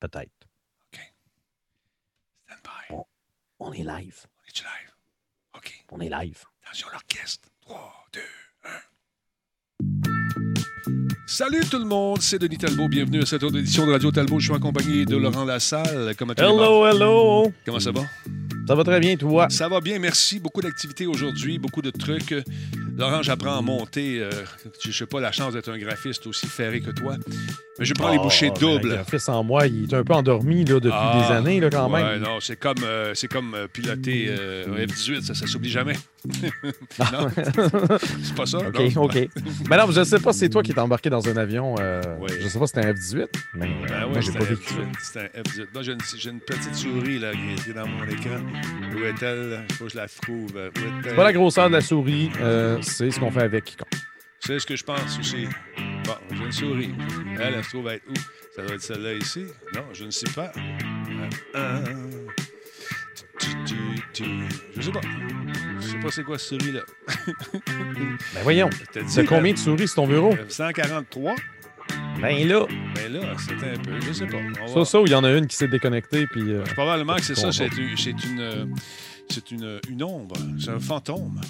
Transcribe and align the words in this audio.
Peut-être. 0.00 0.30
OK. 0.92 1.00
Stand 2.46 2.60
by. 2.62 2.94
On, 2.94 3.04
on 3.58 3.72
est 3.72 3.82
live. 3.82 4.26
On 4.38 4.46
est 4.46 4.58
live? 4.60 4.92
OK. 5.56 5.84
On 5.90 6.00
est 6.00 6.08
live. 6.08 6.44
Attention 6.64 6.88
l'orchestre. 6.92 7.48
3, 7.62 8.06
2, 8.12 8.20
1. 8.64 8.68
Salut 11.26 11.60
tout 11.70 11.78
le 11.78 11.84
monde, 11.84 12.20
c'est 12.22 12.38
Denis 12.38 12.58
Talbot. 12.58 12.88
Bienvenue 12.88 13.22
à 13.22 13.26
cette 13.26 13.42
autre 13.42 13.58
édition 13.58 13.86
de 13.86 13.92
Radio 13.92 14.10
Talbot. 14.10 14.38
Je 14.38 14.46
suis 14.46 14.54
accompagné 14.54 15.04
de 15.04 15.16
Laurent 15.16 15.44
Lassalle. 15.44 16.14
Comment 16.16 16.34
tu 16.34 16.42
vas? 16.42 16.48
Hello, 16.48 16.86
hello. 16.86 17.52
Comment 17.66 17.80
ça 17.80 17.90
va? 17.90 18.02
Ça 18.66 18.74
va 18.74 18.84
très 18.84 19.00
bien, 19.00 19.16
toi? 19.16 19.48
Ça 19.50 19.68
va 19.68 19.80
bien, 19.80 19.98
merci. 19.98 20.38
Beaucoup 20.38 20.60
d'activités 20.60 21.06
aujourd'hui, 21.06 21.58
beaucoup 21.58 21.82
de 21.82 21.90
trucs. 21.90 22.34
Laurent, 22.98 23.22
j'apprends 23.22 23.56
à 23.56 23.62
monter. 23.62 24.20
Euh, 24.20 24.30
je 24.84 24.90
sais 24.90 25.06
pas 25.06 25.20
la 25.20 25.30
chance 25.32 25.52
d'être 25.54 25.70
un 25.70 25.78
graphiste 25.78 26.26
aussi 26.26 26.46
ferré 26.48 26.80
que 26.80 26.90
toi. 26.90 27.14
Mais 27.78 27.84
je 27.84 27.94
prends 27.94 28.10
les 28.10 28.18
bouchées 28.18 28.50
Oh, 28.52 28.58
doubles. 28.58 28.88
Le 28.88 28.94
graphiste 28.96 29.28
en 29.28 29.44
moi, 29.44 29.68
il 29.68 29.84
est 29.84 29.94
un 29.94 30.02
peu 30.02 30.14
endormi 30.14 30.64
là, 30.64 30.74
depuis 30.80 30.90
Ah, 30.92 31.24
des 31.28 31.32
années 31.34 31.60
là, 31.60 31.70
quand 31.70 31.88
ouais, 31.92 32.02
même. 32.02 32.22
non, 32.22 32.40
c'est 32.40 32.56
comme, 32.58 32.82
euh, 32.82 33.12
c'est 33.14 33.28
comme 33.28 33.54
euh, 33.54 33.68
piloter 33.72 34.26
euh, 34.30 34.66
un 34.66 34.84
F-18, 34.86 35.22
ça, 35.22 35.34
ça 35.34 35.46
s'oublie 35.46 35.70
jamais. 35.70 35.94
non, 37.12 37.28
c'est 37.36 38.34
pas 38.34 38.46
ça. 38.46 38.58
OK, 38.58 38.94
non? 38.96 39.02
OK. 39.04 39.28
Mais 39.70 39.76
non, 39.76 39.88
je 39.92 40.02
sais 40.02 40.18
pas 40.18 40.32
si 40.32 40.40
c'est 40.40 40.48
toi 40.48 40.64
qui 40.64 40.72
es 40.72 40.78
embarqué 40.80 41.08
dans 41.08 41.26
un 41.28 41.36
avion. 41.36 41.76
Oui. 42.20 42.32
Je 42.40 42.48
sais 42.48 42.58
pas 42.58 42.66
si 42.66 42.72
c'était 42.74 42.86
un 42.88 42.92
F-18, 42.92 43.26
mais 43.54 43.68
Ben 43.88 44.06
moi, 44.08 44.20
j'ai 44.20 44.32
pas 44.32 44.40
un 44.40 44.48
vécu. 44.48 44.74
F-18. 44.74 44.86
C'est 45.00 45.20
un 45.20 45.42
F-18. 45.42 45.66
Moi, 45.72 45.82
j'ai 45.84 45.92
une, 46.30 46.40
petite 46.40 46.74
souris 46.74 47.20
là, 47.20 47.30
qui 47.32 47.70
est- 47.70 47.74
dans 47.74 47.86
mon 47.86 48.02
écran. 48.04 48.40
Où 48.96 49.04
est-elle? 49.04 49.64
Il 49.70 49.74
faut 49.76 49.84
que 49.84 49.90
je 49.92 49.96
la 49.96 50.08
trouve. 50.08 50.48
C'est 51.04 51.14
pas 51.14 51.24
la 51.24 51.32
grosseur 51.32 51.68
de 51.68 51.74
la 51.74 51.80
souris, 51.80 52.30
c'est 52.88 53.10
ce 53.10 53.20
qu'on 53.20 53.30
fait 53.30 53.42
avec. 53.42 53.76
C'est 54.40 54.58
ce 54.58 54.66
que 54.66 54.76
je 54.76 54.84
pense 54.84 55.18
aussi. 55.18 55.46
Bon, 56.04 56.14
j'ai 56.30 56.44
une 56.44 56.52
souris. 56.52 56.94
Elle, 57.40 57.54
elle 57.56 57.64
se 57.64 57.68
trouve 57.70 57.88
être 57.88 58.04
où? 58.08 58.14
Ça 58.54 58.62
doit 58.62 58.74
être 58.74 58.82
celle-là 58.82 59.14
ici? 59.14 59.44
Non, 59.74 59.84
je 59.92 60.04
ne 60.04 60.10
sais 60.10 60.30
pas. 60.34 60.52
Euh, 60.56 61.28
euh, 61.56 61.84
tu, 63.66 63.76
tu. 64.12 64.24
Je 64.76 64.82
sais 64.82 64.90
pas. 64.92 65.00
Je 65.80 65.86
sais 65.86 65.98
pas 65.98 66.10
c'est 66.10 66.24
quoi 66.24 66.38
ce 66.38 66.56
souris-là. 66.56 66.80
Ben 68.34 68.42
voyons, 68.42 68.70
c'est 69.06 69.24
combien 69.24 69.52
de 69.52 69.58
souris 69.58 69.88
sur 69.88 69.96
ton 69.96 70.06
bureau? 70.08 70.32
euh, 70.32 70.44
143? 70.48 71.34
Ben 72.20 72.48
là, 72.48 72.66
Ben 72.94 73.12
là, 73.12 73.20
c'est 73.38 73.52
un 73.54 73.78
peu. 73.82 74.00
Je 74.00 74.12
sais 74.12 74.26
pas. 74.26 74.38
Ça, 74.66 74.84
ça, 74.84 75.00
ou 75.00 75.06
il 75.06 75.12
y 75.12 75.14
en 75.14 75.24
a 75.24 75.30
une 75.32 75.46
qui 75.46 75.56
s'est 75.56 75.68
déconnectée, 75.68 76.26
puis... 76.26 76.42
euh, 76.52 76.62
Probablement 76.74 77.16
que 77.16 77.22
c'est 77.22 77.34
ça. 77.36 77.52
C'est 77.52 77.66
une, 77.76 78.74
c'est 79.30 79.50
une, 79.50 80.02
ombre. 80.02 80.36
C'est 80.58 80.70
un 80.70 80.80
fantôme. 80.80 81.40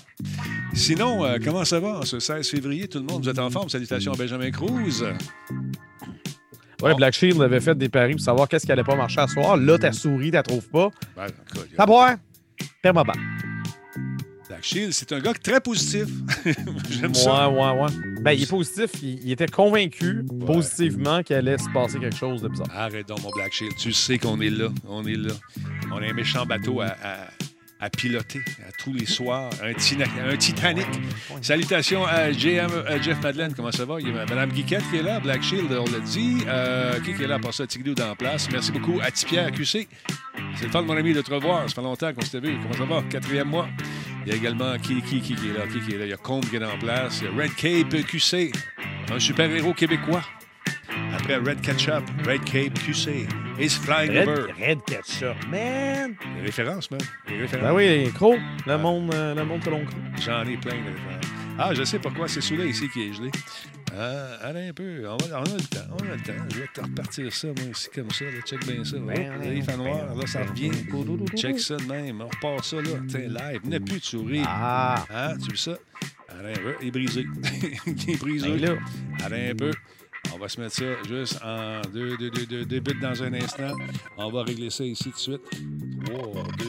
Sinon, 0.74 1.24
euh, 1.24 1.38
comment 1.42 1.64
ça 1.64 1.80
va 1.80 2.00
ce 2.04 2.18
16 2.20 2.48
février? 2.48 2.88
Tout 2.88 2.98
le 2.98 3.04
monde, 3.04 3.22
vous 3.22 3.28
êtes 3.28 3.38
en 3.38 3.50
forme? 3.50 3.68
Salutations 3.68 4.12
à 4.12 4.16
Benjamin 4.16 4.50
Cruz. 4.50 5.02
Ouais. 6.82 6.94
Black 6.94 7.14
Shield 7.14 7.40
avait 7.42 7.60
fait 7.60 7.76
des 7.76 7.88
paris 7.88 8.12
pour 8.12 8.20
savoir 8.20 8.48
qu'est-ce 8.48 8.64
qui 8.64 8.70
allait 8.72 8.84
pas 8.84 8.94
marcher 8.94 9.20
à 9.20 9.26
soir. 9.26 9.56
Là, 9.56 9.78
ta 9.78 9.90
souris, 9.92 10.30
t'as 10.30 10.42
trouves 10.44 10.68
pas. 10.68 10.90
Ben, 11.16 11.26
T'as 11.76 11.86
boire? 11.86 12.16
Permaban. 12.82 13.14
Black 14.48 14.62
Shield, 14.64 14.92
c'est 14.92 15.12
un 15.12 15.18
gars 15.20 15.34
très 15.34 15.60
positif. 15.60 16.06
J'aime 16.90 17.14
ça. 17.14 17.50
Ouais, 17.50 17.56
ouais, 17.60 17.80
ouais. 17.82 17.90
Ben, 18.22 18.32
il 18.32 18.42
est 18.44 18.48
positif. 18.50 18.90
Il, 19.02 19.18
il 19.24 19.32
était 19.32 19.46
convaincu, 19.48 20.24
positivement, 20.46 21.22
qu'il 21.22 21.36
allait 21.36 21.58
se 21.58 21.68
passer 21.74 21.98
quelque 21.98 22.16
chose 22.16 22.42
de 22.42 22.48
bizarre. 22.48 22.68
Arrête 22.74 23.08
donc, 23.08 23.22
mon 23.22 23.30
Black 23.30 23.52
Shield. 23.52 23.74
Tu 23.76 23.92
sais 23.92 24.18
qu'on 24.18 24.40
est 24.40 24.50
là. 24.50 24.68
On 24.86 25.04
est 25.04 25.16
là. 25.16 25.34
On 25.92 25.96
a 25.96 26.06
un 26.06 26.12
méchant 26.12 26.46
bateau 26.46 26.80
à, 26.80 26.86
à- 27.02 27.28
à 27.80 27.90
piloter 27.90 28.40
à 28.68 28.72
tous 28.82 28.92
les 28.92 29.06
soirs. 29.06 29.50
Un, 29.62 29.72
tina- 29.74 30.04
un 30.28 30.36
Titanic. 30.36 30.86
Salutations 31.42 32.04
à 32.04 32.32
Jeff 32.32 33.20
Madeleine. 33.22 33.52
Comment 33.54 33.72
ça 33.72 33.84
va? 33.84 34.00
Il 34.00 34.08
y 34.08 34.10
a 34.18 34.24
Mme 34.26 34.50
Guiquette 34.52 34.82
qui 34.90 34.96
est 34.96 35.02
là. 35.02 35.20
Black 35.20 35.42
Shield, 35.42 35.70
on 35.72 35.84
l'a 35.90 36.00
dit. 36.00 36.38
Euh, 36.46 36.98
qui 37.00 37.10
est 37.22 37.26
là 37.26 37.38
pour 37.38 37.54
ça? 37.54 37.66
Tiglou 37.66 37.94
dans 37.94 38.08
la 38.08 38.14
place. 38.16 38.48
Merci 38.50 38.72
beaucoup 38.72 38.98
à 39.02 39.10
Tipierre 39.10 39.52
QC. 39.52 39.88
C'est 40.56 40.64
le 40.64 40.70
fun, 40.70 40.82
mon 40.82 40.96
ami, 40.96 41.12
de 41.12 41.20
te 41.20 41.32
revoir. 41.32 41.68
Ça 41.68 41.74
fait 41.76 41.82
longtemps 41.82 42.12
qu'on 42.12 42.22
s'était 42.22 42.40
vu. 42.40 42.56
Comment 42.62 42.74
ça 42.74 42.84
va? 42.84 43.02
Quatrième 43.08 43.48
mois. 43.48 43.68
Il 44.26 44.32
y 44.32 44.34
a 44.34 44.36
également 44.36 44.76
qui, 44.78 45.00
qui, 45.02 45.20
qui, 45.20 45.34
qui 45.34 45.48
est 45.48 45.52
là? 45.52 45.66
Qui, 45.72 45.80
qui 45.80 45.94
est 45.94 45.98
là? 45.98 46.04
Il 46.04 46.10
y 46.10 46.12
a 46.12 46.16
Combe 46.16 46.44
qui 46.48 46.56
est 46.56 46.64
en 46.64 46.78
place. 46.78 47.20
Il 47.22 47.26
y 47.26 47.40
a 47.40 47.42
Red 47.44 47.54
Cape 47.54 48.04
QC. 48.06 48.52
Un 49.12 49.18
super-héros 49.18 49.72
québécois. 49.74 50.22
Après 51.14 51.36
Red 51.36 51.60
Ketchup, 51.62 52.04
Red 52.26 52.44
Cape 52.44 52.74
QC, 52.74 53.26
Is 53.58 53.70
Flying 53.70 54.12
Red, 54.12 54.28
Over. 54.28 54.52
Red 54.58 54.84
Ketchup, 54.86 55.36
man! 55.50 56.16
Les 56.36 56.42
références, 56.42 56.90
man. 56.90 57.00
Les 57.28 57.38
références. 57.38 57.66
Ben 57.66 57.74
oui, 57.74 58.10
Cro. 58.14 58.36
Le 58.66 58.78
monde, 58.78 59.12
euh, 59.14 59.34
le 59.34 59.44
monde 59.44 59.60
Cro. 59.60 59.80
J'en 60.20 60.42
ai 60.42 60.56
plein 60.56 60.76
de 60.76 60.90
références. 60.90 61.26
Ah, 61.58 61.74
je 61.74 61.82
sais 61.82 61.98
pourquoi 61.98 62.28
c'est 62.28 62.40
celui-là 62.40 62.66
ici 62.66 62.88
qui 62.88 63.08
est 63.08 63.12
gelé. 63.12 63.30
Ah, 63.92 64.36
allez 64.42 64.68
un 64.68 64.72
peu. 64.72 65.08
On, 65.08 65.16
va, 65.16 65.40
on 65.40 65.42
a 65.42 65.56
le 65.56 65.62
temps. 65.62 65.86
On 65.92 66.04
a 66.04 66.14
le 66.14 66.22
temps. 66.22 66.44
Je 66.50 66.60
vais 66.60 66.68
te 66.72 66.80
repartir 66.80 67.32
ça, 67.32 67.48
moi, 67.48 67.66
ici, 67.72 67.88
comme 67.92 68.10
ça. 68.10 68.24
Là. 68.26 68.40
Check 68.44 68.66
bien 68.66 68.84
ça. 68.84 68.96
Là, 68.96 69.52
il 69.52 69.62
fait 69.62 69.76
noir. 69.76 70.14
Là, 70.14 70.26
ça 70.26 70.44
revient. 70.44 70.70
Check 71.36 71.58
ça 71.58 71.76
de 71.76 71.84
même. 71.84 72.20
On 72.20 72.28
repart 72.28 72.64
ça, 72.64 72.76
là. 72.76 72.90
Tiens, 73.08 73.20
live. 73.20 73.60
Il 73.64 73.70
n'y 73.70 73.76
a 73.76 73.80
plus 73.80 73.98
de 73.98 74.04
souris. 74.04 74.42
Ah! 74.44 75.04
Ah, 75.12 75.34
tu 75.42 75.50
veux 75.50 75.56
ça? 75.56 75.76
Allez 76.28 76.52
un 76.52 76.62
peu. 76.62 76.74
Il 76.80 76.88
est 76.88 76.90
brisé. 76.92 77.26
il 77.86 78.10
est 78.10 78.20
brisé. 78.20 78.56
Ben 78.56 78.78
Allez 79.24 79.50
un 79.50 79.54
peu. 79.56 79.72
On 80.34 80.38
va 80.38 80.48
se 80.48 80.60
mettre 80.60 80.74
ça 80.74 80.84
juste 81.08 81.40
en 81.42 81.80
deux, 81.92 82.16
deux, 82.16 82.30
deux, 82.30 82.46
deux, 82.46 82.64
deux 82.64 82.80
bits 82.80 83.00
dans 83.00 83.22
un 83.22 83.32
instant. 83.34 83.72
On 84.16 84.30
va 84.30 84.42
régler 84.42 84.70
ça 84.70 84.84
ici 84.84 85.04
tout 85.04 85.10
de 85.10 85.16
suite. 85.16 85.40
3, 86.04 86.42
2, 86.58 86.64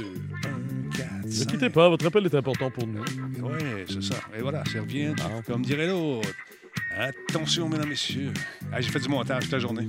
1, 0.94 0.98
4, 0.98 1.26
ne 1.26 1.32
5. 1.32 1.48
quittez 1.52 1.70
pas, 1.70 1.90
votre 1.90 2.06
appel 2.08 2.26
est 2.26 2.36
important 2.36 2.72
pour 2.72 2.88
nous. 2.88 3.04
Oui, 3.42 3.60
c'est 3.88 4.02
ça. 4.04 4.16
Et 4.38 4.42
voilà, 4.42 4.64
ça 4.66 4.80
revient, 4.82 5.14
Ah. 5.22 5.42
comme 5.46 5.62
dirait 5.64 5.88
l'autre. 5.88 6.30
Attention, 6.96 7.70
mesdames, 7.70 7.90
messieurs. 7.90 8.34
Ah, 8.72 8.82
J'ai 8.82 8.90
fait 8.90 9.00
du 9.00 9.10
montage 9.10 9.44
toute 9.44 9.52
la 9.52 9.60
journée. 9.60 9.88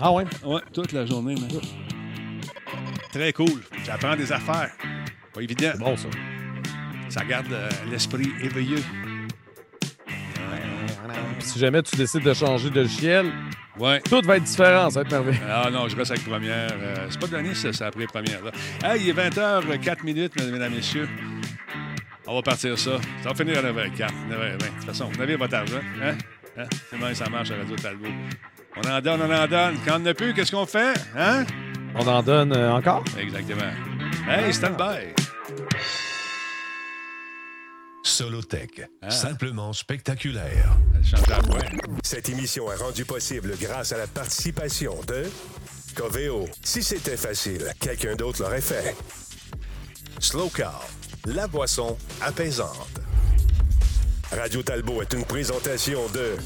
Ah 0.00 0.12
ouais? 0.12 0.24
Ouais, 0.44 0.60
toute 0.72 0.92
la 0.92 1.04
journée, 1.06 1.34
man. 1.34 1.48
Très 3.12 3.32
cool. 3.32 3.62
J'apprends 3.84 4.16
des 4.16 4.30
affaires. 4.32 4.70
Pas 5.32 5.42
évident. 5.42 5.72
Bon, 5.78 5.96
ça. 5.96 6.08
Ça 7.08 7.24
garde 7.24 7.50
euh, 7.52 7.68
l'esprit 7.90 8.30
éveillé. 8.42 8.76
Puis 11.38 11.46
si 11.48 11.58
jamais 11.58 11.82
tu 11.82 11.96
décides 11.96 12.22
de 12.22 12.34
changer 12.34 12.70
de 12.70 12.80
logiciel, 12.80 13.32
Ouais. 13.78 14.00
tout 14.00 14.20
va 14.24 14.36
être 14.38 14.42
différent, 14.44 14.90
ça 14.90 15.00
va 15.00 15.06
être 15.06 15.12
merveilleux. 15.12 15.40
Ah 15.48 15.68
non, 15.70 15.88
je 15.88 15.94
reste 15.96 16.10
avec 16.10 16.24
première. 16.24 16.70
Euh, 16.72 17.06
c'est 17.10 17.20
pas 17.20 17.26
donné, 17.28 17.54
ça, 17.54 17.72
c'est 17.72 17.84
après 17.84 18.06
première. 18.06 18.40
Là. 18.44 18.50
Hey, 18.92 19.02
il 19.02 19.08
est 19.10 19.12
20h04 19.12 20.04
minutes, 20.04 20.32
mesdames 20.50 20.72
et 20.72 20.76
messieurs. 20.76 21.08
On 22.26 22.34
va 22.34 22.42
partir 22.42 22.76
ça. 22.78 22.98
Ça 23.22 23.28
va 23.30 23.34
finir 23.34 23.58
à 23.58 23.62
9h04, 23.62 24.10
9h20. 24.28 24.58
De 24.58 24.64
toute 24.66 24.84
façon, 24.84 25.08
vous 25.14 25.22
avez 25.22 25.36
votre 25.36 25.54
argent. 25.54 25.78
Hein? 26.02 26.14
Hein? 26.58 26.64
C'est 26.90 26.98
même 26.98 27.14
ça 27.14 27.28
marche 27.30 27.50
à 27.52 27.56
Radio 27.56 27.76
Talbot. 27.76 28.08
On 28.76 28.88
en 28.90 29.00
donne, 29.00 29.20
on 29.22 29.32
en 29.34 29.46
donne. 29.46 29.76
Quand 29.86 29.96
on 29.96 30.00
n'a 30.00 30.12
plus, 30.14 30.34
qu'est-ce 30.34 30.52
qu'on 30.52 30.66
fait? 30.66 30.94
Hein? 31.16 31.44
On 31.94 32.06
en 32.06 32.22
donne 32.22 32.52
euh, 32.54 32.72
encore? 32.72 33.02
Exactement. 33.18 33.62
Hey, 34.28 34.52
stand 34.52 34.76
by. 34.76 35.14
Solotech, 38.02 38.88
Ah. 39.02 39.10
simplement 39.10 39.72
spectaculaire. 39.72 40.76
Cette 42.02 42.28
émission 42.28 42.70
est 42.72 42.76
rendue 42.76 43.04
possible 43.04 43.54
grâce 43.60 43.92
à 43.92 43.98
la 43.98 44.06
participation 44.06 44.98
de 45.06 45.24
Coveo. 45.94 46.46
Si 46.62 46.82
c'était 46.82 47.16
facile, 47.16 47.72
quelqu'un 47.80 48.14
d'autre 48.14 48.42
l'aurait 48.42 48.60
fait. 48.60 48.96
Slow 50.20 50.48
Car, 50.48 50.84
la 51.26 51.46
boisson 51.48 51.96
apaisante. 52.20 53.00
Radio 54.32 54.62
Talbot 54.62 55.00
est 55.00 55.14
une 55.14 55.24
présentation 55.24 56.00
de 56.12 56.36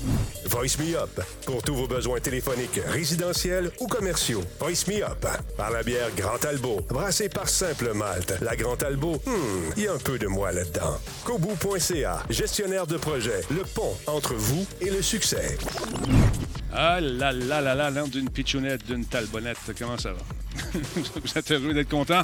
Voice 0.48 0.78
Me 0.78 0.96
Up 0.96 1.20
pour 1.44 1.62
tous 1.62 1.74
vos 1.74 1.88
besoins 1.88 2.20
téléphoniques, 2.20 2.80
résidentiels 2.86 3.72
ou 3.80 3.88
commerciaux. 3.88 4.42
Voice 4.60 4.86
Me 4.86 5.02
Up 5.02 5.26
par 5.56 5.70
la 5.72 5.82
bière 5.82 6.08
Grand 6.16 6.38
Talbot, 6.38 6.80
brassée 6.88 7.28
par 7.28 7.48
Simple 7.48 7.92
Malte. 7.92 8.34
La 8.40 8.54
Grand 8.54 8.76
Talbot, 8.76 9.20
hmm, 9.26 9.72
il 9.76 9.82
y 9.82 9.88
a 9.88 9.94
un 9.94 9.98
peu 9.98 10.16
de 10.16 10.28
moi 10.28 10.52
là-dedans. 10.52 10.96
Kobu.ca, 11.24 12.22
gestionnaire 12.30 12.86
de 12.86 12.96
projet, 12.96 13.40
le 13.50 13.62
pont 13.64 13.96
entre 14.06 14.34
vous 14.34 14.64
et 14.80 14.90
le 14.90 15.02
succès. 15.02 15.58
Ah 16.72 17.00
là 17.00 17.32
là 17.32 17.60
là 17.60 17.74
là, 17.74 17.90
l'âme 17.90 18.08
d'une 18.08 18.30
pitchounette, 18.30 18.86
d'une 18.86 19.04
talbonnette. 19.04 19.58
Comment 19.78 19.98
ça 19.98 20.12
va? 20.12 20.20
Vous 21.22 21.38
êtes 21.38 21.50
heureux 21.50 21.74
d'être 21.74 21.88
content? 21.88 22.22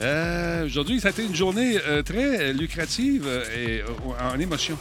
Euh, 0.00 0.66
Aujourd'hui, 0.66 1.00
ça 1.00 1.08
a 1.08 1.10
été 1.12 1.24
une 1.24 1.34
journée 1.34 1.78
euh, 1.86 2.02
très 2.02 2.52
lucrative 2.52 3.24
euh, 3.26 3.44
et 3.56 3.82
en 4.20 4.38
émotion. 4.40 4.76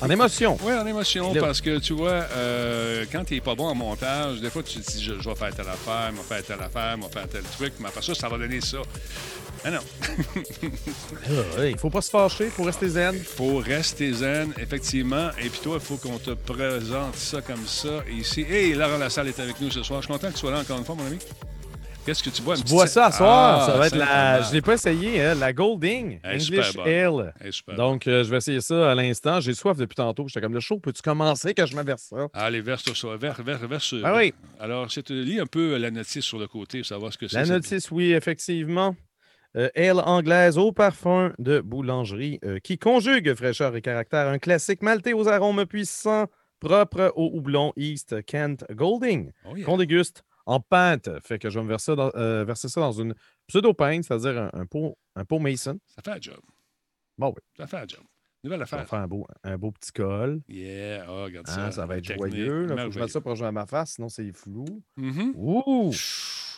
En 0.00 0.08
émotion? 0.08 0.56
Oui, 0.62 0.72
en 0.72 0.86
émotion, 0.86 1.34
parce 1.34 1.60
que 1.60 1.78
tu 1.78 1.94
vois, 1.94 2.26
euh, 2.32 3.04
quand 3.10 3.24
tu 3.24 3.34
n'es 3.34 3.40
pas 3.40 3.54
bon 3.54 3.66
en 3.66 3.74
montage, 3.74 4.40
des 4.40 4.50
fois 4.50 4.62
tu 4.62 4.78
te 4.78 4.90
dis 4.90 5.02
je, 5.02 5.14
je 5.20 5.28
vais 5.28 5.34
faire 5.34 5.54
telle 5.54 5.68
affaire, 5.68 6.10
je 6.12 6.16
vais 6.16 6.22
faire 6.22 6.44
telle 6.44 6.64
affaire, 6.64 6.96
je 6.96 7.02
vais 7.06 7.12
faire 7.12 7.28
tel 7.28 7.42
truc, 7.42 7.72
mais 7.80 7.88
après 7.88 8.02
ça, 8.02 8.14
ça 8.14 8.28
va 8.28 8.38
donner 8.38 8.60
ça. 8.60 8.78
Ah 9.64 9.70
non, 9.72 9.80
Ah, 11.58 11.66
Il 11.66 11.76
faut 11.78 11.90
pas 11.90 12.00
se 12.00 12.10
fâcher, 12.10 12.44
il 12.44 12.50
faut 12.50 12.62
rester 12.62 12.88
zen. 12.88 13.16
faut 13.18 13.58
rester 13.58 14.12
zen, 14.12 14.52
effectivement. 14.58 15.30
Et 15.42 15.48
puis 15.48 15.60
toi, 15.62 15.78
il 15.80 15.84
faut 15.84 15.96
qu'on 15.96 16.18
te 16.18 16.30
présente 16.30 17.16
ça 17.16 17.42
comme 17.42 17.66
ça 17.66 18.02
ici. 18.10 18.42
Et 18.48 18.74
Laurent 18.74 18.96
Lassalle 18.98 19.28
est 19.28 19.40
avec 19.40 19.60
nous 19.60 19.70
ce 19.70 19.82
soir. 19.82 20.00
Je 20.00 20.06
suis 20.06 20.12
content 20.14 20.28
que 20.28 20.34
tu 20.34 20.40
sois 20.40 20.50
là 20.52 20.60
encore 20.60 20.78
une 20.78 20.84
fois, 20.84 20.94
mon 20.94 21.06
ami. 21.06 21.18
Qu'est-ce 22.10 22.24
que 22.24 22.30
tu 22.30 22.42
bois? 22.42 22.54
Petite- 22.56 22.70
bois 22.70 22.88
ça 22.88 23.06
à 23.06 23.12
soir. 23.12 23.60
Ah, 23.62 23.66
ça 23.66 23.78
va 23.78 23.86
être 23.86 23.94
la. 23.94 24.42
Je 24.42 24.52
l'ai 24.52 24.60
pas 24.62 24.74
essayé, 24.74 25.22
hein, 25.22 25.34
la 25.36 25.52
Golding 25.52 26.18
English. 26.24 26.76
Ale. 26.84 27.32
Donc, 27.76 28.08
euh, 28.08 28.24
je 28.24 28.30
vais 28.30 28.38
essayer 28.38 28.60
ça 28.60 28.90
à 28.90 28.94
l'instant. 28.96 29.38
J'ai 29.38 29.54
soif 29.54 29.76
depuis 29.76 29.94
tantôt. 29.94 30.26
J'étais 30.26 30.40
comme 30.40 30.52
le 30.54 30.58
show. 30.58 30.80
Peux-tu 30.80 31.02
commencer 31.02 31.54
que 31.54 31.64
je 31.66 31.76
me 31.76 31.84
verse 31.84 32.02
ça? 32.10 32.26
Allez, 32.32 32.62
verse 32.62 32.82
ça. 32.92 33.16
Verse, 33.16 33.38
verse, 33.40 33.62
verse. 33.62 33.94
Ah 34.02 34.16
oui. 34.16 34.34
Alors, 34.58 34.90
c'est, 34.90 35.08
lis 35.10 35.38
un 35.38 35.46
peu 35.46 35.76
la 35.76 35.92
notice 35.92 36.24
sur 36.24 36.40
le 36.40 36.48
côté 36.48 36.82
savoir 36.82 37.12
ce 37.12 37.18
que 37.18 37.28
c'est. 37.28 37.36
La 37.36 37.46
notice, 37.46 37.92
oui, 37.92 38.12
effectivement. 38.12 38.96
Euh, 39.56 39.68
ale 39.76 40.00
anglaise 40.00 40.58
au 40.58 40.72
parfum 40.72 41.32
de 41.38 41.60
boulangerie 41.60 42.40
euh, 42.44 42.58
qui 42.58 42.76
conjugue 42.76 43.34
fraîcheur 43.34 43.76
et 43.76 43.82
caractère. 43.82 44.26
Un 44.26 44.38
classique 44.40 44.82
maltais 44.82 45.12
aux 45.12 45.28
arômes 45.28 45.64
puissants, 45.64 46.26
propre 46.58 47.12
au 47.14 47.30
houblon 47.34 47.72
East 47.76 48.24
Kent 48.26 48.64
Golding, 48.72 49.30
Oh, 49.48 49.56
yeah. 49.56 49.64
qu'on 49.64 49.76
déguste 49.76 50.24
en 50.46 50.60
pinte. 50.60 51.08
Fait 51.22 51.38
que 51.38 51.50
je 51.50 51.58
vais 51.58 51.64
me 51.64 51.68
verser 51.68 51.86
ça 51.92 51.96
dans, 51.96 52.10
euh, 52.14 52.44
verser 52.44 52.68
ça 52.68 52.80
dans 52.80 52.92
une 52.92 53.14
pseudo-pinte, 53.46 54.04
c'est-à-dire 54.04 54.42
un, 54.42 54.50
un 54.60 54.66
pot, 54.66 54.96
un 55.16 55.24
pot 55.24 55.38
Mason. 55.38 55.78
Ça 55.86 56.02
fait 56.02 56.10
un 56.18 56.20
job. 56.20 56.40
Bon, 57.18 57.28
oui, 57.28 57.42
Ça 57.56 57.66
fait 57.66 57.76
un 57.78 57.86
job. 57.86 58.00
Nouvelle 58.42 58.60
ça 58.66 58.76
va 58.76 58.82
affaire. 58.82 58.88
faire 58.88 58.98
un 59.00 59.06
beau, 59.06 59.26
un 59.44 59.58
beau 59.58 59.70
petit 59.70 59.92
col. 59.92 60.40
Yeah. 60.48 61.04
Oh, 61.08 61.24
regarde 61.24 61.46
Hein, 61.50 61.54
ça. 61.66 61.70
ça 61.72 61.86
va 61.86 61.98
être 61.98 62.06
Technique, 62.06 62.30
joyeux. 62.34 62.62
Il 62.62 62.68
faut 62.70 62.74
que 62.86 62.90
je 62.92 63.00
mette 63.00 63.10
ça 63.10 63.20
pour 63.20 63.36
jouer 63.36 63.48
à 63.48 63.52
ma 63.52 63.66
face, 63.66 63.92
sinon 63.96 64.08
c'est 64.08 64.32
flou. 64.32 64.64
Mhm. 64.96 65.32
Ouh! 65.36 65.92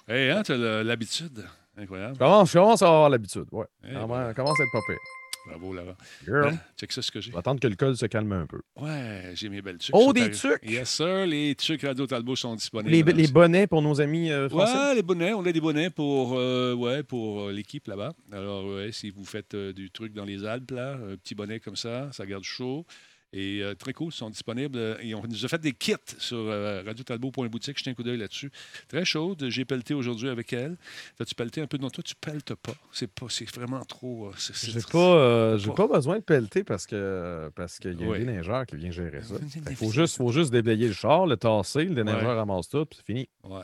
Hey, 0.07 0.31
hein, 0.31 0.43
t'as 0.45 0.57
le- 0.57 0.83
l'habitude. 0.83 1.45
Incroyable. 1.77 2.15
Je 2.15 2.19
commence, 2.19 2.49
je 2.53 2.59
commence 2.59 2.83
à 2.83 2.87
avoir 2.89 3.09
l'habitude? 3.11 3.47
Ouais. 3.51 3.65
Ouais, 3.83 3.93
commence 4.37 4.61
à 4.61 4.63
être 4.63 4.73
pas 4.73 4.81
pire? 4.87 4.99
Bravo, 5.47 5.73
Laurent. 5.73 5.97
Girl. 6.25 6.49
Hein? 6.49 6.59
Check 6.79 6.93
ça, 6.93 7.03
ce 7.03 7.11
que 7.11 7.21
j'ai. 7.21 7.35
Attendre 7.37 7.61
que 7.61 7.67
le 7.67 7.75
col 7.75 7.97
se 7.97 8.07
calme 8.07 8.33
un 8.33 8.47
peu. 8.47 8.61
Ouais, 8.77 9.33
j'ai 9.35 9.49
mes 9.49 9.61
belles 9.61 9.79
tucs. 9.79 9.95
Oh, 9.95 10.13
des 10.13 10.31
tucs! 10.31 10.61
Yes, 10.63 10.89
sir. 10.89 11.27
Les 11.27 11.55
tucs 11.57 11.83
Radio 11.83 12.07
Talbot 12.07 12.37
sont 12.37 12.55
disponibles. 12.55 13.13
Les, 13.13 13.27
bonnets 13.27 13.67
pour 13.67 13.83
nos 13.83 14.01
amis 14.01 14.31
euh, 14.31 14.49
français? 14.49 14.73
Ouais, 14.73 14.95
les 14.95 15.03
bonnets. 15.03 15.33
On 15.33 15.45
a 15.45 15.53
des 15.53 15.61
bonnets 15.61 15.91
pour, 15.91 16.35
euh, 16.39 16.75
ouais, 16.75 17.03
pour 17.03 17.43
euh, 17.43 17.53
l'équipe 17.53 17.87
là-bas. 17.89 18.13
Alors, 18.31 18.67
ouais, 18.67 18.93
si 18.93 19.11
vous 19.11 19.25
faites 19.25 19.55
euh, 19.55 19.73
du 19.73 19.91
truc 19.91 20.13
dans 20.13 20.25
les 20.25 20.45
Alpes, 20.45 20.71
là, 20.71 20.93
un 20.95 21.17
petit 21.17 21.35
bonnet 21.35 21.59
comme 21.59 21.77
ça, 21.77 22.11
ça 22.13 22.25
garde 22.25 22.45
chaud. 22.45 22.87
Et 23.35 23.61
euh, 23.63 23.75
très 23.75 23.93
cool, 23.95 24.09
ils 24.13 24.17
sont 24.17 24.29
disponibles. 24.29 24.77
Euh, 24.79 24.97
Et 25.01 25.15
on 25.15 25.23
nous 25.23 25.45
a 25.45 25.49
fait 25.49 25.61
des 25.61 25.73
kits 25.73 25.95
sur 26.19 26.37
euh, 26.37 26.83
radiotalbot.boutique. 26.85 27.79
Jetez 27.79 27.91
un 27.91 27.95
coup 27.95 28.03
d'œil 28.03 28.19
là-dessus. 28.19 28.51
Très 28.89 29.05
chaude. 29.07 29.47
J'ai 29.49 29.65
pelleté 29.65 29.95
aujourd'hui 29.95 30.29
avec 30.29 30.53
elle. 30.53 30.77
T'as-tu 31.17 31.35
pelleté 31.35 31.61
un 31.63 31.67
peu? 31.67 31.79
Non, 31.79 31.89
toi, 31.89 32.05
tu 32.05 32.15
pelletes 32.15 32.55
pas. 32.57 32.75
C'est 32.93 33.11
pas, 33.11 33.27
c'est 33.31 33.49
vraiment 33.55 33.83
trop. 33.85 34.27
euh, 34.29 34.33
J'ai 34.39 34.81
pas, 34.91 34.99
euh, 34.99 35.59
j'ai 35.59 35.71
pas. 35.73 35.87
besoin 35.87 36.17
de 36.19 36.23
pelleter 36.23 36.63
parce 36.65 36.87
que 36.87 37.51
parce 37.57 37.79
qu'il 37.79 37.99
y 38.01 38.05
a 38.05 38.07
un 38.15 38.19
déneigeur 38.19 38.67
qui 38.67 38.77
vient 38.77 38.91
gérer 38.91 39.23
ça. 39.23 39.35
Il 39.71 39.77
faut 39.77 39.91
juste, 39.91 40.17
faut 40.19 40.31
juste 40.33 40.53
déblayer 40.53 40.89
le 40.89 40.93
char, 40.95 41.27
le 41.27 41.37
tasser, 41.37 41.85
le 41.85 41.95
déneigeur 41.95 42.23
Ouais. 42.23 42.35
ramasse 42.35 42.69
tout, 42.69 42.85
puis 42.85 42.99
c'est 42.99 43.07
fini. 43.07 43.29
Ouais. 43.45 43.63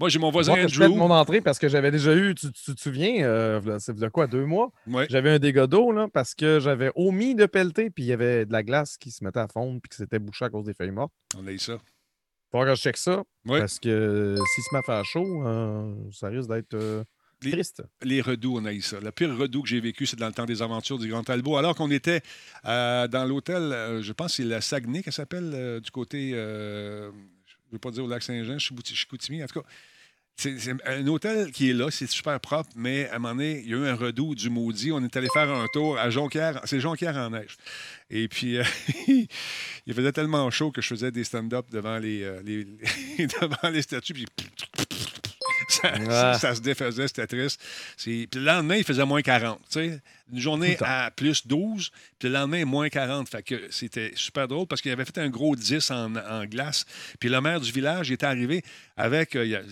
Moi, 0.00 0.08
j'ai 0.08 0.18
mon 0.18 0.30
voisin 0.30 0.52
Moi, 0.56 0.62
que 0.64 0.68
je 0.72 0.82
Andrew. 0.82 0.96
mon 0.96 1.10
entrée 1.10 1.40
parce 1.42 1.58
que 1.58 1.68
j'avais 1.68 1.90
déjà 1.90 2.14
eu, 2.16 2.34
tu, 2.34 2.50
tu 2.52 2.74
te 2.74 2.80
souviens, 2.80 3.60
c'est 3.78 3.94
de 3.94 4.08
quoi, 4.08 4.26
deux 4.26 4.46
mois? 4.46 4.72
Ouais. 4.86 5.06
J'avais 5.10 5.30
un 5.30 5.38
dégât 5.38 5.66
d'eau 5.66 5.92
parce 6.12 6.34
que 6.34 6.58
j'avais 6.60 6.90
omis 6.94 7.34
de 7.34 7.44
pelleter, 7.46 7.90
puis 7.90 8.04
il 8.04 8.06
y 8.06 8.12
avait 8.12 8.46
de 8.46 8.52
la 8.52 8.62
glace 8.62 8.93
qui 8.98 9.10
se 9.10 9.22
mettait 9.24 9.40
à 9.40 9.48
fondre, 9.48 9.80
puis 9.82 9.88
que 9.90 9.96
c'était 9.96 10.18
bouché 10.18 10.44
à 10.44 10.50
cause 10.50 10.64
des 10.64 10.74
feuilles 10.74 10.90
mortes. 10.90 11.12
On 11.36 11.46
a 11.46 11.52
eu 11.52 11.58
ça. 11.58 11.78
Faut 12.50 12.60
que 12.60 12.74
je 12.74 12.80
check 12.80 12.96
ça, 12.96 13.24
Ouais. 13.46 13.58
parce 13.60 13.78
que 13.80 14.36
s'il 14.54 14.64
se 14.64 14.68
met 14.74 14.78
à 14.78 14.82
faire 14.82 15.04
chaud, 15.04 15.46
euh, 15.46 15.94
ça 16.12 16.28
risque 16.28 16.48
d'être 16.48 16.74
euh, 16.74 17.02
Les- 17.42 17.50
triste. 17.50 17.82
Les 18.02 18.20
redoux, 18.20 18.56
on 18.58 18.64
a 18.64 18.72
eu 18.72 18.80
ça. 18.80 19.00
Le 19.00 19.10
pire 19.10 19.36
redoux 19.36 19.62
que 19.62 19.68
j'ai 19.68 19.80
vécu, 19.80 20.06
c'est 20.06 20.16
dans 20.18 20.28
le 20.28 20.32
temps 20.32 20.46
des 20.46 20.62
aventures 20.62 20.98
du 20.98 21.08
Grand 21.08 21.24
Talbot. 21.24 21.56
Alors 21.56 21.74
qu'on 21.74 21.90
était 21.90 22.22
euh, 22.64 23.08
dans 23.08 23.24
l'hôtel, 23.24 23.62
euh, 23.62 24.02
je 24.02 24.12
pense 24.12 24.28
que 24.32 24.42
c'est 24.42 24.48
la 24.48 24.60
Saguenay 24.60 25.02
qu'elle 25.02 25.12
s'appelle, 25.12 25.50
euh, 25.52 25.80
du 25.80 25.90
côté, 25.90 26.30
je 26.30 26.36
ne 27.08 27.72
veux 27.72 27.78
pas 27.80 27.90
dire 27.90 28.04
au 28.04 28.08
lac 28.08 28.22
Saint-Jean, 28.22 28.58
Chicoutimi. 28.58 29.42
En 29.42 29.46
tout 29.46 29.60
cas, 29.60 29.66
c'est 30.36 30.56
un 30.86 31.06
hôtel 31.06 31.52
qui 31.52 31.70
est 31.70 31.72
là, 31.72 31.90
c'est 31.90 32.08
super 32.08 32.40
propre, 32.40 32.68
mais 32.74 33.08
à 33.10 33.16
un 33.16 33.18
moment 33.20 33.34
donné, 33.36 33.60
il 33.64 33.70
y 33.70 33.74
a 33.74 33.76
eu 33.78 33.86
un 33.86 33.94
redoux 33.94 34.34
du 34.34 34.50
maudit. 34.50 34.90
On 34.92 35.02
est 35.04 35.16
allé 35.16 35.28
faire 35.32 35.50
un 35.50 35.66
tour 35.72 35.96
à 35.98 36.10
Jonquière. 36.10 36.60
C'est 36.64 36.80
Jonquière 36.80 37.16
en 37.16 37.30
neige. 37.30 37.56
Et 38.10 38.26
puis, 38.28 38.58
euh, 38.58 38.64
il 39.86 39.94
faisait 39.94 40.12
tellement 40.12 40.50
chaud 40.50 40.72
que 40.72 40.82
je 40.82 40.88
faisais 40.88 41.10
des 41.12 41.24
stand-up 41.24 41.66
devant 41.70 41.98
les, 41.98 42.22
euh, 42.24 42.40
les- 42.44 42.64
devant 43.40 43.70
les 43.70 43.82
statues. 43.82 44.12
Puis 44.14 44.26
ça, 45.68 46.38
ça 46.38 46.54
se 46.54 46.60
défaisait, 46.60 47.06
c'était 47.08 47.26
triste. 47.26 47.60
Puis 47.96 48.28
le 48.34 48.40
lendemain, 48.40 48.76
il 48.76 48.84
faisait 48.84 49.04
moins 49.04 49.22
40. 49.22 49.58
tu 49.60 49.64
sais. 49.70 50.00
Une 50.32 50.38
journée 50.40 50.76
à 50.80 51.10
plus 51.10 51.46
12, 51.46 51.90
puis 52.18 52.28
le 52.28 52.34
lendemain, 52.34 52.64
moins 52.64 52.88
40. 52.88 53.28
Fait 53.28 53.42
que 53.42 53.70
c'était 53.70 54.10
super 54.14 54.48
drôle 54.48 54.66
parce 54.66 54.80
qu'il 54.80 54.90
avait 54.90 55.04
fait 55.04 55.18
un 55.18 55.28
gros 55.28 55.54
10 55.54 55.90
en, 55.90 56.16
en 56.16 56.44
glace. 56.46 56.86
Puis 57.20 57.28
le 57.28 57.40
maire 57.42 57.60
du 57.60 57.70
village 57.70 58.10
était 58.10 58.24
arrivé 58.24 58.62
avec. 58.96 59.36
euh, 59.36 59.62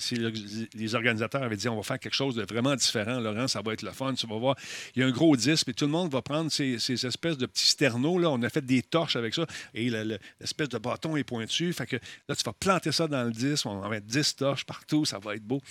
les 0.75 0.95
organisateurs 0.95 1.43
avaient 1.43 1.57
dit 1.57 1.69
on 1.69 1.77
va 1.77 1.83
faire 1.83 1.99
quelque 1.99 2.15
chose 2.15 2.35
de 2.35 2.43
vraiment 2.43 2.75
différent, 2.77 3.19
Laurent, 3.21 3.49
ça 3.49 3.63
va 3.63 3.73
être 3.73 3.83
le 3.83 3.93
fun. 3.93 4.13
Tu 4.15 4.27
vas 4.27 4.37
voir, 4.37 4.57
il 4.95 5.01
y 5.01 5.03
a 5.03 5.07
un 5.07 5.11
gros 5.11 5.35
10, 5.37 5.65
puis 5.65 5.75
tout 5.75 5.87
le 5.87 5.91
monde 5.91 6.13
va 6.13 6.21
prendre 6.23 6.51
ces, 6.53 6.79
ces 6.79 7.07
espèces 7.07 7.39
de 7.39 7.47
petits 7.47 7.69
sternos. 7.69 8.19
Là. 8.21 8.29
On 8.31 8.43
a 8.43 8.51
fait 8.51 8.65
des 8.65 8.83
torches 8.83 9.17
avec 9.17 9.35
ça, 9.35 9.47
et 9.75 9.89
le- 9.89 10.05
le- 10.05 10.19
l'espèce 10.39 10.69
de 10.69 10.79
bâton 10.79 11.17
est 11.17 11.25
pointu. 11.25 11.73
Fait 11.73 11.87
que 11.87 11.97
là, 12.29 12.37
tu 12.37 12.43
vas 12.45 12.53
planter 12.53 12.93
ça 12.93 13.07
dans 13.09 13.25
le 13.25 13.33
10, 13.33 13.65
on 13.65 13.79
va 13.81 13.89
mettre 13.89 14.07
10 14.07 14.37
torches 14.37 14.65
partout, 14.67 15.05
ça 15.07 15.19
va 15.19 15.35
être 15.35 15.45
beau. 15.45 15.63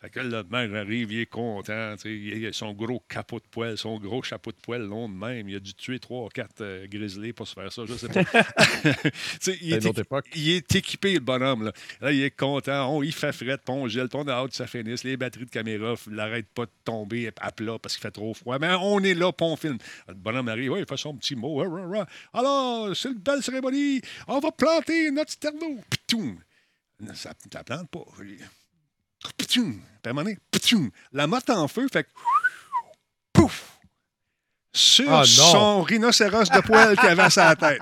Fait 0.00 0.10
que 0.10 0.20
là, 0.20 0.42
le 0.42 0.48
maire 0.50 0.82
arrive, 0.82 1.10
il 1.12 1.20
est 1.20 1.26
content. 1.26 1.94
Il 2.04 2.44
a 2.46 2.52
son 2.52 2.72
gros 2.74 3.02
capot 3.08 3.38
de 3.38 3.46
poêle, 3.50 3.78
son 3.78 3.98
gros 3.98 4.22
chapeau 4.26 4.50
de 4.50 4.56
poêle 4.56 4.82
long 4.82 5.08
de 5.08 5.14
même. 5.14 5.48
Il 5.48 5.56
a 5.56 5.60
dû 5.60 5.74
tuer 5.74 5.98
3 5.98 6.26
ou 6.26 6.28
4 6.28 6.86
grizzlies 6.86 7.32
pour 7.32 7.46
se 7.46 7.54
faire 7.54 7.72
ça, 7.72 7.82
je 7.86 7.94
sais 7.94 8.08
pas. 8.08 8.22
Il, 9.60 9.72
est 9.72 9.82
une 9.82 9.88
autre 9.88 10.00
époque. 10.00 10.26
il 10.34 10.50
est 10.50 10.74
équipé, 10.74 11.14
le 11.14 11.20
bonhomme. 11.20 11.64
Là, 11.64 11.72
Là, 12.00 12.12
il 12.12 12.22
est 12.22 12.30
content. 12.30 12.94
On, 12.94 13.02
il 13.02 13.12
fait 13.12 13.32
fret, 13.32 13.58
puis 13.58 13.74
on 13.74 13.88
gèle, 13.88 14.08
puis 14.08 14.18
on 14.22 14.28
a 14.28 14.32
hâte 14.32 14.50
que 14.50 14.56
ça 14.56 14.66
finisse. 14.66 15.04
Les 15.04 15.16
batteries 15.16 15.46
de 15.46 15.50
caméra 15.50 15.94
n'arrêtent 16.08 16.52
pas 16.54 16.66
de 16.66 16.70
tomber 16.84 17.32
à 17.40 17.52
plat 17.52 17.78
parce 17.80 17.94
qu'il 17.94 18.02
fait 18.02 18.10
trop 18.10 18.34
froid. 18.34 18.58
Mais 18.58 18.74
on 18.80 19.00
est 19.00 19.14
là, 19.14 19.32
puis 19.32 19.46
on 19.46 19.56
filme. 19.56 19.78
Le 20.08 20.14
bonhomme 20.14 20.48
arrive, 20.48 20.72
ouais, 20.72 20.80
il 20.80 20.86
fait 20.86 20.96
son 20.96 21.14
petit 21.16 21.34
mot. 21.34 21.56
Rah, 21.56 21.68
rah, 21.68 21.98
rah. 21.98 22.06
Alors, 22.32 22.94
c'est 22.96 23.08
une 23.08 23.18
belle 23.18 23.42
cérémonie. 23.42 24.00
On 24.28 24.38
va 24.38 24.52
planter 24.52 25.10
notre 25.10 25.32
sterno. 25.32 25.80
Pitoum. 25.90 26.38
Ça 27.14 27.32
ne 27.54 27.62
plante 27.62 27.88
pas. 27.90 28.04
Pitoum. 29.36 30.90
La 31.12 31.26
motte 31.26 31.50
en 31.50 31.66
feu 31.68 31.88
fait 31.92 32.04
que 32.04 32.10
pouf! 33.32 33.75
Sur 34.76 35.10
Ah, 35.12 35.24
son 35.24 35.82
rhinocéros 35.82 36.50
de 36.50 36.60
poil 36.60 36.96
qu'il 36.96 37.08
avait 37.08 37.22
à 37.22 37.30
sa 37.30 37.56
tête. 37.56 37.80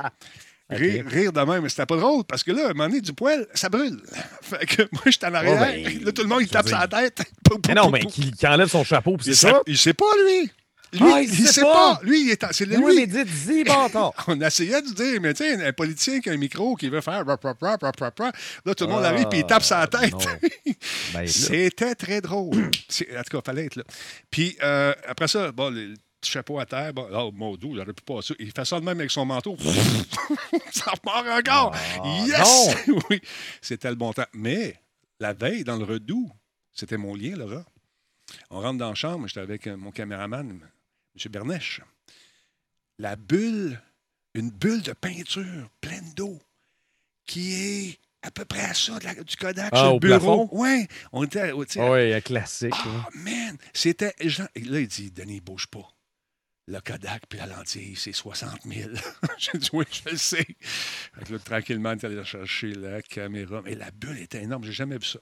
Rire, 0.70 1.04
rire 1.06 1.32
de 1.32 1.40
même, 1.40 1.62
mais 1.62 1.68
c'était 1.68 1.84
pas 1.86 1.96
drôle 1.96 2.24
parce 2.24 2.42
que 2.42 2.50
là, 2.52 2.62
à 2.62 2.70
un 2.70 2.72
moment 2.72 2.88
donné, 2.88 3.00
du 3.00 3.12
poil, 3.12 3.46
ça 3.52 3.68
brûle. 3.68 4.00
Fait 4.42 4.64
que 4.64 4.82
moi, 4.92 5.02
j'étais 5.06 5.26
en 5.26 5.34
arrière. 5.34 5.60
ben, 5.60 6.04
là, 6.04 6.12
tout 6.12 6.22
le 6.22 6.28
monde, 6.28 6.40
il 6.42 6.48
tape 6.48 6.68
sa 6.68 6.86
tête. 6.88 7.22
Pou, 7.44 7.56
pou, 7.58 7.60
Mais 7.68 7.74
non, 7.74 7.84
pou, 7.86 7.90
mais 7.90 8.00
pou. 8.00 8.08
qui, 8.08 8.30
qui 8.32 8.46
enlève 8.46 8.68
son 8.68 8.82
chapeau, 8.84 9.16
puis 9.16 9.26
c'est 9.26 9.34
sait, 9.34 9.50
ça? 9.50 9.60
il 9.66 9.76
sait 9.76 9.92
pas, 9.92 10.06
lui. 10.24 10.50
Lui, 10.94 11.10
Ah, 11.12 11.20
il 11.20 11.28
il 11.28 11.46
sait 11.46 11.52
sait 11.54 11.60
pas. 11.62 11.96
pas. 11.96 12.00
Lui, 12.04 12.22
il 12.22 12.30
est 12.30 12.46
c'est 12.52 12.64
lui. 12.66 12.76
oui, 12.76 12.94
mais 12.96 13.06
dites-y, 13.24 13.64
bâtard! 13.64 14.12
On 14.28 14.40
essayait 14.40 14.80
de 14.80 14.92
dire, 14.94 15.20
mais 15.20 15.34
tu 15.34 15.42
sais, 15.44 15.66
un 15.66 15.72
politicien 15.72 16.20
qui 16.20 16.30
a 16.30 16.32
un 16.32 16.36
micro 16.36 16.76
qui 16.76 16.88
veut 16.88 17.00
faire 17.00 17.26
rap, 17.26 17.42
rap, 17.42 17.58
rap, 17.60 17.82
rap, 17.82 18.00
rap, 18.00 18.18
rap. 18.20 18.36
Là, 18.64 18.74
tout 18.76 18.84
le 18.86 18.92
monde 18.92 19.04
arrive 19.04 19.26
et 19.32 19.38
il 19.38 19.44
tape 19.44 19.64
sa 19.64 19.86
tête. 19.88 20.14
Ah, 20.26 20.36
non. 20.40 20.72
Ben, 21.14 21.26
C'était 21.26 21.96
très 21.96 22.20
drôle. 22.20 22.56
En 22.56 22.68
tout 22.68 23.04
cas, 23.04 23.38
il 23.38 23.40
fallait 23.44 23.66
être 23.66 23.76
là. 23.76 23.82
Puis 24.30 24.56
euh, 24.62 24.94
après 25.08 25.26
ça, 25.28 25.50
bon, 25.52 25.70
le 25.70 25.94
petit 26.24 26.32
chapeau 26.32 26.58
à 26.58 26.66
terre, 26.66 26.92
bon, 26.92 27.06
oh 27.12 27.30
mon 27.32 27.56
dieu, 27.56 27.70
il 27.72 27.80
aurait 27.80 27.92
pu 27.92 28.02
passer. 28.02 28.34
Il 28.38 28.50
fait 28.52 28.64
ça 28.64 28.80
de 28.80 28.84
même 28.84 28.98
avec 28.98 29.10
son 29.10 29.24
manteau. 29.24 29.56
ça 30.72 30.90
repart 30.90 31.26
encore. 31.28 31.74
Ah, 31.74 32.24
yes! 32.26 32.76
oui, 33.10 33.20
c'était 33.60 33.88
le 33.90 33.94
bon 33.96 34.12
temps. 34.12 34.26
Mais 34.32 34.80
la 35.20 35.32
veille, 35.32 35.64
dans 35.64 35.76
le 35.76 35.84
redout, 35.84 36.30
c'était 36.72 36.96
mon 36.96 37.14
lien, 37.14 37.36
Laura. 37.36 37.64
On 38.50 38.60
rentre 38.60 38.78
dans 38.78 38.88
la 38.88 38.94
chambre, 38.94 39.26
j'étais 39.28 39.40
avec 39.40 39.66
euh, 39.66 39.76
mon 39.76 39.90
caméraman, 39.90 40.50
M. 40.50 41.30
Bernèche. 41.30 41.80
La 42.98 43.16
bulle, 43.16 43.80
une 44.34 44.50
bulle 44.50 44.82
de 44.82 44.92
peinture 44.92 45.68
pleine 45.80 46.12
d'eau 46.16 46.38
qui 47.26 47.54
est 47.54 47.98
à 48.22 48.30
peu 48.30 48.44
près 48.44 48.62
à 48.62 48.74
ça 48.74 48.98
de 48.98 49.04
la- 49.04 49.14
du 49.14 49.36
Kodak 49.36 49.68
Ah, 49.72 49.76
sur 49.76 49.86
le 49.90 49.92
au 49.96 49.98
bureau. 50.00 50.18
plafond? 50.18 50.48
Oui, 50.52 50.86
on 51.12 51.24
était. 51.24 51.52
sais, 51.68 51.80
Ah 51.80 51.90
oui, 51.90 52.22
classique. 52.22 52.72
ah, 52.72 53.08
man! 53.14 53.56
C'était. 53.74 54.14
Là, 54.20 54.48
il 54.80 54.88
dit 54.88 55.10
Denis, 55.10 55.40
bouge 55.40 55.66
pas. 55.66 55.86
Le 56.66 56.78
Kodak 56.80 57.24
puis 57.28 57.38
la 57.38 57.46
lentille, 57.46 57.94
c'est 57.94 58.12
60 58.12 58.62
000. 58.64 58.90
J'ai 59.38 59.58
dit 59.58 59.68
Oui, 59.74 59.84
je 59.90 60.10
le 60.10 60.16
sais. 60.16 60.46
Là, 61.30 61.38
tranquillement, 61.38 61.92
il 61.92 61.98
est 61.98 62.04
allé 62.04 62.24
chercher 62.24 62.72
la 62.72 63.02
caméra. 63.02 63.60
Mais 63.64 63.74
la 63.74 63.90
bulle 63.90 64.18
était 64.18 64.42
énorme. 64.42 64.64
J'ai 64.64 64.72
jamais 64.72 64.96
vu 64.96 65.04
ça. 65.04 65.18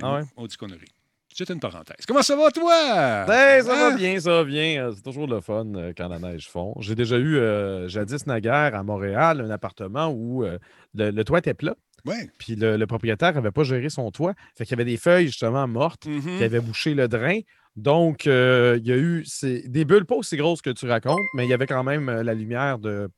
Mais 0.00 0.08
Ah 0.08 0.14
ouais? 0.14 0.22
On 0.36 0.46
dit 0.46 0.56
conneries. 0.56 0.88
C'est 1.36 1.50
une 1.50 1.58
parenthèse. 1.60 2.06
Comment 2.06 2.22
ça 2.22 2.36
va, 2.36 2.50
toi? 2.50 3.24
Ben, 3.26 3.62
ça 3.62 3.74
va 3.74 3.88
Hein? 3.88 3.96
bien, 3.96 4.18
ça 4.20 4.30
va 4.30 4.44
bien. 4.44 4.86
Euh, 4.86 4.92
C'est 4.94 5.02
toujours 5.02 5.26
le 5.26 5.40
fun 5.40 5.66
euh, 5.74 5.92
quand 5.96 6.08
la 6.08 6.18
neige 6.20 6.48
fond. 6.48 6.74
J'ai 6.80 6.94
déjà 6.94 7.18
eu, 7.18 7.36
euh, 7.36 7.88
jadis 7.88 8.24
naguère, 8.26 8.74
à 8.74 8.82
Montréal, 8.84 9.40
un 9.40 9.50
appartement 9.50 10.06
où 10.08 10.44
euh, 10.44 10.58
le, 10.94 11.10
le 11.10 11.24
toit 11.24 11.40
était 11.40 11.52
plat, 11.54 11.74
Oui. 12.06 12.14
puis 12.38 12.54
le, 12.54 12.76
le 12.76 12.86
propriétaire 12.86 13.34
n'avait 13.34 13.50
pas 13.50 13.64
géré 13.64 13.88
son 13.90 14.12
toit. 14.12 14.34
Fait 14.56 14.64
qu'il 14.64 14.72
y 14.78 14.80
avait 14.80 14.88
des 14.90 14.96
feuilles, 14.96 15.26
justement, 15.26 15.66
mortes 15.66 16.06
Mhm. 16.06 16.38
qui 16.38 16.44
avaient 16.44 16.60
bouché 16.60 16.94
le 16.94 17.08
drain. 17.08 17.40
Donc, 17.76 18.26
euh, 18.26 18.78
il 18.80 18.86
y 18.86 18.92
a 18.92 18.96
eu 18.96 19.24
des 19.66 19.84
bulles 19.84 20.06
pas 20.06 20.14
aussi 20.14 20.36
grosses 20.36 20.62
que 20.62 20.70
tu 20.70 20.86
racontes, 20.86 21.18
mais 21.34 21.44
il 21.44 21.50
y 21.50 21.52
avait 21.52 21.66
quand 21.66 21.82
même 21.82 22.08
euh, 22.08 22.22
la 22.22 22.34
lumière 22.34 22.78
de, 22.78 23.10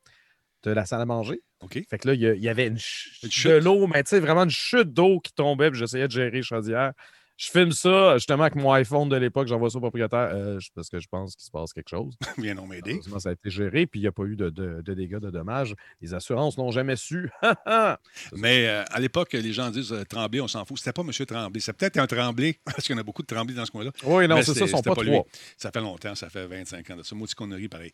de 0.62 0.70
la 0.70 0.86
salle 0.86 1.02
à 1.02 1.06
manger. 1.06 1.40
OK. 1.60 1.78
Fait 1.88 1.98
que 1.98 2.08
là, 2.08 2.14
il 2.14 2.20
y, 2.42 2.48
avait 2.48 2.66
une, 2.66 2.78
ch- 2.78 3.18
Une 3.22 3.28
de 3.28 3.32
chute. 3.32 3.62
l'eau, 3.64 3.86
mais 3.86 4.02
tu 4.02 4.10
sais, 4.10 4.20
vraiment 4.20 4.44
une 4.44 4.50
chute 4.50 4.92
d'eau 4.92 5.20
qui 5.20 5.32
tombait, 5.32 5.70
puis 5.70 5.78
j'essayais 5.78 6.06
de 6.08 6.12
gérer 6.12 6.42
chaudière. 6.42 6.92
Je 7.36 7.50
filme 7.50 7.72
ça 7.72 8.14
justement 8.16 8.44
avec 8.44 8.54
mon 8.56 8.72
iPhone 8.72 9.08
de 9.08 9.16
l'époque, 9.16 9.46
j'envoie 9.48 9.68
ça 9.70 9.78
au 9.78 9.80
propriétaire 9.80 10.30
euh, 10.32 10.58
parce 10.74 10.88
que 10.88 10.98
je 11.00 11.06
pense 11.08 11.34
qu'il 11.36 11.44
se 11.44 11.50
passe 11.50 11.72
quelque 11.72 11.88
chose. 11.90 12.14
Viens 12.38 12.54
donc 12.54 12.68
m'aider. 12.68 13.00
Ça 13.18 13.28
a 13.30 13.32
été 13.32 13.50
géré, 13.50 13.86
puis 13.86 14.00
il 14.00 14.02
n'y 14.04 14.08
a 14.08 14.12
pas 14.12 14.24
eu 14.24 14.36
de, 14.36 14.50
de- 14.50 14.80
de 14.82 14.94
dégâts, 14.94 15.18
de 15.18 15.30
dommages. 15.30 15.74
Les 16.00 16.14
assurances 16.14 16.56
n'ont 16.58 16.70
jamais 16.70 16.96
su. 16.96 17.30
Mais 18.34 18.66
euh, 18.68 18.82
à 18.90 19.00
l'époque, 19.00 19.32
les 19.32 19.52
gens 19.52 19.70
disent 19.70 19.92
euh, 19.92 20.04
Tremblay, 20.04 20.40
on 20.40 20.48
s'en 20.48 20.64
fout. 20.64 20.78
C'était 20.78 20.92
pas 20.92 21.02
M. 21.02 21.10
Tremblay. 21.26 21.60
C'est 21.60 21.72
peut-être 21.72 21.98
un 21.98 22.06
Tremblay, 22.06 22.58
parce 22.64 22.84
qu'il 22.86 22.94
y 22.94 22.98
en 22.98 23.00
a 23.00 23.04
beaucoup 23.04 23.22
de 23.22 23.26
Tremblay 23.26 23.54
dans 23.54 23.64
ce 23.64 23.70
coin-là. 23.70 23.90
oui, 24.04 24.26
non, 24.28 24.36
c'est 24.42 24.54
ça, 24.54 24.66
sont 24.66 24.82
pas 24.82 24.94
trois. 24.94 25.24
Ça 25.56 25.70
fait 25.70 25.80
longtemps, 25.80 26.14
ça 26.14 26.28
fait 26.28 26.46
25 26.46 26.90
ans 26.90 26.96
de 26.96 27.02
ça. 27.02 27.14
Maudit 27.14 27.34
connerie, 27.34 27.68
pareil. 27.68 27.92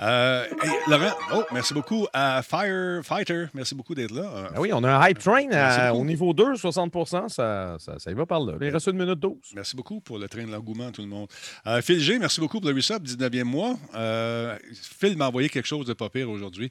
Euh, 0.00 0.44
hey, 0.62 0.70
Laurent, 0.88 1.12
oh, 1.34 1.44
merci 1.52 1.74
beaucoup 1.74 2.06
à 2.12 2.42
Firefighter. 2.42 3.46
Merci 3.54 3.74
beaucoup 3.74 3.94
d'être 3.94 4.12
là. 4.12 4.50
Ah 4.54 4.60
oui, 4.60 4.70
on 4.72 4.82
a 4.84 4.90
un 4.90 5.08
hype 5.08 5.18
train 5.18 5.48
à- 5.52 5.94
au 5.94 6.04
niveau 6.04 6.32
2, 6.32 6.56
60 6.56 6.92
ça, 7.28 7.76
ça, 7.78 7.98
ça 7.98 8.10
y 8.10 8.14
va 8.14 8.26
par 8.26 8.40
là. 8.40 8.54
Il 8.60 8.70
reste 8.90 8.96
une 8.98 9.02
minute 9.04 9.18
12. 9.20 9.32
Merci 9.54 9.76
beaucoup 9.76 10.00
pour 10.00 10.18
le 10.18 10.28
train 10.28 10.44
de 10.44 10.50
l'engouement, 10.50 10.90
tout 10.92 11.02
le 11.02 11.08
monde. 11.08 11.28
Euh, 11.66 11.80
Phil 11.82 12.00
G, 12.00 12.18
merci 12.18 12.40
beaucoup 12.40 12.60
pour 12.60 12.68
le 12.70 12.76
resub, 12.76 13.04
19e 13.04 13.44
mois. 13.44 13.78
Euh, 13.94 14.56
Phil 15.00 15.16
m'a 15.16 15.28
envoyé 15.28 15.48
quelque 15.48 15.66
chose 15.66 15.86
de 15.86 15.92
pas 15.92 16.08
pire 16.08 16.30
aujourd'hui. 16.30 16.70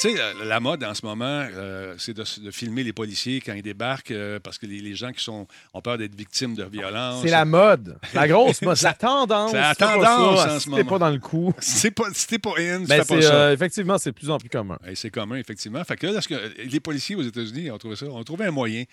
Tu 0.00 0.10
sais, 0.10 0.14
la, 0.16 0.44
la 0.44 0.60
mode 0.60 0.82
en 0.84 0.94
ce 0.94 1.04
moment, 1.04 1.46
euh, 1.54 1.94
c'est 1.98 2.14
de, 2.14 2.24
de 2.42 2.50
filmer 2.50 2.82
les 2.84 2.92
policiers 2.92 3.40
quand 3.40 3.54
ils 3.54 3.62
débarquent 3.62 4.10
euh, 4.12 4.38
parce 4.40 4.58
que 4.58 4.66
les, 4.66 4.80
les 4.80 4.94
gens 4.94 5.12
qui 5.12 5.22
sont, 5.22 5.46
ont 5.74 5.80
peur 5.80 5.98
d'être 5.98 6.14
victimes 6.14 6.54
de 6.54 6.64
violence. 6.64 7.22
C'est 7.22 7.30
la 7.30 7.44
mode. 7.44 7.98
La 8.14 8.26
grosse 8.28 8.62
mode. 8.62 8.78
La 8.82 8.94
tendance. 8.94 9.50
c'est 9.50 9.56
la 9.60 9.74
pas 9.74 9.86
tendance 9.86 10.40
ça, 10.40 10.54
en 10.54 10.58
ce 10.58 10.60
si 10.64 10.70
moment. 10.70 10.84
pas 10.84 10.98
dans 10.98 11.10
le 11.10 11.18
coup. 11.18 11.52
C'est 11.58 11.90
pas, 11.90 12.04
si 12.12 12.26
t'es 12.26 12.38
pas 12.38 12.52
in, 12.58 12.80
tu 12.82 12.86
Ben, 12.86 13.02
fais 13.04 13.16
pas 13.16 13.22
ça. 13.22 13.34
euh, 13.34 13.52
effectivement, 13.52 13.98
c'est 13.98 14.10
de 14.10 14.14
plus 14.14 14.30
en 14.30 14.38
plus 14.38 14.48
commun. 14.48 14.78
Et 14.86 14.94
c'est 14.94 15.10
commun, 15.10 15.36
effectivement. 15.36 15.82
Fait 15.84 15.96
que 15.96 16.06
là, 16.06 16.12
lorsque 16.12 16.34
les 16.58 16.80
policiers 16.80 17.16
aux 17.16 17.22
États-Unis 17.22 17.70
ont 17.70 17.78
trouvé 17.78 17.96
ça, 17.96 18.06
ont 18.06 18.22
trouvé 18.24 18.46
un 18.46 18.50
moyen. 18.50 18.84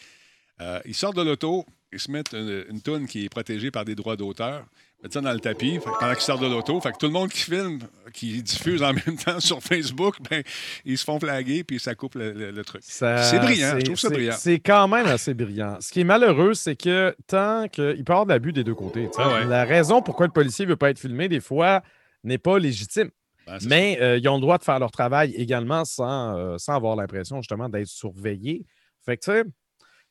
Euh, 0.62 0.80
ils 0.86 0.96
sortent 0.96 1.16
de 1.18 1.22
l'auto, 1.22 1.66
ils 1.94 2.00
se 2.00 2.12
mettent 2.12 2.34
une, 2.34 2.66
une 2.70 2.82
toune 2.82 3.08
qui 3.08 3.26
est 3.26 3.30
protégée 3.30 3.72
par 3.72 3.86
des 3.86 3.96
droits 3.96 4.16
d'auteur, 4.16 4.66
mettent 5.02 5.14
ça 5.14 5.22
dans 5.22 5.32
le 5.34 5.40
tapis 5.40 5.74
fait 5.76 5.90
pendant 6.00 6.14
qu'ils 6.14 6.22
sortent 6.24 6.42
de 6.42 6.48
l'auto. 6.48 6.80
Fait 6.82 6.92
que 6.92 6.98
tout 6.98 7.06
le 7.08 7.12
monde 7.12 7.30
qui 7.30 7.42
filme, 7.42 7.80
qui 8.14 8.42
diffuse 8.44 8.82
en 8.84 8.94
même 9.06 9.18
temps 9.24 9.40
sur 9.40 9.62
Facebook, 9.62 10.16
ben, 10.30 10.44
ils 10.86 10.98
se 10.98 11.04
font 11.04 11.20
flaguer 11.20 11.64
puis 11.64 11.80
ça 11.80 11.94
coupe 11.96 12.16
le, 12.16 12.32
le- 12.32 12.52
le 12.52 12.64
truc. 12.66 12.82
C'est 12.86 13.40
brillant, 13.40 13.76
je 13.78 13.82
trouve 13.86 13.96
ça 14.00 14.08
c'est- 14.10 14.14
brillant. 14.14 14.36
C'est 14.38 14.60
quand 14.60 14.88
même 14.88 15.06
assez 15.08 15.34
brillant. 15.34 15.78
Ce 15.82 15.92
qui 15.92 16.02
est 16.02 16.06
malheureux, 16.06 16.54
c'est 16.54 16.76
que 16.76 17.16
tant 17.28 17.68
qu'il 17.68 17.84
peut 17.84 17.96
y 17.98 18.12
avoir 18.12 18.26
de 18.26 18.32
l'abus 18.32 18.54
des 18.54 18.64
deux 18.64 18.76
côtés. 18.76 19.10
Ah 19.18 19.34
ouais. 19.34 19.46
La 19.46 19.66
raison 19.66 20.02
pourquoi 20.02 20.26
le 20.28 20.32
policier 20.34 20.66
ne 20.66 20.72
veut 20.72 20.78
pas 20.78 20.90
être 20.90 21.00
filmé, 21.00 21.28
des 21.28 21.42
fois, 21.42 21.84
n'est 22.24 22.38
pas 22.38 22.58
légitime. 22.60 23.10
Ben, 23.46 23.58
Mais 23.68 23.98
euh, 24.02 24.18
ils 24.18 24.30
ont 24.30 24.36
le 24.36 24.42
droit 24.42 24.58
de 24.58 24.64
faire 24.64 24.80
leur 24.80 24.90
travail 24.92 25.34
également 25.36 25.84
sans, 25.84 26.38
euh, 26.38 26.58
sans 26.58 26.76
avoir 26.76 26.96
l'impression 26.96 27.42
justement 27.42 27.68
d'être 27.68 27.88
surveillés. 27.88 28.66
Fait 29.06 29.18
que, 29.18 29.26
tu 29.26 29.32
sais, 29.32 29.44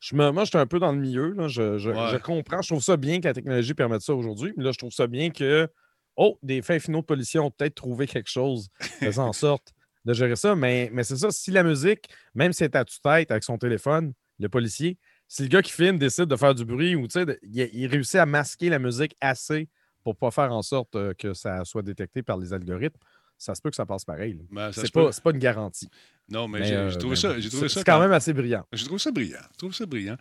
je 0.03 0.17
me, 0.17 0.31
moi, 0.33 0.43
je 0.45 0.49
suis 0.51 0.59
un 0.59 0.67
peu 0.67 0.81
dans 0.81 0.91
le 0.91 0.99
milieu. 0.99 1.33
là. 1.33 1.47
Je, 1.47 1.79
je- 1.79 1.91
Ouais. 1.91 2.09
je 2.11 2.17
comprends. 2.17 2.61
Je 2.61 2.69
trouve 2.71 2.83
ça 2.83 2.97
bien 2.97 3.21
que 3.21 3.27
la 3.29 3.35
technologie 3.35 3.73
permette 3.73 4.01
ça 4.03 4.15
aujourd'hui. 4.15 4.53
Mais 4.57 4.65
là, 4.65 4.73
je 4.73 4.79
trouve 4.79 4.91
ça 4.93 5.07
bien 5.07 5.31
que, 5.31 5.69
oh, 6.17 6.39
des 6.43 6.61
fins 6.61 6.81
finaux 6.81 7.03
de 7.03 7.07
policiers 7.07 7.39
ont 7.39 7.53
peut-être 7.53 7.77
trouvé 7.77 8.07
quelque 8.09 8.29
chose 8.29 8.69
faisant 8.81 9.29
en 9.29 9.33
sorte 9.33 9.73
de 10.05 10.13
gérer 10.13 10.35
ça. 10.35 10.57
Mais, 10.57 10.91
mais 10.93 11.05
c'est 11.05 11.17
ça, 11.17 11.31
si 11.31 11.53
la 11.53 11.63
musique, 11.63 12.09
même 12.35 12.53
si 12.53 12.65
elle 12.65 12.71
est 12.71 12.77
à 12.77 12.85
tue-tête 12.85 13.31
avec 13.31 13.45
son 13.45 13.59
téléphone, 13.59 14.13
le 14.41 14.49
policier, 14.49 14.99
si 15.29 15.43
le 15.43 15.49
gars 15.49 15.63
qui 15.63 15.71
filme 15.73 15.99
décide 15.99 16.25
de 16.27 16.35
faire 16.37 16.55
du 16.57 16.65
bruit 16.65 16.97
ou 16.97 17.07
de- 17.07 17.39
il, 17.45 17.71
il 17.73 17.87
réussit 17.87 18.17
à 18.17 18.27
masquer 18.27 18.71
la 18.71 18.81
musique 18.81 19.15
assez 19.21 19.69
pour 20.03 20.17
pas 20.17 20.33
faire 20.33 20.53
en 20.53 20.63
sorte 20.63 20.97
euh, 20.97 21.15
que 21.15 21.33
ça 21.33 21.65
soit 21.65 21.83
détecté 21.83 22.25
par 22.25 22.37
les 22.39 22.53
algorithmes, 22.53 22.99
ça 23.39 23.55
se 23.55 23.63
peut 23.63 23.71
que 23.71 23.77
ça 23.77 23.87
passe 23.87 24.05
pareil. 24.05 24.45
Ben, 24.51 24.73
C'est 24.73 24.93
pas, 24.93 25.13
c'est 25.13 25.23
pas 25.23 25.31
une 25.31 25.39
garantie. 25.39 25.89
Non, 26.33 26.49
mais, 26.49 26.61
Mais, 26.61 26.67
j'ai 26.67 26.75
euh, 26.77 26.91
trouvé 26.93 27.17
ça. 27.17 27.29
Trouvé 27.29 27.43
c'est 27.51 27.69
ça 27.69 27.81
c'est 27.81 27.85
quand 27.85 28.01
même 28.01 28.13
assez 28.13 28.33
brillant. 28.33 28.65
Je 28.73 28.85
trouve 28.85 28.99
ça 28.99 29.11
brillant. 29.11 29.39
Je 29.53 29.59
trouve 29.59 29.75
ça 29.75 29.87
brillant. 29.87 30.15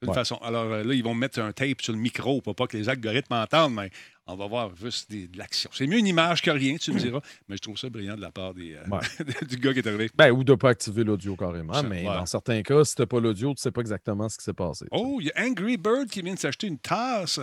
De 0.00 0.06
toute 0.06 0.10
Ouais. 0.10 0.14
façon. 0.14 0.36
Alors 0.36 0.72
euh, 0.72 0.84
là, 0.84 0.94
ils 0.94 1.02
vont 1.02 1.14
mettre 1.14 1.40
un 1.40 1.50
tape 1.52 1.82
sur 1.82 1.92
le 1.92 1.98
micro 1.98 2.40
pour 2.40 2.54
pas 2.54 2.68
que 2.68 2.76
les 2.76 2.88
algorithmes 2.88 3.34
entendent, 3.34 3.74
mais 3.74 3.90
on 4.28 4.36
va 4.36 4.46
voir 4.46 4.70
juste 4.80 5.10
des- 5.10 5.26
de 5.26 5.36
l'action. 5.36 5.68
C'est 5.72 5.88
mieux 5.88 5.98
une 5.98 6.06
image 6.06 6.40
que 6.40 6.50
rien, 6.52 6.76
tu 6.76 6.92
me 6.92 7.00
diras, 7.00 7.20
mais 7.48 7.56
je 7.56 7.62
trouve 7.62 7.76
ça 7.76 7.90
brillant 7.90 8.14
de 8.14 8.20
la 8.20 8.30
part 8.30 8.54
des, 8.54 8.74
euh, 8.74 8.84
Ouais. 8.88 9.00
du 9.48 9.56
gars 9.56 9.72
qui 9.72 9.80
est 9.80 9.86
arrivé. 9.88 10.08
Ben, 10.14 10.30
ou 10.30 10.44
de 10.44 10.54
pas 10.54 10.70
activer 10.70 11.02
l'audio 11.02 11.34
carrément. 11.34 11.72
Ça, 11.74 11.82
mais 11.82 11.98
ouais. 12.08 12.14
dans 12.14 12.26
certains 12.26 12.62
cas, 12.62 12.84
si 12.84 12.94
t'as 12.94 13.06
pas 13.06 13.18
l'audio, 13.18 13.52
tu 13.54 13.60
sais 13.60 13.72
pas 13.72 13.80
exactement 13.80 14.28
ce 14.28 14.38
qui 14.38 14.44
s'est 14.44 14.52
passé. 14.52 14.86
Oh, 14.92 15.18
il 15.20 15.26
y 15.26 15.30
a 15.32 15.44
Angry 15.44 15.76
Bird 15.76 16.08
qui 16.08 16.22
vient 16.22 16.34
de 16.34 16.38
s'acheter 16.38 16.68
une 16.68 16.78
tasse 16.78 17.40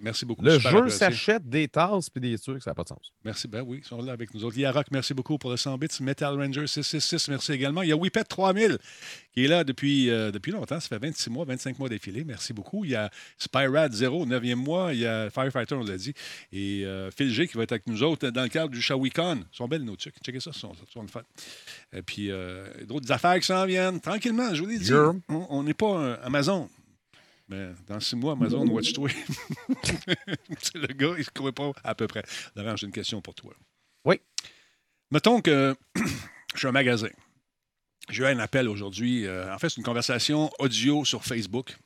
Merci 0.00 0.26
beaucoup. 0.26 0.44
le 0.44 0.58
super 0.58 0.70
jeu 0.70 0.88
s'achète 0.88 1.48
des 1.48 1.68
tasses 1.68 2.10
puis 2.10 2.20
des 2.20 2.38
trucs, 2.38 2.62
ça 2.62 2.70
n'a 2.70 2.74
pas 2.74 2.82
de 2.82 2.88
sens. 2.88 3.12
Merci, 3.24 3.48
ben 3.48 3.62
oui, 3.66 3.80
ils 3.82 3.86
sont 3.86 4.02
là 4.02 4.12
avec 4.12 4.34
nous 4.34 4.44
autres. 4.44 4.56
Il 4.56 4.62
y 4.62 4.64
a 4.64 4.72
Rock, 4.72 4.86
merci 4.90 5.14
beaucoup 5.14 5.38
pour 5.38 5.50
le 5.50 5.56
100 5.56 5.78
bits. 5.78 5.88
Metal 6.00 6.34
Ranger 6.34 6.66
666, 6.66 7.28
merci 7.28 7.52
également. 7.52 7.82
Il 7.82 7.88
y 7.88 7.92
a 7.92 7.96
Whippet 7.96 8.24
3000 8.24 8.78
qui 9.32 9.44
est 9.44 9.48
là 9.48 9.62
depuis, 9.62 10.10
euh, 10.10 10.30
depuis 10.30 10.52
longtemps. 10.52 10.80
Ça 10.80 10.88
fait 10.88 10.98
26 10.98 11.30
mois, 11.30 11.44
25 11.44 11.78
mois 11.78 11.88
d'affilée. 11.88 12.24
Merci 12.24 12.52
beaucoup. 12.52 12.84
Il 12.84 12.90
y 12.90 12.96
a 12.96 13.10
Spyrad 13.38 13.92
0, 13.92 14.26
9e 14.26 14.54
mois. 14.56 14.92
Il 14.92 15.00
y 15.00 15.06
a 15.06 15.30
Firefighter, 15.30 15.74
on 15.76 15.84
l'a 15.84 15.96
dit. 15.96 16.14
Et 16.52 16.84
euh, 16.84 17.10
Phil 17.10 17.30
G 17.30 17.46
qui 17.46 17.56
va 17.56 17.62
être 17.62 17.72
avec 17.72 17.86
nous 17.86 18.02
autres 18.02 18.28
dans 18.30 18.42
le 18.42 18.48
cadre 18.48 18.70
du 18.70 18.82
Shawicon. 18.82 19.44
Ils 19.52 19.56
sont 19.56 19.68
belles 19.68 19.84
nos 19.84 19.96
trucs. 19.96 20.16
Checkez 20.24 20.40
ça, 20.40 20.50
ils 20.54 20.58
sont, 20.58 20.72
ils 20.72 20.92
sont 20.92 21.02
le 21.02 21.08
fun. 21.08 21.22
Et 21.92 22.02
puis, 22.02 22.30
euh, 22.30 22.66
d'autres 22.86 23.10
affaires 23.12 23.38
qui 23.38 23.46
s'en 23.46 23.64
viennent. 23.66 24.00
Tranquillement, 24.00 24.54
je 24.54 24.62
vous 24.62 24.68
l'ai 24.68 24.78
dit. 24.78 24.92
On 25.28 25.46
on 25.60 25.62
n'est 25.62 25.74
pas 25.74 25.96
un 25.96 26.12
Amazon. 26.22 26.68
Mais 27.50 27.70
dans 27.88 27.98
six 27.98 28.14
mois, 28.14 28.34
Amazon, 28.34 28.64
watch-toi. 28.68 29.08
C'est 30.62 30.76
le 30.76 30.86
gars, 30.86 31.14
il 31.14 31.18
ne 31.18 31.22
se 31.24 31.30
croit 31.30 31.52
pas 31.52 31.72
à 31.82 31.96
peu 31.96 32.06
près. 32.06 32.22
Laurent, 32.54 32.76
j'ai 32.76 32.86
une 32.86 32.92
question 32.92 33.20
pour 33.20 33.34
toi. 33.34 33.52
Oui. 34.04 34.20
Mettons 35.10 35.40
que 35.40 35.74
je 36.54 36.58
suis 36.58 36.68
un 36.68 36.72
magasin. 36.72 37.08
J'ai 38.08 38.22
eu 38.22 38.26
un 38.26 38.38
appel 38.38 38.68
aujourd'hui. 38.68 39.26
euh, 39.26 39.52
en 39.52 39.58
fait, 39.58 39.68
c'est 39.68 39.78
une 39.78 39.82
conversation 39.84 40.48
audio 40.60 41.04
sur 41.04 41.24
Facebook 41.24 41.76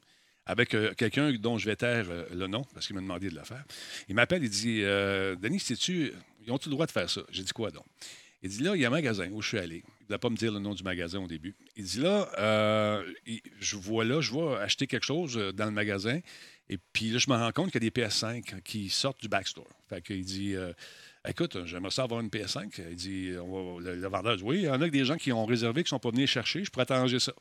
avec 0.44 0.75
euh, 0.75 0.92
quelqu'un 0.92 1.33
dont 1.33 1.56
je 1.56 1.64
vais 1.64 1.76
taire 1.76 2.06
euh, 2.11 2.26
le 2.30 2.47
nom 2.47 2.62
parce 2.75 2.87
qu'il 2.87 2.94
m'a 2.97 3.00
demandé 3.00 3.30
de 3.30 3.35
le 3.35 3.44
faire. 3.44 3.64
Il 4.09 4.14
m'appelle, 4.14 4.44
il 4.44 4.50
dit 4.50 4.83
Denis, 4.83 5.61
sais-tu, 5.61 6.12
ils 6.47 6.52
ont-tu 6.52 6.68
le 6.68 6.75
droit 6.75 6.85
de 6.85 6.92
faire 6.92 7.09
ça 7.09 7.23
J'ai 7.30 7.42
dit 7.42 7.52
quoi 7.52 7.71
donc 7.71 7.87
Il 8.42 8.50
dit 8.50 8.62
là, 8.62 8.76
il 8.76 8.83
y 8.83 8.85
a 8.85 8.88
un 8.88 8.90
magasin 8.90 9.30
où 9.33 9.40
je 9.40 9.49
suis 9.49 9.59
allé. 9.59 9.83
Il 10.08 10.12
ne 10.12 10.16
pas 10.16 10.30
me 10.30 10.37
dire 10.37 10.52
le 10.52 10.58
nom 10.58 10.75
du 10.75 10.82
magasin 10.82 11.20
au 11.20 11.26
début. 11.26 11.54
Il 11.76 11.84
dit 11.84 12.00
là, 12.00 12.28
euh, 12.38 13.02
je 13.58 13.76
vois 13.76 14.04
là, 14.04 14.20
je 14.20 14.30
vois 14.30 14.61
acheter 14.61 14.87
quelque 14.87 15.04
chose 15.04 15.37
euh, 15.37 15.52
dans 15.52 15.64
le 15.64 15.70
magasin. 15.70 16.20
Et 16.68 16.78
puis 16.92 17.11
là, 17.11 17.18
je 17.18 17.30
me 17.30 17.37
rends 17.37 17.52
compte 17.52 17.70
qu'il 17.70 17.82
y 17.82 17.87
a 17.87 17.90
des 17.90 18.02
PS5 18.02 18.62
qui 18.62 18.88
sortent 18.90 19.20
du 19.20 19.28
backstore. 19.28 19.68
Fait 19.88 20.02
qu'il 20.02 20.25
dit 20.25 20.54
euh, 20.54 20.73
Écoute, 21.26 21.64
j'aimerais 21.64 21.90
ça 21.90 22.02
avoir 22.02 22.20
une 22.20 22.28
PS5. 22.28 22.80
Il 22.90 22.96
dit 22.96 23.32
on 23.40 23.78
va- 23.78 23.92
le, 23.92 24.08
vendeur 24.08 24.37
dit 24.37 24.42
Oui, 24.42 24.58
il 24.58 24.64
y 24.64 24.70
en 24.70 24.80
a 24.80 24.88
des 24.88 25.04
gens 25.04 25.16
qui 25.16 25.32
ont 25.32 25.46
réservé, 25.46 25.82
qui 25.82 25.87
ne 25.87 25.96
sont 25.96 25.99
pas 25.99 26.11
venus 26.11 26.28
chercher. 26.30 26.64
Je 26.64 26.70
pourrais 26.70 26.87
t'arranger 26.87 27.18
ça. 27.18 27.32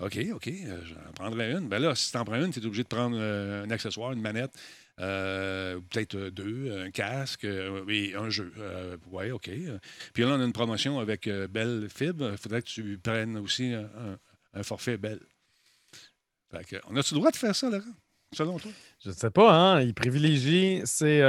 OK, 0.00 0.18
OK, 0.32 0.50
j'en 0.86 1.12
prendrais 1.14 1.52
une. 1.52 1.68
Ben 1.68 1.78
là, 1.78 1.94
si 1.94 2.10
tu 2.10 2.16
en 2.16 2.24
prends 2.24 2.42
une, 2.44 2.52
tu 2.52 2.58
es 2.58 2.66
obligé 2.66 2.82
de 2.82 2.88
prendre 2.88 3.16
un 3.16 3.70
accessoire, 3.70 4.12
une 4.12 4.20
manette, 4.20 4.50
euh, 5.00 5.80
peut-être 5.90 6.14
euh, 6.14 6.30
deux, 6.30 6.84
un 6.84 6.90
casque 6.90 7.44
euh, 7.44 7.84
et 7.88 8.14
un 8.14 8.30
jeu. 8.30 8.52
Oui, 9.10 9.30
OK. 9.30 9.50
Puis 10.12 10.22
là, 10.22 10.30
on 10.30 10.40
a 10.40 10.44
une 10.44 10.52
promotion 10.52 11.00
avec 11.00 11.26
euh, 11.26 11.48
Bell 11.48 11.88
Fib. 11.94 12.20
Il 12.20 12.36
faudrait 12.38 12.62
que 12.62 12.68
tu 12.68 12.98
prennes 12.98 13.36
aussi 13.36 13.74
un, 13.74 14.62
forfait 14.62 14.96
Bell. 14.96 15.20
Fait 16.50 16.80
on 16.88 16.96
a-tu 16.96 17.14
le 17.14 17.18
droit 17.18 17.32
de 17.32 17.36
faire 17.36 17.56
ça, 17.56 17.68
Laurent, 17.68 17.84
selon 18.32 18.58
toi? 18.58 18.70
Je 19.02 19.08
ne 19.08 19.14
sais 19.14 19.30
pas, 19.30 19.52
hein. 19.52 19.80
Ils 19.80 19.94
privilégient. 19.94 20.82
C'est. 20.84 21.20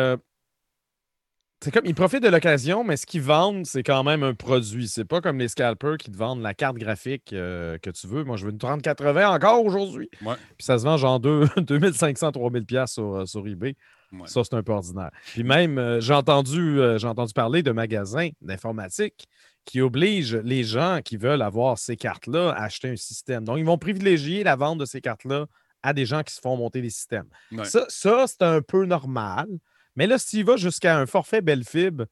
C'est 1.66 1.72
comme. 1.72 1.88
Ils 1.88 1.96
profitent 1.96 2.22
de 2.22 2.30
l'occasion, 2.30 2.84
mais 2.84 2.96
ce 2.96 3.08
qu'ils 3.08 3.24
vendent, 3.24 3.66
c'est 3.66 3.82
quand 3.82 4.04
même 4.04 4.22
un 4.22 4.36
produit. 4.36 4.88
C'est 4.88 5.04
pas 5.04 5.20
comme 5.20 5.40
les 5.40 5.48
scalpers 5.48 5.98
qui 5.98 6.12
te 6.12 6.16
vendent 6.16 6.44
la 6.44 6.54
carte 6.54 6.78
graphique 6.78 7.34
euh, 7.34 7.80
que 7.80 7.90
tu 7.90 8.06
veux. 8.06 8.24
Moi, 8.24 8.38
je 8.38 8.46
veux 8.46 8.52
une 8.52 8.60
3080 8.60 9.28
encore 9.34 9.66
aujourd'hui. 9.66 10.08
Ouais. 10.24 10.36
Puis 10.60 10.64
ça 10.66 10.78
se 10.78 10.84
vend 10.84 10.96
genre 10.98 11.20
deux- 11.20 11.48
2500, 11.58 12.34
3000 12.34 12.66
pièces 12.66 12.92
sur, 12.92 13.16
euh, 13.16 13.26
sur 13.26 13.48
eBay. 13.48 13.76
Ouais. 14.12 14.28
Ça, 14.28 14.44
c'est 14.44 14.54
un 14.54 14.62
peu 14.62 14.74
ordinaire. 14.74 15.10
Puis 15.34 15.44
même, 15.44 15.80
euh, 15.80 16.00
j'ai 16.02 16.14
entendu, 16.14 16.80
euh, 16.80 17.00
j'ai 17.00 17.08
entendu 17.08 17.34
parler 17.34 17.64
de 17.64 17.72
magasins 17.72 18.30
d'informatique 18.42 19.26
qui 19.66 19.82
obligent 19.82 20.36
les 20.36 20.64
gens 20.64 21.00
qui 21.04 21.18
veulent 21.18 21.42
avoir 21.42 21.80
ces 21.80 21.96
cartes-là 21.98 22.52
à 22.52 22.66
acheter 22.66 22.90
un 22.90 22.96
système. 22.96 23.44
Donc, 23.44 23.58
ils 23.58 23.66
vont 23.66 23.80
privilégier 23.80 24.44
la 24.44 24.56
vente 24.56 24.78
de 24.78 24.86
ces 24.86 25.02
cartes-là 25.02 25.48
à 25.82 25.94
des 25.94 26.06
gens 26.06 26.22
qui 26.22 26.36
se 26.36 26.40
font 26.40 26.56
monter 26.58 26.84
des 26.84 26.92
systèmes. 26.92 27.26
Ouais. 27.52 27.66
Ça, 27.66 27.86
ça, 27.90 28.26
c'est 28.28 28.44
un 28.44 28.62
peu 28.62 28.86
normal. 28.86 29.48
Mais 29.96 30.08
là, 30.08 30.18
si 30.18 30.38
tu 30.38 30.44
vas 30.44 30.58
jusqu'à 30.58 30.98
un 30.98 31.06
forfait 31.06 31.42
Bellfib, 31.42 32.04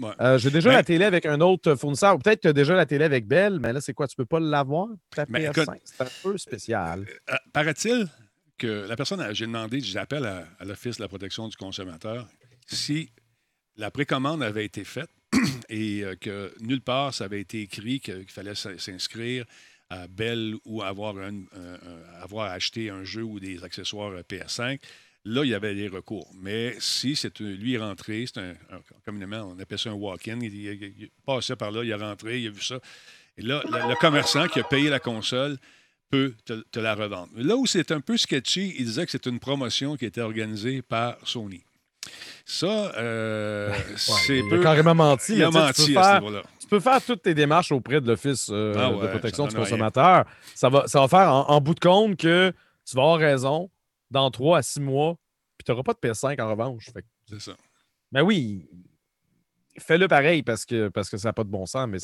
Ouais. 0.00 0.10
euh, 0.20 0.38
j'ai 0.38 0.50
déjà 0.50 0.70
Mais- 0.70 0.76
la 0.76 0.82
télé 0.82 1.04
avec 1.04 1.26
un 1.26 1.40
autre 1.42 1.74
fournisseur, 1.74 2.14
ou 2.14 2.18
peut-être 2.18 2.38
que 2.38 2.42
tu 2.42 2.48
as 2.48 2.52
déjà 2.54 2.74
la 2.74 2.86
télé 2.86 3.04
avec 3.04 3.26
Bell, 3.26 3.58
mais 3.60 3.72
là, 3.72 3.80
c'est 3.80 3.92
quoi? 3.92 4.08
Tu 4.08 4.16
peux 4.16 4.24
pas 4.24 4.40
l'avoir? 4.40 4.88
Mais 5.28 5.40
PS5? 5.48 5.50
écoute- 5.62 5.80
c'est 5.84 6.00
un 6.02 6.08
peu 6.22 6.38
spécial. 6.38 7.06
Euh, 7.30 7.34
Paraît-il 7.52 8.08
que 8.58 8.86
la 8.88 8.96
personne, 8.96 9.20
a- 9.20 9.32
j'ai 9.34 9.46
demandé, 9.46 9.80
j'appelle 9.80 10.24
à, 10.24 10.46
à 10.58 10.64
l'Office 10.64 10.96
de 10.96 11.02
la 11.02 11.08
protection 11.08 11.46
du 11.46 11.56
consommateur 11.56 12.26
si 12.66 13.10
la 13.76 13.90
précommande 13.90 14.42
avait 14.42 14.64
été 14.64 14.82
faite 14.84 15.10
et 15.68 16.02
euh, 16.04 16.14
que 16.16 16.52
nulle 16.60 16.80
part 16.82 17.12
ça 17.12 17.24
avait 17.24 17.40
été 17.40 17.60
écrit 17.62 18.00
qu'il 18.00 18.28
fallait 18.30 18.54
s'inscrire 18.54 19.44
à 19.90 20.06
Bell 20.08 20.54
ou 20.64 20.82
avoir, 20.82 21.16
un, 21.18 21.34
acheté 22.50 22.88
un 22.90 23.04
jeu 23.04 23.22
ou 23.22 23.40
des 23.40 23.62
accessoires 23.62 24.10
euh, 24.12 24.22
PS5. 24.22 24.80
Là, 25.24 25.44
il 25.44 25.50
y 25.50 25.54
avait 25.54 25.74
des 25.74 25.86
recours. 25.88 26.28
Mais 26.40 26.74
si 26.80 27.14
c'est 27.14 27.38
lui 27.40 27.74
est 27.74 27.78
rentré, 27.78 28.24
c'est 28.26 28.40
un, 28.40 28.50
un- 28.70 28.80
communément, 29.04 29.54
on 29.56 29.60
appelle 29.60 29.78
ça 29.78 29.90
un 29.90 29.94
walk-in, 29.94 30.38
il, 30.40 30.52
il- 30.54 30.94
il 30.98 31.10
passait 31.24 31.54
par 31.54 31.70
là, 31.70 31.84
il 31.84 31.90
est 31.90 31.94
rentré, 31.94 32.40
il 32.40 32.48
a 32.48 32.50
vu 32.50 32.60
ça. 32.60 32.80
Et 33.38 33.42
là, 33.42 33.62
le, 33.64 33.90
le 33.90 33.94
commerçant 34.00 34.48
qui 34.48 34.58
a 34.60 34.64
payé 34.64 34.90
la 34.90 34.98
console 34.98 35.58
peut 36.10 36.34
te, 36.44 36.54
te 36.72 36.80
la 36.80 36.94
revendre. 36.96 37.28
Là 37.36 37.56
où 37.56 37.66
c'est 37.66 37.92
un 37.92 38.00
peu 38.00 38.16
sketchy, 38.16 38.74
il 38.78 38.84
disait 38.84 39.04
que 39.06 39.12
c'est 39.12 39.26
une 39.26 39.38
promotion 39.38 39.96
qui 39.96 40.04
était 40.06 40.20
organisée 40.20 40.82
par 40.82 41.16
Sony. 41.24 41.62
Ça, 42.44 42.92
euh, 42.96 43.72
c'est 43.96 44.38
il 44.38 44.48
peu... 44.48 44.58
a 44.58 44.62
carrément 44.62 44.94
menti. 44.94 45.34
Il 45.36 45.44
a 45.44 45.50
là, 45.50 45.72
tu 45.72 45.92
peux 45.92 45.98
à 45.98 46.20
ce 46.20 46.20
faire- 46.32 46.42
tu 46.60 46.66
peux 46.66 46.80
faire 46.80 47.00
toutes 47.04 47.22
tes 47.22 47.34
démarches 47.34 47.70
auprès 47.72 48.00
de 48.00 48.08
l'Office 48.08 48.48
euh, 48.50 48.74
Ah 48.76 48.90
de 48.90 49.06
protection 49.08 49.46
du 49.46 49.54
consommateur. 49.54 50.24
Ça 50.54 50.68
va, 50.68 50.86
ça 50.88 51.00
va 51.00 51.08
faire 51.08 51.32
en, 51.32 51.48
en 51.48 51.60
bout 51.60 51.74
de 51.74 51.80
compte 51.80 52.16
que 52.16 52.52
tu 52.84 52.96
vas 52.96 53.02
avoir 53.02 53.18
raison 53.18 53.70
dans 54.12 54.30
3 54.30 54.58
à 54.58 54.62
6 54.62 54.80
mois, 54.80 55.16
puis 55.58 55.64
tu 55.64 55.70
n'auras 55.72 55.82
pas 55.82 55.94
de 55.94 55.98
PS5 55.98 56.40
en 56.40 56.50
revanche. 56.50 56.90
Fait 56.92 57.04
C'est 57.28 57.40
ça. 57.40 57.56
Ben 58.12 58.22
oui, 58.22 58.68
fais-le 59.78 60.08
pareil 60.08 60.42
parce 60.42 60.64
que, 60.64 60.88
parce 60.88 61.08
que 61.10 61.16
ça 61.16 61.28
n'a 61.30 61.32
pas 61.32 61.44
de 61.44 61.48
bon 61.50 61.66
sens, 61.66 61.88
mais 61.88 61.98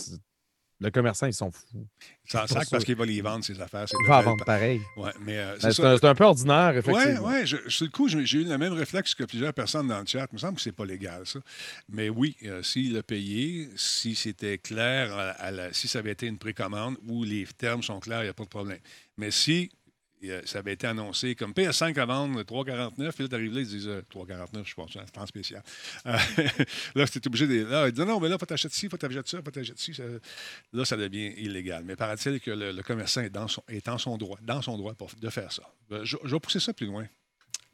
le 0.81 0.91
commerçant, 0.93 1.27
ils 1.27 1.35
sont 1.35 1.51
fous. 1.51 1.89
Ça 2.25 2.43
Pas 2.43 2.47
sac 2.47 2.71
parce 2.71 2.85
qu'il 2.85 2.95
va 2.95 3.05
les 3.05 3.21
vendre, 3.21 3.45
ses 3.45 3.61
affaires. 3.61 3.85
Il 4.01 4.09
va 4.09 4.23
vendre 4.23 4.45
pareil. 4.45 4.81
Ouais, 4.97 5.11
mais 5.21 5.37
euh, 5.37 5.57
Ben, 5.61 5.73
c'est 5.73 6.05
un, 6.05 6.15
peu 6.15 6.25
ordinaire, 6.25 6.71
Oui, 6.73 6.79
effectivement. 6.79 7.29
oui. 7.29 7.47
Sur 7.69 7.85
le 7.87 7.91
coup, 7.91 8.07
j'ai 8.09 8.39
eu 8.39 8.45
le 8.45 8.57
même 8.57 8.73
réflexe 8.73 9.13
que 9.15 9.25
plusieurs 9.25 9.53
personnes 9.53 9.89
dans 9.89 9.99
le 9.99 10.07
chat. 10.07 10.29
Il 10.31 10.35
me 10.35 10.39
semble 10.39 10.55
que 10.55 10.61
c'est 10.63 10.71
pas 10.73 10.85
légal, 10.87 11.27
ça. 11.27 11.41
Mais 11.89 12.09
oui, 12.09 12.37
euh, 12.45 12.63
s'il 12.63 12.95
l'a 12.95 13.03
payé, 13.03 13.69
si 13.77 14.15
c'était 14.15 14.57
clair, 14.59 15.13
à- 15.19 15.31
à 15.33 15.51
la- 15.51 15.73
si 15.73 15.89
ça 15.89 15.99
avait 15.99 16.13
été 16.13 16.27
une 16.29 16.39
précommande 16.39 16.97
où 17.09 17.25
les 17.25 17.45
termes 17.59 17.83
sont 17.83 17.99
clairs, 17.99 18.21
il 18.21 18.27
n'y 18.27 18.31
a 18.31 18.35
pas 18.35 18.45
de 18.45 18.49
problème. 18.49 18.79
Mais 19.17 19.33
si 19.33 19.73
euh, 20.25 20.41
ça 20.45 20.59
avait 20.61 20.73
été 20.73 20.87
annoncé 20.87 21.35
comme 21.35 21.53
PS5 21.53 21.99
à 21.99 22.05
vendre 22.07 22.43
3,49, 22.43 23.13
puis 23.13 23.23
là, 23.23 23.29
t'arrives 23.29 23.55
là, 23.55 23.61
ils 23.61 23.67
disent 23.67 23.89
euh, 23.89 24.03
3,49, 24.13 24.65
je 24.65 24.75
pense, 24.75 24.93
c'est 24.93 24.99
un 24.99 25.05
temps 25.05 25.27
spécial. 25.27 25.63
Euh, 26.07 26.17
là, 26.95 27.07
c'était 27.07 27.27
obligé 27.29 27.47
de. 27.47 27.65
Là, 27.65 27.87
ils 27.89 27.93
disent 27.93 28.05
non, 28.05 28.19
mais 28.21 28.29
là, 28.29 28.37
faut 28.39 28.47
t'acheter 28.47 28.75
ci, 28.75 28.89
faut 28.89 28.97
t'acheter 28.97 29.23
ça, 29.25 29.39
faut 29.43 29.51
t'acheter 29.51 29.75
ci. 29.77 29.95
Ça- 29.95 30.03
Là, 30.73 30.85
ça 30.85 30.97
devient 30.97 31.33
illégal. 31.37 31.85
Mais 31.85 31.97
paraît-il 31.97 32.41
que 32.41 32.51
le, 32.51 32.73
le 32.73 32.83
commerçant 32.83 33.21
est, 33.23 33.31
dans 33.31 33.49
son, 33.49 33.63
est 33.69 33.89
en 33.89 33.99
son 33.99 34.17
droit, 34.17 34.39
dans 34.43 34.63
son 34.63 34.77
droit 34.77 34.95
pour, 34.95 35.11
de 35.21 35.29
faire 35.31 35.53
ça. 35.53 35.63
Euh, 35.93 36.05
Je, 36.05 36.17
je 36.25 36.35
vais 36.35 36.41
pousser 36.41 36.61
ça 36.61 36.73
plus 36.73 36.87
loin. 36.87 37.07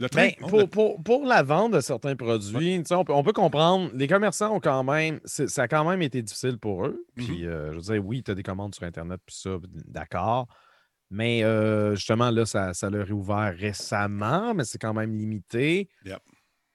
Le 0.00 0.08
train, 0.08 0.30
Ben, 0.40 0.48
pour, 0.48 0.68
pour- 0.68 1.02
pour 1.04 1.24
la 1.24 1.44
vente 1.44 1.72
de 1.72 1.80
certains 1.80 2.16
produits, 2.16 2.82
on, 2.90 3.04
peut, 3.04 3.12
on 3.12 3.22
peut 3.22 3.32
comprendre, 3.32 3.90
les 3.94 4.08
commerçants 4.08 4.52
ont 4.56 4.58
quand 4.60 4.82
même, 4.82 5.20
c'est- 5.24 5.46
ça 5.46 5.62
a 5.62 5.68
quand 5.68 5.88
même 5.88 6.02
été 6.02 6.20
difficile 6.20 6.58
pour 6.58 6.84
eux. 6.84 7.06
Mhm. 7.16 7.24
Puis, 7.24 7.46
euh, 7.46 7.70
je 7.72 7.76
veux 7.76 7.94
dire, 7.94 8.04
oui, 8.04 8.22
tu 8.24 8.30
as 8.32 8.34
des 8.34 8.42
commandes 8.42 8.74
sur 8.74 8.82
Internet, 8.84 9.20
puis 9.24 9.36
ça, 9.38 9.56
d'accord. 9.86 10.48
Mais 11.10 11.44
euh, 11.44 11.94
justement, 11.94 12.30
là, 12.30 12.46
ça, 12.46 12.74
ça 12.74 12.90
l'a 12.90 13.04
réouvert 13.04 13.54
récemment, 13.56 14.54
mais 14.54 14.64
c'est 14.64 14.78
quand 14.78 14.94
même 14.94 15.14
limité. 15.14 15.88
Yep. 16.04 16.18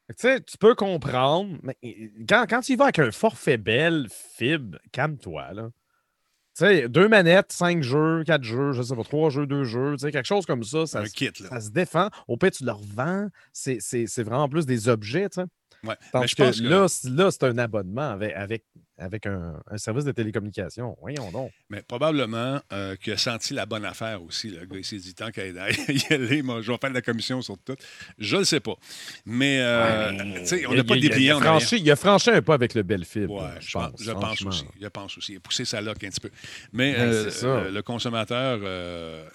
Tu 0.09 0.15
sais, 0.17 0.41
tu 0.41 0.57
peux 0.57 0.74
comprendre, 0.75 1.57
mais 1.62 1.77
quand, 2.27 2.45
quand 2.50 2.62
tu 2.62 2.74
y 2.74 2.75
vas 2.75 2.86
avec 2.86 3.00
un 3.00 3.12
forfait 3.12 3.57
belle, 3.57 4.07
fibre, 4.09 4.77
calme-toi, 4.91 5.53
là. 5.53 5.69
Tu 6.57 6.65
sais, 6.65 6.89
deux 6.89 7.07
manettes, 7.07 7.51
cinq 7.51 7.83
jeux, 7.83 8.24
quatre 8.25 8.43
jeux, 8.43 8.71
je 8.74 8.81
sais 8.81 8.95
pas, 8.95 9.03
trois 9.03 9.29
jeux, 9.29 9.45
deux 9.45 9.65
jeux, 9.65 9.93
tu 9.93 10.00
sais, 10.00 10.12
quelque 10.12 10.25
chose 10.25 10.45
comme 10.45 10.63
ça, 10.63 10.88
ça, 10.88 11.01
un 11.01 11.05
se- 11.05 11.13
kit, 11.13 11.29
là. 11.41 11.50
ça 11.50 11.62
se 11.62 11.69
défend. 11.69 12.09
Au 12.27 12.38
pire, 12.38 12.51
tu 12.51 12.65
leur 12.65 12.79
vends. 12.79 13.27
C'est 13.53 13.77
c'est- 13.79 14.07
c'est 14.07 14.24
vraiment 14.24 14.50
plus 14.50 14.65
des 14.65 14.89
objets, 14.89 15.29
tu 15.29 15.41
sais. 15.41 15.48
Ouais. 15.83 15.95
Je 16.27 16.36
que, 16.36 17.09
là, 17.09 17.31
c'est 17.31 17.43
un 17.43 17.57
abonnement 17.57 18.09
avec, 18.12 18.33
avec, 18.33 18.65
avec 18.98 19.25
un, 19.25 19.62
un 19.69 19.77
service 19.77 20.05
de 20.05 20.12
télécommunication. 20.12 20.98
Voyons 21.00 21.31
donc. 21.31 21.51
Mais 21.69 21.81
probablement 21.81 22.59
euh, 22.74 22.95
qu'il 22.98 23.13
a 23.13 23.17
senti 23.17 23.53
la 23.53 23.65
bonne 23.65 23.86
affaire 23.86 24.21
aussi. 24.21 24.50
Le 24.50 24.65
gars, 24.65 24.77
il 24.77 24.86
s'est 24.86 24.98
dit 24.98 25.13
tant 25.13 25.31
qu'à 25.31 25.48
y 25.48 25.57
aller, 25.57 26.41
moi, 26.43 26.62
je 26.62 26.71
vais 26.71 26.77
faire 26.77 26.89
de 26.89 26.95
la 26.95 27.01
commission 27.01 27.41
sur 27.41 27.57
tout. 27.59 27.75
Je 28.17 28.36
ne 28.36 28.41
le 28.41 28.45
sais 28.45 28.59
pas. 28.59 28.75
Mais, 29.25 29.59
euh, 29.62 30.12
on 30.67 30.74
n'a 30.74 30.83
pas 30.83 30.95
de 30.95 31.00
il 31.00 31.33
franchi, 31.33 31.77
il 31.77 31.91
a 31.91 31.95
franchi 31.95 32.29
un 32.29 32.41
pas 32.41 32.55
avec 32.55 32.74
le 32.74 32.83
bel. 32.83 33.00
Ouais, 33.00 33.50
je 33.59 33.67
je 33.69 33.74
pense, 34.12 34.39
je 34.39 34.48
aussi. 34.48 34.65
Je 34.79 34.88
pense 34.88 35.17
aussi. 35.17 35.33
Il 35.33 35.38
a 35.38 35.39
poussé 35.39 35.65
sa 35.65 35.81
loque 35.81 36.03
un 36.03 36.09
petit 36.09 36.19
peu. 36.19 36.31
Mais 36.74 36.95
euh, 36.95 37.29
ça. 37.29 37.69
le, 37.69 37.81
consommateur, 37.81 38.59
euh, 38.63 39.27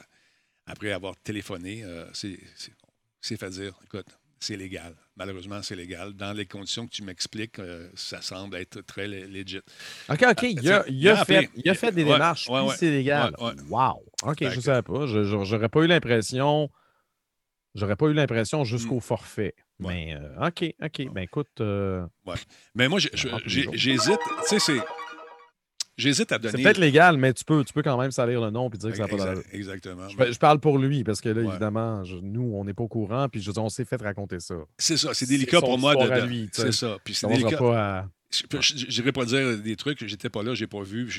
après 0.67 0.93
avoir 0.93 1.17
téléphoné, 1.17 1.83
euh, 1.85 2.07
c'est 2.13 2.39
fait 3.37 3.51
dire 3.51 3.79
écoute, 3.85 4.07
c'est 4.41 4.57
légal. 4.57 4.95
Malheureusement, 5.17 5.62
c'est 5.62 5.76
légal. 5.76 6.12
Dans 6.12 6.33
les 6.33 6.47
conditions 6.47 6.87
que 6.87 6.93
tu 6.93 7.03
m'expliques, 7.03 7.59
euh, 7.59 7.88
ça 7.95 8.21
semble 8.21 8.57
être 8.57 8.81
très 8.83 9.07
legit. 9.07 9.61
OK, 10.09 10.25
OK. 10.29 10.43
Il 10.43 10.71
a, 10.71 10.85
il 10.88 11.03
fait, 11.03 11.09
appelé. 11.37 11.50
il 11.57 11.71
a 11.71 11.75
fait 11.75 11.93
des 11.93 12.05
démarches. 12.05 12.49
ouais, 12.49 12.59
puis 12.61 12.69
ouais. 12.69 12.75
c'est 12.76 12.91
légal. 12.91 13.35
Wow. 13.69 14.03
OK, 14.25 14.37
je 14.41 14.57
ne 14.57 14.61
savais 14.61 14.83
pas. 14.83 15.07
J'aurais 15.07 15.69
pas 15.69 15.81
eu 15.83 15.87
l'impression. 15.87 16.71
J'aurais 17.75 17.97
pas 17.97 18.07
eu 18.07 18.12
l'impression 18.12 18.64
jusqu'au 18.64 19.01
forfait. 19.01 19.55
Mm. 19.79 19.85
Ouais. 19.87 19.94
Mais 20.07 20.14
euh, 20.14 20.47
OK, 20.47 20.75
OK. 20.83 21.12
Ben 21.12 21.23
écoute. 21.23 21.49
euh, 21.61 22.07
Mais 22.75 22.88
moi, 22.88 22.99
j'hésite. 23.44 24.18
Tu 24.49 24.49
sais, 24.49 24.59
c'est. 24.59 24.81
J'hésite 25.96 26.33
à 26.33 26.37
c'est 26.42 26.50
donner. 26.50 26.62
peut-être 26.64 26.78
légal, 26.78 27.16
mais 27.16 27.33
tu 27.33 27.44
peux, 27.44 27.64
tu 27.64 27.72
peux 27.72 27.83
quand 27.83 27.96
même 27.98 28.11
salir 28.11 28.40
le 28.40 28.50
nom 28.50 28.68
et 28.72 28.76
dire 28.76 28.90
que 28.90 28.96
ça 28.96 29.02
n'a 29.04 29.09
pas 29.09 29.16
d'allure. 29.16 29.42
Exactement. 29.52 30.09
Je, 30.09 30.33
je 30.33 30.38
parle 30.38 30.59
pour 30.59 30.78
lui, 30.78 31.04
parce 31.04 31.20
que 31.20 31.28
là, 31.28 31.40
Ouais. 31.42 31.48
évidemment, 31.48 32.02
je- 32.04 32.16
nous, 32.16 32.52
on 32.54 32.64
n'est 32.64 32.74
pas 32.74 32.83
au 32.85 32.88
courant, 32.88 33.28
puis 33.28 33.40
je 33.40 33.46
veux 33.46 33.52
dire, 33.52 33.62
on 33.62 33.68
s'est 33.68 33.85
fait 33.85 34.00
raconter 34.02 34.40
ça. 34.40 34.54
C'est 34.78 34.96
ça, 34.96 35.09
c'est 35.14 35.24
C'est 35.26 35.33
délicat 35.33 35.61
pour 35.61 35.78
moi 35.78 35.94
de. 35.94 36.48
c'est 36.52 36.72
ça. 36.72 36.96
Puis 37.04 37.14
c'est 37.14 37.28
délicat. 37.28 37.57
pas 37.59 37.98
à... 37.98 38.07
Je 38.61 38.87
n'irai 39.01 39.12
pas 39.12 39.25
dire 39.25 39.59
des 39.59 39.77
trucs, 39.77 40.07
j'étais 40.07 40.29
pas 40.29 40.42
là, 40.42 40.55
j'ai 40.55 40.66
pas 40.66 40.83
vu. 40.83 41.11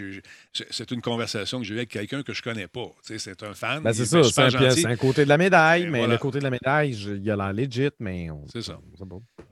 c'est- 0.54 0.92
une 0.92 1.02
conversation 1.02 1.60
que 1.60 1.66
j'ai 1.66 1.74
eue 1.74 1.78
avec 1.78 1.90
quelqu'un 1.90 2.22
que 2.24 2.34
je 2.34 2.42
connais 2.42 2.68
pas. 2.68 2.88
C'est 3.02 3.44
un 3.44 3.54
fan. 3.54 3.82
Ben, 3.84 3.94
c'est 3.94 4.04
est 4.04 4.06
ça, 4.06 4.24
c'est 4.24 4.86
un, 4.86 4.96
côté 4.96 5.24
de 5.24 5.30
la 5.30 5.38
médaille, 5.38 5.84
Et 5.84 5.88
mais 5.88 6.00
voilà. 6.00 6.14
le 6.14 6.20
côté 6.20 6.40
de 6.40 6.44
la 6.44 6.50
médaille, 6.52 6.94
je- 6.94 7.14
il 7.16 7.30
a 7.32 7.36
l'air 7.36 7.54
legit, 7.54 7.90
mais 8.00 8.28
C'est 8.52 8.62
ça. 8.62 8.80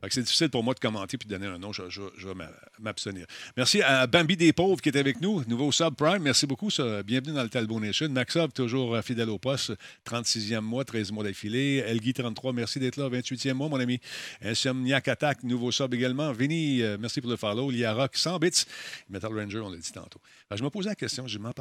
que 0.01 0.09
C'est 0.13 0.21
difficile 0.21 0.49
pour 0.49 0.63
moi 0.63 0.73
de 0.73 0.79
commenter 0.79 1.17
puis 1.17 1.27
de 1.27 1.33
donner 1.35 1.47
un 1.47 1.57
nom. 1.57 1.71
Je, 1.73 1.83
je- 1.89 2.01
je 2.17 2.27
vais 2.27 2.35
m'a- 2.35 2.51
m'abstenir. 2.79 3.25
Merci 3.57 3.81
à 3.81 4.05
Bambi 4.07 4.35
des 4.37 4.53
Pauvres 4.53 4.81
qui 4.81 4.89
est 4.89 4.97
avec 4.97 5.21
nous, 5.21 5.43
nouveau 5.47 5.71
subprime. 5.71 6.21
Merci 6.21 6.45
beaucoup. 6.45 6.69
Ça. 6.69 7.03
Bienvenue 7.03 7.33
dans 7.33 7.43
le 7.43 7.49
Talbot 7.49 7.79
Nation. 7.79 8.09
Maxov, 8.09 8.51
toujours 8.53 8.95
euh, 8.95 9.01
fidèle 9.01 9.29
au 9.29 9.39
poste. 9.39 9.73
36e 10.05 10.61
mois, 10.63 10.83
13 10.85 11.11
mois 11.11 11.23
d'affilée. 11.23 11.83
Elgui, 11.87 12.13
33, 12.13 12.53
merci 12.53 12.79
d'être 12.79 12.97
là. 12.97 13.09
28e 13.09 13.53
mois, 13.57 13.69
mon 13.69 13.79
ami. 13.79 13.99
Insomniac 14.41 15.07
Attack, 15.07 15.43
nouveau 15.43 15.71
sub 15.71 15.93
également. 15.93 16.31
Vinny, 16.33 16.81
euh, 16.81 16.97
merci 16.99 17.21
pour 17.21 17.29
le 17.29 17.37
follow. 17.53 17.71
Liarock, 17.71 18.15
100 18.15 18.39
bits. 18.39 18.65
Metal 19.09 19.31
Ranger, 19.33 19.59
on 19.59 19.69
l'a 19.69 19.77
dit 19.77 19.91
tantôt. 19.91 20.19
Que 20.49 20.57
je 20.57 20.63
me 20.63 20.69
posais 20.69 20.89
la 20.89 20.95
question. 20.95 21.27
Je 21.27 21.37
vais 21.37 21.43
m'en 21.43 21.51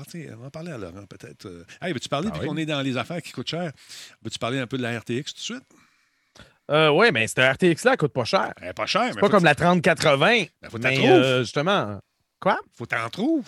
parler 0.51 0.71
à 0.73 0.79
Laurent, 0.79 1.07
peut-être. 1.07 1.47
Euh, 1.47 1.65
Hey, 1.81 1.93
veux-tu 1.93 2.09
parler, 2.09 2.29
Ah 2.31 2.33
puis 2.33 2.43
oui? 2.43 2.47
qu'on 2.49 2.57
est 2.57 2.67
dans 2.67 2.81
les 2.83 2.97
affaires 2.97 3.21
qui 3.23 3.33
coûtent 3.33 3.49
cher, 3.49 3.73
veux-tu 4.23 4.39
parler 4.39 4.59
un 4.59 4.67
peu 4.67 4.77
de 4.79 4.83
la 4.83 4.99
RTX 4.99 5.25
tout 5.33 5.35
de 5.35 5.39
suite? 5.41 5.65
Euh, 6.71 6.91
oui, 6.91 7.11
mais 7.13 7.27
cette 7.27 7.39
RTX-là, 7.39 7.93
elle 7.93 7.97
coûte 7.99 8.13
pas 8.13 8.25
cher. 8.25 8.53
Elle 8.61 8.69
est 8.69 8.73
pas 8.73 8.87
cher, 8.87 9.03
mais 9.07 9.13
C'est 9.15 9.21
pas 9.21 9.29
comme 9.29 9.45
la 9.45 9.55
3080. 9.55 10.19
Ben, 10.19 10.47
faut 10.71 10.79
mais 10.79 11.09
euh, 11.09 11.41
justement. 11.43 11.99
Quoi? 12.41 12.59
faut 12.77 12.87
t'en 12.87 13.09
trouves. 13.11 13.47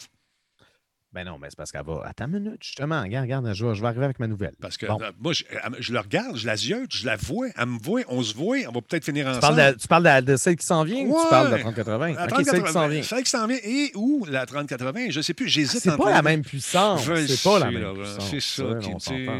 Ben 1.14 1.22
non, 1.24 1.38
mais 1.40 1.48
c'est 1.48 1.56
parce 1.56 1.70
qu'elle 1.70 1.84
va. 1.86 2.02
Attends 2.04 2.26
une 2.26 2.40
minute, 2.40 2.62
justement. 2.64 3.00
Regarde, 3.00 3.24
regarde, 3.24 3.52
je 3.54 3.64
vais, 3.64 3.74
je 3.76 3.80
vais 3.80 3.86
arriver 3.86 4.04
avec 4.04 4.18
ma 4.18 4.26
nouvelle. 4.26 4.54
Parce 4.60 4.76
que 4.76 4.86
Bon. 4.86 4.98
euh, 5.00 5.12
moi, 5.20 5.32
je, 5.32 5.44
je 5.78 5.92
le 5.92 6.00
regarde, 6.00 6.36
je 6.36 6.44
la 6.44 6.56
ziote, 6.56 6.90
je 6.92 7.06
la 7.06 7.14
vois, 7.14 7.46
elle 7.56 7.66
me 7.66 7.78
voit, 7.78 8.00
on 8.08 8.20
se 8.22 8.34
voit, 8.34 8.56
on 8.68 8.72
va 8.72 8.80
peut-être 8.80 9.04
finir 9.04 9.24
Tu 9.26 9.30
ensemble. 9.38 9.40
parles, 9.56 9.72
de, 9.74 9.78
tu 9.78 9.86
parles 9.86 10.24
de, 10.24 10.36
celle 10.36 10.56
qui 10.56 10.66
s'en 10.66 10.82
vient 10.82 11.04
ou 11.04 11.14
Ouais. 11.14 11.22
tu 11.22 11.28
parles 11.30 11.46
de 11.50 11.54
la 11.54 11.60
3080? 11.60 12.12
La 12.14 12.24
ok, 12.24 12.28
3080, 12.30 12.44
celle 12.52 12.64
qui 12.64 12.72
s'en 12.72 12.88
vient. 12.88 13.02
Celle 13.04 13.22
qui 13.22 13.30
s'en 13.30 13.46
vient. 13.46 13.58
Et 13.62 13.92
où 13.94 14.24
la 14.28 14.44
3080? 14.44 15.10
Je 15.10 15.18
ne 15.18 15.22
sais 15.22 15.34
plus, 15.34 15.46
j'hésite 15.48 15.80
C'est 15.82 15.90
entre 15.90 16.02
pas 16.04 16.10
la 16.10 16.22
même 16.22 16.42
puissance. 16.42 17.04
Je 17.04 17.12
le 17.12 17.26
C'est 17.28 17.48
pas 17.48 17.58
la 17.60 17.70
même 17.70 17.94
puissance. 17.94 18.30
C'est 18.30 18.40
ça, 18.40 18.64
qui, 18.80 18.90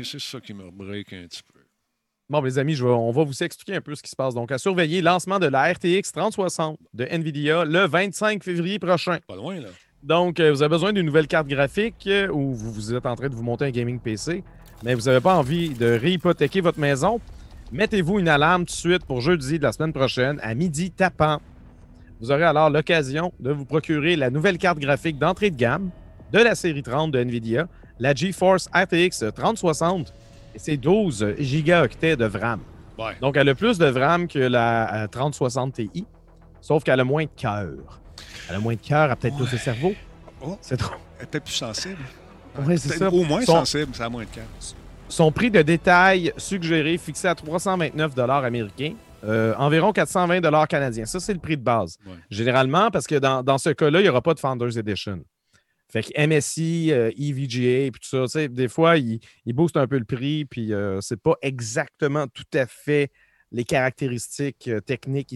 c'est 0.05 0.21
ça 0.21 0.39
me 0.55 0.71
break 0.71 1.13
un 1.13 1.27
petit 1.27 1.43
peu. 1.43 1.59
Bon, 2.31 2.41
les 2.41 2.57
amis, 2.59 2.75
je 2.75 2.85
vais- 2.85 2.91
on 2.91 3.11
va 3.11 3.25
vous 3.25 3.43
expliquer 3.43 3.75
un 3.77 3.81
peu 3.81 3.95
ce 3.95 4.03
qui 4.03 4.11
se 4.11 4.17
passe. 4.17 4.33
Donc, 4.35 4.51
à 4.53 4.59
surveiller, 4.59 5.03
lancement 5.03 5.39
de 5.41 5.47
la 5.47 5.71
RTX 5.73 6.13
3060 6.13 6.79
de 6.95 7.05
NVIDIA 7.05 7.65
le 7.67 7.87
25 7.87 8.43
février 8.43 8.79
prochain. 8.79 9.19
Pas 9.27 9.37
loin, 9.37 9.57
là. 9.61 9.69
Donc, 10.05 10.39
euh, 10.39 10.53
vous 10.53 10.63
avez 10.63 10.69
besoin 10.69 10.93
d'une 10.93 11.07
nouvelle 11.07 11.27
carte 11.27 11.49
graphique 11.49 12.07
euh, 12.09 12.29
ou 12.29 12.53
vous, 12.53 12.71
vous 12.71 12.95
êtes 12.95 13.07
en 13.07 13.17
train 13.17 13.31
de 13.31 13.35
vous 13.35 13.43
monter 13.43 13.65
un 13.65 13.71
gaming 13.71 13.99
PC, 13.99 14.45
mais 14.83 14.95
vous 14.95 15.07
n'avez 15.07 15.21
pas 15.21 15.35
envie 15.35 15.71
de 15.71 15.87
réhypothéquer 15.87 16.61
votre 16.61 16.79
maison. 16.79 17.21
Mettez-vous 17.73 18.19
une 18.19 18.29
alarme 18.29 18.67
tout 18.67 18.75
de 18.75 18.79
suite 18.79 19.07
pour 19.07 19.23
jeudi 19.23 19.59
de 19.59 19.63
la 19.63 19.73
semaine 19.73 19.95
prochaine 19.95 20.39
à 20.43 20.55
midi 20.55 20.91
tapant. 20.91 21.39
Vous 22.21 22.31
aurez 22.31 22.45
alors 22.45 22.69
l'occasion 22.69 23.33
de 23.41 23.51
vous 23.51 23.65
procurer 23.65 24.15
la 24.15 24.29
nouvelle 24.29 24.59
carte 24.59 24.79
graphique 24.79 25.19
d'entrée 25.19 25.51
de 25.51 25.57
gamme 25.57 25.89
de 26.33 26.39
la 26.39 26.55
série 26.55 26.83
30 26.83 27.11
de 27.11 27.25
NVIDIA, 27.25 27.67
la 27.99 28.15
GeForce 28.15 28.69
RTX 28.75 29.33
3060 29.35 30.13
et 30.55 30.59
ses 30.59 30.77
12 30.77 31.37
gigaoctets 31.39 32.17
de 32.17 32.27
VRAM. 32.27 32.61
Ouais. 32.99 33.15
Donc, 33.23 33.39
elle 33.39 33.49
a 33.49 33.55
plus 33.55 33.79
de 33.79 33.87
VRAM 33.87 34.29
que 34.29 34.39
la 34.39 35.05
euh, 35.05 35.07
3060 35.07 35.73
Ti, 35.73 36.05
sauf 36.61 36.85
qu'elle 36.85 37.01
a 37.01 37.05
moins 37.05 37.25
de 37.25 37.31
cœur. 37.35 38.04
Elle 38.49 38.57
a 38.57 38.59
moins 38.59 38.75
de 38.75 38.81
cœur, 38.81 39.07
elle 39.07 39.11
a 39.11 39.17
peut-être 39.17 39.37
plus 39.37 39.51
de 39.51 39.57
cerveau. 39.57 39.95
Oh. 40.41 40.59
C'est 40.61 40.77
trop. 40.77 40.95
Elle 41.19 41.25
est 41.25 41.27
peut-être 41.31 41.45
plus 41.45 41.55
sensible. 41.55 41.99
Ouais, 42.65 42.77
c'est 42.77 42.97
ça. 42.97 43.09
Au 43.11 43.25
moins 43.25 43.43
Son- 43.43 43.65
sensible, 43.65 43.95
ça 43.95 44.07
a 44.07 44.09
moins 44.09 44.25
de 44.25 44.29
cœur. 44.31 44.45
Son 45.09 45.33
prix 45.33 45.51
de 45.51 45.63
détail 45.63 46.33
suggéré 46.37 46.99
fixé 46.99 47.29
à 47.29 47.35
329 47.35 48.19
américains, 48.19 48.95
euh, 49.25 49.55
environ 49.59 49.93
420 49.93 50.67
canadiens. 50.67 51.07
Ça, 51.07 51.21
c'est 51.21 51.33
le 51.33 51.39
prix 51.39 51.57
de 51.57 51.63
base. 51.63 51.99
Ouais. 52.07 52.15
Généralement, 52.31 52.91
parce 52.91 53.07
que 53.07 53.17
dans, 53.17 53.43
dans 53.43 53.59
ce 53.59 53.71
cas-là, 53.71 54.01
il 54.01 54.05
n'y 54.05 54.09
aura 54.09 54.23
pas 54.23 54.35
de 54.35 54.41
Founders 54.41 54.77
Edition. 54.79 55.23
Fait 55.95 56.03
que 56.03 56.27
MSI, 56.27 56.91
euh, 56.91 57.11
EVGA, 57.17 57.91
puis 57.93 58.01
tout 58.01 58.09
ça, 58.09 58.25
tu 58.25 58.29
sais, 58.31 58.49
des 58.49 58.69
fois, 58.69 58.97
ils 58.97 59.21
ils 59.47 59.53
boostent 59.53 59.77
un 59.77 59.87
peu 59.87 59.99
le 59.99 60.05
prix, 60.05 60.45
puis 60.45 60.73
euh, 60.73 61.01
c'est 61.01 61.21
pas 61.21 61.35
exactement 61.41 62.27
tout 62.27 62.43
à 62.53 62.67
fait 62.67 63.13
les 63.53 63.65
caractéristiques 63.65 64.67
euh, 64.67 64.81
techniques 64.81 65.33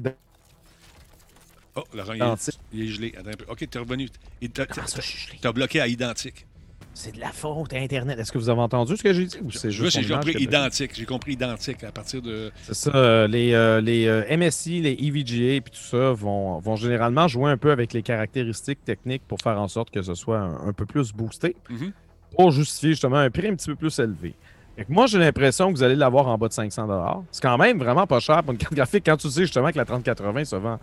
Oh, 1.78 1.96
Laurent, 1.96 2.12
il 2.14 2.22
est, 2.22 2.58
il 2.72 2.82
est 2.84 2.86
gelé. 2.88 3.14
Attends 3.18 3.30
un 3.30 3.32
peu. 3.32 3.44
OK, 3.48 3.66
t'es 3.70 3.78
revenu. 3.78 4.08
Il 4.40 4.50
t'a- 4.50 4.66
Comment 4.66 4.86
ça, 4.86 5.00
t'as- 5.40 5.52
bloqué 5.52 5.80
à 5.80 5.86
identique. 5.88 6.46
c'est 6.94 7.14
de 7.14 7.20
la 7.20 7.30
faute 7.30 7.72
à 7.72 7.76
Internet. 7.78 8.18
Est-ce 8.18 8.32
que 8.32 8.38
vous 8.38 8.48
avez 8.48 8.60
entendu 8.60 8.96
ce 8.96 9.02
que 9.02 9.12
j'ai 9.12 9.26
dit 9.26 9.38
ou 9.42 9.50
c'est 9.52 9.70
juste 9.70 10.00
j'ai 10.00 10.08
compris 10.12 10.32
identique. 10.42 10.90
J'ai 10.94 11.04
compris 11.04 11.32
identique 11.34 11.84
à 11.84 11.92
partir 11.92 12.20
de. 12.22 12.50
C'est 12.62 12.74
ça. 12.74 12.90
euh, 12.94 13.26
les 13.28 13.52
euh, 13.54 13.80
les 13.80 14.06
euh, 14.06 14.36
MSI, 14.36 14.80
les 14.80 14.92
EVGA 15.00 15.54
et 15.54 15.60
tout 15.60 15.74
ça 15.74 16.12
vont, 16.12 16.58
vont 16.58 16.76
généralement 16.76 17.28
jouer 17.28 17.50
un 17.50 17.56
peu 17.56 17.70
avec 17.70 17.92
les 17.92 18.02
caractéristiques 18.02 18.84
techniques 18.84 19.22
pour 19.28 19.38
faire 19.40 19.60
en 19.60 19.68
sorte 19.68 19.90
que 19.90 20.02
ce 20.02 20.14
soit 20.14 20.38
un, 20.40 20.68
un 20.68 20.72
peu 20.72 20.86
plus 20.86 21.12
boosté 21.12 21.54
Mhm. 21.70 21.92
pour 22.36 22.50
justifier 22.50 22.90
justement 22.90 23.16
un 23.18 23.30
prix 23.30 23.46
un 23.48 23.54
petit 23.54 23.68
peu 23.70 23.76
plus 23.76 23.96
élevé. 23.98 24.34
Fait 24.76 24.84
que 24.84 24.92
moi, 24.92 25.06
j'ai 25.08 25.18
l'impression 25.18 25.72
que 25.72 25.76
vous 25.76 25.82
allez 25.82 25.96
l'avoir 25.96 26.28
en 26.28 26.38
bas 26.38 26.46
de 26.46 26.52
500 26.52 27.24
C'est 27.32 27.42
quand 27.42 27.58
même 27.58 27.78
vraiment 27.78 28.06
pas 28.06 28.20
cher 28.20 28.44
pour 28.44 28.52
une 28.52 28.58
carte 28.58 28.74
graphique 28.74 29.02
quand 29.06 29.16
tu 29.16 29.28
sais 29.28 29.40
justement 29.42 29.72
que 29.72 29.76
la 29.76 29.84
3080 29.84 30.44
se 30.44 30.54
vend. 30.54 30.78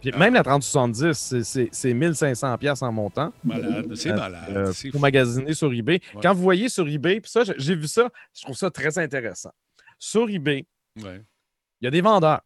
Puis 0.00 0.12
même 0.12 0.34
la 0.34 0.42
3070, 0.42 1.12
c'est- 1.12 1.42
c'est 1.44 1.68
c'est 1.72 1.92
1500 1.94 2.56
pièces 2.58 2.82
en 2.82 2.90
montant. 2.92 3.32
Malade. 3.44 3.94
C'est 3.94 4.10
Euh, 4.10 4.16
malade. 4.16 4.44
euh, 4.56 4.64
pour 4.66 4.74
fou. 4.92 4.98
magasiner 4.98 5.52
sur 5.54 5.72
eBay. 5.72 6.00
Ouais. 6.14 6.20
Quand 6.22 6.32
vous 6.34 6.42
voyez 6.42 6.68
sur 6.68 6.88
eBay, 6.88 7.20
puis 7.20 7.30
ça, 7.30 7.42
j'ai- 7.56 7.74
vu 7.74 7.86
ça, 7.86 8.08
je 8.34 8.42
trouve 8.42 8.56
ça 8.56 8.70
très 8.70 8.98
intéressant. 8.98 9.52
Sur 9.98 10.28
eBay, 10.30 10.64
Ouais. 11.02 11.22
il 11.80 11.84
y 11.84 11.88
a 11.88 11.90
des 11.90 12.00
vendeurs 12.00 12.40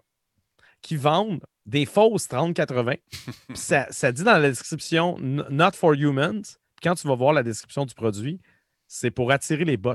qui 0.83 0.97
vendent 0.97 1.43
des 1.67 1.87
fausses 1.87 2.29
3080. 2.29 2.97
Puis 3.49 3.57
ça, 3.57 3.87
ça 3.91 4.13
dit 4.13 4.23
dans 4.25 4.37
la 4.37 4.49
description 4.51 5.17
Not 5.21 5.73
for 5.75 5.95
humans. 5.95 6.43
Quand 6.83 6.95
tu 6.95 7.07
vas 7.09 7.15
voir 7.15 7.33
la 7.33 7.43
description 7.43 7.87
du 7.87 7.95
produit, 7.95 8.39
c'est 8.87 9.11
pour 9.11 9.31
attirer 9.33 9.65
les 9.65 9.79
bots. 9.79 9.95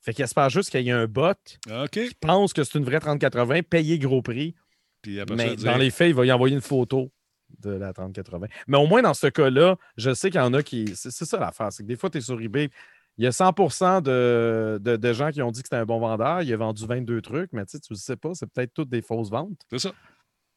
Fait 0.00 0.12
qu'il 0.12 0.24
espère 0.24 0.50
juste 0.50 0.70
qu'il 0.70 0.80
y 0.82 0.88
ait 0.88 0.92
un 0.92 1.06
bot 1.06 1.32
OK. 1.70 1.90
qui 1.90 2.14
pense 2.20 2.52
que 2.52 2.64
c'est 2.64 2.76
une 2.78 2.84
vraie 2.84 2.98
3080, 2.98 3.62
payé 3.62 3.98
gros 4.00 4.20
prix, 4.20 4.54
Puis 5.04 5.20
après 5.20 5.36
mais 5.36 5.48
ça, 5.50 5.54
dire- 5.54 5.72
dans 5.72 5.78
les 5.78 5.90
faits, 5.90 6.08
il 6.08 6.14
va 6.14 6.26
y 6.26 6.32
envoyer 6.32 6.54
une 6.56 6.60
photo 6.60 7.12
de 7.60 7.70
la 7.70 7.92
3080. 7.92 8.48
Mais 8.66 8.78
au 8.78 8.86
moins, 8.86 9.02
dans 9.02 9.14
ce 9.14 9.28
cas-là, 9.28 9.76
je 9.96 10.12
sais 10.12 10.30
qu'il 10.30 10.40
y 10.40 10.42
en 10.44 10.52
a 10.54 10.62
qui. 10.64 10.90
C'est 10.96 11.12
ça 11.12 11.38
l'affaire. 11.38 11.72
C'est 11.72 11.82
que 11.84 11.88
des 11.88 11.96
fois, 11.96 12.10
tu 12.10 12.18
es 12.18 12.20
sur 12.20 12.40
eBay. 12.40 12.68
Il 13.16 13.22
y 13.24 13.28
a 13.28 13.32
100 13.32 14.00
de, 14.02 14.80
de- 14.82 14.96
de 14.96 15.12
gens 15.12 15.30
qui 15.30 15.40
ont 15.40 15.52
dit 15.52 15.62
que 15.62 15.68
c'était 15.68 15.76
un 15.80 15.84
bon 15.86 16.00
vendeur. 16.00 16.42
Il 16.42 16.52
a 16.52 16.56
vendu 16.56 16.84
22 16.84 17.22
trucs, 17.22 17.52
mais 17.52 17.64
tu 17.64 17.72
sais, 17.76 17.80
tu 17.80 17.92
ne 17.92 17.96
sais 17.98 18.16
pas. 18.16 18.30
C'est 18.34 18.46
peut-être 18.50 18.74
toutes 18.74 18.88
des 18.88 19.02
fausses 19.02 19.30
ventes. 19.30 19.60
C'est 19.70 19.78
ça. 19.78 19.92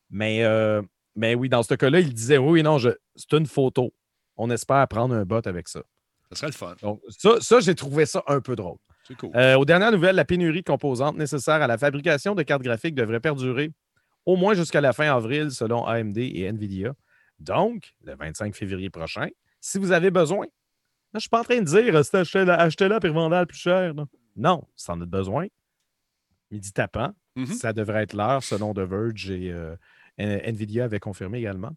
Mais, 0.10 0.44
euh, 0.44 0.82
mais 1.16 1.36
oui, 1.36 1.50
dans 1.50 1.62
ce 1.62 1.76
cas-là, 1.76 2.00
il 2.00 2.14
disait 2.14 2.38
oui, 2.40 2.64
non, 2.64 2.80
c'est 2.80 3.34
une 3.34 3.46
photo. 3.46 3.94
On 4.38 4.50
espère 4.50 4.88
prendre 4.88 5.14
un 5.14 5.26
bot 5.26 5.46
avec 5.46 5.68
ça. 5.68 5.82
Ça 6.32 6.36
serait 6.36 6.48
le 6.48 6.54
fun. 6.54 6.76
Donc, 6.82 7.02
ça, 7.10 7.40
ça 7.42 7.60
j'ai 7.60 7.76
trouvé 7.76 8.06
ça 8.06 8.24
un 8.28 8.42
peu 8.42 8.56
drôle. 8.56 8.78
C'est 9.08 9.16
cool. 9.16 9.30
Euh, 9.36 9.56
aux 9.58 9.66
dernières 9.66 9.92
nouvelles, 9.92 10.16
la 10.16 10.26
pénurie 10.26 10.62
de 10.62 10.66
composantes 10.66 11.16
nécessaires 11.18 11.62
à 11.62 11.68
la 11.68 11.78
fabrication 11.78 12.36
de 12.36 12.44
cartes 12.44 12.62
graphiques 12.64 12.96
devrait 12.96 13.20
perdurer 13.20 13.72
au 14.28 14.36
moins 14.36 14.54
jusqu'à 14.54 14.82
la 14.82 14.94
fin 14.94 15.10
avril, 15.16 15.50
selon 15.52 15.86
AMD 15.86 16.18
et 16.18 16.44
Nvidia. 16.52 16.94
Donc, 17.40 17.96
le 18.04 18.16
25 18.16 18.54
février 18.56 18.90
prochain, 18.90 19.28
si 19.62 19.78
vous 19.80 19.92
avez 19.92 20.12
besoin, 20.12 20.46
je 21.14 21.18
ne 21.18 21.20
suis 21.22 21.30
pas 21.30 21.40
en 21.40 21.44
train 21.44 21.60
de 21.60 21.64
dire 21.64 21.96
euh, 21.96 22.56
achetez-la 22.58 23.00
puis 23.00 23.10
revendez-la 23.10 23.46
plus 23.46 23.58
cher. 23.58 23.94
là. 23.94 24.06
Non, 24.36 24.64
si 24.76 24.92
en 24.92 25.00
as 25.02 25.06
besoin, 25.06 25.48
midi 26.52 26.72
tapant, 26.74 27.14
Mhm. 27.36 27.46
ça 27.48 27.72
devrait 27.74 28.04
être 28.04 28.14
l'heure, 28.14 28.44
selon 28.44 28.74
The 28.74 28.80
Verge 28.80 29.30
et 29.32 29.52
euh, 29.52 29.76
Nvidia 30.18 30.86
avait 30.86 31.00
confirmé 31.00 31.38
également. 31.40 31.72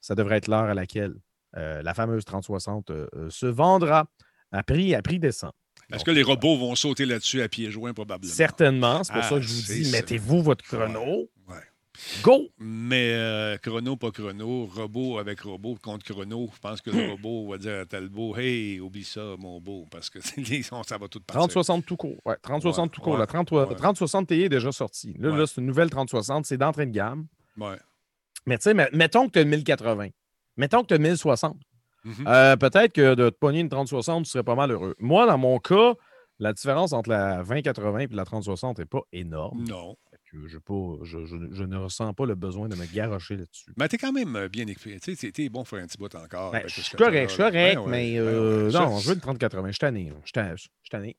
Ça 0.00 0.14
devrait 0.14 0.36
être 0.36 0.48
l'heure 0.48 0.64
à 0.64 0.74
laquelle 0.74 1.14
euh, 1.56 1.82
la 1.82 1.94
fameuse 1.94 2.24
3060 2.24 2.90
euh, 2.90 3.06
euh, 3.16 3.30
se 3.30 3.46
vendra 3.46 4.06
à 4.52 4.62
prix, 4.62 4.94
à 4.94 5.00
prix 5.02 5.18
décent. 5.18 5.52
Est-ce 5.92 6.04
que 6.04 6.10
les 6.10 6.22
robots 6.22 6.56
vont 6.56 6.74
sauter 6.74 7.06
là-dessus 7.06 7.40
à 7.42 7.48
pieds 7.48 7.70
joints, 7.70 7.94
probablement? 7.94 8.32
Certainement. 8.32 9.02
C'est 9.04 9.12
pour 9.12 9.22
Ah, 9.22 9.28
ça 9.28 9.34
que 9.36 9.40
je 9.42 9.48
vous 9.54 9.62
dis, 9.62 9.90
mettez-vous 9.92 10.42
votre 10.42 10.64
chrono. 10.64 11.30
Go! 12.22 12.48
Mais 12.58 13.10
euh, 13.14 13.56
chrono, 13.58 13.96
pas 13.96 14.10
chrono, 14.10 14.66
robot 14.66 15.18
avec 15.18 15.40
robot 15.40 15.76
contre 15.82 16.04
chrono, 16.04 16.48
je 16.54 16.58
pense 16.60 16.80
que 16.80 16.90
le 16.90 17.10
robot 17.10 17.48
va 17.50 17.58
dire 17.58 17.80
à 17.80 17.86
Talbot 17.86 18.36
Hey, 18.36 18.80
oublie 18.80 19.04
ça, 19.04 19.34
mon 19.38 19.60
beau, 19.60 19.86
parce 19.90 20.10
que 20.10 20.20
ça 20.20 20.34
va 20.98 21.08
tout 21.08 21.20
partir. 21.20 21.40
3060 21.40 21.86
tout 21.86 21.96
court. 21.96 22.16
Ouais, 22.24 22.36
3060 22.42 22.84
Ouais, 22.84 22.90
tout 22.94 23.00
court. 23.00 23.12
ouais, 23.14 23.18
La 23.18 23.26
30 23.26 23.50
ouais. 23.52 23.74
3060 23.74 24.28
Ti 24.28 24.42
est 24.42 24.48
déjà 24.48 24.72
sorti. 24.72 25.14
Là, 25.18 25.46
c'est 25.46 25.60
une 25.60 25.66
nouvelle 25.66 25.90
3060. 25.90 26.46
C'est 26.46 26.56
d'entrée 26.58 26.86
de 26.86 26.92
gamme. 26.92 27.26
Ouais. 27.58 27.76
Mais 28.46 28.58
tu 28.58 28.64
sais, 28.64 28.74
met- 28.74 28.90
mettons 28.92 29.26
que 29.26 29.32
tu 29.32 29.38
as 29.38 29.42
une 29.42 29.48
1080. 29.48 30.08
Mettons 30.56 30.82
que 30.82 30.86
tu 30.88 30.94
as 30.94 30.96
une 30.98 31.02
1060. 31.04 31.56
Mhm. 32.04 32.14
Euh, 32.28 32.56
Peut-être 32.56 32.92
que 32.92 33.14
de 33.14 33.30
te 33.30 33.36
pogner 33.36 33.60
une 33.60 33.68
3060, 33.68 34.24
tu 34.24 34.30
serais 34.30 34.44
pas 34.44 34.54
mal 34.54 34.70
heureux. 34.70 34.94
Moi, 35.00 35.26
dans 35.26 35.38
mon 35.38 35.58
cas, 35.58 35.94
la 36.38 36.52
différence 36.52 36.92
entre 36.92 37.10
la 37.10 37.42
2080 37.42 37.98
et 37.98 38.06
la 38.10 38.24
3060 38.24 38.78
n'est 38.78 38.84
pas 38.84 39.00
énorme. 39.12 39.64
Non. 39.68 39.96
Pas- 40.64 41.04
je, 41.04 41.24
je- 41.26 41.36
je 41.54 41.64
ne 41.64 41.76
ressens 41.76 42.12
pas 42.14 42.26
le 42.26 42.34
besoin 42.34 42.68
de 42.68 42.76
me 42.76 42.86
garocher 42.86 43.36
là-dessus. 43.36 43.70
Mais 43.76 43.88
t'es 43.88 43.98
quand 43.98 44.12
même 44.12 44.34
euh, 44.36 44.48
bien 44.48 44.66
équipé. 44.66 44.98
Tu 45.00 45.14
sais, 45.16 45.30
t'es- 45.32 45.48
bon 45.48 45.64
pour 45.64 45.78
un 45.78 45.86
petit 45.86 45.98
bout 45.98 46.14
encore. 46.14 46.52
Ben, 46.52 46.58
avec 46.58 46.68
je 46.70 46.80
suis 46.80 46.96
t'as 46.96 47.04
correct, 47.04 47.28
je 47.28 47.34
suis 47.34 47.42
correct, 47.42 47.74
Ben 47.76 47.80
ouais, 47.80 47.90
mais 47.90 48.12
ben 48.14 48.20
euh, 48.20 48.66
ouais. 48.66 48.72
non, 48.72 48.98
je 48.98 49.08
veux 49.08 49.14
une 49.14 49.20
3080. 49.20 49.66
Je 49.68 49.72
suis 49.72 49.78
tanné. 49.78 50.12
Je 50.24 50.56
suis 50.56 50.68
tanné. 50.90 51.16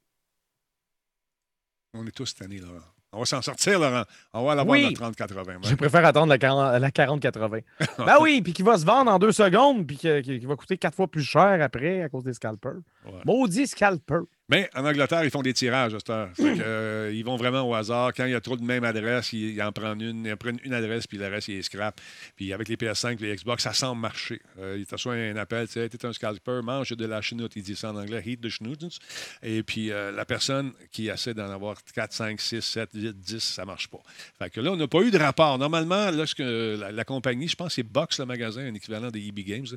On 1.93 2.05
est 2.05 2.11
tous 2.11 2.33
tannés, 2.35 2.59
Laurent. 2.59 2.79
On 3.13 3.19
va 3.19 3.25
s'en 3.25 3.41
sortir, 3.41 3.79
Laurent. 3.79 4.03
On 4.33 4.45
va 4.45 4.53
l'avoir 4.55 4.73
Oui. 4.73 4.83
notre 4.83 4.95
3080. 4.97 5.59
Je 5.63 5.75
préfère 5.75 6.05
attendre 6.05 6.27
la 6.27 6.37
40 6.37 6.79
la 6.79 6.91
40-80. 6.91 7.63
ben 7.99 8.15
oui, 8.21 8.41
puis 8.41 8.53
qui 8.53 8.61
va 8.63 8.77
se 8.77 8.85
vendre 8.85 9.09
en 9.11 9.17
deux 9.17 9.31
secondes, 9.31 9.87
puis 9.87 9.97
qui, 9.97 10.39
va 10.45 10.55
coûter 10.55 10.77
quatre 10.77 10.95
fois 10.95 11.07
plus 11.07 11.23
cher 11.23 11.59
après 11.61 12.01
à 12.03 12.09
cause 12.09 12.23
des 12.23 12.33
scalpers. 12.33 12.79
Maudit 13.25 13.65
scalper. 13.67 14.19
Mais 14.49 14.69
en 14.75 14.85
Angleterre, 14.85 15.25
ils 15.25 15.29
font 15.29 15.41
des 15.41 15.53
tirages 15.53 15.93
à 15.93 15.99
cette 15.99 16.09
heure. 16.09 16.29
Fait 16.33 16.55
que, 16.55 16.61
euh, 16.61 17.11
ils 17.13 17.25
vont 17.25 17.35
vraiment 17.35 17.61
au 17.63 17.73
hasard. 17.75 18.13
Quand 18.15 18.25
il 18.25 18.31
y 18.31 18.35
a 18.35 18.39
trop 18.39 18.55
de 18.55 18.63
même 18.63 18.85
adresse, 18.85 19.33
ils, 19.33 19.55
ils 19.55 19.61
en 19.61 19.73
prennent 19.73 20.01
une, 20.01 20.25
ils 20.25 20.31
en 20.31 20.37
prennent 20.37 20.59
une 20.63 20.73
adresse, 20.73 21.05
puis 21.05 21.17
le 21.17 21.27
reste, 21.27 21.49
ils 21.49 21.55
les 21.55 21.63
scrapent. 21.63 21.99
Puis 22.37 22.53
avec 22.53 22.69
les 22.69 22.77
PS5 22.77 23.19
les 23.19 23.35
Xbox, 23.35 23.63
ça 23.63 23.73
semble 23.73 24.01
marcher. 24.01 24.41
Euh, 24.59 24.77
il 24.79 24.85
te 24.85 24.95
reçoit 24.95 25.15
un 25.15 25.35
appel, 25.35 25.67
tu 25.67 25.73
sais, 25.73 25.89
t'es 25.89 26.05
un 26.05 26.13
scalper, 26.13 26.61
mange 26.63 26.91
de 26.91 27.05
la 27.05 27.21
chenoute. 27.21 27.57
Il 27.57 27.63
dit 27.63 27.75
ça 27.75 27.91
en 27.91 27.97
anglais, 27.97 28.23
heat 28.25 28.39
the 28.39 28.49
schnootens. 28.49 28.99
Et 29.43 29.63
puis 29.63 29.91
euh, 29.91 30.11
la 30.11 30.23
personne 30.23 30.71
qui 30.91 31.09
essaie 31.09 31.33
d'en 31.33 31.51
avoir 31.51 31.75
4, 31.93 32.13
5, 32.13 32.39
6, 32.39 32.61
7, 32.61 32.89
8, 32.93 33.19
10, 33.19 33.39
ça 33.39 33.65
marche 33.65 33.89
pas. 33.89 33.99
Fait 34.39 34.49
que 34.49 34.61
là, 34.61 34.71
on 34.71 34.77
n'a 34.77 34.87
pas 34.87 35.01
eu 35.01 35.11
de 35.11 35.17
rapport. 35.17 35.57
Normalement, 35.57 36.09
lorsque 36.11 36.39
la, 36.39 36.91
la 36.91 37.03
compagnie, 37.03 37.49
je 37.49 37.55
pense 37.55 37.69
que 37.69 37.73
c'est 37.73 37.83
Box, 37.83 38.19
le 38.19 38.25
magasin, 38.25 38.61
un 38.61 38.73
équivalent 38.73 39.11
des 39.11 39.27
EB 39.27 39.39
Games, 39.39 39.67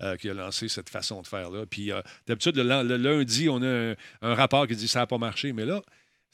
euh, 0.00 0.16
qui 0.16 0.30
a 0.30 0.34
lancé 0.34 0.68
cette 0.68 0.88
façon 0.88 1.20
de 1.20 1.26
faire-là. 1.26 1.66
Puis 1.68 1.92
euh, 1.92 2.00
d'habitude, 2.26 2.56
le, 2.56 2.82
le 2.82 2.96
lundi, 2.96 3.48
on 3.50 3.62
a 3.62 3.66
un, 3.66 3.94
un 4.22 4.34
rapport 4.34 4.66
qui 4.66 4.76
dit 4.76 4.88
ça 4.88 5.00
n'a 5.00 5.06
pas 5.06 5.18
marché. 5.18 5.52
Mais 5.52 5.64
là, 5.64 5.82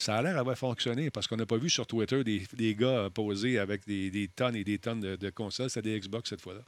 ça 0.01 0.15
a 0.15 0.21
l'air 0.21 0.35
d'avoir 0.35 0.57
fonctionné 0.57 1.09
parce 1.11 1.27
qu'on 1.27 1.37
n'a 1.37 1.45
pas 1.45 1.57
vu 1.57 1.69
sur 1.69 1.85
Twitter 1.85 2.23
des, 2.23 2.41
des 2.53 2.75
gars 2.75 3.09
poser 3.13 3.59
avec 3.59 3.85
des, 3.85 4.09
des 4.09 4.27
tonnes 4.27 4.55
et 4.55 4.63
des 4.63 4.79
tonnes 4.79 4.99
de, 4.99 5.15
de 5.15 5.29
consoles. 5.29 5.69
C'était 5.69 5.89
des 5.91 5.99
Xbox 5.99 6.29
cette 6.29 6.41
fois-là. 6.41 6.61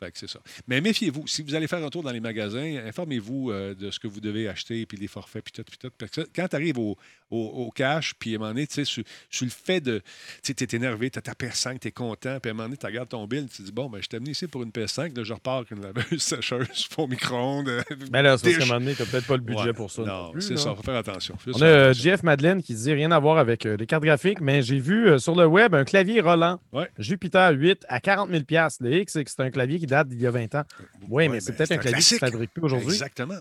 Fait 0.00 0.10
que 0.12 0.18
c'est 0.18 0.28
ça. 0.28 0.40
Mais 0.68 0.80
méfiez-vous. 0.80 1.26
Si 1.26 1.42
vous 1.42 1.54
allez 1.54 1.66
faire 1.66 1.82
un 1.84 1.88
tour 1.88 2.02
dans 2.02 2.10
les 2.10 2.20
magasins, 2.20 2.82
informez-vous 2.86 3.50
euh, 3.50 3.74
de 3.74 3.90
ce 3.90 3.98
que 3.98 4.06
vous 4.06 4.20
devez 4.20 4.48
acheter, 4.48 4.84
puis 4.86 4.98
les 4.98 5.08
forfaits, 5.08 5.42
puis 5.44 5.52
tout, 5.52 5.64
puis 5.64 5.78
tout. 5.78 5.90
Parce 5.96 6.10
que 6.12 6.28
quand 6.34 6.46
tu 6.48 6.56
arrives 6.56 6.78
au, 6.78 6.96
au, 7.30 7.38
au 7.38 7.70
cash, 7.70 8.12
puis 8.18 8.32
à 8.32 8.36
un 8.36 8.38
moment 8.40 8.50
donné, 8.50 8.66
tu 8.66 8.74
sais, 8.74 8.84
sur, 8.84 9.02
sur 9.30 9.44
le 9.46 9.50
fait 9.50 9.80
de. 9.80 10.02
Tu 10.42 10.54
sais, 10.56 10.76
énervé, 10.76 11.10
t'as 11.10 11.22
ta 11.22 11.32
PS5, 11.32 11.78
t'es 11.78 11.90
content, 11.92 12.38
puis 12.40 12.50
à 12.50 12.52
un 12.52 12.54
moment 12.54 12.68
donné, 12.68 12.76
tu 12.76 12.84
regardes 12.86 13.08
ton 13.08 13.26
bill, 13.26 13.46
tu 13.48 13.58
te 13.58 13.62
dis, 13.62 13.72
bon, 13.72 13.88
ben, 13.88 14.02
je 14.02 14.08
t'ai 14.08 14.16
amené 14.18 14.32
ici 14.32 14.46
pour 14.46 14.62
une 14.62 14.70
PS5, 14.70 15.16
là, 15.16 15.24
je 15.24 15.32
repars 15.32 15.58
avec 15.58 15.70
une 15.70 15.80
laveuse 15.80 16.04
sécheuse, 16.22 16.86
pour 16.90 17.08
micro-ondes. 17.08 17.82
Mais 18.12 18.22
là, 18.22 18.36
c'est 18.36 18.52
parce 18.52 18.58
qu'à 18.58 18.64
un 18.64 18.66
moment 18.66 18.80
donné, 18.80 18.94
t'as 18.94 19.06
peut-être 19.06 19.26
pas 19.26 19.36
le 19.36 19.42
budget 19.42 19.64
Ouais. 19.64 19.72
pour 19.72 19.90
ça. 19.90 20.02
Non, 20.02 20.32
c'est 20.40 20.58
ça, 20.58 20.74
faut 20.74 20.82
faire 20.82 20.96
attention. 20.96 21.36
Faut 21.38 21.50
On 21.50 21.52
juste 21.52 21.62
a 21.62 21.66
faire 21.66 21.74
euh, 21.76 21.84
attention. 21.90 22.02
Jeff 22.02 22.22
Madeleine 22.22 22.62
qui 22.62 22.73
dit 22.74 22.92
rien 22.92 23.10
à 23.10 23.18
voir 23.18 23.38
avec 23.38 23.66
euh, 23.66 23.76
les 23.76 23.86
cartes 23.86 24.02
graphiques, 24.04 24.40
mais 24.40 24.62
j'ai 24.62 24.78
vu 24.78 25.08
euh, 25.08 25.18
sur 25.18 25.34
le 25.34 25.46
web 25.46 25.74
un 25.74 25.84
clavier 25.84 26.20
Roland 26.20 26.60
Ouais. 26.72 26.88
Jupiter 26.98 27.52
8 27.52 27.84
à 27.88 28.00
40 28.00 28.30
000 28.30 28.42
Le 28.80 28.92
X, 28.98 29.12
c'est 29.12 29.24
que 29.24 29.30
c'est 29.30 29.40
un 29.40 29.50
clavier 29.50 29.78
qui 29.78 29.86
date 29.86 30.08
d'il 30.08 30.20
y 30.20 30.26
a 30.26 30.30
20 30.30 30.54
ans. 30.54 30.64
Oui, 31.08 31.28
mais 31.28 31.40
c'est 31.40 31.54
peut-être 31.56 31.72
un 31.72 31.78
clavier 31.78 32.02
qui 32.02 32.14
ne 32.14 32.18
se 32.18 32.24
fabrique 32.24 32.52
plus 32.52 32.62
aujourd'hui. 32.62 32.88
Tu 32.88 32.92
Exactement. 32.94 33.34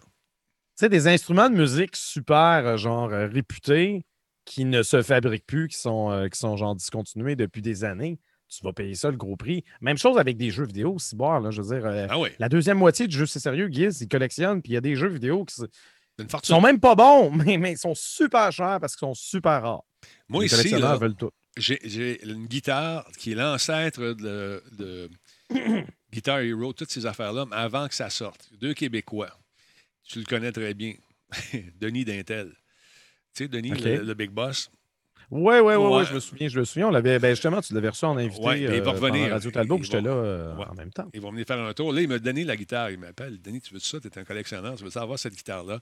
sais, 0.76 0.90
des 0.90 1.08
instruments 1.08 1.50
de 1.50 1.56
musique 1.56 1.96
super, 1.96 2.66
euh, 2.66 2.78
genre, 2.78 3.10
réputés, 3.10 4.06
qui 4.46 4.66
ne 4.66 4.84
se 4.84 5.02
fabriquent 5.02 5.46
plus, 5.46 5.68
qui 5.70 5.78
sont, 5.78 6.28
qui 6.32 6.38
sont 6.38 6.58
genre 6.58 6.76
discontinués 6.76 7.36
depuis 7.38 7.62
des 7.62 7.84
années. 7.86 8.20
Tu 8.50 8.64
vas 8.64 8.74
payer 8.74 8.94
ça 8.94 9.10
le 9.10 9.18
gros 9.18 9.36
prix. 9.36 9.64
Même 9.82 9.98
chose 9.98 10.18
avec 10.20 10.38
des 10.38 10.52
jeux 10.52 10.66
vidéo, 10.66 10.98
boire, 11.14 11.40
là, 11.40 11.50
je 11.50 11.62
veux 11.62 11.76
dire. 11.76 11.86
euh, 11.88 12.06
Ah 12.10 12.20
oui, 12.20 12.30
la 12.38 12.50
deuxième 12.50 12.78
moitié 12.78 13.08
du 13.08 13.18
jeu, 13.18 13.26
c'est 13.26 13.40
sérieux, 13.40 13.68
Giz, 13.72 14.02
il 14.02 14.08
collectionne, 14.08 14.62
puis 14.62 14.74
il 14.74 14.76
y 14.76 14.78
a 14.78 14.82
des 14.82 14.96
jeux 14.96 15.08
vidéo 15.08 15.44
qui, 15.46 15.56
une 16.20 16.30
fortune. 16.30 16.56
sont 16.56 16.62
même 16.62 16.80
pas 16.80 16.96
bons, 16.96 17.32
mais, 17.36 17.58
mais 17.58 17.74
ils 17.74 17.78
sont 17.78 17.96
super 17.96 18.52
chers 18.52 18.80
parce 18.80 18.96
qu'ils 18.96 19.08
sont 19.08 19.14
super 19.14 19.62
rares. 19.62 19.84
Moi, 20.28 20.44
les 20.44 20.48
ici, 20.48 20.56
collectionneurs 20.56 20.94
là, 20.94 20.98
veulent 20.98 21.16
tout. 21.16 21.32
j'ai 21.58 21.80
j'ai 21.84 22.24
une 22.26 22.46
guitare 22.48 23.10
qui 23.18 23.32
est 23.32 23.36
l'ancêtre 23.36 24.02
de, 24.02 24.64
de 24.72 25.10
Guitar 26.12 26.40
Hero, 26.40 26.74
toutes 26.74 26.92
ces 26.92 27.06
affaires-là, 27.06 27.46
mais 27.46 27.56
avant 27.56 27.88
que 27.88 27.96
ça 27.96 28.10
sorte. 28.10 28.50
Deux 28.54 28.74
Québécois. 28.74 29.32
Tu 30.04 30.20
le 30.20 30.26
connais 30.26 30.52
très 30.52 30.74
bien. 30.74 30.94
Denis 31.80 32.06
Dintel. 32.06 32.54
Tu 33.34 33.44
sais, 33.44 33.48
Denis, 33.48 33.72
le 33.72 34.14
Big 34.14 34.30
Boss. 34.30 34.70
Oui, 35.32 35.56
oui, 35.60 35.76
oui, 35.76 35.86
Ouais. 35.98 36.06
je 36.06 36.14
me 36.14 36.20
souviens, 36.20 36.48
je 36.48 36.60
me 36.60 36.66
souviens. 36.66 36.88
On 36.88 36.92
l'avait, 36.92 37.20
ben 37.20 37.30
justement, 37.32 37.62
tu 37.62 37.74
l'avais 37.74 37.90
reçu 37.90 38.06
en 38.06 38.18
invité 38.18 38.46
Ouais, 38.46 38.66
euh, 38.68 38.84
revenir. 38.90 39.32
Radio 39.32 39.52
Talbot, 39.52 39.78
puis 39.78 39.86
j'étais 39.86 40.02
là 40.02 40.12
euh, 40.12 40.56
Ouais. 40.56 40.66
en 40.70 40.74
même 40.76 40.92
temps. 40.92 41.10
Ils 41.14 41.22
vont 41.22 41.32
venir 41.32 41.46
faire 41.46 41.60
un 41.60 41.74
tour. 41.74 41.92
Là, 41.94 42.02
il 42.02 42.08
m'a 42.08 42.20
donné 42.20 42.44
la 42.44 42.56
guitare. 42.56 42.92
Il 42.92 43.00
m'appelle. 43.00 43.42
Denis, 43.42 43.62
tu 43.62 43.74
veux 43.74 43.80
ça? 43.80 44.00
Tu 44.00 44.08
es 44.08 44.18
un 44.18 44.24
collectionneur. 44.24 44.76
Tu 44.76 44.84
veux 44.84 44.98
avoir 44.98 45.18
cette 45.18 45.34
guitare-là? 45.36 45.80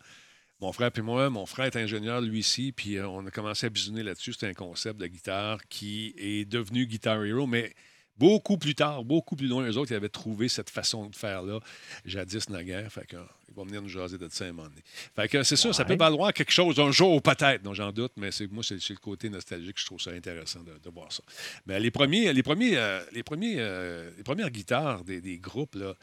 Mon 0.61 0.71
frère 0.71 0.91
puis 0.91 1.01
moi, 1.01 1.29
mon 1.31 1.45
frère 1.47 1.65
est 1.65 1.75
ingénieur, 1.75 2.21
lui 2.21 2.39
ici, 2.39 2.71
puis 2.71 2.97
euh, 2.97 3.07
on 3.07 3.25
a 3.25 3.31
commencé 3.31 3.65
à 3.65 3.69
bisouner 3.69 4.03
là-dessus. 4.03 4.33
C'était 4.33 4.47
un 4.47 4.53
concept 4.53 4.99
de 4.99 5.07
guitare 5.07 5.59
qui 5.69 6.13
est 6.17 6.45
devenu 6.47 6.85
Guitar 6.85 7.23
Hero, 7.25 7.47
mais 7.47 7.73
Beaucoup 8.21 8.57
plus 8.57 8.75
tard, 8.75 9.03
beaucoup 9.03 9.35
plus 9.35 9.47
loin, 9.47 9.67
eux 9.67 9.77
autres, 9.77 9.91
ils 9.91 9.95
avaient 9.95 10.09
trouvé 10.09 10.47
cette 10.47 10.69
façon 10.69 11.07
de 11.07 11.15
faire-là, 11.15 11.59
jadis 12.05 12.49
naguère. 12.49 12.91
Fait 12.91 13.07
que, 13.07 13.17
ils 13.49 13.55
vont 13.55 13.65
venir 13.65 13.81
nous 13.81 13.89
jaser 13.89 14.19
de 14.19 14.29
ça 14.29 14.45
un 14.45 14.51
moment 14.51 14.69
donné. 14.69 14.83
Fait 15.15 15.27
que 15.27 15.41
c'est 15.41 15.55
ça, 15.55 15.73
ça 15.73 15.85
peut 15.85 15.95
valoir 15.95 16.31
quelque 16.31 16.51
chose 16.51 16.79
un 16.79 16.91
jour, 16.91 17.19
peut-être, 17.19 17.63
non, 17.63 17.73
j'en 17.73 17.91
doute, 17.91 18.11
mais 18.17 18.31
c'est, 18.31 18.45
moi, 18.51 18.63
c'est, 18.63 18.79
c'est 18.79 18.93
le 18.93 18.99
côté 18.99 19.27
nostalgique, 19.27 19.79
je 19.79 19.85
trouve 19.85 19.99
ça 19.99 20.11
intéressant 20.11 20.59
de, 20.59 20.71
de 20.71 20.89
voir 20.93 21.11
ça. 21.11 21.23
Mais 21.65 21.79
les 21.79 21.89
premiers, 21.89 22.31
les 22.31 22.43
premiers, 22.43 22.77
euh, 22.77 23.01
les 23.11 23.23
premiers, 23.23 23.55
euh, 23.57 24.11
les 24.15 24.23
premières 24.23 24.51
guitares 24.51 25.03
des, 25.03 25.19
des 25.19 25.39
groupes, 25.39 25.73
là, 25.73 25.95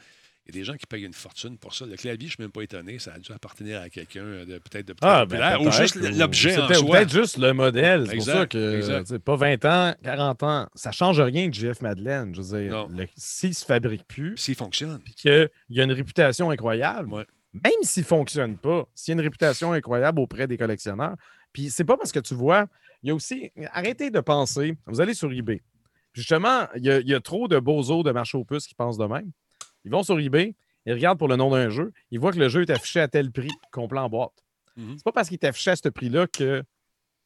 il 0.49 0.55
y 0.55 0.57
a 0.57 0.61
des 0.61 0.65
gens 0.65 0.75
qui 0.75 0.87
payent 0.87 1.05
une 1.05 1.13
fortune 1.13 1.57
pour 1.57 1.75
ça. 1.75 1.85
Le 1.85 1.95
clavier, 1.95 2.27
je 2.27 2.33
ne 2.33 2.35
suis 2.35 2.41
même 2.43 2.51
pas 2.51 2.61
étonné. 2.63 2.97
Ça 2.99 3.13
a 3.13 3.19
dû 3.19 3.31
appartenir 3.31 3.81
à 3.81 3.89
quelqu'un 3.89 4.23
de 4.45 4.57
peut-être 4.57 4.87
de 4.87 4.93
plus 4.93 4.99
Ah, 5.07 5.25
ben, 5.25 5.57
ou 5.59 5.71
juste 5.71 5.95
l'objet 5.95 6.57
en 6.57 6.67
soi. 6.73 6.97
Peut-être 6.97 7.11
juste 7.11 7.37
le 7.37 7.53
modèle. 7.53 8.07
C'est 8.09 8.15
pour 8.15 8.25
ça 8.25 8.45
que, 8.47 9.17
pas 9.17 9.35
20 9.35 9.65
ans, 9.65 9.95
40 10.03 10.43
ans, 10.43 10.67
ça 10.73 10.91
change 10.91 11.19
rien 11.21 11.47
de 11.49 11.53
Jeff 11.53 11.81
Madeleine. 11.81 12.33
Je 12.35 12.41
veux 12.41 12.61
dire, 12.67 12.87
s'il 13.15 13.53
se 13.53 13.63
fabrique 13.65 14.07
plus, 14.07 14.35
S'il 14.37 14.55
fonctionne. 14.55 14.99
puis 15.03 15.13
qu'il 15.13 15.49
y 15.69 15.81
a 15.81 15.83
une 15.83 15.91
réputation 15.91 16.49
incroyable, 16.49 17.13
Ouais. 17.13 17.25
même 17.53 17.71
s'il 17.83 18.03
ne 18.03 18.07
fonctionne 18.07 18.57
pas, 18.57 18.87
s'il 18.95 19.11
y 19.11 19.13
a 19.13 19.19
une 19.19 19.25
réputation 19.25 19.71
incroyable 19.73 20.19
auprès 20.19 20.47
des 20.47 20.57
collectionneurs, 20.57 21.15
puis 21.53 21.69
c'est 21.69 21.83
pas 21.85 21.97
parce 21.97 22.11
que 22.11 22.19
tu 22.19 22.33
vois, 22.33 22.67
il 23.03 23.09
y 23.09 23.11
a 23.11 23.15
aussi, 23.15 23.51
arrêtez 23.71 24.09
de 24.11 24.19
penser, 24.19 24.77
vous 24.87 24.99
allez 25.01 25.13
sur 25.13 25.31
eBay. 25.31 25.61
Justement, 26.13 26.67
il 26.75 26.83
y, 26.85 26.89
a, 26.91 26.99
il 26.99 27.07
y 27.07 27.13
a 27.13 27.19
trop 27.19 27.47
de 27.47 27.59
bozos 27.59 28.03
de 28.03 28.11
marché 28.11 28.37
aux 28.37 28.43
puces 28.43 28.65
qui 28.67 28.73
pensent 28.75 28.97
de 28.97 29.05
même. 29.05 29.31
Ils 29.85 29.91
vont 29.91 30.03
sur 30.03 30.19
eBay, 30.19 30.55
ils 30.85 30.93
regardent 30.93 31.19
pour 31.19 31.27
le 31.27 31.35
nom 31.35 31.49
d'un 31.51 31.69
jeu, 31.69 31.91
ils 32.11 32.19
voient 32.19 32.31
que 32.31 32.39
le 32.39 32.49
jeu 32.49 32.61
est 32.61 32.69
affiché 32.69 32.99
à 32.99 33.07
tel 33.07 33.31
prix, 33.31 33.51
complet 33.71 33.99
en 33.99 34.09
boîte. 34.09 34.43
Mhm. 34.75 34.95
C'est 34.97 35.03
pas 35.03 35.11
parce 35.11 35.27
qu'il 35.27 35.37
est 35.41 35.45
affiché 35.45 35.71
à 35.71 35.75
ce 35.75 35.89
prix-là 35.89 36.27
qu'il 36.27 36.65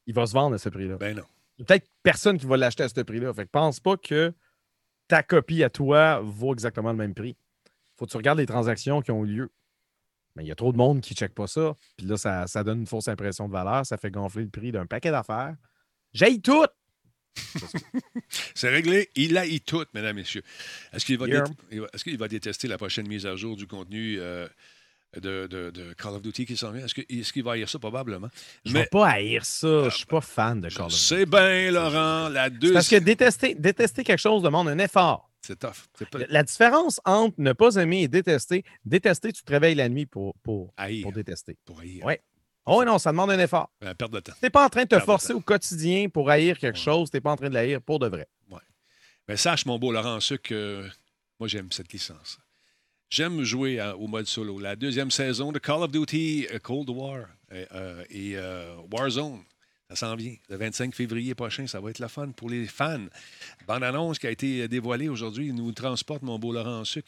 va 0.07 0.25
se 0.25 0.33
vendre 0.33 0.55
à 0.55 0.57
ce 0.57 0.69
prix-là. 0.69 0.97
Ben 0.97 1.15
non. 1.15 1.23
Il 1.57 1.61
y 1.61 1.63
a 1.63 1.65
peut-être 1.65 1.87
personne 2.01 2.37
qui 2.37 2.45
va 2.45 2.57
l'acheter 2.57 2.83
à 2.83 2.89
ce 2.89 3.01
prix-là. 3.01 3.33
Fait 3.33 3.45
que 3.45 3.51
pense 3.51 3.79
pas 3.79 3.95
que 3.95 4.33
ta 5.07 5.21
copie 5.21 5.63
à 5.63 5.69
toi 5.69 6.19
vaut 6.21 6.53
exactement 6.53 6.91
le 6.91 6.97
même 6.97 7.13
prix. 7.13 7.35
Faut 7.95 8.05
que 8.05 8.11
tu 8.11 8.17
regardes 8.17 8.39
les 8.39 8.47
transactions 8.47 9.01
qui 9.01 9.11
ont 9.11 9.23
eu 9.23 9.27
lieu. 9.27 9.51
Mais 10.35 10.43
il 10.43 10.47
y 10.47 10.51
a 10.51 10.55
trop 10.55 10.71
de 10.71 10.77
monde 10.77 11.01
qui 11.01 11.13
ne 11.13 11.17
check 11.17 11.33
pas 11.35 11.45
ça. 11.45 11.75
Puis 11.95 12.07
là, 12.07 12.17
ça, 12.17 12.47
ça 12.47 12.63
donne 12.63 12.79
une 12.79 12.87
fausse 12.87 13.07
impression 13.07 13.47
de 13.47 13.53
valeur. 13.53 13.85
Ça 13.85 13.97
fait 13.97 14.09
gonfler 14.09 14.43
le 14.43 14.49
prix 14.49 14.71
d'un 14.71 14.87
paquet 14.87 15.11
d'affaires. 15.11 15.55
J'aille 16.11 16.41
tout! 16.41 16.65
C'est 18.55 18.69
réglé. 18.69 19.09
Il 19.15 19.37
a 19.37 19.45
eu 19.47 19.59
tout, 19.59 19.85
mesdames, 19.93 20.15
messieurs. 20.15 20.43
Est-ce 20.93 21.05
qu'il 21.05 21.17
va, 21.17 21.27
Yeah. 21.27 21.43
va- 21.71 21.87
est-ce 21.93 22.03
qu'il 22.03 22.17
va 22.17 22.27
détester 22.27 22.67
la 22.67 22.77
prochaine 22.77 23.07
mise 23.07 23.25
à 23.25 23.35
jour 23.35 23.55
du 23.55 23.67
contenu 23.67 24.17
euh, 24.19 24.47
de, 25.19 25.47
de- 25.47 25.69
de 25.71 25.93
Call 25.93 26.13
of 26.15 26.21
Duty 26.21 26.45
qui 26.45 26.57
s'en 26.57 26.71
vient? 26.71 26.85
Est-ce 26.85 27.31
qu'il 27.33 27.43
va 27.43 27.53
haïr 27.53 27.67
ça? 27.69 27.79
Probablement. 27.79 28.29
Je 28.65 28.73
ne 28.73 28.79
vais 28.79 28.85
pas 28.85 29.07
haïr 29.07 29.45
ça. 29.45 29.89
Je 29.89 29.95
suis 29.95 30.05
pas 30.05 30.21
fan 30.21 30.61
de 30.61 30.69
Call 30.69 30.85
of 30.85 30.91
Duty. 30.91 31.01
c'est 31.03 31.25
bien, 31.25 31.71
Laurent. 31.71 32.29
La 32.29 32.49
deuxième. 32.49 32.73
Parce 32.73 32.89
que 32.89 32.95
détester, 32.97 33.55
détester 33.55 34.03
quelque 34.03 34.19
chose 34.19 34.41
demande 34.43 34.67
un 34.69 34.77
effort. 34.79 35.29
C'est 35.45 35.59
tough. 35.59 35.87
Pas 36.09 36.19
La 36.29 36.43
différence 36.43 37.01
entre 37.03 37.35
ne 37.37 37.51
pas 37.51 37.75
aimer 37.75 38.03
et 38.03 38.07
détester, 38.07 38.63
détester, 38.85 39.33
tu 39.33 39.43
te 39.43 39.51
réveilles 39.51 39.75
la 39.75 39.89
nuit 39.89 40.05
pour, 40.05 40.35
pour, 40.41 40.73
haïr. 40.77 41.03
pour 41.03 41.11
détester. 41.11 41.57
Pour 41.65 41.81
haïr. 41.81 42.05
Ouais. 42.05 42.21
Oh 42.65 42.83
non, 42.85 42.97
ça 42.97 43.11
demande 43.11 43.31
un 43.31 43.39
effort. 43.39 43.69
Euh, 43.83 43.93
perte 43.93 44.11
de 44.11 44.19
temps. 44.21 44.31
Tu 44.33 44.45
n'es 44.45 44.49
pas 44.49 44.65
en 44.65 44.69
train 44.69 44.83
de 44.83 44.87
te 44.89 44.99
forcer 44.99 45.33
au 45.33 45.41
quotidien 45.41 46.07
pour 46.09 46.29
haïr 46.29 46.57
quelque 46.57 46.77
Ouais. 46.77 46.83
chose, 46.83 47.11
tu 47.11 47.17
n'es 47.17 47.21
pas 47.21 47.31
en 47.31 47.35
train 47.35 47.49
de 47.49 47.53
l'haïr 47.53 47.81
pour 47.81 47.99
de 47.99 48.07
vrai. 48.07 48.27
Mais 49.27 49.37
sache, 49.37 49.65
mon 49.65 49.79
beau 49.79 49.91
Laurent 49.93 50.19
Suc, 50.19 50.41
que 50.43 50.85
moi, 51.39 51.47
j'aime 51.47 51.71
cette 51.71 51.93
licence. 51.93 52.39
J'aime 53.09 53.43
jouer 53.43 53.79
à- 53.79 53.95
au 53.95 54.07
mode 54.07 54.25
solo. 54.25 54.59
La 54.59 54.75
deuxième 54.75 55.11
saison 55.11 55.51
de 55.53 55.59
Call 55.59 55.81
of 55.83 55.91
Duty 55.91 56.47
euh, 56.51 56.59
Cold 56.59 56.89
War 56.89 57.27
euh, 57.53 57.65
euh, 57.73 58.03
et 58.09 58.33
euh, 58.35 58.75
Warzone, 58.91 59.41
ça 59.95 60.07
s'en 60.07 60.15
vient. 60.15 60.35
Le 60.49 60.57
25 60.57 60.95
février 60.95 61.35
prochain, 61.35 61.67
ça 61.67 61.79
va 61.79 61.89
être 61.89 61.99
la 61.99 62.09
fun 62.09 62.29
pour 62.29 62.49
les 62.49 62.67
fans. 62.67 63.05
Bande-annonce 63.67 64.19
qui 64.19 64.27
a 64.27 64.31
été 64.31 64.67
dévoilée 64.67 65.09
aujourd'hui 65.09 65.53
nous 65.53 65.71
transporte, 65.71 66.23
mon 66.23 66.39
beau 66.39 66.51
Laurent 66.51 66.83
Suc, 66.85 67.07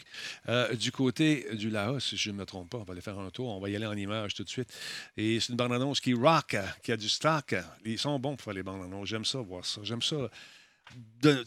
euh, 0.50 0.74
du 0.76 0.91
côté 0.91 1.48
du 1.54 1.69
Laos, 1.69 2.00
si 2.00 2.17
je 2.17 2.32
ne 2.32 2.38
me 2.38 2.45
trompe 2.45 2.69
pas. 2.69 2.78
On 2.78 2.84
va 2.84 2.93
aller 2.93 3.02
faire 3.02 3.19
un 3.19 3.30
tour. 3.30 3.50
On 3.50 3.60
va 3.60 3.69
y 3.69 3.76
aller 3.76 3.86
en 3.86 3.98
image 3.98 4.36
tout 4.36 4.43
de 4.43 4.50
suite. 4.50 4.71
Et 5.17 5.39
c'est 5.39 5.50
une 5.50 5.58
bande-annonce 5.58 6.00
qui 6.00 6.13
rock, 6.13 6.54
euh, 6.54 6.63
qui 6.84 6.91
a 6.91 6.98
du 6.98 7.10
stock. 7.10 7.56
Ils 7.86 8.00
sont 8.00 8.19
bons 8.19 8.36
pour 8.36 8.43
faire 8.43 8.54
les 8.54 8.63
bandes-annonces. 8.63 9.08
J'aime 9.08 9.26
ça, 9.26 9.39
voir 9.39 9.65
ça. 9.65 9.82
J'aime 9.84 10.02
ça 10.02 10.30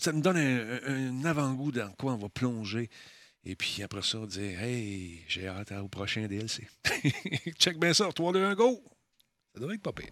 ça 0.01 0.13
me 0.13 0.21
donne 0.21 0.37
un, 0.37 1.21
un 1.21 1.25
avant-goût 1.25 1.73
dans 1.73 1.93
quoi 1.93 2.13
on 2.13 2.17
va 2.17 2.29
plonger. 2.29 2.91
Et 3.45 3.55
puis 3.55 3.83
après 3.83 4.03
ça, 4.03 4.19
dire 4.27 4.61
Hey, 4.61 5.23
j'ai 5.29 5.47
hâte 5.47 5.73
au 5.73 5.89
prochain 5.89 6.27
DLC. 6.27 6.69
Check 7.59 7.79
bien 7.79 7.95
ça, 7.95 8.11
3, 8.13 8.33
2, 8.33 8.45
1, 8.45 8.55
go! 8.55 8.83
Ça 9.59 9.63
devrait 9.63 9.75
être 9.75 9.83
pas 9.83 9.91
pire. 9.91 10.11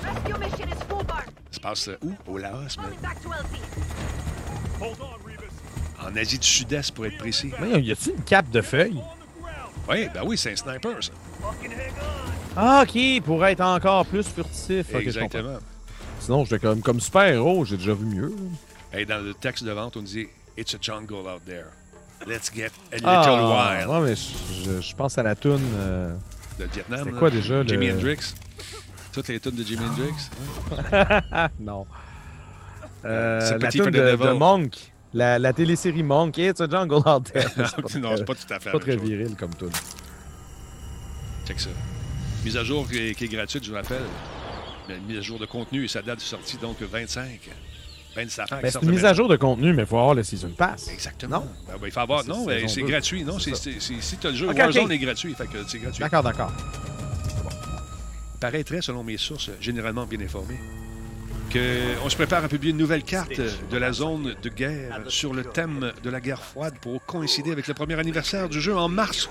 Rescue 0.00 0.38
mission 0.38 0.66
is 0.68 0.84
full 0.88 1.04
bar. 1.04 1.24
Ça 1.50 1.56
se 1.56 1.60
passe 1.60 1.88
euh, 1.88 1.96
où? 2.04 2.14
Au 2.34 2.38
Laos, 2.38 2.76
mais 2.78 2.96
en 6.00 6.14
Asie 6.16 6.38
du 6.38 6.46
Sud-Est 6.46 6.92
pour 6.94 7.04
être 7.06 7.18
précis. 7.18 7.50
Mais 7.60 7.82
y 7.82 7.90
a-t-il 7.90 8.14
une 8.14 8.22
cape 8.22 8.48
de 8.50 8.60
feuilles? 8.60 9.02
Oui, 9.88 10.06
ben 10.14 10.22
oui, 10.24 10.38
c'est 10.38 10.52
un 10.52 10.56
sniper, 10.56 11.02
ça. 11.02 11.10
Ah, 12.56 12.84
OK, 12.88 13.22
pour 13.24 13.44
être 13.44 13.60
encore 13.60 14.06
plus 14.06 14.22
furtif. 14.28 14.86
Ok, 14.94 15.00
je. 15.02 15.08
Exactement. 15.08 15.58
Sinon, 16.20 16.44
j'étais 16.44 16.60
comme, 16.60 16.80
comme 16.80 17.00
super-héros, 17.00 17.64
j'ai 17.64 17.76
déjà 17.76 17.94
vu 17.94 18.04
mieux. 18.06 18.32
Et 18.92 19.04
dans 19.04 19.18
le 19.18 19.34
texte 19.34 19.64
de 19.64 19.72
vente, 19.72 19.96
on 19.96 20.02
dit 20.02 20.28
It's 20.56 20.72
a 20.74 20.78
jungle 20.80 21.26
out 21.28 21.42
there. 21.44 21.66
Let's 22.24 22.52
get 22.54 22.70
a 22.92 22.96
little 22.96 23.08
Ah, 23.08 23.84
wild. 23.88 24.04
mais 24.04 24.14
je, 24.14 24.70
je- 24.76 24.80
je 24.80 24.94
pense 24.94 25.18
à 25.18 25.24
la 25.24 25.34
toune. 25.34 25.60
euh, 25.74 26.14
De 26.60 26.66
Vietnam. 26.66 27.10
Là. 27.10 27.18
quoi 27.18 27.30
déjà, 27.30 27.62
le- 27.64 27.68
Jimi 27.68 27.90
Hendrix. 27.90 28.34
Toutes 29.12 29.28
les 29.28 29.40
tunes 29.40 29.52
de 29.56 29.62
Jimi 29.64 29.84
Hendrix? 29.84 30.30
Ah, 31.32 31.48
non. 31.60 31.86
Euh, 33.04 33.40
C'est 33.40 33.58
la 33.58 33.70
for 33.70 33.90
de, 33.90 34.32
Monk. 34.38 34.92
La, 35.12 35.38
la 35.38 35.52
télésérie 35.52 36.02
Monk. 36.02 36.38
It's 36.38 36.60
a 36.60 36.68
jungle 36.68 36.96
out 37.06 37.24
there. 37.32 37.48
C'est 37.88 37.98
non, 37.98 38.14
c'est 38.16 38.24
pas 38.24 38.34
tout 38.34 38.52
à 38.54 38.60
fait 38.60 38.66
la 38.66 38.72
pas 38.72 38.78
très 38.78 38.92
chose. 38.98 39.02
viril 39.08 39.34
comme 39.36 39.54
tune. 39.54 39.70
Check 41.46 41.58
ça. 41.60 41.70
Mise 42.44 42.56
à 42.56 42.62
jour 42.64 42.88
qui 42.88 42.98
est, 42.98 43.14
qui 43.14 43.24
est 43.24 43.28
gratuite, 43.28 43.64
je 43.64 43.70
vous 43.70 43.76
rappelle. 43.76 44.02
Mais 44.88 44.96
une 44.96 45.04
mise 45.06 45.18
à 45.18 45.22
jour 45.22 45.38
de 45.38 45.46
contenu 45.46 45.84
et 45.84 45.88
sa 45.88 46.02
date 46.02 46.18
de 46.18 46.22
sortie, 46.22 46.56
donc 46.58 46.78
le 46.80 46.86
25. 46.86 47.26
25 48.14 48.52
ans. 48.52 48.56
Ben, 48.62 48.70
c'est 48.70 48.82
une 48.82 48.90
mise 48.90 49.04
à 49.04 49.14
jour 49.14 49.28
de 49.28 49.36
contenu, 49.36 49.72
mais 49.72 49.82
il 49.82 49.86
faut 49.86 49.98
avoir 49.98 50.14
le 50.14 50.22
Season 50.22 50.50
Pass. 50.50 50.88
Exactement. 50.92 51.40
Non? 51.40 51.46
Ben, 51.66 51.74
ben, 51.80 51.86
il 51.86 51.92
faut 51.92 52.00
avoir. 52.00 52.22
C'est 52.22 52.28
Non, 52.28 52.44
ben, 52.44 52.68
c'est 52.68 52.82
gratuit. 52.82 53.24
Non, 53.24 53.38
C'est 53.38 53.54
c'est, 53.56 53.72
c'est- 53.72 53.80
c'est- 53.80 54.00
si 54.00 54.16
tu 54.18 54.26
as 54.26 54.30
le 54.30 54.36
jeu, 54.36 54.48
Ok, 54.48 54.56
Warzone 54.58 54.84
ok. 54.84 54.90
est 54.92 54.98
gratuit. 54.98 55.34
Fait 55.34 55.46
que 55.46 55.58
c'est 55.66 55.78
gratuit. 55.78 56.00
D'accord, 56.02 56.22
d'accord. 56.22 56.52
Paraîtrait, 58.40 58.80
selon 58.80 59.04
mes 59.04 59.18
sources 59.18 59.50
généralement 59.60 60.06
bien 60.06 60.20
informées, 60.20 60.58
qu'on 61.52 62.08
se 62.08 62.16
prépare 62.16 62.44
à 62.44 62.48
publier 62.48 62.72
une 62.72 62.78
nouvelle 62.78 63.02
carte 63.02 63.40
de 63.70 63.76
la 63.76 63.92
zone 63.92 64.34
de 64.42 64.48
guerre 64.48 65.02
sur 65.08 65.34
le 65.34 65.44
thème 65.44 65.92
de 66.02 66.10
la 66.10 66.20
guerre 66.20 66.42
froide 66.42 66.74
pour 66.80 67.04
coïncider 67.04 67.52
avec 67.52 67.66
le 67.68 67.74
premier 67.74 67.98
anniversaire 67.98 68.48
du 68.48 68.60
jeu 68.60 68.76
en 68.76 68.88
mars 68.88 69.28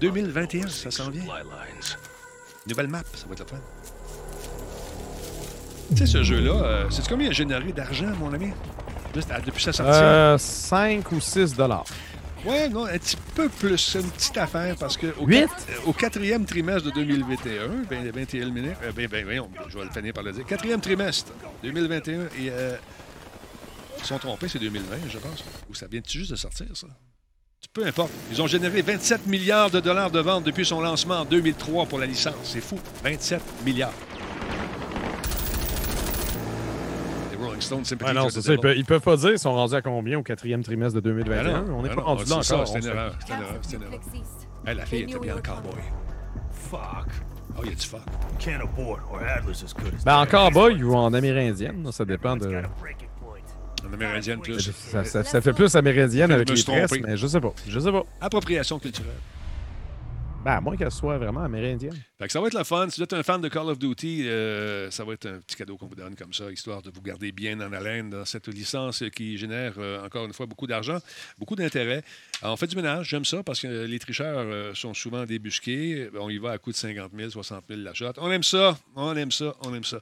2021. 0.00 0.68
Ça 0.68 0.90
s'en 0.90 1.10
vient. 1.10 1.24
Nouvelle 2.66 2.88
map, 2.88 3.02
ça 3.14 3.26
va 3.26 3.32
être 3.32 3.40
le 3.40 3.46
fun. 3.46 3.62
Tu 5.90 5.98
sais, 5.98 6.06
ce 6.06 6.22
jeu-là, 6.22 6.52
euh, 6.52 6.90
c'est 6.90 7.06
combien 7.06 7.26
il 7.26 7.30
a 7.30 7.32
généré 7.32 7.72
d'argent, 7.72 8.10
mon 8.18 8.32
ami? 8.32 8.52
Juste, 9.14 9.28
ah, 9.30 9.40
depuis 9.44 9.62
sa 9.62 9.72
sortie? 9.72 9.92
Euh, 9.92 10.38
5 10.38 11.12
ou 11.12 11.20
6 11.20 11.54
dollars. 11.54 11.84
Ouais, 12.44 12.68
non, 12.68 12.84
un 12.86 12.98
petit 12.98 13.16
peu 13.34 13.48
plus. 13.48 13.78
C'est 13.78 14.00
une 14.00 14.10
petite 14.10 14.36
affaire 14.36 14.76
parce 14.76 14.96
que 14.96 15.06
au, 15.18 15.26
Huit? 15.26 15.46
quat- 15.46 15.66
euh, 15.70 15.76
au 15.86 15.92
quatrième 15.92 16.44
trimestre 16.44 16.84
de 16.84 16.90
2021, 16.90 17.68
ben, 17.88 18.10
21 18.14 18.50
minutes, 18.50 18.72
euh, 18.82 18.92
ben, 18.92 19.06
ben, 19.08 19.24
voyons, 19.24 19.50
je 19.68 19.78
vais 19.78 19.84
le 19.84 19.90
finir 19.90 20.12
par 20.12 20.22
le 20.24 20.32
dire. 20.32 20.44
Quatrième 20.44 20.80
trimestre 20.80 21.32
2021, 21.62 22.20
et 22.22 22.26
euh, 22.50 22.76
ils 23.98 24.04
sont 24.04 24.18
trompés, 24.18 24.48
c'est 24.48 24.58
2020, 24.58 24.96
je 25.08 25.18
pense. 25.18 25.42
Ou 25.70 25.74
ça 25.74 25.86
vient 25.86 26.02
juste 26.06 26.30
de 26.32 26.36
sortir, 26.36 26.66
ça? 26.74 26.86
Peu 27.72 27.84
importe. 27.86 28.12
Ils 28.30 28.40
ont 28.42 28.46
généré 28.46 28.82
27 28.82 29.26
milliards 29.26 29.70
de 29.70 29.80
dollars 29.80 30.10
de 30.10 30.20
ventes 30.20 30.44
depuis 30.44 30.66
son 30.66 30.80
lancement 30.80 31.20
en 31.20 31.24
2003 31.24 31.86
pour 31.86 31.98
la 31.98 32.06
licence. 32.06 32.34
C'est 32.44 32.60
fou. 32.60 32.78
27 33.02 33.40
milliards. 33.64 33.92
Stones, 37.64 37.84
sympathie. 37.84 38.14
Ouais, 38.16 38.22
non, 38.22 38.28
c'est 38.30 38.42
ça. 38.42 38.52
Ils 38.52 38.58
peuvent, 38.60 38.76
ils 38.76 38.84
peuvent 38.84 39.00
pas 39.00 39.16
dire 39.16 39.30
ils 39.32 39.38
sont 39.38 39.52
rendus 39.54 39.74
à 39.74 39.82
combien 39.82 40.18
au 40.18 40.22
quatrième 40.22 40.62
trimestre 40.62 40.94
de 40.96 41.00
2021. 41.00 41.64
on 41.70 41.82
n'est 41.82 41.88
pas 41.94 42.02
rendu 42.02 42.24
là 42.24 42.28
Ben 42.28 42.34
encore. 42.36 42.66
C'est 42.68 42.76
on 42.76 42.80
une 42.80 42.86
erreur. 42.86 43.16
C'est 43.20 43.34
une 43.34 43.40
erreur. 43.42 43.58
C'est 43.62 43.76
une 43.76 43.82
erreur. 43.82 44.00
Hey, 44.66 44.74
la 44.76 44.86
fille 44.86 45.02
était 45.02 45.18
bien 45.18 45.34
en 45.36 45.40
cowboy. 45.40 45.80
Fuck. 46.50 46.80
Oh, 47.56 47.60
il 47.62 47.70
y 47.70 47.72
a 47.72 47.76
du 47.76 47.86
fuck. 47.86 48.00
Can't 48.38 48.60
abort 48.62 48.98
or 49.12 49.20
Adler's 49.20 49.62
as 49.62 49.72
good 49.74 49.94
as 49.96 50.04
Ben, 50.04 50.16
en 50.18 50.26
cowboy 50.26 50.82
ou 50.82 50.94
en 50.94 51.12
amérindienne, 51.12 51.86
ça 51.92 52.04
dépend 52.04 52.36
de. 52.36 52.62
En 53.88 53.92
amérindienne 53.92 54.40
plus. 54.40 54.58
Ça, 54.72 55.04
ça- 55.04 55.22
ça 55.24 55.40
fait 55.40 55.52
plus 55.52 55.74
amérindienne 55.76 56.30
Je 56.30 56.34
avec 56.34 56.48
les 56.50 56.62
tresses, 56.62 56.92
mais 57.02 57.16
je 57.16 57.26
sais 57.26 57.40
pas. 57.40 57.52
Je 57.68 57.78
sais 57.78 57.92
pas. 57.92 58.02
Appropriation 58.20 58.78
culturelle. 58.78 59.12
Ben, 60.44 60.52
à 60.52 60.60
moins 60.60 60.76
qu'elle 60.76 60.90
soit 60.90 61.16
vraiment 61.16 61.40
amérindienne. 61.40 61.98
Ça 62.28 62.38
va 62.38 62.48
être 62.48 62.58
le 62.58 62.64
fun. 62.64 62.86
Si 62.90 63.00
vous 63.00 63.04
êtes 63.04 63.14
un 63.14 63.22
fan 63.22 63.40
de 63.40 63.48
Call 63.48 63.66
of 63.70 63.78
Duty, 63.78 64.28
euh, 64.28 64.90
ça 64.90 65.02
va 65.02 65.14
être 65.14 65.24
un 65.24 65.38
petit 65.38 65.56
cadeau 65.56 65.78
qu'on 65.78 65.86
vous 65.86 65.94
donne 65.94 66.14
comme 66.16 66.34
ça, 66.34 66.52
histoire 66.52 66.82
de 66.82 66.90
vous 66.90 67.00
garder 67.00 67.32
bien 67.32 67.58
en 67.62 67.72
haleine 67.72 68.10
dans 68.10 68.26
cette 68.26 68.48
licence 68.48 69.02
qui 69.16 69.38
génère, 69.38 69.72
euh, 69.78 70.04
encore 70.04 70.26
une 70.26 70.34
fois, 70.34 70.44
beaucoup 70.44 70.66
d'argent, 70.66 70.98
beaucoup 71.38 71.56
d'intérêt. 71.56 72.04
On 72.42 72.58
fait 72.58 72.66
du 72.66 72.76
ménage, 72.76 73.08
j'aime 73.08 73.24
ça, 73.24 73.42
parce 73.42 73.58
que 73.58 73.86
les 73.86 73.98
tricheurs 73.98 74.36
euh, 74.40 74.74
sont 74.74 74.92
souvent 74.92 75.24
débusqués. 75.24 76.10
On 76.20 76.28
y 76.28 76.36
va 76.36 76.50
à 76.50 76.58
coût 76.58 76.72
de 76.72 76.76
50 76.76 77.12
000, 77.16 77.30
60 77.30 77.64
000 77.66 77.80
la 77.80 77.94
shot. 77.94 78.12
On 78.18 78.30
aime 78.30 78.42
ça, 78.42 78.76
on 78.96 79.16
aime 79.16 79.32
ça, 79.32 79.54
on 79.62 79.74
aime 79.74 79.84
ça. 79.84 80.00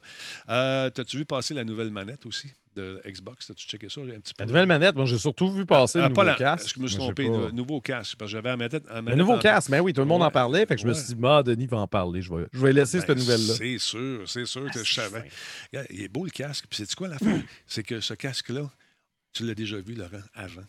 T'as-tu 0.91 1.19
vu 1.19 1.25
passer 1.25 1.53
la 1.53 1.63
nouvelle 1.63 1.89
manette 1.89 2.25
aussi? 2.25 2.51
De 2.75 3.01
Xbox. 3.05 3.49
As-tu 3.49 3.67
checké 3.67 3.89
ça 3.89 4.01
un 4.01 4.05
petit 4.19 4.33
peu? 4.33 4.43
La 4.43 4.45
nouvelle 4.45 4.65
manette, 4.65 4.95
moi, 4.95 5.05
j'ai 5.05 5.17
surtout 5.17 5.51
vu 5.51 5.65
passer 5.65 5.99
Ah, 5.99 6.07
le 6.09 6.13
pas 6.13 6.21
nouveau 6.23 6.31
la- 6.31 6.35
casque. 6.35 6.73
Je 6.75 6.81
me 6.81 6.87
suis 6.87 6.97
trompé. 6.97 7.27
Le 7.27 7.51
nouveau 7.51 7.81
casque. 7.81 8.15
Parce 8.17 8.29
que 8.31 8.37
j'avais 8.37 8.49
la 8.49 8.57
manette. 8.57 8.83
la 8.87 8.95
Le 8.95 9.01
manette 9.01 9.17
nouveau 9.19 9.33
en- 9.33 9.39
casque, 9.39 9.69
mais 9.69 9.79
oui, 9.79 9.93
tout 9.93 10.01
le 10.01 10.07
monde 10.07 10.23
en 10.23 10.31
parlait. 10.31 10.65
Fait 10.65 10.75
que 10.75 10.81
je 10.81 10.87
me 10.87 10.93
suis 10.93 11.07
dit, 11.07 11.15
bah, 11.15 11.43
Denis 11.43 11.67
va 11.67 11.77
en 11.77 11.87
parler. 11.87 12.21
Je 12.21 12.33
vais, 12.33 12.45
je 12.51 12.59
vais 12.59 12.73
laisser 12.73 12.99
Ben, 12.99 13.05
cette 13.07 13.17
nouvelle-là. 13.17 13.53
C'est 13.55 13.77
sûr, 13.77 14.29
c'est 14.29 14.45
sûr 14.45 14.63
que 14.71 14.79
Ah, 14.79 14.83
je 14.83 14.93
savais. 14.93 15.19
fin. 15.21 15.25
Regarde, 15.71 15.87
il 15.91 16.01
est 16.03 16.07
beau 16.09 16.25
le 16.25 16.31
casque. 16.31 16.65
Puis 16.69 16.77
c'est 16.85 16.95
quoi 16.95 17.07
l'affaire? 17.07 17.41
c'est 17.67 17.83
que 17.83 17.99
ce 17.99 18.13
casque-là, 18.13 18.69
tu 19.33 19.45
l'as 19.45 19.55
déjà 19.55 19.77
vu, 19.79 19.93
Laurent, 19.95 20.21
avant. 20.33 20.61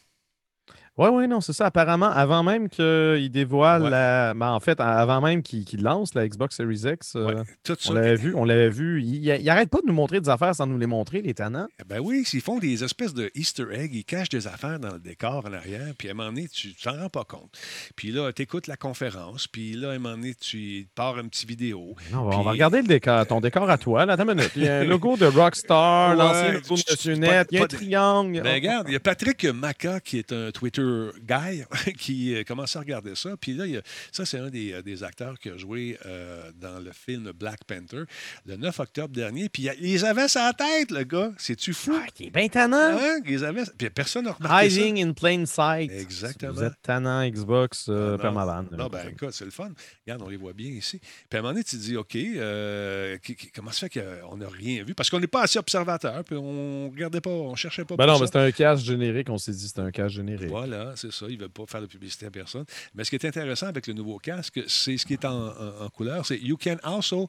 Oui, 0.96 1.08
oui, 1.12 1.26
non, 1.26 1.40
c'est 1.40 1.52
ça. 1.52 1.66
Apparemment, 1.66 2.06
avant 2.10 2.44
même 2.44 2.68
qu'il 2.68 3.28
dévoile 3.32 3.82
Ouais. 3.82 3.90
la. 3.90 4.32
ben, 4.34 4.50
en 4.52 4.60
fait, 4.60 4.78
avant 4.80 5.20
même 5.20 5.42
qu'il 5.42 5.64
qu'il 5.64 5.82
lance 5.82 6.14
la 6.14 6.28
Xbox 6.28 6.54
Series 6.56 6.82
X, 6.86 7.16
euh, 7.16 7.24
Ouais. 7.26 7.42
Tout 7.64 7.74
ça. 7.78 7.90
on 7.90 7.94
l'avait 7.94 8.14
vu. 8.14 8.32
On 8.36 8.44
l'avait 8.44 8.68
vu. 8.68 9.02
Il, 9.02 9.16
il, 9.16 9.40
il 9.40 9.50
arrête 9.50 9.70
pas 9.70 9.80
de 9.80 9.86
nous 9.88 9.92
montrer 9.92 10.20
des 10.20 10.28
affaires 10.28 10.54
sans 10.54 10.66
nous 10.68 10.78
les 10.78 10.86
montrer, 10.86 11.20
les 11.20 11.34
tannants. 11.34 11.66
Ben 11.88 11.98
oui, 12.00 12.22
s'ils 12.24 12.40
font 12.42 12.58
des 12.60 12.84
espèces 12.84 13.12
de 13.12 13.28
Easter 13.34 13.64
eggs, 13.72 13.92
ils 13.92 14.04
cachent 14.04 14.28
des 14.28 14.46
affaires 14.46 14.78
dans 14.78 14.92
le 14.92 15.00
décor 15.00 15.44
en 15.46 15.52
arrière, 15.52 15.94
puis 15.98 16.06
à 16.08 16.12
un 16.12 16.14
moment 16.14 16.28
donné, 16.28 16.46
tu 16.46 16.74
t'en 16.76 16.92
rends 16.96 17.08
pas 17.08 17.24
compte. 17.24 17.50
Puis 17.96 18.12
là, 18.12 18.32
tu 18.32 18.42
écoutes 18.42 18.68
la 18.68 18.76
conférence, 18.76 19.48
puis 19.48 19.72
là, 19.72 19.88
à 19.90 19.92
un 19.94 19.98
moment 19.98 20.14
donné, 20.14 20.34
tu 20.36 20.86
pars 20.94 21.18
une 21.18 21.28
petite 21.28 21.48
vidéo. 21.48 21.96
Non, 22.12 22.20
on 22.20 22.22
va- 22.22 22.26
on 22.28 22.36
Puis- 22.38 22.44
va 22.44 22.50
regarder 22.52 22.82
le 22.82 22.86
décor, 22.86 23.26
ton 23.26 23.40
décor 23.40 23.68
à 23.68 23.78
toi. 23.78 24.06
Là, 24.06 24.12
attends 24.12 24.28
une 24.28 24.34
minute. 24.36 24.52
Il 24.54 24.62
y 24.62 24.68
a 24.68 24.76
un 24.78 24.84
logo 24.84 25.16
de 25.16 25.26
Rockstar, 25.26 26.10
Ouais, 26.10 26.16
l'ancien 26.16 26.52
logo 26.52 26.76
de 26.76 26.82
Monsieur 26.92 27.14
Net, 27.14 27.48
il 27.50 27.58
y 27.58 27.60
a 27.60 27.64
un 27.64 27.66
triangle. 27.66 28.42
Ben, 28.42 28.54
regarde, 28.54 28.86
il 28.88 28.92
y 28.92 28.96
a 28.96 29.00
Patrick 29.00 29.44
Maca, 29.46 29.98
qui 29.98 30.18
est 30.18 30.30
un 30.32 30.52
Twitter 30.52 30.83
guy, 31.20 31.64
qui 31.98 32.34
euh, 32.34 32.44
commence 32.44 32.76
à 32.76 32.80
regarder 32.80 33.14
ça. 33.14 33.30
Puis 33.40 33.54
là, 33.54 33.66
il 33.66 33.72
y 33.72 33.76
a- 33.76 33.82
ça, 34.12 34.24
c'est 34.24 34.38
un 34.38 34.48
des, 34.50 34.72
euh, 34.72 34.82
des 34.82 35.02
acteurs 35.02 35.38
qui 35.38 35.50
a 35.50 35.56
joué 35.56 35.98
euh, 36.06 36.50
dans 36.60 36.78
le 36.78 36.92
film 36.92 37.32
Black 37.32 37.64
Panther 37.64 38.02
le 38.46 38.56
9 38.56 38.80
octobre 38.80 39.14
dernier. 39.14 39.48
Puis 39.48 39.64
il 39.64 39.74
il 39.80 39.92
les 39.92 40.04
avait 40.04 40.26
la 40.34 40.52
tête, 40.52 40.90
le 40.90 41.04
gars. 41.04 41.32
C'est-tu 41.38 41.72
fou? 41.72 41.92
Ah, 41.94 42.06
qui 42.14 42.26
est 42.26 42.30
bien 42.30 42.48
tannant. 42.48 42.76
Hein? 42.98 43.20
Il 43.24 43.30
les 43.30 43.44
avait... 43.44 43.62
Puis 43.76 43.90
personne 43.90 44.24
n'a 44.24 44.32
remarqué 44.32 44.70
ça. 44.70 44.80
Hiding 44.80 45.04
in 45.04 45.12
plain 45.12 45.44
sight. 45.46 45.90
Exactement. 45.92 46.52
Vous 46.52 46.62
êtes 46.62 46.80
tannant 46.82 47.26
Xbox 47.28 47.86
euh, 47.88 48.16
Ah, 48.22 48.64
non. 48.72 48.88
ben 48.88 49.08
écoute, 49.10 49.30
c'est 49.32 49.44
le 49.44 49.50
fun. 49.50 49.70
Regarde, 50.06 50.22
on 50.22 50.28
les 50.28 50.36
voit 50.36 50.52
bien 50.52 50.70
ici. 50.70 50.98
Puis 51.28 51.36
à 51.36 51.38
un 51.38 51.42
moment 51.42 51.52
donné, 51.52 51.64
tu 51.64 51.76
te 51.76 51.82
dis, 51.82 51.96
OK, 51.96 52.16
euh, 52.16 53.16
comment 53.54 53.70
ça 53.70 53.88
fait 53.88 54.00
qu'on 54.00 54.36
n'a 54.36 54.48
rien 54.48 54.84
vu? 54.84 54.94
Parce 54.94 55.10
qu'on 55.10 55.20
n'est 55.20 55.26
pas 55.26 55.42
assez 55.42 55.58
observateur, 55.58 56.24
puis 56.24 56.36
on 56.36 56.90
regardait 56.90 57.20
pas, 57.20 57.30
on 57.30 57.54
cherchait 57.54 57.84
pas. 57.84 57.96
Ben 57.96 58.06
non, 58.06 58.14
ça. 58.14 58.20
mais 58.20 58.26
c'était 58.26 58.38
un 58.38 58.50
casque 58.52 58.84
générique. 58.84 59.28
On 59.30 59.38
s'est 59.38 59.52
dit 59.52 59.68
c'était 59.68 59.80
un 59.80 59.90
casque 59.90 60.16
générique. 60.16 60.48
Voilà, 60.48 60.73
c'est 60.96 61.12
ça. 61.12 61.26
Ils 61.28 61.36
ne 61.36 61.42
veulent 61.42 61.50
pas 61.50 61.66
faire 61.66 61.80
de 61.80 61.86
publicité 61.86 62.26
à 62.26 62.30
personne. 62.30 62.64
Mais 62.94 63.04
ce 63.04 63.10
qui 63.10 63.16
est 63.16 63.24
intéressant 63.26 63.66
avec 63.66 63.86
le 63.86 63.94
nouveau 63.94 64.18
casque, 64.18 64.60
c'est 64.66 64.96
ce 64.96 65.06
qui 65.06 65.14
est 65.14 65.24
en, 65.24 65.88
couleur. 65.90 66.26
C'est 66.26 66.38
You 66.38 66.56
can 66.56 66.76
also. 66.82 67.28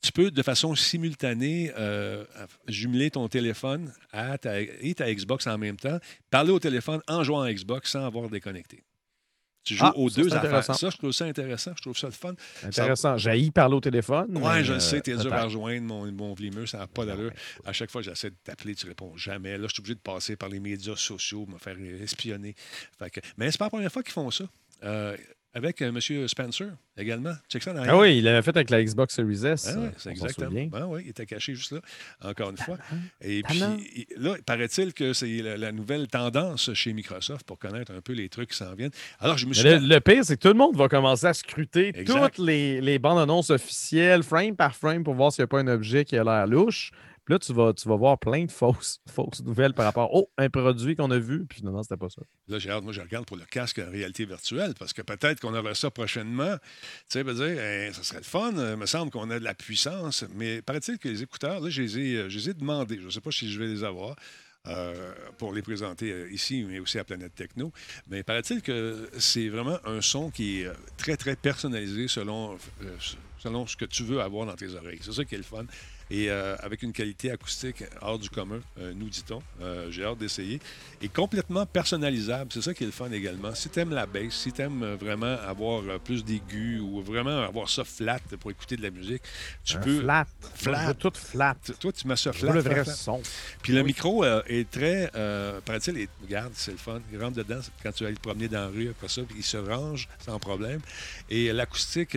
Tu 0.00 0.12
peux, 0.12 0.30
de 0.30 0.42
façon 0.42 0.76
simultanée, 0.76 1.72
euh, 1.76 2.24
jumeler 2.68 3.10
ton 3.10 3.26
téléphone 3.26 3.92
à 4.12 4.36
et 4.80 4.94
ta 4.94 5.12
Xbox 5.12 5.46
en 5.48 5.58
même 5.58 5.76
temps, 5.76 5.98
parler 6.30 6.52
au 6.52 6.60
téléphone 6.60 7.00
en 7.08 7.24
jouant 7.24 7.42
à 7.42 7.52
Xbox 7.52 7.90
sans 7.90 8.06
avoir 8.06 8.28
déconnecté. 8.28 8.84
Tu 9.68 9.74
joues 9.74 9.84
Ah, 9.84 9.92
aux 9.96 10.08
ça, 10.08 10.22
deux 10.22 10.34
affaires. 10.34 10.64
Ça, 10.64 10.88
je 10.90 10.96
trouve 10.96 11.12
ça 11.12 11.26
intéressant. 11.26 11.72
Je 11.76 11.82
trouve 11.82 11.96
ça 11.96 12.06
le 12.06 12.12
fun. 12.14 12.32
Intéressant. 12.64 13.18
J'ai 13.18 13.50
parler 13.50 13.74
au 13.74 13.80
téléphone. 13.80 14.28
Oui, 14.30 14.64
je 14.64 14.72
le 14.72 14.78
euh, 14.78 14.80
sais, 14.80 15.00
t'es 15.02 15.14
dur 15.14 15.32
à 15.32 15.44
rejoindre, 15.44 15.82
mon, 15.86 16.10
mon 16.10 16.32
vlimeux, 16.32 16.64
ça 16.66 16.78
n'a 16.78 16.86
pas 16.86 17.04
d'allure. 17.04 17.32
À 17.66 17.72
chaque 17.72 17.90
fois 17.90 18.00
j'essaie 18.00 18.30
de 18.30 18.36
t'appeler, 18.42 18.74
tu 18.74 18.86
réponds 18.86 19.14
jamais. 19.16 19.58
Là, 19.58 19.66
je 19.68 19.74
suis 19.74 19.80
obligé 19.80 19.94
de 19.94 20.00
passer 20.00 20.36
par 20.36 20.48
les 20.48 20.58
médias 20.58 20.96
sociaux, 20.96 21.46
me 21.46 21.58
faire 21.58 21.76
espionner. 22.02 22.54
Fait 22.98 23.10
que- 23.10 23.20
mais 23.36 23.50
c'est 23.50 23.58
pas 23.58 23.66
la 23.66 23.70
première 23.70 23.92
fois 23.92 24.02
qu'ils 24.02 24.12
font 24.12 24.30
ça. 24.30 24.44
Euh, 24.84 25.16
avec 25.54 25.80
euh, 25.82 25.88
M. 25.88 26.28
Spencer 26.28 26.68
également. 26.96 27.32
Check 27.48 27.62
ça 27.62 27.72
dans 27.72 27.82
Ah 27.82 27.96
oui, 27.98 28.18
il 28.18 28.24
l'avait 28.24 28.42
fait 28.42 28.54
avec 28.56 28.70
la 28.70 28.82
Xbox 28.82 29.14
Series 29.14 29.46
S. 29.46 29.68
Ah 29.74 29.78
oui, 29.78 29.88
c'est 29.96 30.10
exactement. 30.10 30.50
Ben 30.70 30.86
oui, 30.86 31.02
il 31.04 31.10
était 31.10 31.26
caché 31.26 31.54
juste 31.54 31.72
là, 31.72 31.80
encore 32.22 32.50
une 32.50 32.56
fois. 32.58 32.76
Et 33.20 33.42
Talent. 33.42 33.76
puis, 33.76 34.06
il- 34.16 34.22
là, 34.22 34.36
paraît-il 34.44 34.92
que 34.94 35.12
c'est 35.12 35.38
la, 35.42 35.56
la 35.56 35.72
nouvelle 35.72 36.06
tendance 36.08 36.72
chez 36.74 36.92
Microsoft 36.92 37.46
pour 37.46 37.58
connaître 37.58 37.92
un 37.92 38.00
peu 38.00 38.12
les 38.12 38.28
trucs 38.28 38.50
qui 38.50 38.56
s'en 38.56 38.74
viennent. 38.74 38.90
Alors, 39.20 39.38
je 39.38 39.46
me 39.46 39.54
suis. 39.54 39.64
le, 39.68 39.78
le 39.78 40.00
pire, 40.00 40.24
c'est 40.24 40.36
que 40.36 40.42
tout 40.42 40.52
le 40.52 40.58
monde 40.58 40.76
va 40.76 40.88
commencer 40.88 41.26
à 41.26 41.34
scruter 41.34 41.92
Exact. 41.98 42.34
toutes 42.36 42.44
les, 42.46 42.80
les 42.80 42.98
bandes 42.98 43.18
annonces 43.18 43.50
officielles, 43.50 44.22
frame 44.22 44.54
par 44.56 44.76
frame, 44.76 45.02
pour 45.02 45.14
voir 45.14 45.32
s'il 45.32 45.42
n'y 45.42 45.44
a 45.44 45.48
pas 45.48 45.60
un 45.60 45.68
objet 45.68 46.04
qui 46.04 46.16
a 46.16 46.24
l'air 46.24 46.46
louche. 46.46 46.90
Puis 47.28 47.34
là, 47.34 47.38
tu 47.40 47.52
vas, 47.52 47.74
tu 47.74 47.86
vas 47.86 47.96
voir 47.96 48.18
plein 48.18 48.46
de 48.46 48.50
fausses, 48.50 49.02
fausses 49.06 49.42
nouvelles 49.42 49.74
par 49.74 49.84
rapport 49.84 50.08
oh, 50.14 50.30
un 50.38 50.48
produit 50.48 50.96
qu'on 50.96 51.10
a 51.10 51.18
vu, 51.18 51.44
puis 51.44 51.58
finalement, 51.58 51.82
c'était 51.82 51.98
pas 51.98 52.08
ça. 52.08 52.22
Là, 52.48 52.58
j'ai 52.58 52.70
moi, 52.80 52.90
je 52.90 53.02
regarde 53.02 53.26
pour 53.26 53.36
le 53.36 53.44
casque 53.44 53.80
en 53.80 53.90
réalité 53.90 54.24
virtuelle 54.24 54.72
parce 54.78 54.94
que 54.94 55.02
peut-être 55.02 55.38
qu'on 55.38 55.52
aura 55.52 55.74
ça 55.74 55.90
prochainement. 55.90 56.56
Tu 57.10 57.22
sais, 57.22 57.24
dire, 57.24 57.58
hein, 57.60 57.90
ça 57.92 58.02
serait 58.02 58.20
le 58.20 58.24
fun. 58.24 58.52
Il 58.52 58.76
me 58.76 58.86
semble 58.86 59.10
qu'on 59.10 59.28
a 59.28 59.38
de 59.38 59.44
la 59.44 59.52
puissance. 59.52 60.24
Mais 60.36 60.62
paraît-il 60.62 60.96
que 60.96 61.06
les 61.06 61.22
écouteurs, 61.22 61.60
là, 61.60 61.68
je 61.68 61.82
les 61.82 61.98
ai, 61.98 62.16
euh, 62.16 62.28
je 62.30 62.50
demandés. 62.52 62.96
Je 62.98 63.04
ne 63.04 63.10
sais 63.10 63.20
pas 63.20 63.30
si 63.30 63.52
je 63.52 63.58
vais 63.58 63.66
les 63.66 63.84
avoir. 63.84 64.16
euh, 64.66 65.14
pour 65.38 65.52
les 65.52 65.62
présenter 65.62 66.10
euh, 66.12 66.30
ici, 66.30 66.64
mais 66.68 66.78
aussi 66.78 66.98
à 66.98 67.04
Planète 67.04 67.34
Techno. 67.34 67.72
Mais 68.08 68.22
paraît-il 68.22 68.62
que 68.62 69.08
c'est 69.18 69.48
vraiment 69.48 69.78
un 69.84 70.00
son 70.00 70.30
qui 70.30 70.60
est 70.60 70.66
euh, 70.66 70.72
très, 70.96 71.16
très 71.16 71.36
personnalisé 71.36 72.08
selon, 72.08 72.58
euh, 72.82 72.96
selon 73.38 73.66
ce 73.66 73.76
que 73.76 73.84
tu 73.84 74.02
veux 74.02 74.20
avoir 74.20 74.46
dans 74.46 74.56
tes 74.56 74.74
oreilles. 74.74 75.00
C'est 75.02 75.12
ça 75.12 75.24
qui 75.24 75.34
est 75.34 75.38
le 75.38 75.44
fun. 75.44 75.64
Et 76.10 76.30
euh, 76.30 76.56
avec 76.60 76.82
une 76.82 76.92
qualité 76.92 77.30
acoustique 77.30 77.84
hors 78.00 78.18
du 78.18 78.30
commun, 78.30 78.60
euh, 78.78 78.92
nous 78.94 79.08
dit-on. 79.10 79.42
Euh, 79.60 79.90
J'ai 79.90 80.04
hâte 80.04 80.18
d'essayer. 80.18 80.58
Et 81.02 81.08
complètement 81.08 81.66
personnalisable, 81.66 82.50
c'est 82.52 82.62
ça 82.62 82.72
qui 82.72 82.84
est 82.84 82.86
le 82.86 82.92
fun 82.92 83.10
également. 83.10 83.54
Si 83.54 83.68
tu 83.68 83.78
aimes 83.80 83.90
la 83.90 84.06
bass, 84.06 84.32
si 84.32 84.52
tu 84.52 84.62
aimes 84.62 84.94
vraiment 84.94 85.36
avoir 85.46 85.82
plus 86.00 86.24
d'aigus 86.24 86.80
ou 86.80 87.02
vraiment 87.02 87.42
avoir 87.42 87.68
ça 87.68 87.84
flat 87.84 88.20
pour 88.40 88.50
écouter 88.50 88.76
de 88.76 88.82
la 88.82 88.90
musique, 88.90 89.22
tu 89.64 89.76
Un 89.76 89.80
peux. 89.80 90.00
flat. 90.00 90.26
Flat. 90.54 90.94
Tout 90.94 91.12
flat. 91.14 91.56
Toi, 91.78 91.92
tu 91.92 92.08
mets 92.08 92.16
ça 92.16 92.32
flat. 92.32 92.52
le 92.52 92.60
vrai 92.60 92.84
flat. 92.84 92.94
son. 92.94 93.20
Puis 93.62 93.72
le 93.72 93.82
micro 93.82 94.24
est 94.24 94.70
très. 94.70 95.10
Paraît-il, 95.64 96.08
regarde, 96.22 96.52
c'est 96.54 96.72
le 96.72 96.78
fun. 96.78 97.00
Il 97.12 97.22
rentre 97.22 97.36
dedans 97.36 97.60
quand 97.82 97.92
tu 97.92 98.04
vas 98.04 98.08
aller 98.08 98.16
te 98.16 98.22
promener 98.22 98.48
dans 98.48 98.60
la 98.60 98.68
rue 98.68 98.88
après 98.90 99.08
ça, 99.08 99.22
puis 99.22 99.36
il 99.38 99.44
se 99.44 99.56
range 99.58 100.08
sans 100.24 100.38
problème. 100.38 100.80
Et 101.28 101.52
l'acoustique, 101.52 102.16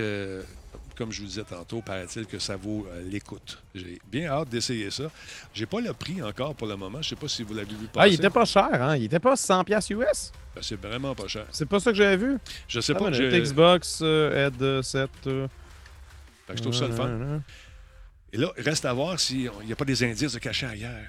comme 1.01 1.11
je 1.11 1.21
vous 1.21 1.27
disais 1.27 1.43
tantôt, 1.43 1.81
paraît-il 1.81 2.27
que 2.27 2.37
ça 2.37 2.55
vaut 2.57 2.85
euh, 2.91 3.01
l'écoute. 3.09 3.57
J'ai 3.73 3.99
bien 4.11 4.27
hâte 4.27 4.49
d'essayer 4.49 4.91
ça. 4.91 5.05
J'ai 5.51 5.65
pas 5.65 5.81
le 5.81 5.93
prix 5.93 6.21
encore 6.21 6.53
pour 6.53 6.67
le 6.67 6.75
moment. 6.75 7.01
Je 7.01 7.09
sais 7.09 7.15
pas 7.15 7.27
si 7.27 7.41
vous 7.41 7.55
l'avez 7.55 7.73
vu 7.73 7.87
passer. 7.87 7.97
Ah, 7.99 8.07
il 8.07 8.13
était 8.13 8.29
pas 8.29 8.45
cher, 8.45 8.69
hein? 8.71 8.95
Il 8.97 9.05
était 9.05 9.19
pas 9.19 9.33
100$ 9.33 9.63
piastres 9.63 9.93
US. 9.93 10.31
Ben, 10.53 10.61
c'est 10.61 10.79
vraiment 10.79 11.15
pas 11.15 11.27
cher. 11.27 11.45
C'est 11.51 11.65
pas 11.65 11.79
ça 11.79 11.89
que 11.89 11.97
j'avais 11.97 12.17
vu? 12.17 12.37
Je 12.67 12.79
sais 12.81 12.93
Ah, 12.95 12.99
pas. 12.99 13.09
le 13.09 13.39
Xbox 13.39 13.99
euh, 14.03 14.47
Ed 14.47 14.83
7. 14.83 15.09
euh, 15.25 15.47
Fait 16.45 16.53
que 16.53 16.57
je 16.57 16.61
trouve 16.61 16.75
ça 16.75 16.85
le 16.87 16.93
fun. 16.93 17.41
Et 18.33 18.37
là, 18.37 18.49
reste 18.57 18.85
à 18.85 18.93
voir 18.93 19.19
s'il 19.19 19.51
n'y 19.65 19.73
a 19.73 19.75
pas 19.75 19.83
des 19.85 20.03
indices 20.03 20.31
de 20.33 20.39
cachet 20.39 20.65
ailleurs. 20.65 21.05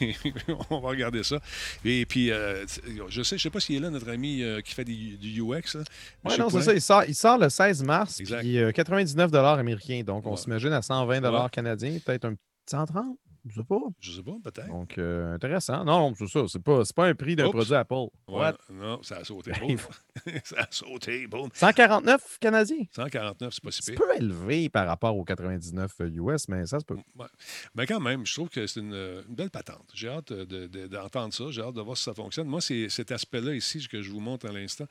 On 0.70 0.80
va 0.80 0.90
regarder 0.90 1.22
ça. 1.24 1.40
Et 1.84 2.06
puis, 2.06 2.30
euh, 2.30 2.64
je 3.08 3.22
sais, 3.22 3.36
je 3.36 3.42
sais 3.42 3.50
pas 3.50 3.58
s'il 3.60 3.76
est 3.76 3.80
là, 3.80 3.90
notre 3.90 4.08
ami 4.10 4.42
euh, 4.42 4.60
qui 4.60 4.72
fait 4.74 4.84
du 4.84 5.16
UX. 5.42 5.76
Monsieur 6.24 6.38
non, 6.42 6.50
c'est 6.50 6.62
ça. 6.62 6.72
Il 6.74 6.80
sort, 6.80 7.04
il 7.08 7.14
sort 7.14 7.38
le 7.38 7.48
16 7.48 7.82
mars, 7.82 8.20
Exact. 8.20 8.40
puis 8.40 8.58
euh, 8.58 8.70
99 8.70 9.34
américains. 9.34 10.02
Donc, 10.06 10.26
on 10.26 10.30
Ouais. 10.32 10.36
s'imagine 10.36 10.72
à 10.72 10.82
120 10.82 11.20
Ouais. 11.22 11.48
canadiens, 11.50 11.98
peut-être 12.04 12.26
un 12.26 12.34
petit 12.34 12.40
130, 12.70 13.16
je 13.48 13.54
sais 13.56 13.64
pas. 13.66 13.78
Je 14.00 14.12
sais 14.12 14.22
pas, 14.22 14.32
peut-être. 14.44 14.68
Donc, 14.68 14.98
euh, 14.98 15.34
intéressant. 15.34 15.84
Non, 15.84 16.14
c'est 16.16 16.28
ça. 16.28 16.40
C'est 16.48 16.62
pas, 16.62 16.84
c'est 16.84 16.94
pas 16.94 17.06
un 17.06 17.14
prix 17.14 17.34
d'un 17.36 17.50
produit 17.50 17.74
Apple. 17.74 17.94
Ouais, 17.94 18.08
What? 18.28 18.56
non, 18.70 19.02
ça 19.02 19.16
a 19.18 19.24
sauté. 19.24 19.52
Boum. 19.60 19.76
ça 20.44 20.56
a 20.60 20.66
sauté. 20.70 21.26
Boum. 21.26 21.48
149 21.52 22.38
canadiens. 22.40 22.84
149, 22.94 23.52
c'est 23.52 23.62
pas 23.64 23.70
si 23.70 23.82
C'est 23.82 23.92
pire. 23.92 24.02
peu 24.06 24.16
élevé 24.16 24.68
par 24.68 24.86
rapport 24.86 25.16
aux 25.16 25.24
99 25.24 25.92
US, 26.00 26.48
mais 26.48 26.66
ça 26.66 26.78
se 26.80 26.84
peut. 26.84 26.96
Ouais. 27.16 27.26
Mais 27.74 27.86
quand 27.86 28.00
même, 28.00 28.24
je 28.26 28.34
trouve 28.34 28.48
que 28.48 28.66
c'est 28.66 28.80
une, 28.80 28.94
une 28.94 29.34
belle 29.34 29.50
patente. 29.50 29.86
J'ai 29.94 30.08
hâte 30.08 30.32
de- 30.32 30.66
de- 30.66 30.86
d'entendre 30.86 31.32
ça. 31.34 31.44
J'ai 31.50 31.62
hâte 31.62 31.74
de 31.74 31.80
voir 31.80 31.96
si 31.96 32.04
ça 32.04 32.14
fonctionne. 32.14 32.46
Moi, 32.46 32.60
c'est 32.60 32.88
cet 32.88 33.10
aspect-là 33.12 33.54
ici 33.54 33.86
que 33.88 34.02
je 34.02 34.10
vous 34.10 34.20
montre 34.20 34.48
à 34.48 34.52
l'instant. 34.52 34.84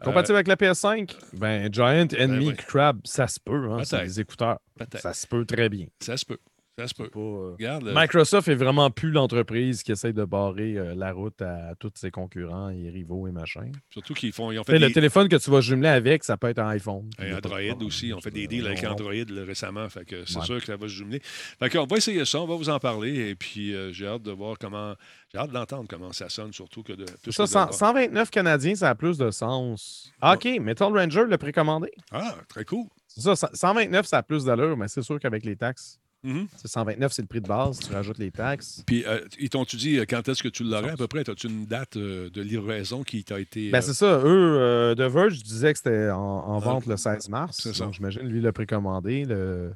Euh, 0.00 0.04
Compatible 0.04 0.36
avec 0.36 0.48
la 0.48 0.56
PS5, 0.56 1.16
ben 1.34 1.72
Giant 1.72 2.06
Enemy 2.18 2.48
oui. 2.48 2.56
Crab, 2.56 3.00
ça 3.04 3.26
se 3.28 3.40
peut. 3.40 3.70
Hein, 3.70 3.84
c'est 3.84 4.02
des 4.04 4.20
écouteurs. 4.20 4.58
Ça 5.00 5.12
se 5.14 5.26
peut 5.26 5.44
très 5.44 5.68
bien. 5.68 5.86
Ça 6.00 6.16
se 6.16 6.24
peut. 6.24 6.38
Ça 6.78 6.86
se 6.88 6.92
peut. 6.94 7.08
Pas, 7.08 7.18
euh, 7.20 7.52
Regarde. 7.52 7.88
euh, 7.88 7.94
Microsoft 7.94 8.48
est 8.48 8.54
vraiment 8.54 8.90
plus 8.90 9.10
l'entreprise 9.10 9.82
qui 9.82 9.92
essaye 9.92 10.12
de 10.12 10.24
barrer 10.26 10.76
euh, 10.76 10.94
la 10.94 11.10
route 11.12 11.40
à 11.40 11.74
tous 11.78 11.90
ses 11.94 12.10
concurrents 12.10 12.68
et 12.68 12.90
rivaux 12.90 13.26
et 13.26 13.32
machin. 13.32 13.70
surtout 13.88 14.12
qu'ils 14.12 14.32
font, 14.32 14.52
ils 14.52 14.58
ont 14.58 14.64
fait 14.64 14.78
Le 14.78 14.92
téléphone 14.92 15.26
que 15.28 15.36
tu 15.36 15.50
vas 15.50 15.62
jumeler 15.62 15.88
avec, 15.88 16.22
ça 16.22 16.36
peut 16.36 16.48
être 16.48 16.58
un 16.58 16.68
iPhone. 16.68 17.08
Et 17.18 17.32
Android 17.32 17.58
aussi, 17.82 18.12
on 18.12 18.20
fait 18.20 18.30
des 18.30 18.46
deals 18.46 18.66
avec 18.66 18.80
On- 18.84 18.88
Android 18.92 19.12
là, 19.14 19.44
récemment, 19.46 19.88
fait 19.88 20.04
que 20.04 20.26
c'est 20.26 20.38
Ouais. 20.38 20.44
sûr 20.44 20.58
que 20.60 20.66
ça 20.66 20.76
va 20.76 20.86
se 20.86 20.92
jumeler. 20.92 21.20
Fait 21.22 21.70
qu'on 21.70 21.86
va 21.86 21.96
essayer 21.96 22.24
ça, 22.26 22.40
on 22.42 22.46
va 22.46 22.56
vous 22.56 22.68
en 22.68 22.78
parler, 22.78 23.30
et 23.30 23.34
puis 23.34 23.74
euh, 23.74 23.90
j'ai 23.92 24.06
hâte 24.06 24.22
de 24.22 24.32
voir 24.32 24.58
comment, 24.58 24.94
j'ai 25.32 25.38
hâte 25.38 25.52
d'entendre 25.52 25.86
comment 25.88 26.12
ça 26.12 26.28
sonne, 26.28 26.52
surtout 26.52 26.82
que 26.82 26.92
de 26.92 27.04
plus 27.22 27.32
Ça, 27.32 27.44
que 27.44 27.48
de 27.48 27.52
100 27.54 27.64
voir. 27.64 27.74
129 27.74 28.30
Canadiens, 28.30 28.74
ça 28.74 28.90
a 28.90 28.94
plus 28.94 29.16
de 29.16 29.30
sens. 29.30 30.12
Ah, 30.20 30.34
OK, 30.34 30.44
Metal 30.60 30.92
Ranger 30.92 31.24
l'a 31.26 31.38
précommandé. 31.38 31.90
Ah, 32.12 32.34
très 32.48 32.66
cool. 32.66 32.84
C'est 33.06 33.22
ça, 33.22 33.34
100 33.34 33.46
129, 33.54 34.04
ça 34.04 34.18
a 34.18 34.22
plus 34.22 34.44
d'allure, 34.44 34.76
mais 34.76 34.88
c'est 34.88 35.00
sûr 35.00 35.18
qu'avec 35.18 35.42
les 35.46 35.56
taxes, 35.56 35.98
Mhm. 36.26 36.48
c'est 36.56 36.68
129, 36.68 37.12
c'est 37.12 37.22
le 37.22 37.28
prix 37.28 37.40
de 37.40 37.46
base. 37.48 37.78
Tu 37.78 37.92
rajoutes 37.92 38.18
les 38.18 38.30
taxes. 38.30 38.82
Puis 38.86 39.04
euh, 39.06 39.20
ils 39.38 39.48
t'ont-tu 39.48 39.76
dit 39.76 39.98
euh, 39.98 40.04
quand 40.08 40.28
est-ce 40.28 40.42
que 40.42 40.48
tu 40.48 40.64
l'aurais 40.64 40.90
à 40.90 40.96
peu 40.96 41.06
près? 41.06 41.28
As-tu 41.28 41.46
une 41.46 41.66
date 41.66 41.96
euh, 41.96 42.28
de 42.30 42.42
livraison 42.42 43.02
qui 43.04 43.22
t'a 43.24 43.38
été. 43.38 43.70
Ben, 43.70 43.80
c'est 43.80 43.94
ça. 43.94 44.20
Eux, 44.24 44.94
The 44.96 45.02
Verge 45.02 45.42
disait 45.42 45.72
que 45.72 45.78
c'était 45.78 46.10
en, 46.10 46.18
en 46.18 46.58
vente 46.58 46.86
le 46.86 46.96
16 46.96 47.28
mars. 47.28 47.58
c'est 47.62 47.74
ça. 47.74 47.84
Donc, 47.84 47.94
j'imagine, 47.94 48.22
lui, 48.22 48.40
l'a 48.40 48.52
précommandé. 48.52 49.24
Le... 49.24 49.72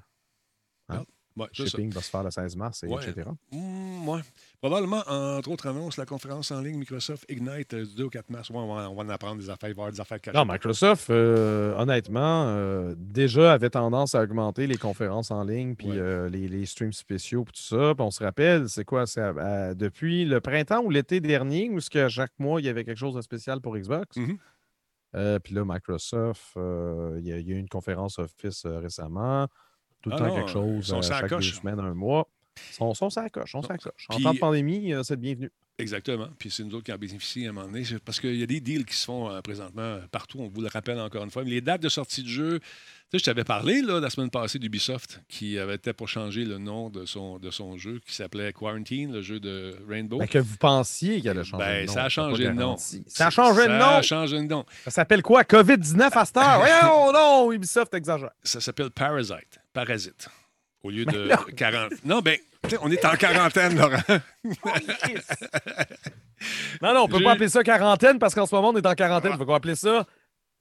Ouais, 1.37 1.47
c'est 1.55 1.63
ça. 1.63 1.69
shipping 1.71 1.91
va 1.93 2.03
se 2.03 2.11
faire 2.11 2.25
le 2.25 2.31
16 2.31 2.57
mars, 2.57 2.83
et 2.83 2.89
Ouais. 2.89 3.03
etc. 3.09 3.31
Mm, 3.53 4.09
ouais. 4.09 4.21
Probablement, 4.63 5.03
entre 5.09 5.51
autres 5.51 5.67
annonces, 5.69 5.97
la 5.97 6.05
conférence 6.05 6.51
en 6.51 6.61
ligne 6.61 6.77
Microsoft 6.77 7.25
Ignite 7.31 7.73
euh, 7.73 7.87
du 7.87 7.95
2 7.95 8.05
au 8.05 8.11
4 8.11 8.29
mars. 8.29 8.51
Ouais, 8.51 8.59
on 8.59 8.75
va, 8.75 8.91
on 8.91 8.95
va 8.95 9.03
en 9.05 9.09
apprendre 9.09 9.41
des 9.41 9.49
affaires, 9.49 9.71
il 9.71 9.75
va 9.75 9.81
y 9.81 9.85
avoir 9.85 9.93
des 9.93 10.01
affaires 10.03 10.21
cachées. 10.21 10.37
Non, 10.37 10.45
Microsoft, 10.45 11.09
euh, 11.09 11.75
honnêtement, 11.79 12.45
euh, 12.49 12.95
déjà 12.99 13.55
avait 13.55 13.71
tendance 13.71 14.15
à 14.15 14.21
augmenter 14.23 14.67
les 14.67 14.77
conférences 14.77 15.31
en 15.31 15.45
ligne, 15.45 15.75
puis 15.77 15.89
Ouais. 15.89 15.97
euh, 15.99 16.29
les, 16.29 16.47
les 16.47 16.67
streams 16.67 16.93
spéciaux, 16.93 17.45
puis 17.45 17.55
tout 17.55 17.63
ça. 17.63 17.95
Puis 17.95 18.05
on 18.05 18.11
se 18.11 18.23
rappelle, 18.23 18.69
c'est 18.69 18.85
quoi? 18.85 19.07
C'est 19.07 19.23
à- 19.23 19.29
à- 19.71 19.75
depuis 19.75 20.27
le 20.27 20.43
printemps 20.43 20.83
ou 20.85 20.91
l'été 20.91 21.21
dernier, 21.21 21.71
où 21.71 21.79
est-ce 21.79 21.89
que 21.89 22.09
chaque 22.11 22.33
mois, 22.39 22.61
il 22.61 22.67
y 22.67 22.69
avait 22.69 22.85
quelque 22.85 22.99
chose 22.99 23.15
de 23.15 23.23
spécial 23.23 23.63
pour 23.63 23.79
Xbox? 23.79 24.15
Mhm. 24.19 24.37
Euh, 25.17 25.39
puis 25.39 25.55
là, 25.55 25.65
Microsoft, 25.65 26.53
euh, 26.59 27.17
il 27.19 27.27
y, 27.27 27.33
a- 27.33 27.39
il 27.39 27.49
y 27.49 27.53
a 27.53 27.57
eu 27.57 27.59
une 27.59 27.69
conférence 27.69 28.19
Office 28.19 28.67
euh, 28.67 28.79
récemment. 28.79 29.49
Tout 30.03 30.11
le 30.11 30.17
Ah 30.17 30.19
temps 30.19 30.27
non, 30.29 30.35
quelque 30.35 30.51
chose, 30.51 30.93
la 30.93 31.01
chaque 31.01 31.31
deux 31.31 31.41
semaines, 31.41 31.81
un 31.81 31.95
mois. 31.95 32.29
Sont 32.73 32.95
sur 32.95 33.09
la 33.23 33.29
coche. 33.31 33.55
En 33.55 33.63
temps 33.63 34.35
de 34.35 34.39
pandémie, 34.39 34.93
euh, 34.93 35.03
c'est 35.03 35.15
le 35.15 35.21
bienvenu. 35.21 35.51
Exactement. 35.79 36.29
Puis 36.39 36.51
c'est 36.51 36.63
nous 36.63 36.75
autres 36.75 36.85
qui 36.85 36.93
en 36.93 36.99
bénéficient 36.99 37.47
à 37.47 37.51
un 37.51 37.53
moment 37.53 37.67
donné. 37.67 37.83
Parce 38.05 38.21
qu'il 38.21 38.37
y 38.37 38.43
a 38.43 38.47
des 38.47 38.61
deals 38.61 38.85
qui 38.85 38.95
se 38.95 39.07
font 39.07 39.31
euh, 39.31 39.41
présentement 39.41 39.81
euh, 39.81 40.01
partout. 40.13 40.39
On 40.41 40.49
vous 40.49 40.61
le 40.61 40.69
rappelle 40.69 41.01
encore 41.01 41.25
une 41.25 41.31
fois. 41.31 41.43
Mais 41.43 41.51
les 41.51 41.63
dates 41.63 41.81
de 41.81 41.89
sortie 41.89 42.23
de 42.23 42.29
jeu, 42.29 42.59
tu 42.61 42.67
sais, 43.13 43.19
je 43.19 43.25
t'avais 43.25 43.45
parlé 43.45 43.81
là, 43.81 43.99
la 43.99 44.11
semaine 44.11 44.29
passée 44.29 44.59
d'Ubisoft 44.59 45.23
qui 45.27 45.59
avait 45.59 45.77
été 45.77 45.95
pour 45.95 46.07
changer 46.07 46.45
le 46.45 46.59
nom 46.59 46.91
de 46.91 47.07
son, 47.07 47.39
de 47.39 47.51
son 47.51 47.79
jeu 47.79 47.99
qui 48.07 48.15
s'appelait 48.15 48.53
Quarantine, 48.53 49.11
le 49.11 49.23
jeu 49.23 49.41
de 49.41 49.75
Rainbow. 49.89 50.19
Ben, 50.19 50.29
que 50.29 50.39
vous 50.39 50.59
pensiez 50.59 51.23
qu'elle 51.23 51.39
allait 51.39 51.45
changer 51.49 51.65
Ben, 51.65 51.81
de 51.83 51.87
nom. 51.87 51.93
ça 51.95 52.05
a 52.05 52.09
changé 52.11 52.45
de 52.45 52.51
nom. 52.51 52.77
Ça 53.07 53.27
a 53.29 53.31
changé 53.31 53.63
de 53.63 53.67
Ça 53.69 53.79
nom. 53.79 53.85
a 53.87 54.03
changé 54.03 54.37
de 54.37 54.43
nom. 54.43 54.67
Ça 54.85 54.91
s'appelle 54.91 55.23
quoi? 55.23 55.45
COVID-19 55.45 56.11
à 56.13 56.25
cette 56.27 56.37
heure? 56.37 56.63
Non, 57.15 57.51
Ubisoft 57.53 57.95
exagère. 57.95 58.31
Ça 58.43 58.61
s'appelle 58.61 58.91
Parasite. 58.91 59.61
Parasite. 59.73 60.29
Au 60.83 60.91
lieu 60.91 61.05
de 61.05 61.19
là- 61.19 61.45
40. 61.57 61.93
Non, 62.05 62.21
ben, 62.21 62.39
on 62.83 62.91
est 62.91 63.05
en 63.05 63.15
quarantaine, 63.17 63.77
Laurent. 63.77 64.03
Non, 66.81 66.95
non, 66.95 67.03
on 67.03 67.09
peut 67.09 67.19
J'ai- 67.19 67.25
pas 67.25 67.33
appeler 67.33 67.49
ça 67.51 67.63
quarantaine 67.63 68.19
parce 68.19 68.35
qu'en 68.35 68.47
ce 68.47 68.55
moment, 68.55 68.71
on 68.71 68.77
est 68.77 68.87
en 68.87 68.95
quarantaine. 68.95 69.33
Ah. 69.33 69.37
Il 69.37 69.39
faut 69.39 69.45
qu'on 69.47 69.55
appeler 69.55 69.75
ça 69.75 70.07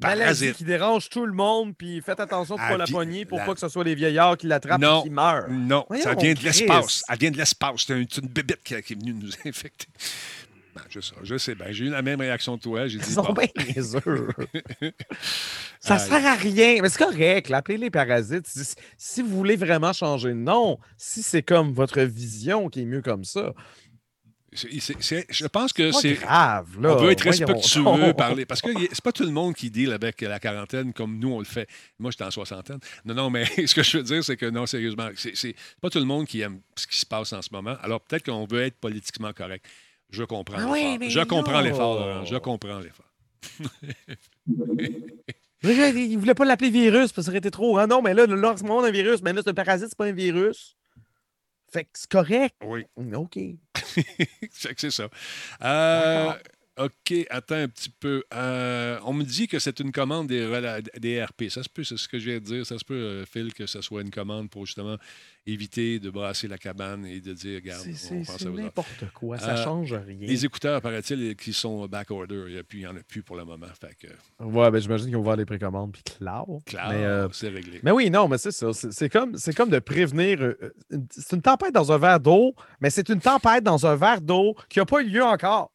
maladie 0.01 0.53
qui 0.53 0.63
dérange 0.65 1.09
tout 1.09 1.26
le 1.26 1.32
monde. 1.34 1.74
Puis 1.78 2.01
faites 2.01 2.20
attention 2.20 2.55
de 2.55 2.59
ne 2.61 2.65
Ah, 2.65 2.70
pas 2.72 2.78
la 2.78 2.86
pogner 2.86 3.24
pour 3.26 3.38
la- 3.38 3.45
pas 3.45 3.53
que 3.53 3.59
ce 3.61 3.70
soit 3.70 3.84
les 3.86 3.95
vieillards 3.95 4.36
qui 4.38 4.47
l'attrapent 4.47 4.82
et 4.84 5.03
qui 5.03 5.09
meurent. 5.09 5.49
Non, 5.49 5.86
ça 6.01 6.15
vient 6.15 6.34
de 6.34 6.39
l'espace. 6.43 7.03
Elle 7.07 7.17
vient 7.17 7.32
de 7.32 7.38
l'espace. 7.38 7.86
C'est 7.88 8.17
une 8.17 8.28
bébête 8.28 8.61
qui, 8.63 8.82
qui 8.82 8.93
est 8.93 8.99
venue 8.99 9.13
nous 9.13 9.30
infecter. 9.45 9.88
Ben, 10.84 10.89
je 10.89 10.99
sais, 10.99 11.15
je 11.23 11.38
sais. 11.38 11.55
Ben, 11.55 11.71
j'ai 11.71 11.86
eu 11.86 11.89
la 11.89 12.01
même 12.01 12.19
réaction 12.19 12.57
que 12.57 12.63
toi. 12.63 12.88
J'ai 12.88 12.97
dit, 12.99 13.05
Ils 13.07 13.13
sont 13.13 13.23
bon, 13.23 13.34
bien. 13.34 13.47
Ça 15.80 15.95
Aïe. 15.95 15.99
sert 15.99 16.25
à 16.25 16.36
rien. 16.36 16.82
Mais 16.82 16.89
c'est 16.89 17.03
correct. 17.03 17.49
là, 17.49 17.57
Appelez-les 17.57 17.89
parasites. 17.89 18.47
Si, 18.47 18.75
si 18.97 19.21
vous 19.21 19.30
voulez 19.30 19.55
vraiment 19.55 19.93
changer 19.93 20.30
de 20.30 20.34
nom, 20.34 20.80
si 20.97 21.23
c'est 21.23 21.43
comme 21.43 21.73
votre 21.73 22.01
vision 22.01 22.69
qui 22.69 22.82
est 22.82 22.86
mieux 22.86 23.01
comme 23.01 23.23
ça, 23.23 23.53
je 24.51 25.47
pense 25.47 25.73
que 25.73 25.91
c'est 25.91 26.13
grave. 26.13 26.82
Là. 26.82 26.95
On 26.95 27.03
veut 27.03 27.11
être 27.11 27.21
respectueux, 27.21 28.13
parler. 28.13 28.45
Parce 28.45 28.61
que 28.61 28.69
c'est 28.91 29.03
pas 29.03 29.11
tout 29.11 29.23
le 29.23 29.32
monde 29.32 29.53
qui 29.53 29.69
deal 29.69 29.91
avec 29.91 30.21
la 30.21 30.39
quarantaine 30.39 30.93
comme 30.93 31.19
nous, 31.19 31.32
on 31.34 31.39
le 31.39 31.45
fait. 31.45 31.67
Moi, 31.99 32.11
j'étais 32.11 32.23
en 32.23 32.32
soixantaine. 32.32 32.80
Non, 33.05 33.13
non, 33.13 33.30
mais 33.30 33.45
ce 33.67 33.75
que 33.75 33.84
je 33.84 33.97
veux 33.97 34.03
dire, 34.03 34.23
c'est 34.23 34.38
que 34.38 34.47
non, 34.47 34.65
sérieusement, 34.65 35.09
c'est 35.15 35.55
pas 35.82 35.89
tout 35.89 35.99
le 35.99 36.05
monde 36.05 36.25
qui 36.25 36.41
aime 36.41 36.61
ce 36.75 36.88
qui 36.88 36.97
se 36.97 37.05
passe 37.05 37.34
en 37.34 37.41
ce 37.41 37.49
moment. 37.51 37.75
Alors, 37.82 38.01
peut-être 38.01 38.25
qu'on 38.25 38.45
veut 38.45 38.63
être 38.63 38.77
politiquement 38.80 39.34
correct. 39.34 39.65
Je 40.10 40.24
comprends 40.24 40.55
Ah 40.57 40.62
l'effort. 40.62 40.74
oui, 40.74 40.97
mais 40.99 41.10
je 41.10 41.20
comprends 41.22 41.62
l'effort, 41.62 41.99
Laurent. 41.99 42.26
Je 42.26 42.36
comprends 42.38 42.80
l'effort. 42.80 43.05
Il 45.64 46.18
voulait 46.18 46.34
pas 46.34 46.45
l'appeler 46.45 46.70
virus 46.70 47.12
parce 47.12 47.14
que 47.14 47.22
ça 47.24 47.30
aurait 47.30 47.39
été 47.39 47.51
trop. 47.51 47.78
Ah 47.78 47.88
non, 47.88 48.01
mais 48.01 48.14
là, 48.14 48.26
on 48.30 48.84
a 48.84 48.88
un 48.88 48.91
virus. 48.91 49.22
Mais 49.22 49.34
là, 49.34 49.41
c'est 49.43 49.49
un 49.49 49.53
parasite, 49.53 49.88
c'est 49.89 49.97
pas 49.97 50.05
un 50.05 50.14
virus. 50.14 50.78
Fait 51.72 51.84
que 51.84 51.89
c'est 51.93 52.10
correct. 52.10 52.55
Oui. 52.64 52.86
OK. 53.14 53.38
C'est 54.51 54.89
ça. 54.89 55.07
Euh, 55.64 56.32
OK, 56.80 57.13
attends 57.30 57.55
un 57.55 57.67
petit 57.67 57.89
peu. 57.89 58.23
Euh, 58.34 58.97
on 59.03 59.11
me 59.13 59.23
dit 59.23 59.47
que 59.47 59.59
c'est 59.59 59.80
une 59.82 59.91
commande 59.91 60.27
des, 60.27 61.23
RP. 61.23 61.49
Ça 61.49 61.61
se 61.63 61.69
peut, 61.69 61.84
c'est 61.84 61.97
ce 61.97 62.07
que 62.07 62.17
je 62.19 62.30
viens 62.30 62.39
de 62.39 62.43
dire. 62.45 62.65
Ça 62.65 62.77
se 62.80 62.86
peut, 62.86 62.93
euh, 62.93 63.25
Phil, 63.25 63.53
que 63.53 63.65
ce 63.65 63.82
soit 63.82 64.01
une 64.01 64.11
commande 64.11 64.49
pour 64.49 64.65
justement 64.65 64.95
éviter 65.45 65.99
de 65.99 66.09
brasser 66.09 66.47
la 66.47 66.57
cabane 66.57 67.05
et 67.05 67.19
de 67.21 67.34
dire, 67.34 67.55
regarde, 67.55 67.82
C'est- 67.82 68.13
on 68.15 68.23
pense 68.23 68.45
à 68.45 68.49
n'importe 68.49 69.05
quoi. 69.13 69.38
Ça 69.39 69.55
Euh, 69.57 69.63
change 69.63 69.93
rien. 69.93 70.17
Les 70.21 70.45
écouteurs, 70.45 70.80
paraît-il, 70.82 71.36
qui 71.36 71.51
sont 71.53 71.86
back 71.88 72.11
order, 72.11 72.45
il 72.71 72.80
n'y 72.80 72.88
en 72.88 72.95
a 72.95 72.99
plus 73.01 73.23
pour 73.23 73.36
le 73.36 73.43
moment. 73.45 73.65
Fait 73.80 73.95
que, 73.99 74.43
Ouais, 74.43 74.71
ben 74.71 74.80
j'imagine 74.80 75.07
qu'ils 75.07 75.15
vont 75.17 75.23
voir 75.23 75.36
les 75.38 75.45
précommandes 75.45 75.91
puis 75.91 76.03
claro. 76.03 76.61
euh, 76.75 77.27
c'est 77.34 77.49
réglé. 77.49 77.80
mais 77.84 77.91
oui, 77.91 78.09
non, 78.09 78.27
mais 78.27 78.38
c'est 78.38 78.51
ça. 78.51 78.67
C'est 78.73 79.09
comme, 79.09 79.36
c'est 79.38 79.53
comme 79.55 79.69
de 79.69 79.80
prévenir. 79.80 80.41
euh, 80.41 80.55
C'est 81.09 81.36
une 81.36 81.41
tempête 81.41 81.73
dans 81.73 81.91
un 81.91 81.97
verre 81.97 82.19
d'eau, 82.19 82.53
mais 82.80 82.89
c'est 82.89 83.09
une 83.09 83.19
tempête 83.19 83.63
dans 83.63 83.86
un 83.86 83.95
verre 83.95 84.21
d'eau 84.21 84.55
qui 84.69 84.80
n'a 84.80 84.86
pas 84.86 85.01
eu 85.01 85.09
lieu 85.09 85.23
encore. 85.23 85.71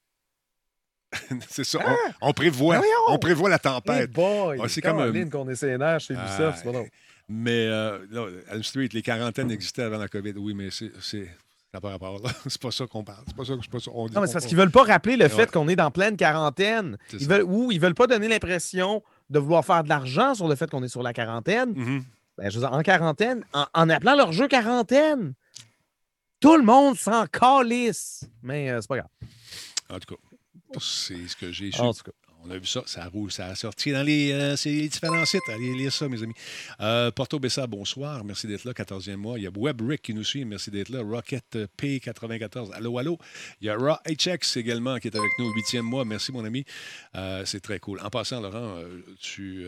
c'est 1.49 1.65
ça. 1.65 1.79
On, 2.21 2.29
on 2.29 2.33
prévoit, 2.33 2.79
Ben 2.79 2.85
on 3.09 3.19
prévoit 3.19 3.49
la 3.49 3.59
tempête. 3.59 4.11
Ah, 4.19 4.69
c'est 4.69 4.81
comme 4.81 4.97
un- 4.99 5.05
Caroline 5.05 5.31
qu'on 5.31 5.49
est 5.49 5.55
sénère 5.57 6.01
chez 6.01 6.15
Ubisoft, 6.15 6.41
Ah, 6.41 6.55
c'est 6.57 6.65
pas 6.65 6.73
drôle. 6.73 6.89
Mais 7.29 7.67
euh, 7.69 7.99
là, 8.11 8.27
Elm 8.51 8.63
Street, 8.63 8.89
les 8.93 9.03
quarantaines 9.03 9.51
existaient 9.51 9.83
avant 9.83 9.99
la 9.99 10.09
COVID. 10.09 10.35
Oui, 10.37 10.55
mais 10.55 10.69
c'est. 10.71 10.93
c'est- 11.01 11.29
pas 11.83 11.91
rapport, 11.91 12.21
là. 12.23 12.31
C'est 12.47 12.63
pas 12.63 12.71
ça 12.71 12.87
qu'on 12.87 13.03
parle. 13.03 13.25
C'est 13.27 13.35
pas 13.37 13.45
ça 13.45 13.55
pas 13.69 13.81
ça. 13.81 13.91
On 13.93 14.07
dit, 14.07 14.15
Non, 14.15 14.21
mais 14.21 14.29
c'est 14.29 14.35
parce 14.35 14.47
qu'ils 14.47 14.57
veulent 14.57 14.71
pas 14.71 14.85
rappeler 14.85 15.17
le 15.17 15.25
Ouais. 15.25 15.29
fait 15.29 15.51
qu'on 15.51 15.67
est 15.67 15.75
dans 15.75 15.91
pleine 15.91 16.17
quarantaine. 16.17 16.97
Ils 17.13 17.27
veulent, 17.27 17.43
ou 17.43 17.73
ils 17.73 17.81
veulent 17.81 17.97
pas 17.97 18.07
donner 18.07 18.29
l'impression 18.29 19.03
de 19.29 19.39
vouloir 19.41 19.65
faire 19.65 19.83
de 19.83 19.89
l'argent 19.89 20.37
sur 20.37 20.47
le 20.47 20.55
fait 20.55 20.71
qu'on 20.71 20.85
est 20.85 20.89
sur 20.89 21.03
la 21.03 21.13
quarantaine. 21.13 21.73
Mhm. 21.75 22.05
Ben, 22.39 22.49
je 22.49 22.61
veux 22.61 22.65
dire, 22.65 22.73
en 22.73 22.81
quarantaine, 22.83 23.45
en, 23.53 23.67
en 23.75 23.89
appelant 23.91 24.15
leur 24.15 24.31
jeu 24.33 24.47
quarantaine. 24.47 25.35
Tout 26.39 26.57
le 26.57 26.63
monde 26.63 26.97
s'en 26.97 27.27
calisse. 27.27 28.25
Mais 28.45 28.71
euh, 28.71 28.81
c'est 28.81 28.87
pas 28.89 28.99
grave. 28.99 29.09
En 29.91 29.99
tout 29.99 30.15
cas, 30.15 30.21
c'est 30.81 31.29
ce 31.29 31.37
que 31.37 31.53
j'ai 31.53 31.71
su. 31.71 31.81
En 31.81 31.93
tout 31.93 32.05
cas. 32.05 32.13
On 32.47 32.51
a 32.51 32.59
vu 32.59 32.67
ça, 32.67 32.83
ça 32.85 33.07
roule, 33.07 33.33
ça 33.33 33.47
a 33.47 33.55
sorti 33.55 33.91
dans 33.91 34.03
les, 34.03 34.31
euh, 34.33 34.55
les 34.67 34.89
différents 34.89 35.25
sites. 35.25 35.49
Allez 35.49 35.73
lire 35.75 35.91
ça, 35.91 36.11
mes 36.11 36.23
amis. 36.23 36.35
Euh, 36.79 37.11
Porto 37.11 37.39
Bessa, 37.39 37.67
bonsoir. 37.67 38.23
Merci 38.23 38.47
d'être 38.47 38.65
là, 38.65 38.73
14e 38.73 39.17
mois. 39.17 39.39
Il 39.39 39.45
y 39.45 39.47
a 39.47 39.51
WebRick 39.51 40.03
qui 40.03 40.13
nous 40.13 40.25
suit. 40.25 40.45
Merci 40.45 40.71
d'être 40.71 40.91
là. 40.91 41.01
Rocket 41.03 41.57
euh, 41.57 41.67
P94. 41.79 42.73
Allô, 42.73 42.99
allô? 42.99 43.19
Il 43.63 43.67
y 43.67 43.71
a 43.71 43.77
Raw 43.77 43.97
HX 44.07 44.59
également 44.59 44.99
qui 44.99 45.09
est 45.09 45.17
avec 45.17 45.31
nous, 45.39 45.51
8e 45.55 45.81
mois. 45.81 46.05
Merci, 46.05 46.33
mon 46.33 46.45
ami. 46.45 46.67
Euh, 47.15 47.47
c'est 47.47 47.61
très 47.61 47.79
cool. 47.79 47.99
En 48.01 48.11
passant, 48.11 48.41
Laurent, 48.43 48.79
tu, 49.21 49.67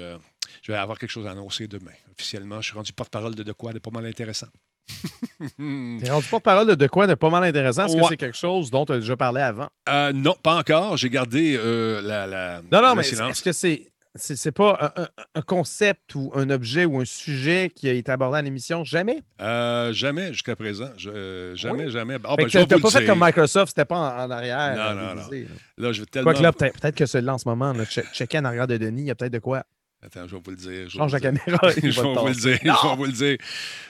je 0.61 0.73
vais 0.73 0.77
avoir 0.77 0.99
quelque 0.99 1.11
chose 1.11 1.27
à 1.27 1.31
annoncer 1.31 1.69
demain. 1.69 1.93
Officiellement, 2.13 2.61
je 2.61 2.69
suis 2.69 2.77
rendu 2.77 2.93
porte-parole 2.93 3.35
de 3.35 3.43
de 3.43 3.53
quoi 3.53 3.73
de 3.73 3.79
pas 3.79 3.91
mal 3.91 4.05
intéressant. 4.05 4.49
T'es 5.59 6.11
rendu 6.11 6.26
porte-parole 6.28 6.66
de, 6.68 6.74
de 6.74 6.87
quoi 6.87 7.07
de 7.07 7.14
pas 7.14 7.30
mal 7.30 7.45
intéressant? 7.45 7.87
Est-ce 7.87 7.95
Ouais. 7.97 8.03
que 8.03 8.09
c'est 8.11 8.16
quelque 8.16 8.37
chose 8.37 8.70
dont 8.70 8.84
tu 8.84 8.93
as 8.93 8.99
déjà 8.99 9.16
parlé 9.16 9.41
avant? 9.41 9.68
Euh, 9.89 10.12
non, 10.12 10.34
pas 10.43 10.57
encore. 10.57 10.97
J'ai 10.97 11.11
gardé 11.11 11.57
euh, 11.59 12.01
la, 12.03 12.26
la- 12.26 12.62
Non, 12.70 12.80
non, 12.82 12.91
le 12.91 12.97
mais 12.97 13.03
est-ce 13.09 13.43
que 13.43 13.53
c'est. 13.53 13.89
C'est 14.18 14.51
pas 14.53 14.95
un, 15.34 15.43
concept 15.43 16.14
ou 16.14 16.32
un 16.34 16.49
objet 16.49 16.87
ou 16.87 16.99
un 17.01 17.05
sujet 17.05 17.70
qui 17.74 17.87
a 17.87 17.93
été 17.93 18.11
abordé 18.11 18.39
à 18.39 18.43
l'émission? 18.43 18.82
Jamais? 18.82 19.22
Euh, 19.43 19.93
jamais 19.93 20.32
jusqu'à 20.32 20.57
présent. 20.57 20.89
Je- 20.97 21.53
jamais, 21.55 21.91
jamais. 21.91 22.14
Fait 22.14 22.20
ben, 22.20 22.80
pas 22.80 22.91
fait 22.91 23.05
comme 23.05 23.20
Microsoft, 23.22 23.68
c'était 23.76 23.84
pas 23.84 23.99
en, 23.99 24.24
en 24.24 24.30
arrière. 24.30 24.74
Non, 24.74 25.14
non, 25.14 25.14
déguisé, 25.28 25.49
Là, 25.76 25.93
je 25.93 26.01
vais 26.01 26.07
tellement. 26.07 26.32
Peut-être 26.32 26.80
peut 26.80 26.91
que 26.93 27.05
celui-là 27.05 27.34
en 27.34 27.39
ce 27.39 27.47
moment, 27.47 27.74
là, 27.74 27.84
che- 27.84 28.11
checker 28.14 28.39
en 28.39 28.47
arrière 28.47 28.66
de 28.66 28.78
Denis, 28.78 29.03
il 29.03 29.09
y 29.09 29.11
a 29.11 29.14
peut-être 29.14 29.34
de 29.34 29.39
quoi. 29.39 29.64
Attends, 30.07 30.29
je 30.29 30.37
vais 30.37 30.43
vous 30.45 30.51
le 30.53 30.57
dire. 30.57 30.89
Change 30.89 31.13
la 31.13 31.19
caméra. 31.19 31.43
Je 31.83 32.01
va 32.01 32.03
vais 32.03 32.15
vous 32.21 32.29
le 32.29 32.35
dire. 32.35 32.59
Je 32.63 32.89
vais 32.89 32.97
vous 32.97 33.05
le 33.07 33.13
dire. 33.13 33.37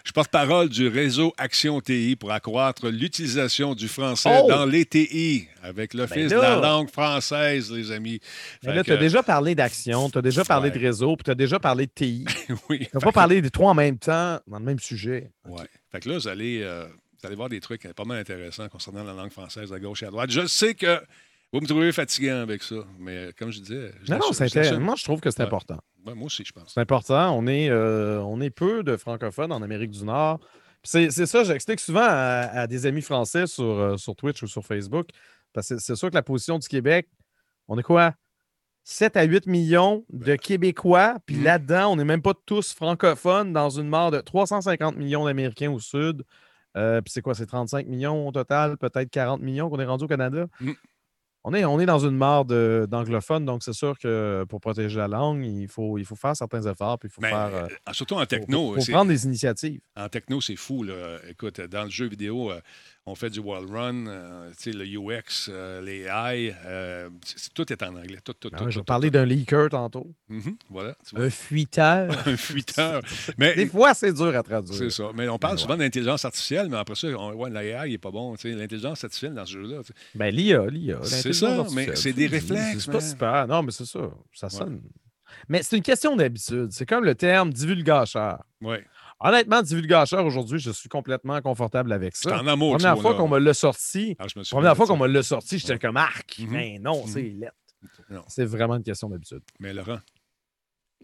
Je 0.03 0.12
porte 0.12 0.31
parole 0.31 0.71
du 0.71 0.89
réseau 0.89 1.35
Action 1.37 1.79
TI 1.83 2.17
pour 2.17 2.33
accroître 2.33 2.89
l'utilisation 2.89 3.75
du 3.75 3.87
français 3.87 4.41
Oh! 4.43 4.49
dans 4.49 4.64
les 4.64 4.87
TI 4.87 5.47
avec 5.62 5.93
l'Office 5.93 6.31
Ben 6.31 6.39
de 6.39 6.43
là! 6.43 6.57
la 6.57 6.69
langue 6.69 6.89
française, 6.91 7.71
les 7.71 7.93
amis. 7.93 8.19
Mais 8.62 8.71
Fait 8.71 8.77
là, 8.77 8.85
tu 8.85 8.93
as 8.93 8.97
que- 8.97 9.01
déjà 9.01 9.23
parlé 9.23 9.55
d'action, 9.55 10.09
tu 10.09 10.17
as 10.17 10.23
déjà 10.23 10.43
parlé 10.43 10.71
Ouais. 10.71 10.79
de 10.79 10.83
réseau, 10.87 11.17
puis 11.17 11.25
tu 11.25 11.31
as 11.31 11.35
déjà 11.35 11.59
parlé 11.61 11.85
de 11.87 11.93
TI. 11.95 12.25
oui. 12.71 12.79
Tu 12.79 12.89
n'as 12.95 13.01
pas 13.01 13.12
parlé 13.12 13.43
des 13.43 13.51
trois 13.51 13.73
en 13.73 13.75
même 13.75 13.99
temps, 13.99 14.41
dans 14.47 14.59
le 14.59 14.64
même 14.64 14.79
sujet. 14.81 15.31
Ouais. 15.45 15.67
Fait 15.93 16.01
que 16.01 16.09
là, 16.09 16.17
vous 16.17 16.29
allez, 16.29 16.62
euh, 16.62 16.87
vous 17.21 17.27
allez 17.27 17.37
voir 17.37 17.51
des 17.51 17.61
trucs 17.61 17.87
pas 17.93 18.05
mal 18.05 18.19
intéressants 18.19 18.69
concernant 18.71 19.05
la 19.05 19.12
langue 19.12 19.33
française 19.33 19.71
à 19.71 19.79
gauche 19.79 20.03
et 20.03 20.07
à 20.07 20.11
droite. 20.11 20.31
Je 20.31 20.47
sais 20.47 20.75
que 20.75 20.99
vous 21.53 21.61
me 21.61 21.66
trouvez 21.66 21.92
fatigant 21.92 22.36
avec 22.40 22.62
ça, 22.62 22.76
mais 22.99 23.30
comme 23.38 23.51
je 23.51 23.61
disais. 23.61 23.92
je 24.03 24.12
Non, 24.12 24.18
non, 24.18 24.32
je 24.32 24.74
moi, 24.76 24.94
je 24.97 25.05
trouve 25.05 25.20
que 25.20 25.30
c'est 25.30 25.40
Ouais. 25.40 25.47
important. 25.47 25.78
Ouais, 26.05 26.14
moi 26.14 26.26
aussi, 26.26 26.44
je 26.44 26.53
pense. 26.53 26.72
C'est 26.74 26.80
important. 26.80 27.36
On 27.36 27.47
est, 27.47 27.68
euh, 27.70 28.20
on 28.22 28.40
est 28.40 28.51
peu 28.51 28.82
de 28.82 28.97
francophones 28.97 29.53
en 29.53 29.62
Amérique 29.62 29.90
du 29.90 30.05
Nord. 30.05 30.40
C'est 30.84 31.11
ça, 31.11 31.42
j'explique 31.42 31.80
souvent 31.80 32.05
à, 32.07 32.49
à 32.61 32.66
des 32.68 32.86
amis 32.86 33.03
français 33.03 33.47
sur, 33.49 33.64
euh, 33.64 33.97
sur 33.97 34.14
Twitch 34.14 34.42
ou 34.42 34.47
sur 34.47 34.64
Facebook. 34.64 35.09
Parce 35.53 35.70
que 35.70 35.78
c'est 35.78 35.97
sûr 35.97 36.11
que 36.11 36.14
la 36.14 36.22
position 36.22 36.59
du 36.59 36.68
Québec, 36.68 37.09
on 37.66 37.76
est 37.78 37.82
quoi? 37.82 38.14
7 38.84 39.16
à 39.16 39.24
8 39.24 39.47
millions 39.49 40.05
de 40.11 40.36
Québécois. 40.36 41.16
Puis 41.26 41.36
Mhm. 41.36 41.42
là-dedans, 41.44 41.92
on 41.92 41.97
n'est 41.97 42.05
même 42.05 42.22
pas 42.22 42.34
tous 42.47 42.72
francophones 42.72 43.53
dans 43.53 43.70
une 43.70 43.88
mort 43.88 44.12
de 44.12 44.20
350 44.20 44.97
millions 44.97 45.24
d'Américains 45.24 45.72
au 45.72 45.80
Sud. 45.80 46.22
Euh, 46.76 47.01
puis 47.01 47.11
c'est 47.12 47.22
quoi? 47.22 47.34
C'est 47.34 47.47
35 47.47 47.86
millions 47.88 48.28
au 48.28 48.30
total, 48.32 48.76
peut-être 48.76 49.11
40 49.11 49.40
millions 49.42 49.68
qu'on 49.70 49.80
est 49.80 49.86
rendu 49.86 50.05
au 50.05 50.09
Canada? 50.09 50.47
Mhm. 50.61 50.74
On 51.49 51.55
est, 51.55 51.64
on 51.64 51.78
est 51.78 51.86
dans 51.86 52.01
une 52.01 52.16
mare 52.16 52.44
d'anglophones, 52.44 53.44
donc 53.44 53.62
c'est 53.62 53.72
sûr 53.72 53.97
que 53.99 54.44
pour 54.49 54.61
protéger 54.61 54.99
la 54.99 55.07
langue, 55.07 55.44
il 55.44 55.68
faut, 55.68 55.97
il 55.97 56.05
faut 56.05 56.16
faire 56.16 56.34
certains 56.36 56.62
efforts, 56.62 56.99
puis 56.99 57.09
il 57.09 57.12
faut 57.12 57.20
Mais, 57.22 57.30
faire. 57.30 57.55
euh, 57.55 57.66
euh, 57.88 57.92
surtout 57.92 58.14
en 58.14 58.18
faut- 58.20 58.26
techno, 58.26 58.74
faut 58.74 58.80
c'est- 58.80 58.90
prendre 58.92 59.09
des 59.11 59.24
initiatives. 59.26 59.80
En 59.97 60.09
techno, 60.09 60.40
c'est 60.40 60.57
fou. 60.57 60.82
Là. 60.82 61.18
Écoute, 61.28 61.61
dans 61.61 61.84
le 61.84 61.90
jeu 61.90 62.09
vidéo, 62.09 62.51
euh, 62.51 62.61
on 63.09 63.14
fait 63.14 63.30
du 63.30 63.38
wall 63.38 63.64
run, 63.70 64.07
euh, 64.09 64.50
le 64.66 64.84
UX, 64.84 65.48
euh, 65.48 65.80
les 65.80 66.02
AI, 66.07 66.52
euh, 66.66 67.09
tout 67.54 67.72
est 67.72 67.80
en 67.84 67.94
anglais. 67.94 68.18
Tout, 68.24 68.32
tout, 68.32 68.50
Ah 68.52 68.59
tout, 68.59 68.70
je 68.70 68.80
vais 68.80 68.84
parler 68.84 69.11
d'un 69.12 69.24
leaker 69.24 69.70
tantôt. 69.70 70.12
tout. 70.28 70.34
Mhm, 70.34 70.57
voilà, 70.68 70.96
tu 71.09 71.14
vois. 71.14 71.26
Un 71.26 71.30
fuiteur. 71.30 72.11
un 72.26 72.36
fuiteur. 72.36 73.02
Mais 73.38 73.54
Des 73.54 73.66
fois, 73.66 73.94
c'est 73.94 74.12
dur 74.12 74.34
à 74.36 74.42
traduire. 74.42 74.74
c'est 74.74 74.90
ça. 74.90 75.11
Mais 75.14 75.28
on 75.28 75.38
parle 75.38 75.54
Mais 75.54 75.61
souvent 75.61 75.76
d'intelligence 75.76 76.24
artificielle, 76.24 76.68
mais 76.68 76.78
après 76.78 76.96
ça, 76.96 77.07
on, 77.09 77.32
ouais, 77.34 77.50
l'AI 77.50 77.88
n'est 77.90 77.98
pas 77.98 78.11
bon. 78.11 78.34
L'intelligence 78.42 79.04
artificielle 79.04 79.34
dans 79.34 79.46
ce 79.46 79.52
jeu-là. 79.52 79.82
Ben, 80.16 80.34
l'IA, 80.34 80.66
l'IA. 80.66 80.98
C'est 81.04 81.32
ça, 81.32 81.64
mais 81.72 81.94
c'est 81.94 82.12
des 82.12 82.26
réflexes, 82.26 82.84
C'est 82.84 82.90
pas 82.92 83.00
super. 83.00 83.46
Non, 83.46 83.62
mais 83.62 83.70
c'est 83.70 83.86
ça. 83.86 84.11
Ça 84.32 84.50
sonne. 84.50 84.80
Mais 85.48 85.62
c'est 85.62 85.76
une 85.76 85.82
question 85.82 86.16
d'habitude. 86.16 86.68
C'est 86.70 86.86
comme 86.86 87.04
le 87.04 87.14
terme 87.14 87.52
divulgateur. 87.52 88.42
Ouais. 88.61 88.84
Honnêtement, 89.21 89.62
divulgateur, 89.62 90.25
aujourd'hui, 90.27 90.59
je 90.59 90.71
suis 90.71 90.89
complètement 90.91 91.41
confortable 91.41 91.93
avec 91.93 92.14
C'est 92.17 92.29
ça. 92.29 92.41
en 92.43 92.47
amour. 92.47 92.73
La 92.79 92.91
première 92.95 93.01
fois 93.03 93.14
qu'on 93.14 93.29
me 93.29 93.39
l'a 93.39 93.55
sorti, 93.55 94.14
Ah, 94.19 94.27
première 94.51 94.77
fois 94.77 94.87
qu'on 94.87 94.97
me 94.99 95.07
l'a 95.07 95.23
sorti, 95.23 95.59
j'étais 95.59 95.79
comme 95.79 95.97
arc. 95.97 96.39
Mhm. 96.39 96.49
Mais 96.51 96.79
non, 96.79 97.03
Mhm. 97.07 97.11
c'est 97.12 97.23
lettre. 97.23 97.55
C'est 98.29 98.45
vraiment 98.45 98.77
une 98.77 98.83
question 98.83 99.09
d'habitude. 99.09 99.41
Mais 99.59 99.73
Laurent, 99.73 99.99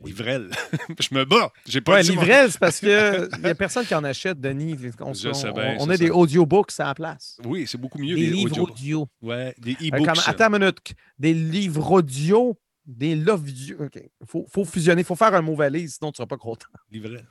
l'ivrelle. 0.04 0.50
je 1.00 1.14
me 1.14 1.24
bats. 1.24 1.50
J'ai 1.66 1.80
pas 1.80 1.92
Ouais, 1.94 2.02
l'ivrel, 2.02 2.50
c'est 2.50 2.58
parce 2.60 2.80
qu'il 2.80 2.88
n'y 3.42 3.46
a 3.48 3.54
personne 3.54 3.86
qui 3.86 3.94
en 3.94 4.04
achète, 4.04 4.38
Denis. 4.40 4.76
On, 5.00 5.14
Je 5.14 5.28
on- 5.28 5.34
sais 5.34 5.52
bien, 5.52 5.76
on 5.80 5.86
c'est 5.86 5.92
a 5.92 5.96
des 5.96 6.10
audiobooks 6.10 6.72
à 6.80 6.84
la 6.84 6.94
place. 6.94 7.38
Oui, 7.44 7.66
c'est 7.66 7.78
beaucoup 7.78 7.98
mieux 7.98 8.14
Des 8.14 8.22
les 8.22 8.30
livres 8.30 8.58
audio. 8.60 9.08
Ouais, 9.22 9.54
des 9.58 9.72
Euh, 9.72 9.88
e-books. 9.88 10.06
comme- 10.06 10.22
attends 10.26 10.52
une 10.52 10.58
minute. 10.60 10.78
Des 11.18 11.32
livres 11.34 11.90
audio, 11.92 12.58
des 12.84 13.14
love. 13.16 13.48
Il 13.48 13.76
faut, 14.26 14.46
faut 14.50 14.64
fusionner. 14.64 15.02
Il 15.02 15.04
faut 15.06 15.16
faire 15.16 15.34
un 15.34 15.42
mot 15.42 15.54
valise, 15.54 15.96
sinon 15.98 16.10
tu 16.12 16.20
ne 16.20 16.24
seras 16.24 16.26
pas 16.26 16.36
content. 16.38 16.66
Livrel. 16.90 17.26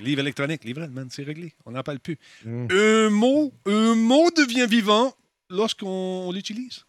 Livre 0.00 0.20
électronique, 0.20 0.64
livrel, 0.64 0.90
man, 0.90 1.08
c'est 1.10 1.22
réglé. 1.22 1.52
On 1.66 1.72
n'en 1.72 1.82
parle 1.82 2.00
plus. 2.00 2.18
Mm. 2.44 2.66
Un 2.70 3.10
mot, 3.10 3.52
un 3.66 3.94
mot 3.94 4.30
devient 4.36 4.66
vivant 4.68 5.12
lorsqu'on 5.50 6.30
l'utilise. 6.32 6.84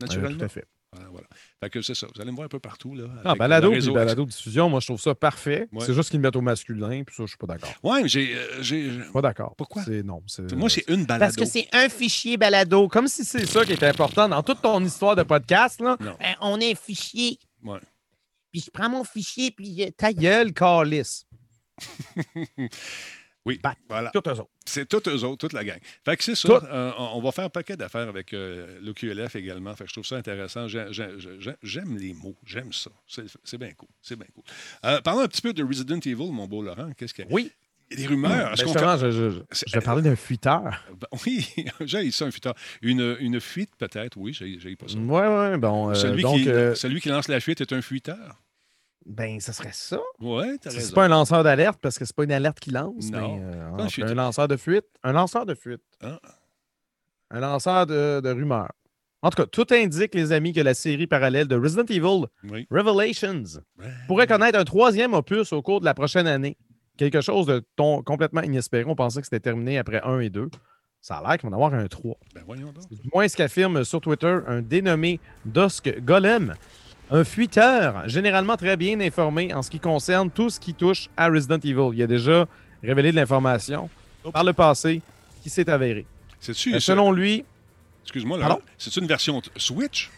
Naturellement. 0.00 0.38
tout 0.38 0.44
à 0.44 0.48
fait. 0.48 0.64
Voilà, 0.92 1.08
voilà. 1.10 1.26
Fait 1.60 1.68
que 1.68 1.82
c'est 1.82 1.94
ça. 1.94 2.06
Vous 2.14 2.20
allez 2.20 2.30
me 2.30 2.36
voir 2.36 2.46
un 2.46 2.48
peu 2.48 2.60
partout. 2.60 2.94
Là, 2.94 3.04
Ah, 3.24 3.34
balado 3.34 3.70
puis 3.70 3.90
balado 3.90 4.24
diffusion, 4.24 4.70
moi, 4.70 4.80
je 4.80 4.86
trouve 4.86 5.00
ça 5.00 5.14
parfait. 5.14 5.68
Ouais. 5.70 5.84
C'est 5.84 5.92
juste 5.92 6.08
qu'ils 6.10 6.18
le 6.18 6.22
mettent 6.22 6.36
au 6.36 6.40
masculin, 6.40 7.02
puis 7.04 7.14
ça, 7.14 7.24
je 7.24 7.28
suis 7.28 7.36
pas 7.36 7.46
d'accord. 7.46 7.74
Ouais, 7.82 8.02
mais 8.02 8.08
j'ai. 8.08 8.34
euh, 8.34 9.12
pas 9.12 9.20
d'accord. 9.20 9.54
Pourquoi? 9.56 9.82
C'est 9.84 10.02
non. 10.02 10.22
c'est- 10.26 10.50
Moi, 10.54 10.70
c'est 10.70 10.88
une 10.88 11.04
balado. 11.04 11.20
Parce 11.20 11.36
que 11.36 11.44
c'est 11.44 11.68
un 11.72 11.90
fichier 11.90 12.38
balado. 12.38 12.88
Comme 12.88 13.06
si 13.06 13.22
c'est 13.24 13.44
ça 13.44 13.66
qui 13.66 13.72
est 13.72 13.82
important 13.84 14.28
dans 14.30 14.42
toute 14.42 14.62
ton 14.62 14.82
histoire 14.82 15.14
de 15.14 15.24
podcast. 15.24 15.78
Là. 15.82 15.96
Non. 16.00 16.16
Ben, 16.18 16.34
on 16.40 16.58
est 16.58 16.72
un 16.72 16.74
fichier. 16.74 17.38
Ouais. 17.62 17.80
Puis 18.50 18.62
je 18.62 18.70
prends 18.70 18.88
mon 18.88 19.04
fichier, 19.04 19.50
puis 19.50 19.84
euh, 19.84 19.90
ta 19.94 20.10
gueule, 20.14 20.54
calice. 20.54 21.26
Oui, 23.46 23.58
Bah, 23.62 23.74
voilà. 23.88 24.10
Tout 24.10 24.20
eux 24.28 24.32
autres. 24.32 24.48
C'est 24.66 24.86
tous 24.86 25.08
eux 25.08 25.24
autres, 25.24 25.38
toute 25.38 25.54
la 25.54 25.64
gang. 25.64 25.78
Fait 26.04 26.16
que 26.18 26.24
c'est 26.24 26.34
ça. 26.34 26.48
Tout. 26.48 26.66
euh, 26.66 26.92
on 26.98 27.20
va 27.22 27.32
faire 27.32 27.44
un 27.44 27.48
paquet 27.48 27.76
d'affaires 27.78 28.06
avec 28.08 28.34
euh, 28.34 28.78
l'OQLF 28.82 29.36
également. 29.36 29.74
Fait 29.74 29.84
que 29.84 29.88
je 29.88 29.94
trouve 29.94 30.04
ça 30.04 30.16
intéressant. 30.16 30.68
J'ai- 30.68 30.88
j'ai- 30.90 31.14
j'ai- 31.38 31.54
J'aime 31.62 31.96
les 31.96 32.12
mots. 32.12 32.36
J'aime 32.44 32.72
ça. 32.74 32.90
C'est 33.06 33.56
bien 33.56 33.72
cool. 33.72 33.88
C'est 34.02 34.16
bien 34.16 34.26
cool. 34.34 34.44
Euh, 34.84 35.00
parlons 35.00 35.20
un 35.20 35.28
petit 35.28 35.40
peu 35.40 35.54
de 35.54 35.62
Resident 35.64 35.98
Evil, 36.00 36.30
mon 36.30 36.46
beau 36.46 36.62
Laurent. 36.62 36.90
Qu'est-ce 36.96 37.14
qu'il 37.14 37.24
y 37.24 37.28
a? 37.28 37.30
Oui. 37.32 37.50
Il 37.90 37.98
y 37.98 38.02
a 38.04 38.06
des 38.08 38.08
rumeurs. 38.14 38.52
Est-ce 38.52 38.64
Ben, 38.74 38.96
je, 38.98 39.10
je- 39.10 39.30
je- 39.30 39.40
C'est- 39.50 39.66
je 39.66 39.78
vais 39.78 39.84
parler 39.84 40.02
d'un 40.02 40.16
fuiteur. 40.16 40.84
Ben 41.00 41.06
oui, 41.24 41.48
j'ai 41.86 42.10
ça 42.10 42.26
un 42.26 42.30
futur. 42.30 42.52
Une, 42.82 43.16
une 43.20 43.40
fuite, 43.40 43.70
peut-être, 43.78 44.18
oui, 44.18 44.34
j'ai 44.34 44.76
pas 44.76 44.88
ça. 44.88 44.98
Ouais, 44.98 45.26
ouais, 45.26 45.56
bon. 45.56 45.88
euh, 45.88 45.94
celui, 45.94 46.22
donc, 46.22 46.36
qui, 46.36 46.50
euh, 46.50 46.74
celui 46.74 47.00
qui 47.00 47.08
lance 47.08 47.28
la 47.28 47.40
fuite 47.40 47.62
est 47.62 47.72
un 47.72 47.80
fuiteur. 47.80 48.42
Ben, 49.08 49.40
ce 49.40 49.52
serait 49.52 49.72
ça. 49.72 49.98
Ouais, 50.20 50.56
C'est 50.68 50.94
pas 50.94 51.04
un 51.06 51.08
lanceur 51.08 51.42
d'alerte 51.42 51.78
parce 51.80 51.98
que 51.98 52.04
c'est 52.04 52.14
pas 52.14 52.24
une 52.24 52.32
alerte 52.32 52.60
qui 52.60 52.70
lance, 52.70 53.10
Non. 53.10 53.36
mais 53.38 53.42
euh, 53.42 54.06
un 54.06 54.14
lanceur 54.14 54.46
de 54.48 54.56
fuite. 54.56 54.84
Un 55.02 55.12
lanceur 55.12 55.46
de 55.46 55.54
fuite. 55.54 55.82
Ah. 56.02 56.20
Un 57.30 57.40
lanceur 57.40 57.86
de, 57.86 58.20
de 58.20 58.30
rumeurs. 58.30 58.72
En 59.20 59.30
tout 59.30 59.42
cas, 59.42 59.46
tout 59.46 59.66
indique, 59.72 60.14
les 60.14 60.30
amis, 60.30 60.52
que 60.52 60.60
la 60.60 60.74
série 60.74 61.06
parallèle 61.08 61.48
de 61.48 61.56
Resident 61.56 61.84
Evil 61.88 62.26
Oui. 62.50 62.66
Revelations 62.70 63.42
Ouais. 63.78 63.86
pourrait 64.06 64.26
connaître 64.28 64.58
un 64.58 64.64
troisième 64.64 65.12
opus 65.14 65.52
au 65.52 65.60
cours 65.60 65.80
de 65.80 65.84
la 65.84 65.94
prochaine 65.94 66.26
année. 66.28 66.56
Quelque 66.96 67.20
chose 67.20 67.46
de 67.46 67.64
ton- 67.76 68.02
complètement 68.02 68.42
inespéré. 68.42 68.84
On 68.86 68.94
pensait 68.94 69.20
que 69.20 69.26
c'était 69.26 69.40
terminé 69.40 69.78
après 69.78 70.00
1 70.04 70.20
et 70.20 70.30
2. 70.30 70.48
Ça 71.00 71.16
a 71.18 71.22
l'air 71.28 71.38
qu'il 71.38 71.48
va 71.48 71.56
en 71.56 71.58
avoir 71.60 71.74
un 71.74 71.86
3. 71.86 72.16
Ben 72.34 72.42
voyons 72.46 72.72
donc. 72.72 72.88
Du 72.90 73.08
moins, 73.14 73.26
ce 73.28 73.36
qu'affirme 73.36 73.84
sur 73.84 74.00
Twitter 74.00 74.38
un 74.46 74.62
dénommé 74.62 75.20
Dusk 75.44 76.00
Golem, 76.00 76.54
un 77.10 77.24
fuiteur 77.24 78.08
généralement 78.08 78.56
très 78.56 78.76
bien 78.76 79.00
informé 79.00 79.52
en 79.54 79.62
ce 79.62 79.70
qui 79.70 79.80
concerne 79.80 80.30
tout 80.30 80.50
ce 80.50 80.60
qui 80.60 80.74
touche 80.74 81.08
à 81.16 81.28
Resident 81.28 81.58
Evil. 81.58 81.90
Il 81.96 82.02
a 82.02 82.06
déjà 82.06 82.46
révélé 82.82 83.10
de 83.10 83.16
l'information 83.16 83.88
par 84.32 84.44
le 84.44 84.52
passé 84.52 85.00
qui 85.42 85.48
s'est 85.50 85.68
avéré. 85.70 86.04
C'est-tu, 86.40 86.70
Euh, 86.70 86.80
ça- 86.80 86.86
selon 86.92 87.10
lui, 87.12 87.44
excuse-moi? 88.04 88.38
Laurent, 88.38 88.60
c'est 88.76 88.94
une 88.96 89.06
version 89.06 89.40
Switch? 89.56 90.10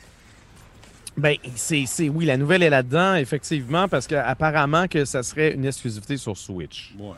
ben, 1.16 1.36
c'est, 1.54 1.84
c'est- 1.86 2.08
oui, 2.08 2.24
la 2.24 2.36
nouvelle 2.36 2.62
est 2.62 2.70
là-dedans, 2.70 3.14
effectivement, 3.14 3.88
parce 3.88 4.06
qu'apparemment 4.06 4.86
que 4.88 5.04
ça 5.04 5.22
serait 5.22 5.52
une 5.54 5.64
exclusivité 5.66 6.16
sur 6.16 6.36
Switch. 6.36 6.94
Ouais. 6.98 7.14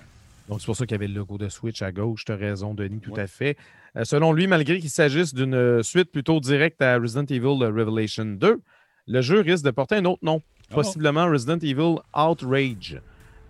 Donc, 0.49 0.61
c'est 0.61 0.67
pour 0.67 0.77
ça 0.77 0.85
qu'il 0.87 0.95
y 0.95 0.97
avait 0.97 1.07
le 1.09 1.15
logo 1.15 1.39
de 1.39 1.49
Switch 1.49 1.83
à 1.83 1.93
gauche. 1.93 2.25
Tu 2.25 2.33
as 2.33 2.37
raison, 2.37 2.75
Denis, 2.75 3.01
tout 3.01 3.13
Ouais. 3.13 3.21
à 3.23 3.27
fait. 3.27 3.57
Euh, 3.97 4.05
selon 4.05 4.33
lui, 4.33 4.47
malgré 4.47 4.81
qu'il 4.81 4.91
s'agisse 4.91 5.33
d'une 5.35 5.55
euh, 5.55 5.83
suite 5.83 6.11
plutôt 6.11 6.41
directe 6.41 6.81
à 6.83 6.97
Resident 6.99 7.25
Evil 7.27 7.63
euh, 7.63 7.69
Revelation 7.71 8.25
2, 8.25 8.61
le 9.07 9.21
jeu 9.21 9.41
risque 9.41 9.65
de 9.65 9.71
porter 9.71 9.97
un 9.97 10.05
autre 10.05 10.21
nom, 10.25 10.43
Ah. 10.71 10.75
possiblement 10.75 11.27
Resident 11.29 11.59
Evil 11.59 11.97
Outrage. 12.17 13.01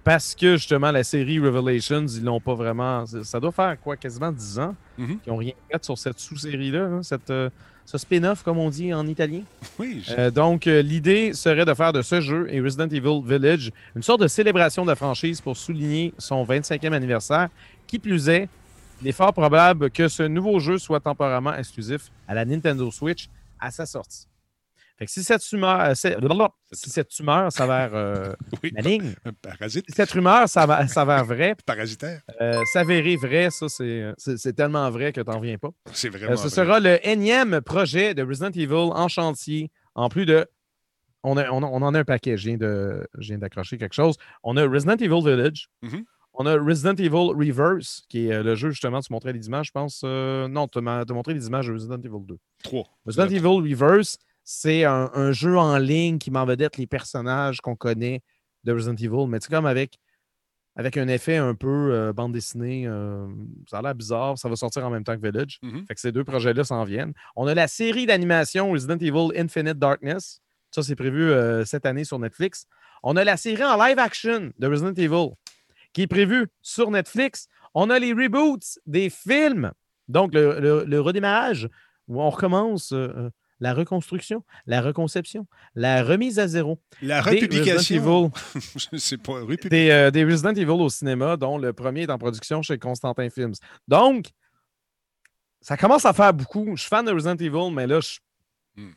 Parce 0.05 0.35
que 0.35 0.57
justement, 0.57 0.91
la 0.91 1.05
série 1.05 1.39
Revelations, 1.39 2.07
ils 2.07 2.25
l'ont 2.25 2.41
pas 2.41 2.55
vraiment. 2.55 3.05
ça- 3.07 3.39
doit 3.39 3.53
faire 3.53 3.81
quoi, 3.81 3.97
quasiment 3.97 4.33
10 4.33 4.59
ans 4.59 4.75
Mhm. 4.99 5.21
qu'ils 5.21 5.33
n'ont 5.33 5.39
rien 5.39 5.53
fait 5.71 5.85
sur 5.85 5.97
cette 5.97 6.19
sous-série-là, 6.19 6.85
hein, 6.87 7.03
cette, 7.05 7.31
euh, 7.31 7.49
ce 7.85 7.99
spin-off, 7.99 8.43
comme 8.43 8.59
on 8.59 8.69
dit 8.71 8.93
en 8.93 9.07
italien. 9.07 9.43
Oui, 9.79 10.03
Euh, 10.19 10.31
donc, 10.33 10.67
euh, 10.67 10.83
l'idée 10.83 11.33
serait 11.35 11.65
de 11.65 11.75
faire 11.75 11.93
de 11.93 12.03
ce 12.03 12.21
jeu 12.21 12.49
et 12.51 12.61
Resident 12.61 12.89
Evil 12.89 13.23
Village 13.25 13.71
une 13.95 14.03
sorte 14.03 14.23
de 14.23 14.27
célébration 14.29 14.83
de 14.83 14.89
la 14.91 14.97
franchise 14.97 15.41
pour 15.41 15.57
souligner 15.57 16.13
son 16.19 16.43
25e 16.43 16.93
anniversaire. 16.95 17.49
Qui 17.87 17.99
plus 18.01 18.29
est, 18.29 18.49
il 19.03 19.09
est 19.09 19.13
fort 19.13 19.33
probable 19.33 19.91
que 19.91 20.09
ce 20.09 20.25
nouveau 20.25 20.59
jeu 20.59 20.79
soit 20.79 20.99
temporairement 21.01 21.55
exclusif 21.55 22.11
à 22.27 22.35
la 22.35 22.45
Nintendo 22.45 22.91
Switch 22.91 23.29
à 23.61 23.71
sa 23.71 23.87
sortie. 23.87 24.27
Fait 24.99 25.07
que 25.07 25.11
si 25.11 25.25
cette 25.25 25.43
tumeur, 25.43 25.81
euh, 25.81 25.95
si 25.95 26.91
cette 26.91 27.11
s'avère 27.51 27.95
euh, 27.95 28.33
oui. 28.63 28.73
maligne, 28.73 29.15
parasite, 29.43 29.85
si 29.89 29.95
cette 29.97 30.11
rumeur 30.13 30.49
s'avère 30.49 31.25
vraie, 31.25 31.55
parasitaire. 31.67 32.21
euh, 32.41 32.61
s'avérer 32.73 33.17
vrai, 33.17 33.49
ça 33.51 33.69
c'est 33.69 34.13
c'est- 34.19 34.53
tellement 34.53 34.89
vrai 34.91 35.13
que 35.13 35.21
t'en 35.21 35.41
viens 35.41 35.59
pas. 35.59 35.71
C'est 35.93 36.09
Euh, 36.09 36.11
vraiment. 36.19 36.37
ce 36.37 36.43
vrai. 36.43 36.51
sera 36.51 36.81
le 36.81 37.07
énième 37.07 37.61
projet 37.63 38.15
de 38.15 38.23
Resident 38.23 38.51
Evil 38.51 38.75
en 38.93 39.09
chantier, 39.09 39.71
en 39.95 40.09
plus 40.09 40.27
de. 40.27 40.47
On, 41.25 41.37
a- 41.37 41.51
on 41.51 41.63
a- 41.63 41.67
on 41.67 41.83
en 41.83 41.95
a 41.95 42.01
un 42.01 42.05
paquet, 42.05 42.37
je 42.37 42.51
viens 43.19 43.39
d'accrocher 43.39 43.79
quelque 43.79 43.95
chose. 43.95 44.17
On 44.43 44.57
a 44.57 44.67
Resident 44.67 44.97
Evil 44.97 45.23
Village. 45.23 45.69
Mhm. 45.83 46.05
On 46.35 46.47
a 46.47 46.57
Resident 46.57 46.95
Evil 46.95 47.31
Reverse, 47.37 48.03
qui 48.09 48.27
est 48.29 48.33
euh, 48.33 48.43
le 48.43 48.55
jeu, 48.55 48.71
justement, 48.71 49.01
tu 49.01 49.13
montrais 49.13 49.33
les 49.35 49.47
images, 49.47 49.67
je 49.67 49.71
pense. 49.73 50.01
euh, 50.05 50.49
non, 50.49 50.67
tu 50.67 50.81
m'as 50.81 51.05
montré 51.11 51.35
les 51.35 51.47
images 51.47 51.67
de 51.69 51.73
Resident 51.75 51.99
Evil 52.01 52.25
2. 52.27 52.39
Trois. 52.65 52.85
Resident 53.05 53.27
Evil 53.29 53.71
Reverse, 53.71 54.17
c'est 54.45 54.85
un, 54.85 55.11
un 55.15 55.33
jeu 55.33 55.57
en 55.57 55.79
ligne 55.79 56.19
qui 56.19 56.31
m'en 56.31 56.45
vedette 56.45 56.77
les 56.77 56.87
personnages 56.87 57.61
qu'on 57.61 57.77
connaît 57.77 58.21
de 58.65 58.73
Resident 58.73 58.95
Evil, 58.97 59.27
mais 59.29 59.39
c'est 59.41 59.51
comme 59.51 59.67
avec, 59.67 59.99
avec 60.77 60.97
un 60.97 61.09
effet 61.09 61.37
un 61.37 61.55
peu 61.55 61.91
euh, 61.93 62.13
bande 62.13 62.33
dessinée. 62.33 62.85
euh, 62.87 63.27
ça 63.69 63.79
a 63.79 63.83
l'air 63.83 63.95
bizarre. 63.95 64.39
Ça 64.39 64.49
va 64.49 64.57
sortir 64.57 64.87
en 64.87 64.91
même 64.91 65.05
temps 65.05 65.17
que 65.17 65.27
Village. 65.27 65.59
Mhm. 65.63 65.85
Fait 65.87 65.95
que 65.95 66.01
ces 66.01 66.13
deux 66.13 66.25
projets-là 66.25 66.65
s'en 66.65 66.85
viennent. 66.85 67.13
On 67.37 67.47
a 67.47 67.55
la 67.55 67.69
série 67.69 68.07
d'animation 68.07 68.71
Resident 68.71 68.97
Evil 68.99 69.37
Infinite 69.39 69.79
Darkness. 69.79 70.41
Ça, 70.71 70.83
c'est 70.83 70.97
prévu 70.97 71.31
euh, 71.31 71.65
cette 71.65 71.85
année 71.87 72.05
sur 72.05 72.19
Netflix. 72.19 72.67
On 73.03 73.17
a 73.17 73.25
la 73.25 73.37
série 73.37 73.65
en 73.65 73.77
live 73.85 73.99
action 73.99 74.51
de 74.59 74.67
Resident 74.67 74.95
Evil 74.95 75.35
qui 75.93 76.03
est 76.03 76.07
prévue 76.07 76.47
sur 76.63 76.91
Netflix. 76.91 77.49
On 77.75 77.91
a 77.91 77.99
les 77.99 78.13
reboots 78.13 78.79
des 78.87 79.11
films. 79.11 79.73
Donc, 80.09 80.33
le, 80.35 80.59
le- 80.61 80.85
le 80.87 81.01
redémarrage 81.01 81.69
où 82.09 82.23
on 82.23 82.31
recommence 82.31 82.93
la 83.63 83.75
reconstruction, 83.75 84.43
la 84.67 84.83
reconception, 84.83 85.47
la 85.77 86.03
remise 86.03 86.39
à 86.41 86.49
zéro 86.49 86.81
La 87.01 87.23
des 87.23 87.31
republication. 87.31 87.77
Resident 87.77 88.33
Je 88.93 88.97
sais 88.99 89.17
pas. 89.19 89.41
Républi- 89.45 89.69
des, 89.69 89.91
euh, 89.91 90.11
des 90.11 90.25
Resident 90.25 90.53
Evil 90.55 90.71
au 90.71 90.89
cinéma, 90.89 91.37
dont 91.37 91.59
le 91.59 91.73
premier 91.73 92.03
est 92.03 92.11
en 92.11 92.19
production 92.19 92.61
chez 92.63 92.77
Constantin 92.79 93.31
Films. 93.31 93.55
Donc, 93.87 94.27
ça 95.61 95.77
commence 95.77 96.05
à 96.05 96.13
faire 96.13 96.35
beaucoup. 96.35 96.75
Je 96.77 96.81
suis 96.83 96.89
fan 96.89 97.05
de 97.07 97.13
Resident 97.13 97.37
Evil, 97.37 97.73
mais 97.73 97.87
là, 97.87 98.01
je. 98.01 98.19
Hmm. 98.77 98.93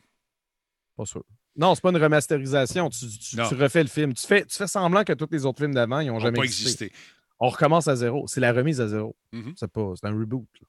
Pas 0.96 1.04
sûr. 1.06 1.22
Non, 1.54 1.74
c'est 1.74 1.80
pas 1.82 1.90
une 1.90 1.96
remasterisation. 1.96 2.90
Tu, 2.90 3.06
tu- 3.08 3.36
Non. 3.36 3.48
tu 3.48 3.54
refais 3.54 3.82
le 3.82 3.88
film. 3.88 4.12
Tu 4.14 4.26
fais, 4.26 4.44
tu 4.44 4.56
fais 4.56 4.66
semblant 4.66 5.04
que 5.04 5.12
tous 5.12 5.28
les 5.30 5.46
autres 5.46 5.58
films 5.58 5.74
d'avant, 5.74 6.00
ils 6.00 6.08
n'ont 6.08 6.16
Ont 6.16 6.18
jamais 6.18 6.38
pas 6.38 6.44
existé. 6.44 6.86
existé. 6.86 6.92
On 7.38 7.48
recommence 7.50 7.86
à 7.88 7.94
zéro. 7.96 8.26
C'est 8.26 8.40
la 8.40 8.52
remise 8.52 8.80
à 8.80 8.88
zéro. 8.88 9.14
Mhm. 9.32 9.54
C'est 9.56 9.70
pas. 9.70 9.92
C'est 9.94 10.06
un 10.08 10.18
reboot. 10.18 10.46
là. 10.60 10.66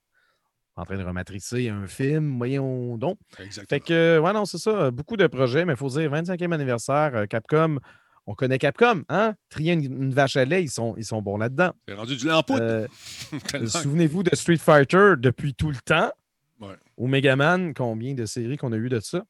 En 0.78 0.86
train 0.86 0.98
de 0.98 1.04
rematricer 1.04 1.70
un 1.70 1.88
film, 1.88 2.38
voyons 2.38 2.98
donc. 2.98 3.18
Exactement. 3.40 3.68
Fait 3.68 3.80
que, 3.80 4.20
ouais, 4.20 4.34
non, 4.34 4.46
c'est 4.46 4.60
ça. 4.60 4.92
Beaucoup 4.92 5.18
de 5.18 5.26
projets, 5.28 5.66
mais 5.66 5.74
il 5.74 5.78
faut 5.78 5.90
dire 5.90 6.10
25e 6.12 6.54
anniversaire, 6.54 7.16
euh, 7.16 7.26
Capcom. 7.26 7.80
On 8.28 8.36
connaît 8.36 8.60
Capcom, 8.60 9.04
hein? 9.10 9.36
Trier 9.50 9.74
une, 9.74 9.84
une 9.86 10.14
vache 10.14 10.38
à 10.38 10.46
lait, 10.46 10.64
ils 10.64 10.70
sont, 10.70 10.94
ils 10.98 11.06
sont 11.06 11.22
bons 11.22 11.38
là-dedans. 11.38 11.72
C'est 11.88 11.96
rendu 11.96 12.16
du 12.16 12.28
poudre. 12.28 12.62
Euh. 12.62 12.88
Souvenez-vous 13.68 14.22
de 14.24 14.36
Street 14.36 14.58
Fighter 14.58 15.14
depuis 15.18 15.56
tout 15.56 15.70
le 15.70 15.78
temps? 15.78 16.12
Ouais. 16.60 16.76
Ou 16.98 17.08
Megaman, 17.08 17.74
combien 17.74 18.14
de 18.14 18.26
séries 18.26 18.58
qu'on 18.58 18.72
a 18.72 18.78
eu 18.78 18.90
de 18.90 19.00
ça? 19.00 19.24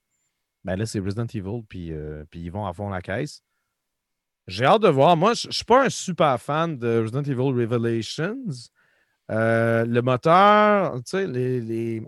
Ben 0.66 0.76
là, 0.76 0.86
c'est 0.86 1.00
Resident 1.00 1.28
Evil, 1.34 1.64
puis, 1.70 1.94
euh, 1.94 2.26
puis 2.30 2.42
ils 2.42 2.52
vont 2.52 2.66
à 2.66 2.74
fond 2.74 2.90
la 2.90 3.02
caisse. 3.02 3.44
J'ai 4.48 4.66
hâte 4.66 4.82
de 4.82 4.90
voir. 4.90 5.16
Moi, 5.16 5.34
je 5.34 5.48
ne 5.48 5.54
suis 5.54 5.66
pas 5.66 5.86
un 5.86 5.90
super 5.90 6.42
fan 6.42 6.78
de 6.78 7.02
Resident 7.02 7.24
Evil 7.24 7.54
Revelations. 7.54 8.44
Euh, 9.32 9.86
le 9.86 10.02
moteur, 10.02 10.96
tu 10.98 11.02
sais, 11.06 11.28
les, 11.28 11.60
les- 11.62 12.02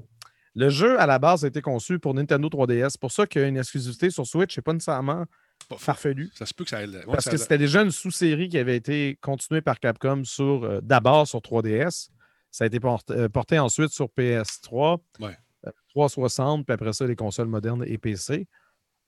le 0.56 0.70
jeu 0.70 1.00
à 1.00 1.06
la 1.06 1.20
base 1.20 1.46
a 1.46 1.48
été 1.48 1.62
conçu 1.62 2.00
pour 2.00 2.14
Nintendo 2.14 2.48
3DS. 2.50 2.92
C'est 2.92 3.00
pour 3.02 3.12
ça 3.12 3.28
qu'il 3.28 3.42
y 3.42 3.46
a 3.46 3.48
une 3.48 3.58
exclusivité 3.58 4.10
sur 4.10 4.26
Switch, 4.26 4.56
c'est 4.56 4.62
pas 4.62 4.74
nécessairement 4.74 5.26
Pas 5.70 5.78
farfelu. 5.78 6.32
Ça 6.34 6.46
se 6.46 6.54
peut 6.54 6.64
que 6.64 6.70
ça 6.72 6.78
aille. 6.80 6.90
ouais, 6.90 7.04
Parce 7.06 7.26
ça 7.26 7.32
que 7.32 7.38
c'était 7.38 7.58
déjà 7.58 7.82
une 7.82 7.92
sous-série 7.92 8.50
qui 8.50 8.58
avait 8.58 8.76
été 8.76 9.18
continuée 9.22 9.62
par 9.62 9.80
Capcom 9.80 10.24
sur 10.24 10.64
euh, 10.64 10.80
d'abord 10.82 11.28
sur 11.28 11.40
3DS. 11.40 12.10
Ça 12.52 12.64
a 12.64 12.68
été 12.68 12.80
porté, 12.80 13.14
euh, 13.14 13.30
porté 13.30 13.60
ensuite 13.60 13.90
sur 13.92 14.08
PS3, 14.10 15.00
Ouais. 15.20 15.38
euh, 15.68 15.72
360, 15.90 16.66
puis 16.66 16.74
après 16.74 16.94
ça, 16.94 17.06
les 17.06 17.16
consoles 17.16 17.48
modernes 17.48 17.84
et 17.86 17.98
PC. 17.98 18.48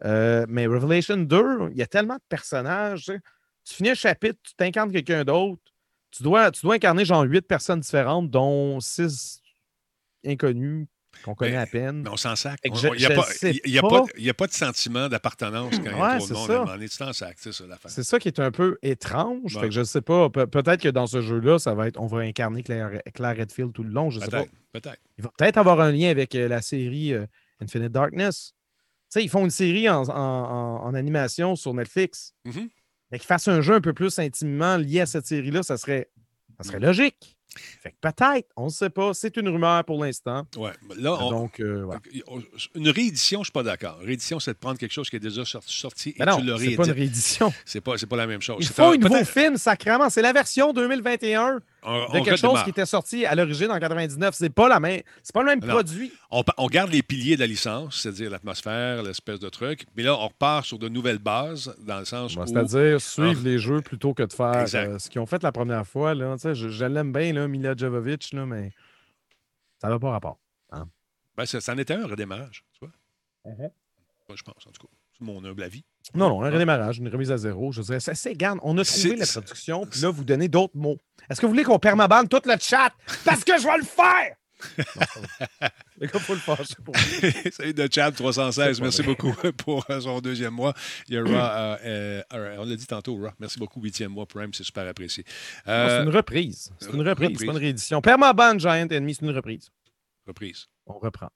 Mais 0.03 0.65
Revelation 0.67 1.17
2, 1.17 1.69
il 1.71 1.77
y 1.77 1.81
a 1.81 1.87
tellement 1.87 2.15
de 2.15 2.23
personnages. 2.29 3.11
Tu 3.63 3.73
finis 3.75 3.89
un 3.91 3.95
chapitre, 3.95 4.39
tu 4.43 4.53
t'incarnes 4.55 4.91
quelqu'un 4.91 5.23
d'autre. 5.23 5.61
Tu 6.11 6.23
dois, 6.23 6.51
tu 6.51 6.61
dois 6.63 6.75
incarner 6.75 7.05
genre 7.05 7.23
8 7.23 7.41
personnes 7.41 7.79
différentes, 7.79 8.29
dont 8.29 8.79
6 8.79 9.41
inconnus 10.25 10.87
qu'on 11.23 11.35
connaît 11.35 11.51
Mais- 11.51 11.57
à 11.57 11.65
peine. 11.65 12.01
Mais 12.03 12.09
on 12.09 12.17
s'en 12.17 12.35
sac. 12.35 12.59
Il 12.63 12.71
n'y 12.71 13.05
a, 13.05 13.09
pas- 13.09 13.21
a 13.99 14.43
a 14.43 14.47
de 14.47 14.51
sentiment 14.53 15.09
d'appartenance 15.09 15.75
quand 15.77 15.83
il 15.83 15.85
y 15.85 16.01
a 16.01 16.17
trop 16.17 16.27
de 16.27 16.27
c'est 16.27 16.33
monde. 16.33 16.47
ça. 16.47 16.53
À 16.53 16.55
un 16.55 16.59
moment 16.59 16.73
donné, 16.73 16.89
tu 16.89 16.97
t'en 16.97 17.13
sac, 17.13 17.37
c'est 17.39 17.51
ça 17.51 17.65
l'affaire. 17.67 17.91
C'est 17.91 18.03
ça 18.03 18.17
qui 18.19 18.27
est 18.29 18.39
un 18.39 18.51
peu 18.51 18.77
étrange. 18.81 19.53
Fait 19.59 19.67
que 19.67 19.71
je 19.73 19.83
sais 19.83 20.01
pas. 20.01 20.29
pe- 20.29 20.45
peut-être 20.45 20.81
que 20.81 20.89
dans 20.89 21.07
ce 21.07 21.21
jeu-là, 21.21 21.59
ça 21.59 21.73
va 21.73 21.87
être. 21.87 21.99
On 21.99 22.07
va 22.07 22.19
incarner 22.19 22.63
Claire, 22.63 22.91
Claire 23.13 23.37
Redfield 23.37 23.73
tout 23.73 23.83
le 23.83 23.89
long. 23.91 24.09
Je 24.09 24.19
sais 24.19 24.27
pas. 24.29 24.45
Peut-être. 24.71 24.99
Il 25.17 25.23
va 25.23 25.31
peut-être 25.37 25.57
avoir 25.57 25.79
un 25.81 25.91
lien 25.91 26.09
avec 26.09 26.33
euh, 26.35 26.47
la 26.47 26.61
série 26.61 27.13
euh, 27.13 27.25
Infinite 27.61 27.91
Darkness. 27.91 28.53
Tu 29.11 29.19
sais, 29.19 29.23
ils 29.25 29.29
font 29.29 29.43
une 29.43 29.49
série 29.51 29.89
en, 29.89 30.03
en- 30.03 30.13
en- 30.13 30.83
en 30.85 30.93
animation 30.93 31.55
sur 31.57 31.73
Netflix. 31.73 32.33
Mhm. 32.45 32.69
Mais 33.11 33.19
qu'ils 33.19 33.27
fassent 33.27 33.47
un 33.47 33.61
jeu 33.61 33.75
un 33.75 33.81
peu 33.81 33.93
plus 33.93 34.19
intimement 34.19 34.77
lié 34.77 35.01
à 35.01 35.05
cette 35.05 35.25
série-là, 35.25 35.63
ça 35.63 35.77
serait, 35.77 36.09
ça 36.57 36.63
serait 36.63 36.79
logique. 36.79 37.37
Fait 37.55 37.91
que 37.91 37.95
peut-être, 37.99 38.47
on 38.55 38.65
ne 38.65 38.69
sait 38.69 38.89
pas. 38.89 39.13
C'est 39.13 39.35
une 39.37 39.49
rumeur 39.49 39.83
pour 39.83 40.03
l'instant. 40.03 40.45
Ouais. 40.57 40.71
Là, 40.97 41.17
on- 41.19 41.31
Donc, 41.31 41.59
euh. 41.59 41.85
Une 42.75 42.89
réédition, 42.89 43.39
je 43.39 43.41
ne 43.41 43.45
suis 43.45 43.51
pas 43.51 43.63
d'accord. 43.63 43.97
Réédition, 44.01 44.39
c'est 44.39 44.53
de 44.53 44.57
prendre 44.57 44.77
quelque 44.77 44.93
chose 44.93 45.09
qui 45.09 45.17
est 45.17 45.19
déjà 45.19 45.43
sorti, 45.45 46.15
et 46.17 46.23
non, 46.23 46.37
tu 46.37 46.45
le 46.45 46.57
c'est 46.57 46.75
pas 46.75 46.85
une 46.85 46.91
réédition. 46.91 47.53
C'est 47.65 47.81
pas, 47.81 47.95
pas 47.97 48.15
la 48.15 48.27
même 48.27 48.41
chose. 48.41 48.57
Il 48.59 48.67
C'est 48.67 48.73
faut 48.75 48.91
un 48.93 48.97
nouveau 48.97 49.23
film, 49.25 49.57
sacrément. 49.57 50.09
C'est 50.09 50.21
la 50.21 50.33
version 50.33 50.71
2021 50.73 51.59
on, 51.83 52.13
de 52.13 52.23
quelque 52.23 52.35
chose 52.35 52.63
qui 52.63 52.69
était 52.69 52.85
sorti 52.85 53.25
à 53.25 53.35
l'origine 53.35 53.71
en 53.71 53.79
99. 53.79 54.35
C'est 54.35 54.49
pas 54.49 54.69
la 54.69 54.79
même, 54.79 55.01
c'est 55.23 55.33
pas 55.33 55.41
le 55.41 55.47
même 55.47 55.59
Non. 55.59 55.73
produit. 55.73 56.11
On, 56.29 56.67
garde 56.67 56.91
les 56.91 57.01
piliers 57.01 57.35
de 57.35 57.41
la 57.41 57.47
licence, 57.47 58.01
c'est-à-dire 58.01 58.29
l'atmosphère, 58.29 59.03
l'espèce 59.03 59.39
de 59.39 59.49
truc. 59.49 59.85
Mais 59.97 60.03
là, 60.03 60.15
on 60.15 60.27
repart 60.27 60.65
sur 60.65 60.79
de 60.79 60.87
nouvelles 60.87 61.17
bases, 61.17 61.75
dans 61.85 61.99
le 61.99 62.05
sens 62.05 62.35
où... 62.35 62.45
C'est-à-dire 62.45 63.01
suivre 63.01 63.41
les 63.43 63.57
jeux 63.57 63.81
plutôt 63.81 64.13
que 64.13 64.23
de 64.23 64.31
faire 64.31 64.65
euh, 64.73 64.99
ce 64.99 65.09
qu'ils 65.09 65.19
ont 65.19 65.25
fait 65.25 65.43
la 65.43 65.51
première 65.51 65.85
fois. 65.85 66.13
Là, 66.13 66.35
je 66.53 66.69
je 66.69 66.85
l'aime 66.85 67.11
bien, 67.11 67.33
là, 67.33 67.40
Mila 67.47 67.75
Jovovich, 67.75 68.33
là, 68.33 68.45
mais 68.45 68.71
ça 69.79 69.89
n'a 69.89 69.99
pas 69.99 70.11
rapport. 70.11 70.37
Ben, 71.37 71.45
ça, 71.45 71.61
ça 71.61 71.73
en 71.73 71.77
était 71.77 71.93
un 71.93 72.05
redémarrage, 72.07 72.63
tu 72.73 72.79
vois. 72.85 72.91
Moi, 73.57 73.69
je 74.35 74.43
pense, 74.43 74.67
en 74.67 74.71
tout 74.71 74.85
cas. 74.85 74.93
C'est 75.17 75.23
mon 75.23 75.43
humble 75.45 75.63
avis. 75.63 75.83
Non, 76.13 76.29
non, 76.29 76.43
un 76.43 76.49
redémarrage, 76.51 76.99
une 76.99 77.07
remise 77.07 77.31
à 77.31 77.37
zéro. 77.37 77.71
Je 77.71 77.81
dirais, 77.81 77.99
c'est 77.99 78.11
assez 78.11 78.33
garde. 78.35 78.59
On 78.63 78.77
a 78.77 78.83
trouvé 78.83 78.99
C'est- 79.01 79.15
la 79.15 79.25
production, 79.25 79.85
puis 79.85 80.01
là, 80.01 80.09
vous 80.09 80.23
donnez 80.25 80.47
d'autres 80.49 80.75
mots. 80.75 80.97
Est-ce 81.29 81.39
que 81.39 81.45
vous 81.45 81.51
voulez 81.53 81.63
qu'on 81.63 81.79
permabande 81.79 82.27
tout 82.29 82.41
le 82.45 82.55
chat? 82.59 82.91
Parce 83.23 83.43
que 83.43 83.57
je 83.57 83.63
vais 83.65 83.77
le 83.77 83.83
faire! 83.83 84.35
Les 85.99 86.07
gars, 86.07 86.19
faut 86.19 86.33
le 86.33 86.39
pour 86.83 86.95
Salut 87.53 87.73
de 87.73 87.87
Chad 87.91 88.15
316. 88.15 88.75
C'est 88.75 88.79
pas 88.79 88.83
Merci 88.85 89.01
vrai. 89.01 89.15
beaucoup 89.15 89.33
pour 89.57 89.85
euh, 89.89 90.01
son 90.01 90.19
deuxième 90.19 90.53
mois. 90.53 90.73
Il 91.07 91.15
y 91.15 91.17
a 91.17 91.23
Ra, 91.23 91.51
euh, 91.53 91.77
euh, 91.85 92.23
euh, 92.33 92.55
on 92.59 92.65
l'a 92.65 92.75
dit 92.75 92.87
tantôt, 92.87 93.17
Ra. 93.21 93.33
Merci 93.39 93.59
beaucoup, 93.59 93.81
huitième 93.81 94.11
mois 94.11 94.25
Prime, 94.25 94.53
c'est 94.53 94.63
super 94.63 94.87
apprécié. 94.87 95.23
Euh, 95.67 95.99
C'est 95.99 96.03
une 96.09 96.15
reprise. 96.15 96.71
C'est 96.79 96.91
une 96.93 97.07
reprise, 97.07 97.37
c'est 97.39 97.45
pas 97.45 97.51
une 97.51 97.57
réédition. 97.57 98.01
Permaband 98.01 98.57
Giant 98.57 98.71
Enemy, 98.89 99.13
c'est 99.15 99.25
une 99.25 99.31
reprise. 99.31 99.69
reprise. 100.25 100.67
On 100.87 100.97
reprend. 100.97 101.29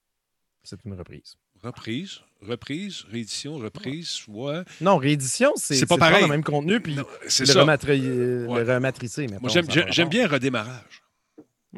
C'est 0.64 0.80
une 0.86 0.94
reprise. 0.96 1.36
Reprise, 1.64 2.20
reprise, 2.42 3.06
réédition, 3.12 3.56
reprise, 3.58 4.20
ouais. 4.28 4.64
Non, 4.82 4.98
réédition, 4.98 5.54
c'est 5.56 5.76
C'est 5.76 5.86
pas 5.86 5.98
pareil. 5.98 6.24
le 6.24 6.28
même 6.30 6.44
contenu, 6.44 6.80
puis 6.80 6.96
le, 6.96 7.02
rematri- 7.04 8.02
euh, 8.04 8.46
Ouais. 8.48 8.64
le 8.64 8.74
rematricer. 8.74 9.28
Moi, 9.28 9.50
j'aime 9.90 10.10
bien 10.10 10.28
redémarrage. 10.28 11.02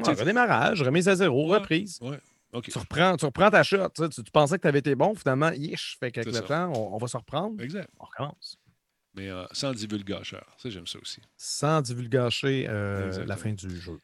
Ouais, 0.06 0.14
redémarrage, 0.14 0.82
remise 0.82 1.08
à 1.10 1.16
zéro, 1.16 1.50
Ouais. 1.52 1.58
reprise. 1.58 2.00
Ouais. 2.02 2.20
OK. 2.54 2.70
Tu 2.70 2.78
reprends, 2.78 3.18
tu 3.18 3.26
reprends 3.26 3.50
ta 3.50 3.62
shot. 3.64 3.90
Tu, 3.96 4.08
tu- 4.10 4.24
tu 4.24 4.32
pensais 4.32 4.58
que 4.58 4.62
tu 4.62 4.68
avais 4.68 4.80
été 4.80 4.96
bon, 4.96 5.14
finalement, 5.16 5.52
yish. 5.52 5.98
Fait 6.00 6.12
qu'avec 6.12 6.28
le 6.28 6.34
ça. 6.34 6.42
temps, 6.44 6.72
on, 6.76 6.96
on 6.96 6.98
va 6.98 7.08
se 7.08 7.18
reprendre. 7.18 7.62
Exact. 7.62 7.90
On 8.00 8.06
recommence. 8.06 8.58
Mais 9.16 9.30
euh, 9.30 9.46
sans 9.52 9.74
divulgacheur. 9.74 10.46
Ça, 10.58 10.70
j'aime 10.70 10.88
ça 10.88 11.00
aussi. 11.02 11.22
Sans 11.36 11.82
divulgacher 11.82 12.68
euh, 12.70 13.26
la 13.26 13.36
fin 13.36 13.52
du 13.52 13.70
jeu. 13.80 14.00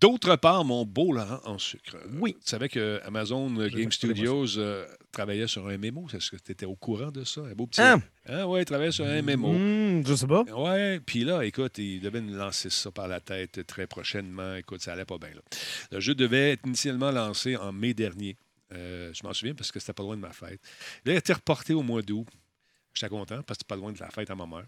D'autre 0.00 0.36
part, 0.36 0.64
mon 0.64 0.84
beau 0.84 1.12
Laurent 1.12 1.40
en 1.44 1.58
sucre. 1.58 1.96
Euh, 1.96 2.06
Oui. 2.20 2.34
Tu 2.34 2.50
savais 2.50 2.68
que 2.68 3.00
Amazon 3.04 3.50
Game 3.68 3.90
Studios 3.90 4.58
euh, 4.58 4.86
travaillait 5.12 5.46
sur 5.48 5.66
un 5.66 5.76
mémo. 5.76 6.06
Est-ce 6.12 6.30
que 6.30 6.36
tu 6.36 6.52
étais 6.52 6.66
au 6.66 6.76
courant 6.76 7.10
de 7.10 7.24
ça? 7.24 7.40
Un 7.40 7.54
beau 7.54 7.66
petit. 7.66 7.80
Hein? 7.80 8.00
Ah 8.28 8.46
ouais, 8.46 8.62
il 8.62 8.64
travaillait 8.64 8.92
sur 8.92 9.04
un 9.06 9.22
mémo. 9.22 9.52
Hmm, 9.52 10.06
je 10.06 10.14
sais 10.14 10.26
pas. 10.26 10.42
Ouais, 10.44 11.00
puis 11.00 11.24
là, 11.24 11.42
écoute, 11.44 11.78
il 11.78 12.00
devait 12.00 12.20
nous 12.20 12.34
lancer 12.36 12.70
ça 12.70 12.90
par 12.90 13.08
la 13.08 13.20
tête 13.20 13.66
très 13.66 13.86
prochainement. 13.86 14.54
Écoute, 14.54 14.82
ça 14.82 14.92
allait 14.92 15.04
pas 15.04 15.18
bien. 15.18 15.30
Là. 15.30 15.40
Le 15.92 16.00
jeu 16.00 16.14
devait 16.14 16.52
être 16.52 16.66
initialement 16.66 17.10
lancé 17.10 17.56
en 17.56 17.72
mai 17.72 17.94
dernier. 17.94 18.36
Euh, 18.72 19.10
je 19.14 19.26
m'en 19.26 19.32
souviens 19.32 19.54
parce 19.54 19.72
que 19.72 19.80
c'était 19.80 19.94
pas 19.94 20.02
loin 20.02 20.16
de 20.16 20.20
ma 20.20 20.32
fête. 20.32 20.60
Là, 21.04 21.12
il 21.12 21.16
a 21.16 21.18
été 21.18 21.32
reporté 21.32 21.72
au 21.74 21.82
mois 21.82 22.02
d'août. 22.02 22.26
J'étais 22.94 23.10
content 23.10 23.42
parce 23.46 23.58
que 23.58 23.64
pas 23.64 23.76
loin 23.76 23.92
de 23.92 23.98
la 23.98 24.10
fête 24.10 24.30
à 24.30 24.34
ma 24.34 24.46
mère. 24.46 24.64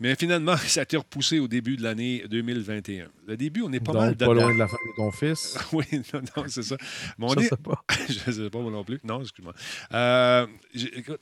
Mais 0.00 0.14
finalement, 0.14 0.56
ça 0.66 0.80
a 0.80 0.82
été 0.84 0.96
repoussé 0.96 1.38
au 1.38 1.48
début 1.48 1.76
de 1.76 1.82
l'année 1.82 2.24
2021. 2.28 3.08
Le 3.26 3.36
début, 3.36 3.62
on 3.62 3.72
est 3.72 3.80
pas 3.80 3.92
Donc, 3.92 4.02
mal 4.02 4.16
pas 4.16 4.32
loin 4.32 4.54
de 4.54 4.58
la 4.58 4.68
fin 4.68 4.76
de 4.76 4.96
ton 4.96 5.10
fils? 5.10 5.58
Oui, 5.72 5.84
non, 6.14 6.22
non, 6.36 6.44
c'est 6.48 6.62
ça. 6.62 6.76
Mais 7.18 7.26
on 7.26 7.28
je 7.34 7.40
est, 7.40 7.48
sais 7.48 7.56
pas. 7.56 7.84
je 8.08 8.30
ne 8.30 8.44
sais 8.44 8.50
pas 8.50 8.58
moi 8.58 8.70
non 8.70 8.84
plus. 8.84 9.00
Non, 9.04 9.20
excuse-moi. 9.20 9.52
Euh, 9.92 10.46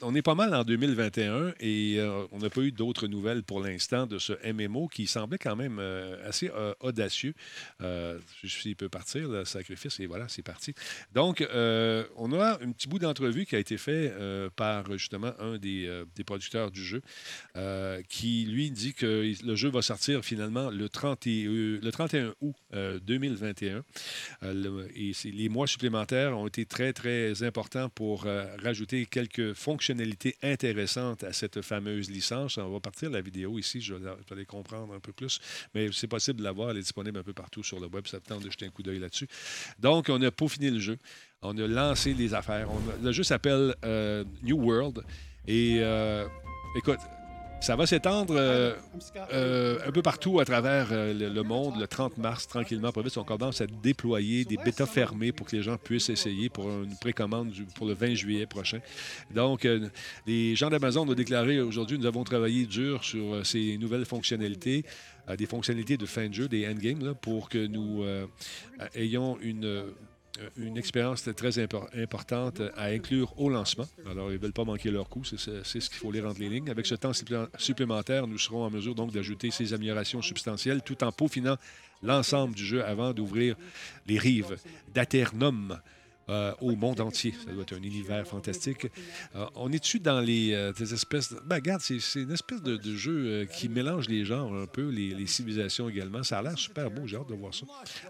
on 0.03 0.15
est 0.15 0.23
pas 0.23 0.35
mal 0.35 0.55
en 0.55 0.63
2021 0.63 1.55
et 1.61 1.97
euh, 1.99 2.27
on 2.33 2.39
n'a 2.39 2.51
pas 2.51 2.61
eu 2.61 2.73
d'autres 2.73 3.07
nouvelles 3.09 3.43
pour 3.43 3.61
l'instant 3.61 4.07
de 4.07 4.19
ce 4.19 4.33
MMO 4.53 4.89
qui 4.89 5.07
semblait 5.07 5.39
quand 5.39 5.57
même 5.57 5.79
euh, 5.81 6.29
assez 6.29 6.51
audacieux. 6.81 7.35
Euh, 7.83 8.19
il 8.65 8.77
peut 8.77 8.89
partir, 8.89 9.29
le 9.29 9.45
sacrifice, 9.45 9.99
et 10.01 10.07
voilà, 10.07 10.27
c'est 10.29 10.43
parti. 10.43 10.75
Donc, 11.13 11.41
on 11.41 12.33
a 12.33 12.59
un 12.63 12.73
petit 12.73 12.89
bout 12.89 12.99
d'entrevue 12.99 13.47
qui 13.47 13.57
a 13.57 13.59
été 13.59 13.77
fait 13.79 14.13
par 14.57 14.91
justement 14.93 15.33
un 15.39 15.59
des, 15.59 16.05
des 16.15 16.25
producteurs 16.27 16.71
du 16.71 16.85
jeu 16.85 17.01
euh, 17.57 18.03
qui, 18.09 18.45
lui, 18.45 18.71
dit 18.71 18.93
que 18.93 19.33
le 19.45 19.55
jeu 19.57 19.71
va 19.71 19.81
sortir 19.81 20.23
finalement 20.25 20.71
le, 20.71 20.89
30 20.89 21.27
et- 21.27 21.47
euh, 21.47 21.81
le 21.83 21.91
31 21.91 22.35
août 22.43 22.55
euh, 22.75 22.99
2021. 23.01 23.83
Euh, 24.43 24.53
le- 24.53 24.89
et 24.99 25.13
les 25.25 25.49
mois 25.49 25.67
supplémentaires 25.67 26.37
ont 26.37 26.47
été 26.47 26.67
très, 26.67 26.93
très 26.93 27.43
importants 27.43 27.89
pour 27.89 28.27
euh, 28.27 28.45
rajouter 28.63 29.07
quelques 29.07 29.55
fonctionnalités 29.55 30.37
intéressantes 30.43 31.25
à 31.25 31.33
cette 31.33 31.63
fameuse 31.63 32.11
licence. 32.11 32.59
On 32.59 32.71
va 32.73 32.81
partir 32.81 33.09
la 33.11 33.21
vidéo 33.21 33.59
ici, 33.59 33.81
je 33.81 33.95
vais, 33.95 34.11
je 34.29 34.35
vais 34.35 34.41
les 34.41 34.47
comprendre 34.47 34.93
un 34.93 35.01
peu 35.01 35.13
plus, 35.13 35.39
mais 35.75 35.89
c'est 35.93 36.07
possible 36.09 36.39
de 36.41 36.45
la 36.45 36.53
voir. 36.53 36.71
Elle 36.71 36.79
est 36.79 36.81
disponible 36.83 37.19
un 37.19 37.23
peu 37.23 37.33
partout 37.33 37.63
sur 37.63 37.81
le 37.81 37.87
web. 37.87 38.07
Ça 38.07 38.21
te 38.21 38.29
tente 38.29 38.43
de 38.45 38.51
jeter 38.51 38.67
un 38.67 38.71
coup 38.71 38.83
d'œil 38.83 38.99
là-dessus. 38.99 39.29
Donc, 39.79 40.09
on 40.09 40.21
a 40.23 40.31
peaufiné 40.31 40.71
le 40.71 40.81
jeu. 40.81 40.99
On 41.43 41.57
a 41.59 41.67
lancé 41.67 42.15
les 42.15 42.35
affaires. 42.35 42.69
Le 43.03 43.13
jeu 43.13 43.23
s'appelle 43.23 43.75
euh, 43.85 44.25
New 44.43 44.57
World. 44.59 45.03
Et 45.49 45.79
euh, 45.81 46.27
écoute, 46.77 46.99
ça 47.61 47.77
va 47.77 47.87
s'étendre 47.87 48.35
euh, 48.37 48.75
euh, 49.33 49.79
un 49.87 49.93
peu 49.93 50.03
partout 50.03 50.41
à 50.41 50.45
travers 50.45 50.89
le, 50.91 51.43
monde 51.43 51.79
le 51.79 51.87
30 51.87 52.19
mars, 52.19 52.47
tranquillement. 52.47 52.93
Pas 52.93 53.01
on 53.17 53.25
commence 53.25 53.61
à 53.61 53.67
déployer 53.67 54.45
des 54.45 54.57
bêtas 54.57 54.87
fermés 54.87 55.33
pour 55.33 55.47
que 55.47 55.57
les 55.57 55.63
gens 55.63 55.77
puissent 55.79 56.11
essayer 56.11 56.49
pour 56.49 56.69
une 56.69 56.97
précommande 57.01 57.53
pour 57.75 57.87
le 57.87 57.95
20 57.95 58.15
juillet 58.15 58.47
prochain. 58.47 58.81
Donc, 59.35 59.67
les 60.27 60.55
gens 60.55 60.69
d'Amazon 60.69 61.09
ont 61.09 61.15
déclaré 61.15 61.61
aujourd'hui, 61.61 61.99
nous 61.99 62.07
avons 62.07 62.25
travaillé 62.25 62.67
dur 62.67 63.03
sur 63.05 63.45
ces 63.47 63.79
nouvelles 63.79 64.05
fonctionnalités, 64.05 64.85
des 65.39 65.47
fonctionnalités 65.47 65.97
de 65.97 66.07
fin 66.07 66.29
de 66.29 66.35
jeu, 66.35 66.49
des 66.49 66.69
endgames, 66.69 67.05
là, 67.05 67.15
pour 67.15 67.49
que 67.49 67.67
nous 67.67 68.05
ayons 68.95 69.39
une... 69.41 69.85
euh, 70.41 70.49
une 70.57 70.77
expérience 70.77 71.23
très 71.37 71.51
impor- 71.59 71.89
importante 71.97 72.61
à 72.77 72.85
inclure 72.87 73.33
au 73.41 73.49
lancement. 73.49 73.87
Alors, 74.11 74.31
ils 74.31 74.35
ne 74.35 74.39
veulent 74.39 74.53
pas 74.53 74.65
manquer 74.65 74.91
leur 74.91 75.09
coup, 75.09 75.25
c'est 75.25 75.37
ce 75.39 75.91
qu'il 75.91 75.99
faut 75.99 76.13
lire 76.13 76.27
entre 76.27 76.41
les 76.41 76.49
lignes. 76.49 76.71
Avec 76.71 76.87
ce 76.87 76.95
temps 76.95 77.13
supplé- 77.13 77.47
supplémentaire, 77.59 78.27
nous 78.27 78.39
serons 78.39 78.65
en 78.65 78.71
mesure 78.71 78.95
donc 78.95 79.13
d'ajouter 79.13 79.51
ces 79.51 79.73
améliorations 79.75 80.23
substantielles 80.23 80.83
tout 80.83 81.03
en 81.05 81.13
peaufinant 81.13 81.57
l'ensemble 82.03 82.55
du 82.55 82.65
jeu 82.65 82.85
avant 82.85 83.13
d'ouvrir 83.13 83.57
les 84.07 84.19
rives 84.19 84.57
d'Aternum. 84.95 85.79
Euh, 86.29 86.53
au 86.61 86.75
monde 86.75 87.01
entier. 87.01 87.35
Ça 87.45 87.53
doit 87.53 87.63
être 87.63 87.75
un 87.75 87.83
univers 87.83 88.27
fantastique. 88.27 88.89
Euh, 89.35 89.47
on 89.55 89.71
est-tu 89.73 90.01
dans 90.01 90.21
les 90.21 90.53
euh, 90.55 90.73
espèces... 90.73 91.35
Ben, 91.45 91.57
regarde, 91.57 91.81
c'est 91.81 91.99
une 92.17 92.33
espèce 92.33 92.63
de, 92.63 92.97
jeu 92.97 93.27
euh, 93.27 93.45
qui 93.47 93.69
mélange 93.69 94.09
les 94.09 94.25
genres 94.25 94.53
un 94.55 94.67
peu, 94.67 94.89
les, 94.91 95.27
civilisations 95.27 95.89
également. 95.89 96.23
Ça 96.23 96.39
a 96.39 96.43
l'air 96.43 96.59
super 96.59 96.91
beau, 96.91 97.07
j'ai 97.07 97.17
hâte 97.17 97.29
de 97.29 97.35
voir 97.35 97.55
ça. 97.55 97.67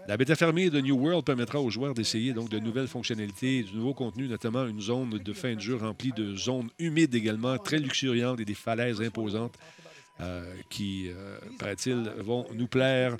La 0.07 0.17
bêta 0.17 0.35
fermée 0.35 0.69
de 0.69 0.81
New 0.81 0.95
World 0.95 1.25
permettra 1.25 1.59
aux 1.59 1.69
joueurs 1.69 1.93
d'essayer 1.93 2.33
donc 2.33 2.49
de 2.49 2.59
nouvelles 2.59 2.87
fonctionnalités, 2.87 3.63
du 3.63 3.75
nouveau 3.75 3.93
contenu, 3.93 4.27
notamment 4.27 4.65
une 4.65 4.81
zone 4.81 5.17
de 5.17 5.33
fin 5.33 5.55
de 5.55 5.61
jeu 5.61 5.75
remplie 5.75 6.11
de 6.11 6.35
zones 6.35 6.69
humides 6.79 7.15
également, 7.15 7.57
très 7.57 7.79
luxuriantes 7.79 8.39
et 8.39 8.45
des 8.45 8.55
falaises 8.55 9.01
imposantes. 9.01 9.55
qui, 10.69 11.09
paraît-il, 11.59 12.11
vont 12.19 12.47
nous 12.53 12.67
plaire. 12.67 13.17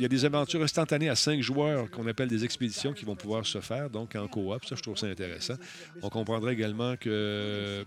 Il 0.00 0.04
y 0.04 0.06
a 0.06 0.08
des 0.08 0.24
aventures 0.24 0.62
instantanées 0.62 1.10
à 1.10 1.14
cinq 1.14 1.42
joueurs 1.42 1.90
qu'on 1.90 2.06
appelle 2.06 2.28
des 2.28 2.42
expéditions 2.42 2.94
qui 2.94 3.04
vont 3.04 3.16
pouvoir 3.16 3.44
se 3.44 3.60
faire, 3.60 3.90
donc 3.90 4.16
en 4.16 4.28
coop. 4.28 4.64
Ça, 4.64 4.74
je 4.74 4.80
trouve 4.80 4.96
ça 4.96 5.06
intéressant. 5.06 5.56
On 6.00 6.08
comprendra 6.08 6.54
également 6.54 6.96
que 6.96 7.84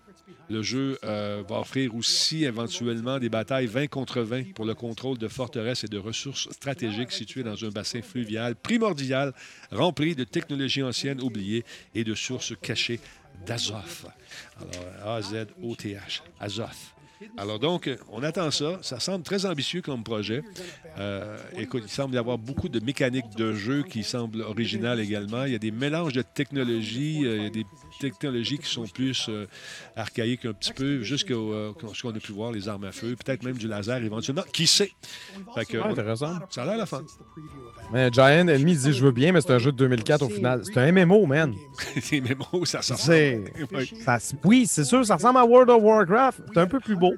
le 0.47 0.61
jeu 0.61 0.99
euh, 1.03 1.41
va 1.49 1.61
offrir 1.61 1.95
aussi 1.95 2.45
éventuellement 2.45 3.17
des 3.17 3.29
batailles 3.29 3.65
20 3.65 3.87
contre 3.87 4.21
20 4.21 4.53
pour 4.53 4.65
le 4.65 4.75
contrôle 4.75 5.17
de 5.17 5.27
forteresses 5.27 5.85
et 5.85 5.87
de 5.87 5.97
ressources 5.97 6.51
stratégiques 6.51 7.11
situées 7.11 7.41
dans 7.41 7.65
un 7.65 7.69
bassin 7.69 8.03
fluvial 8.03 8.55
primordial, 8.55 9.33
rempli 9.71 10.13
de 10.13 10.23
technologies 10.23 10.83
anciennes 10.83 11.19
oubliées 11.19 11.65
et 11.95 12.03
de 12.03 12.13
sources 12.13 12.53
cachées 12.61 12.99
d'Azoth. 13.43 14.05
Alors, 14.61 15.15
A-Z-O-T-H, 15.15 16.21
Azoth. 16.39 16.92
Alors 17.37 17.59
donc, 17.59 17.89
on 18.11 18.23
attend 18.23 18.51
ça. 18.51 18.79
Ça 18.81 18.99
semble 18.99 19.23
très 19.23 19.45
ambitieux 19.45 19.81
comme 19.81 20.03
projet. 20.03 20.43
Euh, 20.99 21.37
écoute, 21.57 21.83
il 21.85 21.89
semble 21.91 22.15
y 22.15 22.17
avoir 22.17 22.37
beaucoup 22.37 22.69
de 22.69 22.79
mécaniques 22.79 23.35
de 23.37 23.53
jeu 23.53 23.83
qui 23.83 24.03
semblent 24.03 24.41
originales 24.41 24.99
également. 24.99 25.45
Il 25.45 25.51
y 25.51 25.55
a 25.55 25.59
des 25.59 25.71
mélanges 25.71 26.13
de 26.13 26.21
technologies. 26.21 27.25
euh, 27.25 27.37
il 27.37 27.43
y 27.43 27.47
a 27.47 27.49
des 27.49 27.65
technologies 27.99 28.57
qui 28.57 28.67
sont 28.69 28.85
plus 28.85 29.27
euh, 29.29 29.45
archaïques 29.95 30.45
un 30.45 30.53
petit 30.53 30.73
peu, 30.73 31.01
jusqu'à 31.03 31.33
euh, 31.33 31.71
ce 31.93 32.01
qu'on 32.01 32.09
a 32.09 32.19
pu 32.19 32.31
voir, 32.31 32.51
les 32.51 32.67
armes 32.67 32.83
à 32.85 32.91
feu, 32.91 33.15
peut-être 33.15 33.43
même 33.43 33.57
du 33.57 33.67
laser 33.67 34.03
éventuellement. 34.03 34.43
Qui 34.53 34.67
sait? 34.67 34.91
Fait 35.55 35.65
que, 35.65 35.77
Ouais, 35.77 35.83
on- 35.87 35.91
intéressant. 35.91 36.33
ça 36.49 36.63
a 36.63 36.65
l'air 36.65 36.77
la 36.77 36.85
fun. 36.85 37.03
Mais 37.91 38.09
Giant 38.11 38.25
Enemy 38.47 38.75
dit 38.75 38.93
je 38.93 39.03
veux 39.03 39.11
bien, 39.11 39.31
mais 39.31 39.41
c'est 39.41 39.51
un 39.51 39.57
jeu 39.59 39.71
de 39.71 39.77
2004 39.77 40.23
au 40.23 40.29
final. 40.29 40.61
C'est 40.65 40.77
un 40.77 40.91
MMO, 40.91 41.25
man. 41.25 41.53
Ça. 42.65 42.81
C'est- 42.81 43.43
Ouais. 43.73 43.85
ça- 44.05 44.17
oui, 44.43 44.65
c'est 44.67 44.83
sûr, 44.83 45.05
ça 45.05 45.15
ressemble 45.15 45.39
à 45.39 45.45
World 45.45 45.69
of 45.69 45.81
Warcraft. 45.81 46.41
C'est 46.53 46.59
un 46.59 46.67
peu 46.67 46.79
plus 46.79 46.95
beau. 46.95 47.12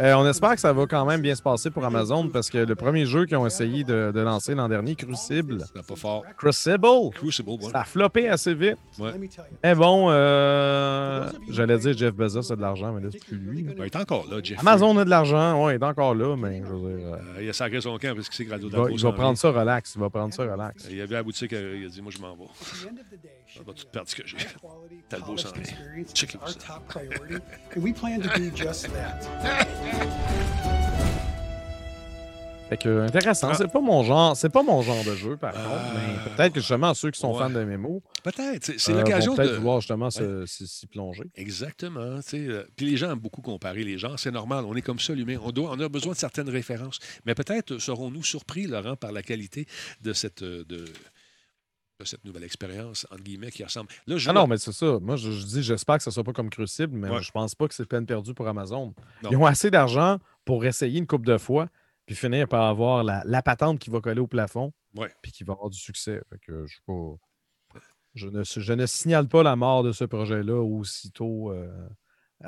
Euh, 0.00 0.14
on 0.14 0.26
espère 0.26 0.54
que 0.54 0.60
ça 0.60 0.72
va 0.72 0.86
quand 0.86 1.04
même 1.04 1.20
bien 1.20 1.34
se 1.34 1.42
passer 1.42 1.70
pour 1.70 1.84
Amazon 1.84 2.28
parce 2.28 2.50
que 2.50 2.58
le 2.58 2.74
premier 2.74 3.06
jeu 3.06 3.26
qu'ils 3.26 3.36
ont 3.36 3.46
essayé 3.46 3.84
de, 3.84 4.12
de 4.14 4.20
lancer 4.20 4.54
l'an 4.54 4.68
dernier, 4.68 4.94
Crucible, 4.94 5.60
Ça 5.60 5.82
pas 5.82 5.96
fort. 5.96 6.24
Crucible, 6.36 7.10
Crucible, 7.14 7.50
ouais. 7.50 7.70
ça 7.70 7.80
a 7.80 7.84
floppé 7.84 8.28
assez 8.28 8.54
vite. 8.54 8.76
Ouais. 8.98 9.12
Mais 9.62 9.74
bon, 9.74 10.08
euh, 10.10 11.28
j'allais 11.50 11.78
dire 11.78 11.96
Jeff 11.96 12.14
Bezos 12.14 12.52
a 12.52 12.56
de 12.56 12.60
l'argent, 12.60 12.92
mais 12.92 13.02
là, 13.02 13.08
c'est 13.12 13.24
plus 13.24 13.36
lui. 13.36 13.62
Ben, 13.62 13.74
il 13.78 13.84
est 13.84 13.96
encore 13.96 14.26
là, 14.30 14.38
Jeff. 14.42 14.58
Amazon 14.60 14.96
a 14.98 15.04
de 15.04 15.10
l'argent, 15.10 15.64
ouais, 15.64 15.74
il 15.74 15.82
est 15.82 15.84
encore 15.84 16.14
là, 16.14 16.36
mais 16.36 16.62
je 16.66 16.72
veux 16.72 16.96
dire, 16.98 17.06
euh, 17.08 17.16
Euh, 17.36 17.42
il 17.42 17.48
a 17.48 17.52
sacré 17.52 17.80
son 17.80 17.96
camp 17.98 18.14
parce 18.14 18.28
qu'il 18.28 18.36
sait 18.36 18.44
que 18.44 18.50
Radio 18.50 18.68
il 18.68 18.76
va, 18.76 18.90
il 18.90 19.00
va 19.00 19.12
prendre 19.12 19.38
ça 19.38 19.50
relax. 19.50 19.94
Il 19.94 20.00
va 20.00 20.10
prendre 20.10 20.32
ça 20.32 20.42
relax. 20.44 20.86
Il 20.90 21.00
avait 21.00 21.14
à 21.14 21.18
la 21.18 21.22
boutique, 21.22 21.52
euh, 21.52 21.78
il 21.80 21.86
a 21.86 21.88
dit 21.88 22.02
Moi, 22.02 22.12
je 22.14 22.20
m'en 22.20 22.34
vais. 22.34 22.44
Je 23.56 23.62
vais 23.62 23.72
tout 23.74 23.86
perdre 23.90 24.08
ce 24.08 24.16
que 24.16 24.26
j'ai. 24.26 24.36
S'en 24.38 25.36
ça. 25.36 25.52
We 27.76 27.92
plan 27.94 28.18
to 28.20 28.28
do 28.38 28.50
just 28.56 28.88
that. 28.92 29.20
Fait 32.68 32.76
que 32.78 33.02
intéressant. 33.02 33.54
C'est 33.54 33.68
pas 33.70 33.80
mon 33.80 34.02
genre, 34.02 34.36
c'est 34.36 34.48
pas 34.48 34.64
mon 34.64 34.82
genre 34.82 35.04
de 35.04 35.14
jeu 35.14 35.36
par 35.36 35.54
Ah. 35.56 35.62
contre, 35.62 35.94
mais 35.94 36.30
peut-être 36.36 36.52
que 36.54 36.58
justement 36.60 36.94
ceux 36.94 37.12
qui 37.12 37.20
sont 37.20 37.32
Ouais. 37.32 37.38
fans 37.38 37.50
de 37.50 37.62
MMO 37.64 38.02
Peut-être. 38.24 38.72
C'est 38.76 38.90
euh, 38.92 38.96
l'occasion 38.98 39.34
de. 39.36 39.44
vouloir 39.54 39.80
justement 39.80 40.10
se- 40.10 40.44
s'y 40.46 40.88
plonger. 40.88 41.22
Exactement. 41.36 42.18
euh, 42.34 42.64
Puis 42.76 42.86
les 42.90 42.96
gens 42.96 43.12
aiment 43.12 43.20
beaucoup 43.20 43.40
comparer 43.40 43.84
les 43.84 43.98
gens. 43.98 44.16
C'est 44.16 44.32
normal. 44.32 44.64
On 44.64 44.74
est 44.74 44.82
comme 44.82 44.98
ça, 44.98 45.14
l'humain. 45.14 45.36
On, 45.40 45.52
doit, 45.52 45.70
on 45.70 45.78
a 45.78 45.88
besoin 45.88 46.12
de 46.14 46.18
certaines 46.18 46.48
références. 46.50 46.98
Mais 47.24 47.36
peut-être 47.36 47.78
serons-nous 47.78 48.24
surpris, 48.24 48.66
Laurent, 48.66 48.96
par 48.96 49.12
la 49.12 49.22
qualité 49.22 49.68
de 50.02 50.12
cette, 50.12 50.42
euh, 50.42 50.64
de, 50.64 50.86
de 51.98 52.04
cette 52.04 52.24
nouvelle 52.24 52.44
expérience, 52.44 53.06
entre 53.10 53.22
guillemets, 53.22 53.50
qui 53.50 53.64
ressemble. 53.64 53.88
Là, 54.06 54.16
je 54.18 54.28
Ah 54.28 54.32
vois- 54.32 54.42
non, 54.42 54.46
mais 54.48 54.58
c'est 54.58 54.72
ça. 54.72 54.98
Moi, 55.00 55.16
je, 55.16 55.30
je 55.30 55.46
dis, 55.46 55.62
j'espère 55.62 55.96
que 55.96 56.02
ça 56.02 56.10
ne 56.10 56.12
soit 56.12 56.24
pas 56.24 56.32
comme 56.32 56.50
Crucible, 56.50 56.96
mais 56.96 57.08
Ouais. 57.08 57.22
je 57.22 57.30
pense 57.30 57.54
pas 57.54 57.66
que 57.68 57.74
c'est 57.74 57.86
peine 57.86 58.04
perdue 58.06 58.34
pour 58.34 58.46
Amazon. 58.48 58.94
Non. 59.22 59.30
Ils 59.30 59.36
ont 59.36 59.46
assez 59.46 59.70
d'argent 59.70 60.18
pour 60.44 60.64
essayer 60.64 60.98
une 60.98 61.06
coupe 61.06 61.24
de 61.24 61.38
fois, 61.38 61.68
puis 62.04 62.14
finir 62.14 62.48
par 62.48 62.64
avoir 62.64 63.02
la, 63.02 63.22
la 63.24 63.42
patente 63.42 63.78
qui 63.78 63.88
va 63.90 64.00
coller 64.00 64.20
au 64.20 64.26
plafond, 64.26 64.72
Ouais. 64.94 65.10
puis 65.22 65.32
qui 65.32 65.42
va 65.44 65.54
avoir 65.54 65.70
du 65.70 65.78
succès. 65.78 66.20
Fait 66.30 66.38
que 66.38 66.66
je 66.66 66.72
suis 66.72 66.82
pas. 66.86 67.14
Je 68.14 68.28
ne, 68.28 68.42
je 68.44 68.72
ne 68.72 68.86
signale 68.86 69.28
pas 69.28 69.42
la 69.42 69.56
mort 69.56 69.82
de 69.82 69.92
ce 69.92 70.04
projet-là 70.04 70.62
aussitôt, 70.62 71.50
euh, 71.52 71.88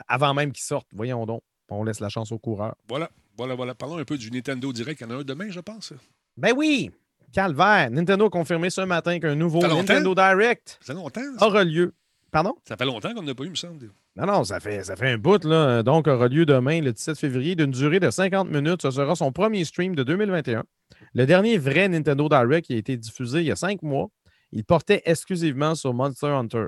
avant 0.09 0.33
même 0.35 0.53
qu'il 0.53 0.65
sorte. 0.65 0.87
Voyons 0.93 1.27
donc. 1.27 1.43
On 1.71 1.85
laisse 1.85 2.01
la 2.01 2.09
chance 2.09 2.33
aux 2.33 2.39
coureurs. 2.39 2.75
Voilà, 2.89 3.11
voilà, 3.37 3.55
voilà. 3.55 3.75
Parlons 3.75 3.99
un 3.99 4.05
peu 4.05 4.17
du 4.17 4.31
Nintendo 4.31 4.73
Direct. 4.73 5.01
Il 5.03 5.05
y 5.05 5.07
en 5.07 5.11
a 5.11 5.21
un 5.21 5.25
demain, 5.25 5.51
je 5.51 5.61
pense. 5.61 5.93
Ben 6.39 6.55
oui! 6.57 6.91
Calvaire! 7.33 7.91
Nintendo 7.91 8.27
a 8.27 8.31
confirmé 8.31 8.71
ce 8.71 8.81
matin 8.81 9.19
qu'un 9.19 9.35
nouveau? 9.35 9.61
Nintendo 9.61 10.15
Direct 10.15 10.79
Ça 10.81 10.93
fait 10.93 10.99
longtemps. 10.99 11.21
Ça, 11.39 11.47
aura 11.47 11.65
lieu. 11.65 11.95
Pardon? 12.31 12.55
Ça 12.67 12.77
fait 12.77 12.85
longtemps 12.85 13.15
qu'on 13.15 13.23
n'a 13.23 13.35
pas 13.35 13.45
eu, 13.45 13.51
me 13.51 13.55
semble. 13.55 13.91
Non, 14.17 14.27
non, 14.27 14.45
ça 14.45 14.61
fait, 14.61 14.83
ça 14.83 14.97
fait 14.97 15.13
un 15.13 15.19
bout, 15.19 15.45
là. 15.45 15.83
Donc, 15.83 16.09
aura 16.09 16.29
lieu 16.29 16.45
demain, 16.45 16.81
le 16.81 16.93
17 16.93 17.19
février, 17.19 17.55
d'une 17.55 17.71
durée 17.71 18.01
de 18.01 18.11
50 18.11 18.51
minutes. 18.51 18.83
Ce 18.83 18.91
sera 18.91 19.15
son 19.15 19.33
premier 19.33 19.65
stream 19.65 19.95
de 19.95 20.03
2021. 20.03 20.65
Le 21.15 21.27
dernier 21.27 21.59
vrai 21.59 21.89
Nintendo 21.89 22.29
Direct 22.29 22.67
qui 22.67 22.75
a 22.75 22.77
été 22.77 22.97
diffusé 22.97 23.41
il 23.41 23.47
y 23.47 23.53
a 23.53 23.57
cinq 23.57 23.83
mois. 23.83 24.09
Il 24.53 24.65
portait 24.65 25.03
exclusivement 25.05 25.75
sur 25.75 25.95
Monster 25.95 26.29
Hunter. 26.29 26.67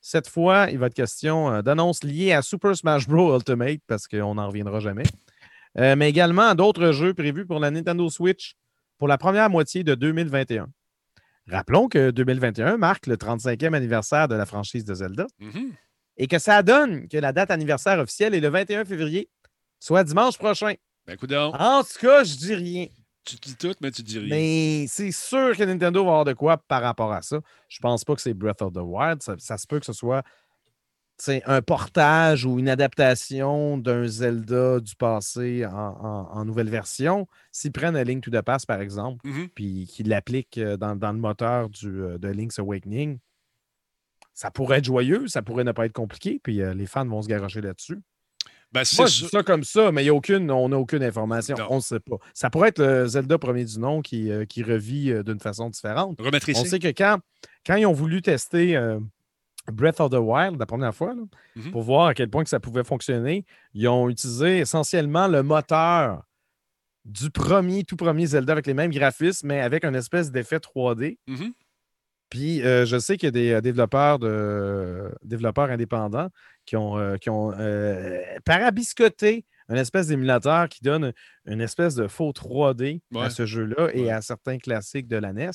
Cette 0.00 0.28
fois, 0.28 0.68
il 0.70 0.78
va 0.78 0.86
être 0.86 0.94
question 0.94 1.52
euh, 1.52 1.62
d'annonces 1.62 2.04
liées 2.04 2.32
à 2.32 2.42
Super 2.42 2.76
Smash 2.76 3.08
Bros. 3.08 3.34
Ultimate, 3.34 3.80
parce 3.86 4.06
qu'on 4.06 4.34
n'en 4.34 4.48
reviendra 4.48 4.80
jamais. 4.80 5.02
Euh, 5.78 5.96
mais 5.96 6.08
également 6.08 6.54
d'autres 6.54 6.92
jeux 6.92 7.14
prévus 7.14 7.46
pour 7.46 7.60
la 7.60 7.70
Nintendo 7.70 8.08
Switch 8.08 8.54
pour 8.98 9.08
la 9.08 9.18
première 9.18 9.48
moitié 9.50 9.84
de 9.84 9.94
2021. 9.94 10.68
Rappelons 11.48 11.88
que 11.88 12.10
2021 12.10 12.76
marque 12.76 13.06
le 13.06 13.16
35e 13.16 13.74
anniversaire 13.74 14.28
de 14.28 14.34
la 14.34 14.44
franchise 14.44 14.84
de 14.84 14.94
Zelda 14.94 15.26
Mhm. 15.38 15.72
et 16.18 16.26
que 16.26 16.38
ça 16.38 16.62
donne 16.62 17.08
que 17.08 17.16
la 17.16 17.32
date 17.32 17.50
anniversaire 17.50 17.98
officielle 17.98 18.34
est 18.34 18.40
le 18.40 18.48
21 18.48 18.84
février, 18.84 19.30
soit 19.80 20.04
dimanche 20.04 20.36
prochain. 20.36 20.74
Ben, 21.06 21.14
écoute 21.14 21.30
donc, 21.30 21.54
En 21.58 21.82
tout 21.82 21.98
cas, 22.00 22.22
je 22.24 22.36
dis 22.36 22.54
rien. 22.54 22.86
tu 23.24 23.36
dis 23.36 23.56
tout, 23.56 23.74
mais 23.80 23.90
tu 23.90 24.02
dis 24.02 24.18
rien. 24.18 24.28
Mais 24.30 24.86
c'est 24.88 25.12
sûr 25.12 25.56
que 25.56 25.62
Nintendo 25.62 26.02
va 26.02 26.10
avoir 26.10 26.24
de 26.24 26.32
quoi 26.34 26.56
par 26.56 26.82
rapport 26.82 27.12
à 27.12 27.22
ça. 27.22 27.38
Je 27.68 27.78
pense 27.78 28.04
pas 28.04 28.14
que 28.14 28.20
c'est 28.22 28.32
Breath 28.34 28.60
of 28.62 28.72
the 28.72 28.80
Wild. 28.82 29.22
Ça, 29.22 29.34
ça 29.38 29.56
se 29.58 29.66
peut 29.66 29.78
que 29.80 29.86
ce 29.86 29.92
soit 29.92 30.22
un 31.46 31.62
portage 31.62 32.44
ou 32.44 32.58
une 32.58 32.68
adaptation 32.68 33.76
d'un 33.76 34.06
Zelda 34.06 34.78
du 34.80 34.94
passé 34.94 35.66
en, 35.66 35.70
en- 35.72 36.28
en 36.32 36.44
nouvelle 36.44 36.70
version. 36.70 37.26
S'ils 37.50 37.72
prennent 37.72 37.96
un 37.96 38.04
Link 38.04 38.22
to 38.22 38.30
the 38.30 38.40
Past, 38.42 38.66
par 38.66 38.80
exemple, 38.80 39.26
Mhm. 39.26 39.48
puis 39.54 39.86
qu'ils 39.90 40.08
l'appliquent 40.08 40.58
euh, 40.58 40.76
dans, 40.76 40.94
dans 40.96 41.12
le 41.12 41.18
moteur 41.18 41.68
du, 41.70 41.88
euh, 42.02 42.18
de 42.18 42.28
Link's 42.28 42.58
Awakening, 42.58 43.18
ça 44.32 44.50
pourrait 44.50 44.78
être 44.78 44.84
joyeux, 44.84 45.26
ça 45.26 45.42
pourrait 45.42 45.64
ne 45.64 45.72
pas 45.72 45.86
être 45.86 45.92
compliqué, 45.92 46.40
puis 46.42 46.62
euh, 46.62 46.72
les 46.74 46.86
fans 46.86 47.06
vont 47.06 47.22
se 47.22 47.28
garocher 47.28 47.60
là-dessus. 47.60 47.98
Ben, 48.70 48.84
c'est 48.84 48.98
Moi, 48.98 49.06
je 49.06 49.24
dis 49.24 49.28
ça. 49.30 49.42
comme 49.42 49.64
ça, 49.64 49.90
mais 49.90 50.04
y 50.04 50.10
a 50.10 50.14
aucune, 50.14 50.50
on 50.50 50.68
n'a 50.68 50.76
aucune 50.78 51.02
information. 51.02 51.56
Non. 51.56 51.66
On 51.70 51.76
ne 51.76 51.80
sait 51.80 52.00
pas. 52.00 52.16
Ça 52.34 52.50
pourrait 52.50 52.68
être 52.68 52.80
le 52.82 53.06
Zelda 53.06 53.38
premier 53.38 53.64
du 53.64 53.78
nom 53.78 54.02
qui, 54.02 54.30
euh, 54.30 54.44
qui 54.44 54.62
revit 54.62 55.10
euh, 55.10 55.22
d'une 55.22 55.40
façon 55.40 55.70
différente. 55.70 56.20
On 56.20 56.64
sait 56.64 56.78
que 56.78 56.88
quand, 56.88 57.18
quand 57.66 57.76
ils 57.76 57.86
ont 57.86 57.92
voulu 57.94 58.20
tester 58.20 58.76
Breath 59.72 60.00
of 60.00 60.10
the 60.10 60.14
Wild 60.20 60.58
la 60.58 60.66
première 60.66 60.94
fois, 60.94 61.14
là, 61.14 61.22
Mhm. 61.56 61.70
pour 61.72 61.82
voir 61.82 62.06
à 62.08 62.14
quel 62.14 62.28
point 62.30 62.42
que 62.44 62.50
ça 62.50 62.60
pouvait 62.60 62.84
fonctionner, 62.84 63.44
ils 63.74 63.88
ont 63.88 64.08
utilisé 64.08 64.58
essentiellement 64.58 65.28
le 65.28 65.42
moteur 65.42 66.22
du 67.04 67.30
premier, 67.30 67.84
tout 67.84 67.96
premier 67.96 68.26
Zelda 68.26 68.52
avec 68.52 68.66
les 68.66 68.74
mêmes 68.74 68.90
graphismes, 68.90 69.48
mais 69.48 69.60
avec 69.60 69.84
une 69.84 69.94
espèce 69.94 70.30
d'effet 70.30 70.58
3D. 70.60 71.18
Mhm. 71.26 71.52
Puis 72.30 72.62
euh, 72.62 72.84
je 72.84 72.98
sais 72.98 73.16
qu'il 73.16 73.26
y 73.26 73.28
a 73.28 73.30
des 73.30 73.52
euh, 73.52 73.60
développeurs, 73.62 74.18
de, 74.18 75.10
développeurs 75.24 75.70
indépendants 75.70 76.28
qui 76.66 76.76
ont, 76.76 76.98
euh, 76.98 77.16
qui 77.16 77.30
ont 77.30 77.52
parabiscoté 78.44 79.44
un 79.68 79.76
espèce 79.76 80.08
d'émulateur 80.08 80.68
qui 80.68 80.80
donne 80.82 81.12
une 81.46 81.60
espèce 81.60 81.94
de 81.94 82.06
faux 82.08 82.32
3D 82.32 83.00
Ouais. 83.12 83.22
à 83.22 83.30
ce 83.30 83.46
jeu-là 83.46 83.90
et 83.94 84.02
Ouais. 84.04 84.10
à 84.10 84.20
certains 84.22 84.58
classiques 84.58 85.08
de 85.08 85.16
la 85.16 85.32
NES. 85.32 85.50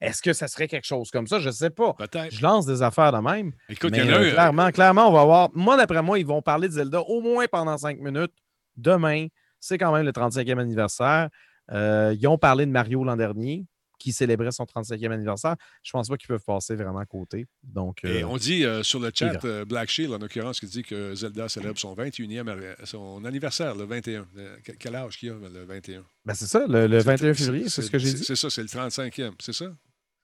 Est-ce 0.00 0.22
que 0.22 0.32
ça 0.32 0.46
serait 0.48 0.68
quelque 0.68 0.86
chose 0.86 1.10
comme 1.10 1.26
ça? 1.26 1.38
Je 1.40 1.48
ne 1.48 1.52
sais 1.52 1.70
pas. 1.70 1.92
Peut-être. 1.94 2.32
Je 2.32 2.40
lance 2.42 2.66
des 2.66 2.82
affaires 2.82 3.12
de 3.12 3.18
même. 3.18 3.52
Écoute, 3.68 3.90
mais 3.90 3.98
il 3.98 4.04
y 4.06 4.08
en 4.08 4.14
a 4.14 4.18
euh, 4.18 4.28
un. 4.28 4.30
clairement, 4.32 4.70
clairement, 4.70 5.08
on 5.08 5.12
va 5.12 5.24
voir. 5.24 5.50
Moi, 5.54 5.76
d'après 5.76 6.02
moi, 6.02 6.18
ils 6.18 6.26
vont 6.26 6.40
parler 6.42 6.68
de 6.68 6.72
Zelda 6.74 7.00
au 7.00 7.20
moins 7.20 7.46
pendant 7.50 7.76
cinq 7.76 7.98
minutes. 7.98 8.32
Demain, 8.76 9.26
c'est 9.58 9.76
quand 9.78 9.92
même 9.92 10.04
le 10.06 10.12
35e 10.12 10.58
anniversaire. 10.58 11.28
Euh, 11.72 12.14
ils 12.18 12.26
ont 12.28 12.38
parlé 12.38 12.64
de 12.64 12.70
Mario 12.70 13.02
l'an 13.02 13.16
dernier, 13.16 13.66
qui 13.98 14.12
célébrait 14.12 14.52
son 14.52 14.62
35e 14.64 15.10
anniversaire. 15.10 15.56
Je 15.82 15.90
pense 15.90 16.08
pas 16.08 16.16
qu'ils 16.16 16.28
peuvent 16.28 16.44
passer 16.46 16.76
vraiment 16.76 17.00
à 17.00 17.04
côté. 17.04 17.48
Donc, 17.64 18.04
Et 18.04 18.22
euh, 18.22 18.28
on 18.28 18.36
dit 18.36 18.64
euh, 18.64 18.84
sur 18.84 19.00
le 19.00 19.10
chat, 19.12 19.44
euh, 19.44 19.64
Black 19.64 19.88
Shield, 19.90 20.12
en 20.14 20.18
l'occurrence, 20.18 20.60
qui 20.60 20.66
dit 20.66 20.84
que 20.84 21.16
Zelda 21.16 21.48
célèbre 21.48 21.76
son 21.78 21.94
21e, 21.96 22.48
ar- 22.48 22.86
son 22.86 23.24
anniversaire, 23.24 23.74
le 23.74 23.84
21. 23.84 24.26
Euh, 24.36 24.56
quel- 24.64 24.76
Quel 24.78 24.94
âge 24.94 25.18
qu'il 25.18 25.30
a, 25.30 25.34
le 25.34 25.64
21? 25.64 26.04
ben, 26.24 26.34
c'est 26.34 26.46
ça, 26.46 26.64
le, 26.68 26.86
le 26.86 26.98
21 26.98 27.34
février, 27.34 27.68
c'est 27.68 27.82
ce 27.82 27.90
que 27.90 27.98
j'ai 27.98 28.12
dit. 28.12 28.24
C'est 28.24 28.36
ça, 28.36 28.48
c'est 28.48 28.62
le 28.62 28.68
35e, 28.68 29.32
c'est 29.40 29.52
ça? 29.52 29.66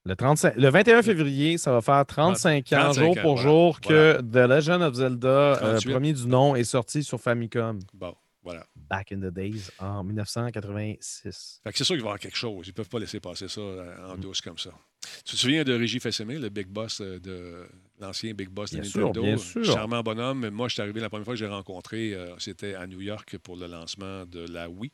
Le, 0.06 0.14
35 0.16 0.56
le 0.56 0.68
21 0.68 1.02
février, 1.02 1.56
ça 1.56 1.72
va 1.72 1.80
faire 1.80 2.04
35 2.04 2.72
ans, 2.74 2.76
35 2.92 3.00
jour 3.02 3.14
pour 3.22 3.34
voilà, 3.36 3.42
jour, 3.42 3.80
que 3.80 4.20
The 4.20 4.48
Legend 4.50 4.82
of 4.82 4.94
Zelda, 4.94 5.28
euh, 5.28 5.56
38. 5.78 5.90
premier 5.92 6.12
du 6.12 6.26
nom, 6.26 6.54
est 6.54 6.64
sorti 6.64 7.02
sur 7.02 7.18
Famicom. 7.18 7.78
Bon, 7.94 8.14
voilà. 8.42 8.66
Back 8.76 9.12
in 9.12 9.20
the 9.20 9.32
days, 9.32 9.70
en 9.78 10.04
1986. 10.04 11.60
Fait 11.64 11.72
que 11.72 11.78
c'est 11.78 11.84
sûr 11.84 11.94
qu'il 11.94 12.02
va 12.02 12.08
y 12.08 12.10
avoir 12.10 12.18
quelque 12.20 12.36
chose. 12.36 12.66
Ils 12.66 12.70
ne 12.70 12.74
peuvent 12.74 12.88
pas 12.88 12.98
laisser 12.98 13.20
passer 13.20 13.48
ça 13.48 13.60
euh, 13.60 13.94
Mm. 14.06 14.10
en 14.10 14.16
douce 14.16 14.40
comme 14.40 14.58
ça. 14.58 14.70
Tu 15.24 15.36
te 15.36 15.40
souviens 15.40 15.64
de 15.64 15.72
Régis 15.74 16.02
Fessemé, 16.02 16.38
le 16.38 16.48
big 16.48 16.66
boss 16.66 17.00
euh, 17.00 17.18
de 17.20 17.66
l'ancien 18.00 18.32
big 18.34 18.48
boss 18.48 18.70
de 18.72 18.80
Bien 18.80 18.90
sûr, 18.90 19.06
Nintendo? 19.06 19.22
bien 19.22 19.36
sûr. 19.38 19.64
Charmant 19.64 20.02
bonhomme. 20.02 20.48
Moi, 20.50 20.68
je 20.68 20.74
suis 20.74 20.82
arrivé 20.82 21.00
la 21.00 21.08
première 21.08 21.24
fois 21.24 21.34
que 21.34 21.38
j'ai 21.38 21.46
rencontré, 21.46 22.12
euh, 22.14 22.34
c'était 22.38 22.74
à 22.74 22.86
New 22.86 23.00
York 23.00 23.36
pour 23.38 23.56
le 23.56 23.66
lancement 23.66 24.24
de 24.26 24.46
la 24.50 24.68
Wii. 24.68 24.90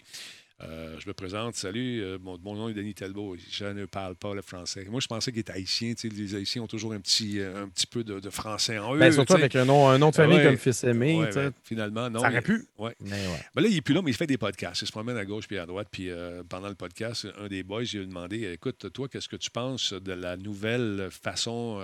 Euh, 0.62 0.96
je 0.98 1.08
me 1.08 1.14
présente, 1.14 1.54
salut, 1.54 2.02
euh, 2.02 2.18
mon, 2.20 2.36
mon 2.38 2.54
nom 2.54 2.68
est 2.68 2.74
Denis 2.74 2.92
Talbot, 2.92 3.34
je 3.50 3.64
ne 3.64 3.86
parle 3.86 4.14
pas 4.14 4.34
le 4.34 4.42
français. 4.42 4.84
Moi, 4.90 5.00
je 5.00 5.06
pensais 5.06 5.30
qu'il 5.32 5.40
était 5.40 5.52
haïtien. 5.52 5.94
Tu 5.94 6.11
sais, 6.11 6.14
les 6.14 6.34
Haïtiens 6.34 6.62
ont 6.62 6.66
toujours 6.66 6.92
un 6.92 7.00
petit, 7.00 7.40
euh, 7.40 7.64
un 7.64 7.68
petit 7.68 7.86
peu 7.86 8.04
de, 8.04 8.20
de 8.20 8.28
français 8.30 8.76
en 8.76 8.94
eux. 8.94 8.98
Ben, 8.98 9.11
surtout 9.11 9.32
avec 9.34 9.56
un 9.56 9.64
nom, 9.64 9.88
un 9.88 9.96
nom 9.96 10.11
de 10.11 10.14
famille 10.16 10.36
Ouais. 10.36 10.44
comme 10.44 10.58
Fils 10.58 10.84
aimé. 10.84 11.16
Ouais, 11.16 11.30
ben, 11.34 11.50
finalement, 11.64 12.11
non. 12.11 12.20
Ça 12.20 12.28
aurait 12.28 12.42
pu. 12.42 12.66
ouais. 12.78 12.94
Mais. 13.00 13.24
Ben 13.54 13.62
là, 13.62 13.68
il 13.68 13.74
n'est 13.74 13.80
plus 13.80 13.94
là, 13.94 14.02
mais 14.02 14.11
il 14.11 14.16
fait 14.16 14.26
des 14.26 14.36
podcasts. 14.36 14.82
Il 14.82 14.86
se 14.86 14.92
promène 14.92 15.16
à 15.16 15.24
gauche 15.24 15.46
puis 15.48 15.56
à 15.56 15.64
droite. 15.64 15.88
Puis 15.90 16.11
euh, 16.11 16.42
pendant 16.46 16.68
le 16.68 16.74
podcast, 16.74 17.26
un 17.38 17.48
des 17.48 17.62
boys, 17.62 17.84
il 17.84 17.96
lui 17.98 18.04
a 18.04 18.06
demandé 18.06 18.52
Écoute, 18.52 18.92
toi, 18.92 19.08
qu'est-ce 19.08 19.28
que 19.30 19.36
tu 19.36 19.50
penses 19.50 19.94
de 19.94 20.12
la 20.12 20.36
nouvelle 20.36 21.08
façon 21.11 21.80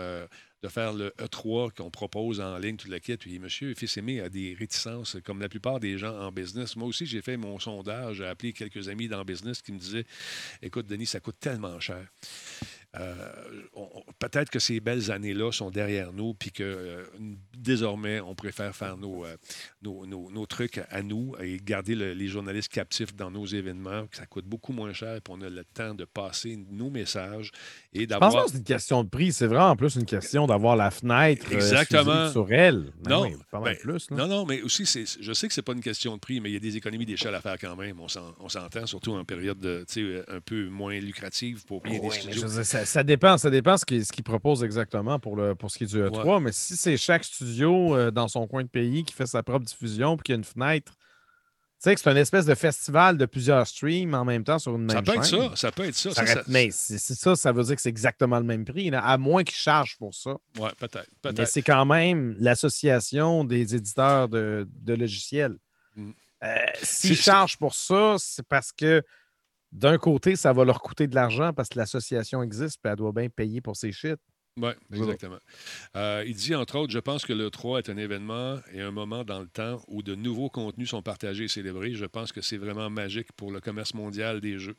faire 0.69 0.93
le 0.93 1.11
E3 1.19 1.73
qu'on 1.75 1.91
propose 1.91 2.41
en 2.41 2.59
ligne, 2.59 2.77
tout 2.77 2.89
le 2.89 2.99
kit 2.99 3.17
Puis 3.17 3.39
monsieur 3.39 3.75
Fils-Aimé 3.75 4.21
a 4.21 4.29
des 4.29 4.57
réticences, 4.59 5.17
comme 5.25 5.41
la 5.41 5.49
plupart 5.49 5.81
des 5.81 5.99
gens 5.99 6.19
en 6.19 6.33
business. 6.33 6.77
Moi 6.77 6.89
aussi, 6.89 7.07
j'ai 7.07 7.23
fait 7.23 7.37
mon 7.37 7.59
sondage, 7.59 8.17
j'ai 8.17 8.27
appelé 8.27 8.53
quelques 8.53 8.89
amis 8.89 9.09
dans 9.09 9.19
le 9.19 9.25
business 9.25 9.63
qui 9.63 9.73
me 9.73 9.79
disaient 9.79 10.07
Écoute, 10.63 10.87
Denis, 10.87 11.07
ça 11.07 11.21
coûte 11.21 11.37
tellement 11.41 11.79
cher. 11.81 12.07
Euh, 12.99 13.15
Peut-être 14.19 14.51
que 14.51 14.59
ces 14.59 14.81
belles 14.81 15.11
années-là 15.11 15.53
sont 15.53 15.71
derrière 15.71 16.13
nous, 16.13 16.33
puis 16.33 16.51
que 16.51 16.63
euh, 16.65 17.05
désormais, 17.57 18.21
on 18.21 18.35
préfère 18.35 18.75
faire 18.75 18.97
nos, 18.97 19.25
euh, 19.27 19.37
nos, 19.83 20.07
nos- 20.07 20.31
nos 20.31 20.47
trucs 20.47 20.81
à 20.91 21.03
nous 21.03 21.35
et 21.41 21.59
garder 21.63 21.95
le- 21.95 22.15
les 22.15 22.27
journalistes 22.29 22.73
captifs 22.73 23.15
dans 23.15 23.31
nos 23.31 23.45
événements. 23.47 24.07
que 24.07 24.17
Ça 24.17 24.25
coûte 24.27 24.47
beaucoup 24.47 24.73
moins 24.73 24.93
cher, 24.95 25.21
puis 25.23 25.35
on 25.37 25.43
a 25.43 25.51
le 25.51 25.65
temps 25.65 25.95
de 25.95 26.05
passer 26.05 26.59
nos 26.71 26.89
messages 26.91 27.51
et 27.93 28.01
Je 28.01 28.05
pense 28.07 28.09
d'avoir. 28.21 28.33
pas 28.33 28.45
que 28.45 28.51
c'est 28.53 28.59
une 28.59 28.65
question 28.65 29.05
de 29.05 29.09
prix, 29.09 29.33
c'est 29.33 29.47
vraiment 29.47 29.71
en 29.71 29.77
plus 29.77 29.97
une 29.97 30.07
question 30.07 30.47
d'avoir 30.47 30.77
la 30.77 30.91
fenêtre 30.91 31.53
Exactement. 31.53 32.31
sur 32.31 32.51
elle. 32.53 32.93
Ben 33.03 33.11
Non, 33.11 33.23
oui, 33.23 33.37
pas 33.51 33.61
mal 33.61 33.75
ben, 33.75 33.81
plus. 33.81 34.11
Non, 34.11 34.27
non, 34.27 34.47
mais 34.47 34.63
aussi, 34.63 34.87
c'est- 34.87 35.21
je 35.21 35.33
sais 35.35 35.47
que 35.49 35.55
c'est 35.55 35.63
pas 35.63 35.73
une 35.73 35.83
question 35.83 36.15
de 36.15 36.21
prix, 36.21 36.41
mais 36.41 36.51
il 36.51 36.55
y 36.55 36.57
a 36.57 36.61
des 36.61 36.77
économies 36.77 37.07
d'échelle 37.07 37.35
à 37.35 37.41
faire 37.43 37.59
quand 37.61 37.77
même. 37.77 38.01
On 38.01 38.09
s'en- 38.09 38.35
on 38.41 38.49
s'entend, 38.49 38.87
surtout 38.87 39.13
en 39.13 39.25
période 39.25 39.59
de, 39.61 39.85
un 40.29 40.41
peu 40.41 40.69
moins 40.69 40.99
lucrative 40.99 41.65
pour 41.67 41.83
bien 41.83 41.99
des 41.99 42.07
Ouais, 42.07 42.15
je 42.17 42.21
studios. 42.23 42.49
ça, 42.49 42.86
ça 42.87 43.05
dépend, 43.05 43.37
ça 43.39 43.51
dépend 43.51 43.77
ce 43.77 43.85
qu'ils 43.85 44.05
ce 44.05 44.23
proposent 44.23 44.65
exactement 44.65 45.19
pour, 45.19 45.37
le, 45.37 45.55
pour 45.55 45.71
ce 45.71 45.79
qui 45.79 45.85
est 45.85 45.87
du 45.89 46.03
E3. 46.03 46.43
Mais 46.43 46.53
si 46.53 46.77
c'est 46.77 46.97
chaque 46.97 47.25
studio 47.25 47.95
euh, 47.95 48.11
dans 48.11 48.29
son 48.29 48.47
coin 48.47 48.63
de 48.63 48.69
pays 48.69 49.05
qui 49.05 49.15
fait 49.15 49.27
sa 49.27 49.43
propre 49.43 49.67
diffusion 49.67 50.17
puis 50.17 50.25
qu'il 50.25 50.33
y 50.35 50.37
a 50.37 50.39
une 50.39 50.45
fenêtre, 50.45 50.93
tu 50.93 51.91
sais 51.91 51.95
que 51.95 52.01
c'est 52.01 52.11
une 52.11 52.17
espèce 52.17 52.47
de 52.47 52.55
festival 52.55 53.19
de 53.19 53.27
plusieurs 53.27 53.67
streams 53.67 54.15
en 54.15 54.25
même 54.25 54.45
temps 54.45 54.59
sur 54.59 54.77
une 54.77 54.87
même 54.87 54.91
Ça 54.91 55.03
peut 55.03 55.15
être 55.15 55.27
chaîne. 55.27 55.51
ça, 55.51 55.57
ça 55.57 55.73
peut 55.73 55.85
être 55.85 55.95
ça. 55.95 56.11
Ça 56.13 56.43
mais 56.49 56.71
c'est 56.71 56.97
c'est 56.97 57.15
ça, 57.15 57.37
ça 57.37 57.53
veut 57.53 57.65
dire 57.65 57.77
que 57.77 57.83
c'est 57.83 57.91
exactement 57.91 58.39
le 58.39 58.45
même 58.45 58.65
prix, 58.65 58.89
là, 58.89 59.05
à 59.05 59.19
moins 59.19 59.45
qu'ils 59.45 59.57
chargent 59.57 59.99
pour 59.99 60.15
ça. 60.15 60.37
Ouais, 60.59 60.71
peut-être. 60.79 61.11
Mais 61.37 61.45
c'est 61.45 61.63
quand 61.63 61.85
même 61.85 62.35
l'association 62.39 63.45
des 63.45 63.75
éditeurs 63.75 64.31
de, 64.31 64.67
de 64.71 64.95
logiciels. 64.95 65.59
Mm. 65.97 66.11
Euh, 66.45 66.57
S'ils 66.83 67.17
chargent 67.17 67.59
pour 67.59 67.75
ça, 67.75 68.17
c'est 68.19 68.47
parce 68.47 68.73
que 68.73 69.03
d'un 69.73 69.99
côté, 69.99 70.37
ça 70.37 70.53
va 70.53 70.65
leur 70.65 70.81
coûter 70.81 71.07
de 71.07 71.15
l'argent 71.15 71.53
parce 71.53 71.69
que 71.69 71.79
l'association 71.79 72.43
existe 72.43 72.81
et 72.85 72.89
elle 72.89 72.97
doit 72.97 73.13
bien 73.13 73.29
payer 73.29 73.61
pour 73.61 73.77
ses 73.77 73.93
shit. 73.93 74.17
Oui, 74.59 74.71
exactement. 74.93 75.37
Euh, 75.97 76.25
il 76.27 76.35
dit, 76.35 76.55
entre 76.55 76.79
autres, 76.79 76.93
je 76.93 76.99
pense 76.99 77.27
que 77.27 77.33
le 77.35 77.51
3 77.51 77.81
est 77.81 77.91
un 77.91 77.97
événement 77.99 78.59
et 78.73 78.81
un 78.81 78.91
moment 78.91 79.23
dans 79.23 79.41
le 79.41 79.47
temps 79.49 79.83
où 79.89 80.03
de 80.03 80.15
nouveaux 80.15 80.49
contenus 80.49 80.89
sont 80.91 81.03
partagés 81.03 81.45
et 81.45 81.49
célébrés. 81.49 81.93
Je 81.95 82.07
pense 82.07 82.33
que 82.33 82.41
c'est 82.41 82.57
vraiment 82.57 82.89
magique 82.89 83.33
pour 83.37 83.53
le 83.53 83.61
commerce 83.61 83.93
mondial 83.93 84.41
des 84.41 84.59
jeux. 84.59 84.77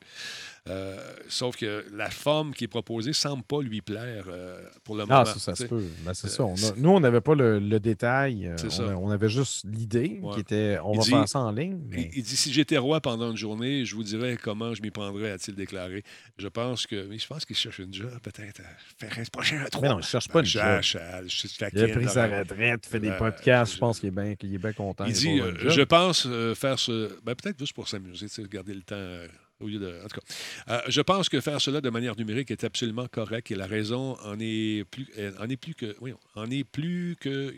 Euh, 0.68 0.96
sauf 1.28 1.56
que 1.56 1.84
la 1.92 2.10
forme 2.10 2.54
qui 2.54 2.64
est 2.64 2.68
proposée 2.68 3.12
semble 3.12 3.42
pas 3.44 3.62
lui 3.62 3.80
plaire 3.80 4.24
euh, 4.28 4.60
pour 4.84 4.96
le 4.96 5.04
moment. 5.06 5.20
Ah, 5.20 5.24
ça, 5.24 5.38
ça 5.38 5.54
se 5.54 5.64
peut. 5.64 5.84
Ben, 6.04 6.12
c'est 6.12 6.28
ça. 6.28 6.44
On 6.44 6.54
a- 6.54 6.56
c'est- 6.56 6.76
nous, 6.76 6.90
on 6.90 7.00
n'avait 7.00 7.20
pas 7.20 7.34
le, 7.36 7.58
le 7.60 7.80
détail. 7.80 8.52
C'est 8.56 8.66
on, 8.66 8.70
ça. 8.70 8.82
a- 8.90 8.96
on 8.96 9.10
avait 9.10 9.28
juste 9.28 9.64
l'idée 9.64 10.18
Ouais. 10.22 10.34
qui 10.34 10.40
était 10.40 10.78
on 10.82 10.92
Il 10.94 10.98
va 10.98 11.02
dit- 11.04 11.10
faire 11.10 11.28
ça 11.28 11.38
en 11.40 11.52
ligne. 11.52 11.78
mais- 11.88 12.10
Il, 12.12 12.18
il 12.18 12.22
dit 12.24 12.36
si 12.36 12.52
j'étais 12.52 12.78
roi 12.78 13.00
pendant 13.00 13.30
une 13.30 13.36
journée, 13.36 13.84
je 13.84 13.94
vous 13.94 14.02
dirais 14.02 14.36
comment 14.42 14.74
je 14.74 14.82
m'y 14.82 14.90
prendrais, 14.90 15.30
a-t-il 15.30 15.54
déclaré. 15.54 16.02
Je 16.36 16.48
pense 16.48 16.86
que, 16.86 17.06
mais 17.06 17.18
je 17.18 17.26
pense 17.28 17.44
qu'il 17.44 17.56
cherche 17.56 17.78
une 17.78 17.94
job, 17.94 18.10
peut-être. 18.22 18.60
à 18.60 18.64
Faire 19.06 19.18
un 19.18 19.24
prochain 19.30 19.64
à 19.68 19.70
3. 19.70 19.82
Mais 19.82 19.94
non, 19.94 20.00
il 20.00 20.04
cherche 20.04 20.28
pas 20.28 20.40
une 20.40 20.44
job. 20.46 20.62
Il 21.72 21.82
a 21.84 21.88
pris 21.88 22.08
sa 22.08 22.26
retraite, 22.26 22.86
fait 22.86 23.00
des 23.00 23.08
Euh, 23.10 23.18
podcasts. 23.18 23.70
je- 23.72 23.76
Je 23.76 23.80
pense 23.80 24.00
qu'il 24.00 24.08
est 24.08 24.12
bien 24.12 24.34
qu'il 24.34 24.54
est 24.54 24.58
bien 24.58 24.72
content. 24.72 25.04
Il 25.06 25.12
dit 25.12 25.40
euh. 25.40 25.70
Je 25.70 25.82
pense 25.82 26.26
euh, 26.26 26.54
faire 26.54 26.78
ce. 26.78 27.10
Ben, 27.24 27.34
peut-être 27.34 27.58
juste 27.58 27.72
pour 27.74 27.88
s'amuser, 27.88 28.26
tu 28.28 28.34
sais, 28.34 28.48
garder 28.48 28.74
le 28.74 28.82
temps. 28.82 28.96
euh, 28.96 29.26
au 29.60 29.66
lieu 29.66 29.80
de... 29.80 29.88
En 30.04 30.06
tout 30.06 30.20
cas, 30.20 30.74
Euh, 30.74 30.80
je 30.86 31.00
pense 31.00 31.28
que 31.28 31.40
faire 31.40 31.60
cela 31.60 31.80
de 31.80 31.90
manière 31.90 32.14
numérique 32.16 32.52
est 32.52 32.62
absolument 32.62 33.06
correct 33.10 33.50
et 33.50 33.56
la 33.56 33.66
raison 33.66 34.16
en 34.24 34.36
est 34.38 34.84
plus, 34.88 35.08
euh, 35.18 35.32
en 35.40 35.48
est 35.48 35.56
plus 35.56 35.74
que. 35.74 35.96
Oui, 36.00 36.12
en 36.36 36.48
est 36.48 36.62
plus 36.62 37.16
que. 37.20 37.52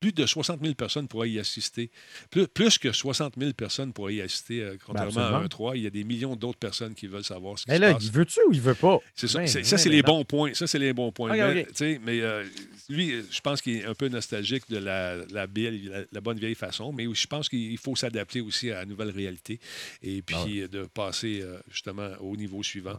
Plus 0.00 0.12
de 0.12 0.26
60 0.26 0.60
000 0.62 0.74
personnes 0.74 1.08
pourraient 1.08 1.30
y 1.30 1.38
assister. 1.40 1.90
Plus, 2.30 2.46
plus 2.46 2.78
que 2.78 2.92
60 2.92 3.34
000 3.36 3.52
personnes 3.52 3.92
pourraient 3.92 4.14
y 4.14 4.20
assister, 4.22 4.62
euh, 4.62 4.76
contrairement 4.84 5.10
à 5.20 5.22
absolument. 5.24 5.44
un 5.44 5.48
3. 5.48 5.76
Il 5.76 5.82
y 5.82 5.86
a 5.86 5.90
des 5.90 6.04
millions 6.04 6.36
d'autres 6.36 6.58
personnes 6.58 6.94
qui 6.94 7.08
veulent 7.08 7.24
savoir 7.24 7.58
ce 7.58 7.64
qui 7.64 7.70
Mais 7.72 7.76
se 7.78 7.80
là, 7.82 7.94
passe. 7.94 8.04
il 8.04 8.12
veut-tu 8.12 8.40
ou 8.48 8.52
il 8.52 8.60
veut 8.60 8.74
pas? 8.76 8.98
C'est 9.16 9.26
ça, 9.26 9.40
Ben, 9.40 9.46
c'est- 9.48 9.58
ouais, 9.58 9.64
ça, 9.64 9.76
c'est 9.76 9.88
ben 9.88 9.96
les 9.96 10.02
non. 10.02 10.06
bons 10.18 10.24
points. 10.24 10.54
Ça, 10.54 10.66
c'est 10.68 10.78
les 10.78 10.92
bons 10.92 11.10
points. 11.10 11.30
Ok, 11.32 11.80
mais 12.04 12.20
euh, 12.20 12.44
lui, 12.88 13.12
je 13.30 13.40
pense 13.40 13.60
qu'il 13.60 13.76
est 13.76 13.84
un 13.86 13.94
peu 13.94 14.08
nostalgique 14.08 14.64
de 14.70 14.78
la, 14.78 15.16
la, 15.32 15.46
belle- 15.48 15.84
la, 15.88 16.00
la 16.12 16.20
bonne 16.20 16.38
vieille 16.38 16.54
façon, 16.54 16.92
mais 16.92 17.06
je 17.12 17.26
pense 17.26 17.48
qu'il 17.48 17.76
faut 17.78 17.96
s'adapter 17.96 18.40
aussi 18.40 18.70
à 18.70 18.76
la 18.76 18.84
nouvelle 18.86 19.10
réalité 19.10 19.58
et 20.02 20.22
puis 20.22 20.36
Ah 20.38 20.44
ouais. 20.44 20.60
euh, 20.62 20.68
de 20.68 20.84
passer 20.84 21.40
euh, 21.42 21.58
justement 21.70 22.10
au 22.20 22.36
niveau 22.36 22.62
suivant. 22.62 22.90
Euh, 22.90 22.94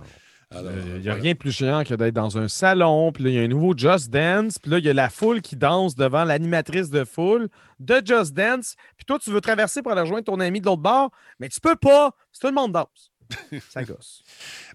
Il 0.51 0.61
n'y 0.61 0.67
a 0.67 0.71
voilà. 0.71 1.13
rien 1.13 1.33
de 1.33 1.37
plus 1.37 1.51
chiant 1.51 1.83
que 1.83 1.93
d'être 1.93 2.15
dans 2.15 2.39
un 2.39 2.47
salon, 2.47 3.11
puis 3.11 3.23
là, 3.23 3.29
il 3.29 3.35
y 3.35 3.39
a 3.39 3.43
un 3.43 3.47
nouveau 3.47 3.77
Just 3.77 4.09
Dance, 4.09 4.57
puis 4.57 4.71
là, 4.71 4.79
il 4.79 4.85
y 4.85 4.89
a 4.89 4.93
la 4.93 5.09
foule 5.11 5.41
qui 5.41 5.55
danse 5.55 5.93
devant 5.95 6.23
l'animatrice 6.23 6.89
de 6.89 7.03
foule 7.03 7.49
de 7.79 8.01
Just 8.03 8.33
Dance, 8.33 8.75
puis 8.97 9.05
toi, 9.05 9.19
tu 9.19 9.29
veux 9.29 9.41
traverser 9.41 9.83
pour 9.83 9.91
aller 9.91 10.01
rejoindre 10.01 10.25
ton 10.25 10.39
ami 10.39 10.59
de 10.59 10.65
l'autre 10.65 10.81
bord, 10.81 11.11
mais 11.39 11.49
tu 11.49 11.59
peux 11.61 11.75
pas, 11.75 12.15
si 12.31 12.39
tout 12.41 12.47
le 12.47 12.53
monde 12.53 12.71
danse. 12.71 13.11
Ça 13.69 13.83
gosse. 13.83 14.23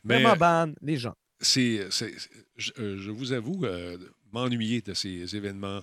Mais, 0.05 0.22
Vraiment 0.22 0.37
ban 0.37 0.72
les 0.81 0.97
gens. 0.97 1.14
c'est, 1.41 1.89
je, 2.57 2.70
euh, 2.79 2.97
je 2.99 3.11
vous 3.11 3.33
avoue 3.33 3.64
euh, 3.64 3.99
m'ennuyer 4.33 4.81
de 4.81 4.95
ces 4.95 5.35
événements 5.35 5.81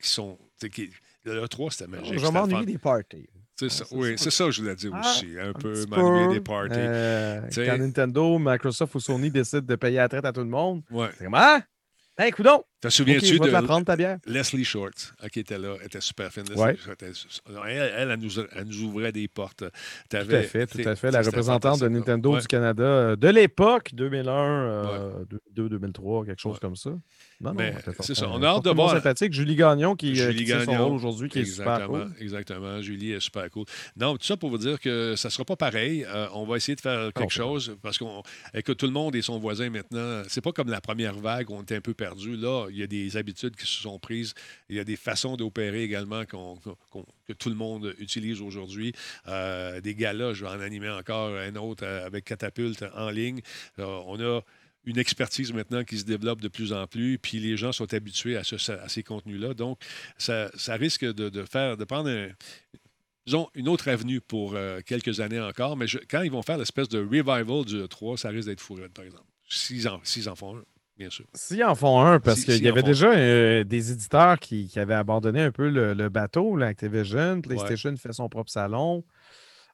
qui 0.00 0.08
sont. 0.08 0.38
Qui, 0.72 0.90
le 1.24 1.46
3, 1.46 1.70
c'était 1.70 1.86
magique. 1.86 2.06
Je 2.06 2.12
vais 2.12 2.18
c'était 2.20 2.32
m'ennuyer 2.32 2.60
fun. 2.60 2.64
des 2.64 2.78
parties. 2.78 3.28
C'est 3.56 3.68
ça, 3.68 3.84
oui, 3.92 4.14
c'est 4.16 4.30
ça 4.30 4.46
que 4.46 4.50
je 4.50 4.62
voulais 4.62 4.74
dire 4.74 4.90
Ah, 4.94 5.00
aussi. 5.00 5.28
Un, 5.40 5.52
peu 5.52 5.86
m'ennuyer 5.86 6.26
des 6.28 6.40
parties. 6.40 6.72
euh, 6.76 7.40
quand 7.54 7.78
Nintendo, 7.78 8.38
Microsoft 8.38 8.94
ou 8.96 9.00
Sony 9.00 9.30
décident 9.30 9.64
de 9.64 9.76
payer 9.76 9.98
la 9.98 10.08
traite 10.08 10.24
à 10.24 10.32
tout 10.32 10.40
le 10.40 10.46
monde, 10.46 10.82
Ouais. 10.90 11.08
c'est 11.16 11.24
comme 11.24 11.34
Ah! 11.36 11.60
Hey, 12.18 12.30
coudon! 12.32 12.64
Te 12.88 12.94
souviens-tu 12.94 13.32
vais 13.34 13.38
de 13.46 13.50
la 13.50 13.62
prendre 13.62 13.84
ta 13.86 13.96
bière? 13.96 14.18
Leslie 14.26 14.64
Short, 14.64 15.14
euh, 15.22 15.28
qui 15.28 15.40
était 15.40 15.58
là, 15.58 15.74
était 15.84 16.00
super 16.00 16.32
fine. 16.32 16.44
Leslie 16.48 16.60
Ouais. 16.62 16.76
Short, 16.76 17.02
elle, 17.02 17.12
elle, 17.68 18.10
elle, 18.10 18.18
nous, 18.18 18.38
elle 18.40 18.64
nous 18.66 18.82
ouvrait 18.82 19.12
des 19.12 19.28
portes. 19.28 19.58
Tout 19.64 19.68
T'avais- 20.08 20.36
à 20.38 20.42
fait, 20.42 20.66
tout 20.66 20.88
à 20.88 20.94
fait. 20.96 21.10
La 21.10 21.22
représentante 21.22 21.80
de. 21.80 21.88
Nintendo 21.88 22.34
Ouais. 22.34 22.40
du 22.40 22.46
Canada 22.46 22.82
euh, 22.82 23.16
de 23.16 23.28
l'époque, 23.28 23.90
2001, 23.94 24.32
euh, 24.32 25.10
2002, 25.54 25.68
2003, 25.68 26.24
quelque 26.24 26.40
chose 26.40 26.54
Ouais. 26.54 26.58
comme 26.60 26.76
ça. 26.76 26.90
Non, 27.40 27.50
non, 27.50 27.54
Mais 27.54 27.70
était 27.70 27.90
c'est 28.00 28.14
ça, 28.14 28.28
on 28.30 28.42
a 28.42 28.46
hâte 28.46 28.64
de 28.64 28.70
voir- 28.70 28.90
sympathique. 28.90 29.32
Julie 29.32 29.56
Gagnon 29.56 29.96
qui, 29.96 30.12
euh, 30.12 30.14
Julie 30.14 30.38
qui 30.38 30.44
tient 30.46 30.64
son 30.64 30.70
Gagnon. 30.72 30.84
rôle 30.86 30.94
aujourd'hui, 30.96 31.28
qui 31.28 31.40
est 31.40 31.44
super 31.44 31.86
cool. 31.88 32.10
exactement. 32.20 32.80
Julie 32.80 33.12
est 33.12 33.20
super 33.20 33.50
cool. 33.50 33.64
Non, 33.96 34.16
tout 34.16 34.24
ça 34.24 34.36
pour 34.36 34.50
vous 34.50 34.58
dire 34.58 34.78
que 34.80 35.14
ça 35.16 35.28
ne 35.28 35.32
sera 35.32 35.44
pas 35.44 35.56
pareil. 35.56 36.04
Euh, 36.08 36.26
on 36.34 36.44
va 36.46 36.56
essayer 36.56 36.76
de 36.76 36.80
faire 36.80 37.12
quelque 37.12 37.32
c'est 37.32 37.38
chose 37.38 37.76
parce 37.82 37.98
qu'on 37.98 38.22
que 38.64 38.72
tout 38.72 38.86
le 38.86 38.92
monde 38.92 39.14
et 39.16 39.22
son 39.22 39.38
voisin 39.38 39.68
maintenant. 39.70 40.22
C'est 40.28 40.40
pas 40.40 40.52
comme 40.52 40.70
la 40.70 40.80
première 40.80 41.14
vague 41.14 41.50
où 41.50 41.54
on 41.54 41.62
était 41.62 41.76
un 41.76 41.80
peu 41.80 41.94
perdu. 41.94 42.36
Là, 42.36 42.66
il 42.74 42.80
y 42.80 42.82
a 42.82 42.86
des 42.88 43.16
habitudes 43.16 43.54
qui 43.54 43.66
se 43.66 43.80
sont 43.82 43.98
prises. 44.00 44.34
Il 44.68 44.74
y 44.76 44.80
a 44.80 44.84
des 44.84 44.96
façons 44.96 45.36
d'opérer 45.36 45.84
également 45.84 46.24
que 46.24 47.32
tout 47.38 47.48
le 47.48 47.54
monde 47.54 47.94
utilise 47.98 48.40
aujourd'hui. 48.40 48.92
Euh, 49.28 49.80
des 49.80 49.94
galas, 49.94 50.34
je 50.34 50.44
vais 50.44 50.50
en 50.50 50.60
animer 50.60 50.90
encore 50.90 51.36
un 51.36 51.54
autre 51.54 51.84
euh, 51.84 52.04
avec 52.04 52.24
Catapulte 52.24 52.84
en 52.94 53.10
ligne. 53.10 53.40
Euh, 53.78 53.84
on 54.06 54.20
a 54.20 54.40
une 54.84 54.98
expertise 54.98 55.52
maintenant 55.52 55.84
qui 55.84 55.98
se 55.98 56.04
développe 56.04 56.40
de 56.40 56.48
plus 56.48 56.72
en 56.72 56.86
plus, 56.86 57.16
puis 57.18 57.38
les 57.38 57.56
gens 57.56 57.70
sont 57.72 57.94
habitués 57.94 58.36
à, 58.36 58.42
ce- 58.44 58.72
à 58.72 58.88
ces 58.88 59.02
contenus-là. 59.04 59.54
Donc, 59.54 59.78
ça, 60.18 60.50
risque 60.70 61.04
de, 61.04 61.44
faire, 61.44 61.76
de 61.76 61.84
prendre 61.84 62.10
une 63.54 63.68
autre 63.68 63.88
avenue 63.88 64.20
pour 64.20 64.54
quelques 64.84 65.20
années 65.20 65.40
encore. 65.40 65.76
Mais 65.78 65.86
quand 66.10 66.20
ils 66.22 66.30
vont 66.30 66.42
faire 66.42 66.58
l'espèce 66.58 66.88
de 66.90 66.98
revival 66.98 67.64
du 67.64 67.88
3, 67.88 68.18
ça 68.18 68.28
risque 68.28 68.48
d'être 68.48 68.60
fou, 68.60 68.74
raide, 68.74 68.92
par 68.92 69.04
exemple. 69.06 69.24
S'ils 69.48 69.88
en, 69.88 70.00
en 70.02 70.34
font 70.36 70.58
un, 70.58 70.64
bien 70.96 71.10
sûr. 71.10 71.24
S'ils 71.34 71.64
en 71.64 71.74
font 71.74 72.00
un, 72.00 72.20
parce 72.20 72.40
Si- 72.40 72.44
qu'il 72.46 72.62
y 72.64 72.68
avait 72.68 72.82
déjà 72.82 73.08
euh, 73.12 73.64
des 73.64 73.92
éditeurs 73.92 74.38
qui, 74.38 74.68
qui 74.68 74.78
avaient 74.78 74.94
abandonné 74.94 75.42
un 75.42 75.50
peu 75.50 75.68
le, 75.68 75.94
le 75.94 76.08
bateau, 76.08 76.56
là, 76.56 76.66
Activision. 76.66 77.40
PlayStation 77.40 77.94
fait 77.96 78.12
son 78.12 78.28
propre 78.28 78.50
salon. 78.50 79.04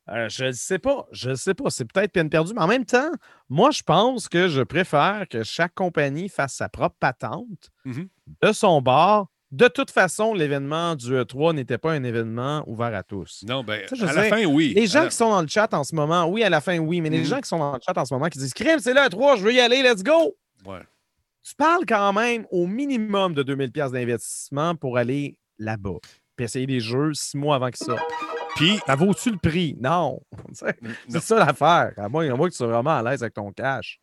Euh, 0.09 0.29
je 0.29 0.47
ne 0.47 0.53
sais 0.53 0.79
pas. 0.79 1.07
Je 1.13 1.31
ne 1.31 1.35
sais 1.35 1.55
pas. 1.55 1.71
C'est 1.71 1.85
peut-être 1.85 2.11
peine 2.13 2.31
perdue. 2.31 2.53
Mais 2.55 2.63
en 2.63 2.67
même 2.67 2.85
temps, 2.87 3.11
moi, 3.49 3.71
je 3.71 3.83
pense 3.83 4.29
que 4.29 4.49
je 4.49 4.63
préfère 4.63 5.27
que 5.29 5.43
chaque 5.45 5.75
compagnie 5.75 6.29
fasse 6.29 6.55
sa 6.55 6.69
propre 6.69 6.97
patente 6.99 7.71
Mhm. 7.85 8.09
de 8.43 8.53
son 8.53 8.81
bord. 8.83 9.29
De 9.53 9.67
toute 9.69 9.91
façon, 9.91 10.33
l'événement 10.33 10.95
du 10.95 11.13
E3 11.13 11.55
n'était 11.55 11.77
pas 11.79 11.93
un 11.93 12.03
événement 12.05 12.63
ouvert 12.69 12.95
à 12.95 13.03
tous. 13.03 13.45
Non, 13.49 13.63
ben, 13.65 13.83
Ça, 13.89 13.97
je 13.97 14.05
à 14.07 14.13
la 14.13 14.23
fin, 14.25 14.45
oui. 14.47 14.73
Les 14.75 14.87
gens 14.87 15.03
la- 15.03 15.09
qui 15.09 15.17
sont 15.17 15.29
dans 15.31 15.43
le 15.43 15.49
chat 15.49 15.73
en 15.75 15.83
ce 15.85 15.95
moment, 15.95 16.27
oui, 16.29 16.43
à 16.45 16.49
la 16.51 16.61
fin, 16.61 16.79
oui, 16.79 17.01
mais 17.01 17.11
les 17.11 17.19
Mhm. 17.19 17.25
gens 17.25 17.41
qui 17.41 17.49
sont 17.49 17.59
dans 17.59 17.73
le 17.75 17.81
chat 17.85 17.97
en 17.99 18.05
ce 18.05 18.15
moment 18.15 18.29
qui 18.29 18.39
disent 18.39 18.55
Crime, 18.55 18.79
c'est 18.79 18.95
le 18.95 19.01
E3, 19.01 19.37
je 19.39 19.43
veux 19.45 19.53
y 19.53 19.59
aller, 19.61 19.83
let's 19.83 20.03
go! 20.05 20.37
Ouais. 20.65 20.81
Tu 21.51 21.57
parles 21.57 21.85
quand 21.85 22.13
même 22.13 22.47
au 22.53 22.67
minimum 22.69 23.35
de 23.35 23.43
2000$ 23.43 23.73
piastres 23.73 23.93
d'investissement 23.95 24.77
pour 24.77 24.97
aller 24.99 25.37
là-bas. 25.59 25.99
Puis 26.37 26.45
essayer 26.45 26.67
des 26.67 26.79
jeux 26.79 27.13
six 27.13 27.37
mois 27.37 27.57
avant 27.57 27.71
que 27.71 27.77
ça. 27.79 27.97
Puis, 28.55 28.79
Ça 28.87 28.95
vaut-tu 28.95 29.33
le 29.33 29.37
prix? 29.39 29.77
Non. 29.81 30.21
C'est 30.53 31.21
ça 31.21 31.39
l'affaire. 31.39 31.93
À 31.97 32.09
moins, 32.09 32.31
à 32.31 32.37
moins 32.37 32.47
que 32.47 32.53
tu 32.53 32.59
sois 32.59 32.69
vraiment 32.69 32.97
à 32.97 33.03
l'aise 33.03 33.23
avec 33.25 33.35
ton 33.35 33.51
cash. 33.53 33.99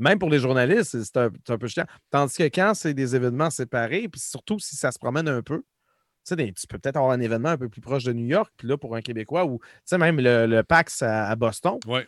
Même 0.00 0.18
pour 0.18 0.30
les 0.30 0.40
journalistes, 0.40 1.00
c'est- 1.00 1.16
un, 1.16 1.28
un 1.48 1.58
peu 1.58 1.68
chiant. 1.68 1.84
Tandis 2.10 2.34
que 2.36 2.42
quand 2.44 2.72
c'est 2.74 2.92
des 2.94 3.14
événements 3.14 3.50
séparés, 3.50 4.08
puis 4.08 4.20
surtout 4.20 4.58
si 4.58 4.74
ça 4.74 4.90
se 4.90 4.98
promène 4.98 5.28
un 5.28 5.42
peu, 5.42 5.58
tu 6.26 6.34
sais, 6.34 6.36
tu 6.36 6.66
peux 6.66 6.78
peut-être 6.78 6.96
avoir 6.96 7.12
un 7.12 7.20
événement 7.20 7.50
un 7.50 7.56
peu 7.58 7.68
plus 7.68 7.80
proche 7.80 8.02
de 8.04 8.12
New 8.12 8.26
York, 8.26 8.50
puis 8.56 8.66
là, 8.66 8.76
pour 8.76 8.96
un 8.96 9.00
Québécois, 9.00 9.44
ou 9.44 9.58
tu 9.58 9.66
sais, 9.84 9.98
même 9.98 10.18
le, 10.20 10.46
le 10.46 10.62
PAX 10.64 11.02
à, 11.02 11.28
à 11.28 11.36
Boston. 11.36 11.78
Ouais. 11.86 12.06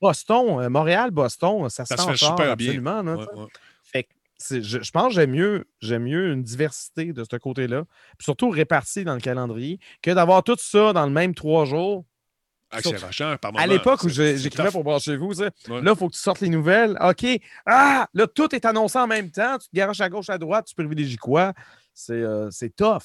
Boston, 0.00 0.60
euh, 0.60 0.68
Montréal, 0.70 1.10
Boston, 1.10 1.68
ça, 1.68 1.84
Ça 1.84 1.96
se 1.96 2.02
fait 2.02 2.08
encore 2.08 2.16
super 2.18 2.56
bien. 2.56 2.68
absolument. 2.68 3.00
Ouais, 3.02 3.26
ouais. 3.36 3.46
Je, 4.50 4.60
je 4.82 4.90
pense 4.90 5.08
que 5.08 5.14
j'aime 5.14 5.30
mieux, 5.30 5.66
j'aime 5.80 6.04
mieux 6.04 6.32
une 6.32 6.42
diversité 6.42 7.12
de 7.12 7.24
ce 7.30 7.36
côté-là, 7.36 7.84
surtout 8.20 8.50
répartie 8.50 9.04
dans 9.04 9.14
le 9.14 9.20
calendrier, 9.20 9.78
que 10.02 10.10
d'avoir 10.10 10.42
tout 10.42 10.56
ça 10.58 10.92
dans 10.92 11.06
le 11.06 11.12
même 11.12 11.34
trois 11.34 11.64
jours. 11.64 12.04
Ah, 12.74 12.78
c'est 12.82 12.88
À 13.58 13.66
l'époque 13.66 14.02
où 14.02 14.08
j'écrivais 14.08 14.70
pour 14.70 14.82
brancher 14.82 15.16
vous, 15.18 15.34
tu 15.34 15.40
sais, 15.40 15.50
Ouais. 15.70 15.82
là, 15.82 15.92
il 15.92 15.96
faut 15.98 16.08
que 16.08 16.14
tu 16.14 16.20
sortes 16.20 16.40
les 16.40 16.48
nouvelles. 16.48 16.96
OK. 17.02 17.26
Ah, 17.66 18.08
là, 18.14 18.26
tout 18.26 18.54
est 18.54 18.64
annoncé 18.64 18.98
en 18.98 19.06
même 19.06 19.30
temps. 19.30 19.58
Tu 19.58 19.68
te 19.68 19.76
garoches 19.76 20.00
à 20.00 20.08
gauche, 20.08 20.30
à 20.30 20.38
droite, 20.38 20.66
tu 20.66 20.74
privilégies 20.74 21.18
quoi? 21.18 21.52
C'est 21.92 22.14
euh, 22.14 22.48
c'est 22.50 22.74
tough. 22.74 23.02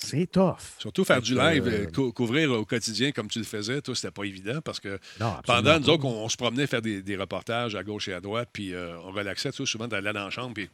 C'est 0.00 0.30
tough. 0.30 0.54
Surtout 0.78 1.04
faire 1.04 1.20
du 1.20 1.34
live, 1.34 1.66
euh, 1.66 1.82
euh, 1.82 1.86
cou- 1.92 2.12
couvrir 2.12 2.52
au 2.52 2.64
quotidien 2.64 3.10
comme 3.10 3.26
tu 3.26 3.40
le 3.40 3.44
faisais, 3.44 3.80
toi, 3.80 3.96
c'était 3.96 4.12
pas 4.12 4.22
évident 4.24 4.60
parce 4.64 4.78
que 4.78 5.00
Non, 5.18 5.32
pendant, 5.44 5.80
nous 5.80 5.90
autres, 5.90 6.04
on, 6.04 6.24
on 6.24 6.28
se 6.28 6.36
promenait 6.36 6.68
faire 6.68 6.80
des, 6.82 7.02
des 7.02 7.16
reportages 7.16 7.74
à 7.74 7.82
gauche 7.82 8.06
et 8.06 8.12
à 8.14 8.20
droite, 8.20 8.48
puis 8.52 8.74
euh, 8.74 8.96
on 9.04 9.10
relaxait, 9.10 9.50
sais, 9.50 9.66
souvent 9.66 9.88
d'aller 9.88 10.12
dans 10.12 10.24
la 10.24 10.30
chambre, 10.30 10.54
puis. 10.54 10.68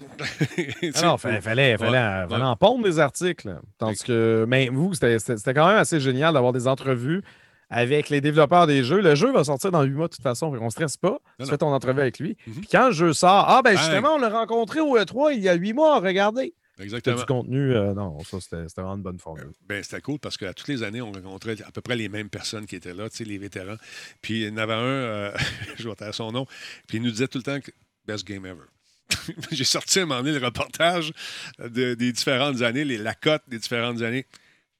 Non, 1.02 1.16
fallait, 1.18 1.40
fallait, 1.40 1.76
fallait, 1.78 1.90
Ouais, 1.90 2.26
fallait 2.28 2.34
ouais. 2.36 2.42
en 2.42 2.56
pondre 2.56 2.84
des 2.84 2.98
articles. 2.98 3.58
Tandis 3.78 4.02
que, 4.02 4.44
mais 4.48 4.68
vous, 4.68 4.92
c'était 4.94 5.54
quand 5.54 5.66
même 5.68 5.76
assez 5.78 6.00
génial 6.00 6.34
d'avoir 6.34 6.52
des 6.52 6.66
entrevues 6.66 7.22
avec 7.68 8.08
les 8.08 8.20
développeurs 8.20 8.66
des 8.66 8.82
jeux. 8.82 9.00
Le 9.00 9.14
jeu 9.14 9.32
va 9.32 9.44
sortir 9.44 9.70
dans 9.70 9.82
huit 9.82 9.92
mois 9.94 10.08
de 10.08 10.12
toute 10.14 10.22
façon, 10.22 10.46
on 10.58 10.64
ne 10.64 10.70
stresse 10.70 10.96
pas. 10.96 11.18
tu 11.38 11.46
fais 11.46 11.58
ton 11.58 11.72
entrevue 11.72 12.00
avec 12.00 12.18
lui. 12.18 12.36
Mhm. 12.46 12.54
Puis 12.54 12.68
quand 12.72 12.86
le 12.88 12.92
jeu 12.92 13.12
sort, 13.12 13.44
ah 13.48 13.60
ben 13.62 13.76
justement, 13.76 14.14
on 14.14 14.18
l'a 14.18 14.28
rencontré 14.30 14.80
au 14.80 14.98
E3 14.98 15.34
il 15.34 15.40
y 15.42 15.48
a 15.48 15.54
huit 15.54 15.72
mois, 15.72 16.00
regardez. 16.00 16.52
Exactement. 16.80 17.16
du 17.16 17.24
contenu. 17.26 17.74
euh, 17.74 17.94
non, 17.94 18.18
ça, 18.24 18.40
c'était 18.40 18.64
vraiment 18.76 18.96
une 18.96 19.02
bonne 19.02 19.18
formule. 19.18 19.50
Ben, 19.68 19.82
c'était 19.82 20.00
cool 20.00 20.18
parce 20.18 20.36
qu'à 20.36 20.52
toutes 20.54 20.68
les 20.68 20.82
années, 20.82 21.00
on 21.02 21.12
rencontrait 21.12 21.56
à 21.62 21.70
peu 21.70 21.80
près 21.80 21.96
les 21.96 22.08
mêmes 22.08 22.28
personnes 22.30 22.66
qui 22.66 22.76
étaient 22.76 22.94
là, 22.94 23.08
tu 23.10 23.16
sais, 23.18 23.24
les 23.24 23.38
vétérans. 23.38 23.76
Puis 24.22 24.42
il 24.42 24.48
y 24.48 24.50
en 24.50 24.56
avait 24.56 24.72
un, 24.74 24.78
euh, 24.78 25.32
je 25.78 25.88
vais 25.88 25.94
taire 25.94 26.14
son 26.14 26.32
nom, 26.32 26.46
puis 26.86 26.98
il 26.98 27.02
nous 27.02 27.10
disait 27.10 27.28
tout 27.28 27.38
le 27.38 27.44
temps 27.44 27.60
que 27.60 27.70
best 28.06 28.26
game 28.26 28.44
ever. 28.46 28.64
J'ai 29.50 29.64
sorti 29.64 29.98
à 29.98 30.02
un 30.02 30.06
moment 30.06 30.22
donné 30.22 30.38
le 30.38 30.44
reportage 30.44 31.12
de- 31.58 31.94
des 31.94 32.12
différentes 32.12 32.62
années, 32.62 32.84
les, 32.84 32.96
la 32.98 33.14
cote 33.14 33.42
des 33.48 33.58
différentes 33.58 34.02
années. 34.02 34.26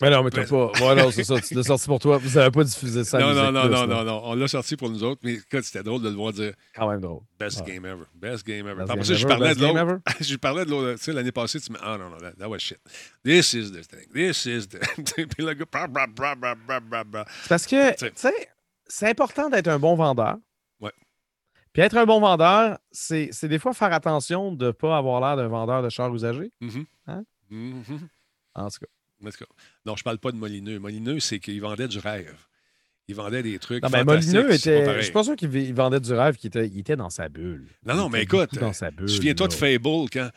Mais 0.01 0.11
non, 0.11 0.23
mais 0.23 0.31
t'as 0.31 0.47
pas. 0.47 0.73
Voilà, 0.77 1.13
c'est 1.13 1.25
ça. 1.25 1.41
Tu 1.41 1.55
l'as 1.55 1.63
sorti 1.63 1.87
pour 1.87 1.99
toi. 1.99 2.17
Vous 2.17 2.39
n'avez 2.39 2.51
pas 2.51 2.65
diffusé 2.65 3.05
ça. 3.05 3.19
non, 3.19 3.35
non, 3.35 3.53
non, 3.53 3.69
non, 3.69 3.87
non, 3.87 4.05
non. 4.05 4.21
On 4.25 4.35
l'a 4.35 4.49
sorti 4.49 4.77
pour 4.77 4.89
nous 4.89 5.05
autres, 5.05 5.21
mais 5.23 5.39
c'était 5.63 5.83
drôle 5.83 6.03
de 6.03 6.09
le 6.09 6.15
voir 6.15 6.33
dire 6.33 6.55
Quand 6.75 6.89
même 6.89 7.01
drôle. 7.01 7.21
best 7.39 7.65
game 7.67 7.85
ever. 7.85 8.05
Best 8.15 8.47
game 8.47 8.67
ever. 8.67 8.85
Game 8.87 9.05
ça, 9.05 9.15
je 9.15 9.27
parlais 9.27 9.55
de 9.55 9.61
l'autre. 9.61 10.01
Je 10.21 10.37
parlais 10.37 10.65
de 10.65 10.71
l'autre. 10.71 10.99
Tu 10.99 11.05
sais, 11.05 11.13
l'année 11.13 11.33
passée, 11.33 11.61
tu 11.61 11.73
me 11.73 11.79
ah 11.83 11.99
non, 11.99 12.11
non, 12.11 12.17
that, 12.19 12.49
was 12.49 12.59
shit. 12.59 12.79
This 13.25 13.53
is 13.53 13.71
the 13.73 13.87
thing. 13.87 14.09
This 14.13 14.47
is 14.47 14.69
the. 14.69 14.79
Puis 15.15 15.45
le 15.45 15.55
gars. 15.55 15.67
C'est 17.43 17.49
parce 17.49 17.67
que, 17.67 17.97
tu 17.97 18.11
sais, 18.15 18.49
c'est 18.87 19.09
important 19.09 19.49
d'être 19.51 19.69
un 19.69 19.79
bon 19.79 19.95
vendeur. 19.95 20.37
Ouais. 20.81 20.93
Puis 21.73 21.83
être 21.83 21.97
un 21.97 22.07
bon 22.07 22.21
vendeur, 22.21 22.79
c'est 22.91 23.45
des 23.45 23.59
fois 23.59 23.73
faire 23.75 23.93
attention 23.93 24.53
de 24.53 24.67
ne 24.67 24.71
pas 24.71 24.97
avoir 24.97 25.21
l'air 25.21 25.37
d'un 25.37 25.49
vendeur 25.49 25.83
de 25.83 25.89
chars 25.89 26.13
usagés. 26.15 26.53
Mhm. 26.61 26.87
Hein? 27.07 27.25
Mhm. 27.51 28.09
En 28.55 28.69
tout 28.69 28.79
cas. 28.81 28.87
Non, 29.87 29.97
je 29.97 30.03
parle 30.03 30.19
pas 30.19 30.33
de 30.33 30.37
Molineux. 30.37 30.79
Molineux, 30.79 31.21
c'est 31.21 31.39
qu'il 31.39 31.61
vendait 31.61 31.89
du 31.89 31.99
rêve. 31.99 32.37
Il 33.09 33.15
vendait 33.15 33.43
des 33.43 33.59
trucs. 33.59 33.83
Non, 33.83 33.89
mais 33.91 34.05
Molineux 34.05 34.53
était. 34.53 34.97
Je 34.97 35.03
suis 35.03 35.13
pas 35.13 35.25
sûr 35.25 35.37
qu'il 35.37 35.75
vendait 35.75 36.01
du 36.01 36.13
rêve, 36.13 36.37
qu'il 36.37 36.49
était, 36.49 36.67
il 36.69 36.79
était 36.79 36.97
dans 36.97 37.11
sa 37.11 37.29
bulle. 37.29 37.69
Non, 37.85 37.95
non, 37.95 38.09
Il 38.09 38.13
mais 38.13 38.23
écoute, 38.23 38.55
dans 38.55 38.73
sa 38.73 38.91
bulle. 38.91 39.09
Souviens-toi 39.09 39.49
de. 39.49 39.53
Fable 39.53 40.09
quand 40.13 40.31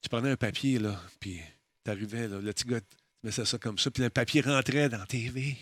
tu 0.00 0.08
prenais 0.08 0.30
un 0.30 0.36
papier, 0.36 0.78
là, 0.78 1.00
puis 1.20 1.40
t'arrivais, 1.84 2.28
là, 2.28 2.38
le 2.40 2.52
petit 2.52 2.64
gars, 2.64 2.80
tu 2.80 2.86
mettais 3.22 3.44
ça 3.44 3.58
comme 3.58 3.78
ça, 3.78 3.90
puis 3.90 4.02
le 4.02 4.10
papier 4.10 4.40
rentrait 4.40 4.88
dans 4.88 5.04
TV 5.04 5.56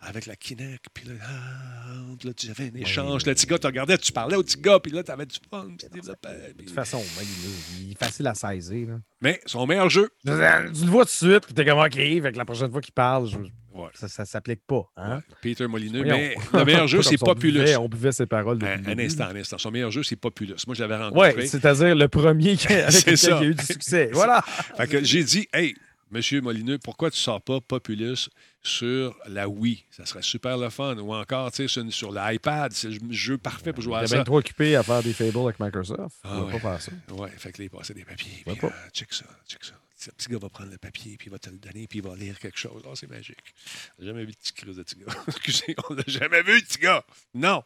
avec 0.00 0.26
la 0.26 0.36
Kinect, 0.36 0.86
puis 0.94 1.06
là, 1.08 1.14
ah, 1.22 1.92
là, 2.24 2.32
tu 2.34 2.50
avais 2.50 2.70
un 2.74 2.80
échange. 2.80 3.26
Le 3.26 3.34
petit 3.34 3.46
gars 3.46 3.58
te 3.58 3.66
regardait, 3.66 3.98
tu 3.98 4.12
parlais 4.12 4.36
au 4.36 4.42
petit 4.42 4.58
gars, 4.60 4.78
puis 4.80 4.92
là, 4.92 5.02
tu 5.02 5.10
avais 5.10 5.26
du 5.26 5.36
fun, 5.50 5.66
puis 5.78 5.88
tu 5.92 6.00
De 6.00 6.64
toute 6.64 6.74
façon, 6.74 7.02
il 7.80 7.92
est 7.92 7.98
facile 7.98 8.26
à 8.26 8.34
saisir. 8.34 8.88
là. 8.88 8.94
Mais 9.20 9.40
son 9.46 9.66
meilleur 9.66 9.90
jeu, 9.90 10.08
Tu 10.24 10.30
le 10.32 10.90
vois 10.90 11.04
tout 11.04 11.10
de 11.26 11.30
suite, 11.30 11.44
puis 11.46 11.54
t'es 11.54 11.64
comme 11.64 11.78
OK, 11.78 11.90
que 11.92 12.36
la 12.38 12.44
prochaine 12.44 12.70
fois 12.70 12.80
qu'il 12.80 12.94
parle, 12.94 13.28
je- 13.28 13.36
Ouais. 13.72 13.86
ça, 13.94 14.08
ça 14.08 14.24
s'applique 14.24 14.62
pas. 14.66 14.90
Hein? 14.96 15.16
ouais, 15.18 15.22
Peter 15.42 15.66
Molineux, 15.68 16.02
Voyons. 16.02 16.16
mais 16.16 16.34
le 16.58 16.64
meilleur 16.64 16.88
jeu, 16.88 17.02
c'est 17.02 17.16
Populus. 17.18 17.60
buvait- 17.60 17.76
On 17.76 17.88
buvait 17.88 18.10
ses 18.10 18.26
paroles. 18.26 18.58
depuis 18.58 18.90
Un, 18.90 18.98
un 18.98 18.98
instant, 18.98 19.24
un 19.26 19.36
instant. 19.36 19.58
Son 19.58 19.70
meilleur 19.70 19.92
jeu, 19.92 20.02
c'est 20.02 20.16
Populus. 20.16 20.66
Moi, 20.66 20.74
je 20.74 20.82
l'avais 20.82 20.96
rencontré. 20.96 21.34
Oui, 21.36 21.48
c'est-à-dire 21.48 21.94
le 21.94 22.08
premier 22.08 22.50
avec 22.68 23.06
lequel 23.06 23.14
il 23.14 23.28
y 23.28 23.32
a 23.32 23.42
eu 23.44 23.54
du 23.54 23.64
succès. 23.64 24.10
Voilà. 24.12 24.42
Fait 24.76 24.88
que 24.88 25.04
j'ai 25.04 25.22
dit, 25.22 25.46
hey, 25.54 25.76
Monsieur 26.10 26.40
Molineux, 26.40 26.78
pourquoi 26.78 27.10
tu 27.10 27.18
sors 27.18 27.40
pas 27.40 27.60
Populus 27.60 28.30
sur 28.64 29.16
la 29.26 29.48
Wii? 29.48 29.84
Ça 29.90 30.04
serait 30.06 30.22
super 30.22 30.58
le 30.58 30.68
fun. 30.68 30.96
Ou 30.98 31.14
encore, 31.14 31.52
tu 31.52 31.68
sais, 31.68 31.90
sur, 31.90 32.12
l'iPad, 32.12 32.72
c'est 32.72 32.88
le 32.88 32.98
jeu 33.10 33.38
parfait 33.38 33.72
pour 33.72 33.82
jouer 33.82 33.96
à 33.96 34.06
ça. 34.08 34.16
bien 34.16 34.24
trop 34.24 34.38
occupé 34.38 34.74
à 34.74 34.82
faire 34.82 35.04
des 35.04 35.12
fables 35.12 35.38
avec 35.38 35.60
Microsoft. 35.60 36.16
Ah 36.24 36.30
il 36.32 36.40
va 36.40 36.44
ouais. 36.46 36.52
pas 36.52 36.58
faire 36.58 36.82
ça. 36.82 37.14
Ouais, 37.14 37.30
fait 37.30 37.52
que 37.52 37.58
là, 37.58 37.64
il 37.64 37.70
passait 37.70 37.94
des 37.94 38.04
papiers. 38.04 38.42
Puis, 38.44 38.56
pas. 38.56 38.66
euh, 38.66 38.88
check 38.92 39.12
ça, 39.12 39.24
check 39.48 39.62
ça. 39.64 39.74
Le 40.06 40.12
petit 40.12 40.28
gars 40.30 40.38
va 40.38 40.48
prendre 40.48 40.70
le 40.72 40.78
papier, 40.78 41.16
puis 41.16 41.28
il 41.28 41.30
va 41.30 41.38
te 41.38 41.50
le 41.50 41.58
donner, 41.58 41.86
puis 41.86 41.98
il 41.98 42.04
va 42.04 42.16
lire 42.16 42.38
quelque 42.40 42.58
chose. 42.58 42.82
Ah, 42.86 42.92
c'est 42.94 43.08
magique. 43.08 43.54
On 43.98 44.02
n'a 44.02 44.08
jamais 44.08 44.22
vu 44.22 44.28
le 44.28 44.32
petit 44.32 44.52
crise 44.52 44.76
de 44.76 44.82
petit 44.82 44.96
gars. 44.96 45.12
Excusez, 45.28 45.76
on 45.88 45.94
l'a 45.94 46.02
jamais 46.08 46.42
vu, 46.42 46.56
le 46.56 46.62
petit 46.62 46.78
gars. 46.78 47.04
Non, 47.34 47.56
n'a 47.56 47.64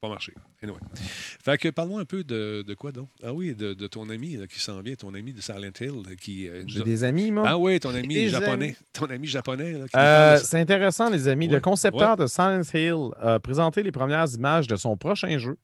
pas 0.00 0.08
marché. 0.08 0.32
Anyway. 0.62 0.78
Fait 0.94 1.58
que 1.58 1.68
parle-moi 1.68 2.00
un 2.00 2.04
peu 2.04 2.24
de, 2.24 2.62
de 2.66 2.74
quoi 2.74 2.90
donc? 2.92 3.08
Ah 3.22 3.32
oui, 3.34 3.54
de, 3.54 3.74
de 3.74 3.86
ton 3.86 4.08
ami 4.08 4.36
là, 4.36 4.46
qui 4.46 4.58
s'en 4.58 4.80
vient, 4.80 4.94
ton 4.94 5.12
ami 5.14 5.32
de 5.32 5.40
Silent 5.40 5.72
Hill 5.80 6.16
qui. 6.20 6.48
euh, 6.48 6.62
J'ai 6.66 6.82
des 6.82 7.04
amis, 7.04 7.30
moi. 7.30 7.44
Ah 7.46 7.58
oui, 7.58 7.78
ton 7.80 7.94
ami 7.94 8.08
Des 8.14 8.28
japonais. 8.30 8.52
amis. 8.52 8.76
Ton 8.92 9.06
ami 9.10 9.26
japonais. 9.26 9.74
Euh, 9.94 10.38
c'est 10.38 10.58
intéressant, 10.58 11.10
les 11.10 11.28
amis. 11.28 11.46
Ouais, 11.48 11.54
Le 11.54 11.60
concepteur 11.60 12.16
de 12.16 12.26
Silent 12.26 12.62
Hill 12.72 13.10
a 13.20 13.38
présenté 13.40 13.82
les 13.82 13.92
premières 13.92 14.26
images 14.34 14.66
de 14.66 14.76
son 14.76 14.96
prochain 14.96 15.36
jeu. 15.38 15.56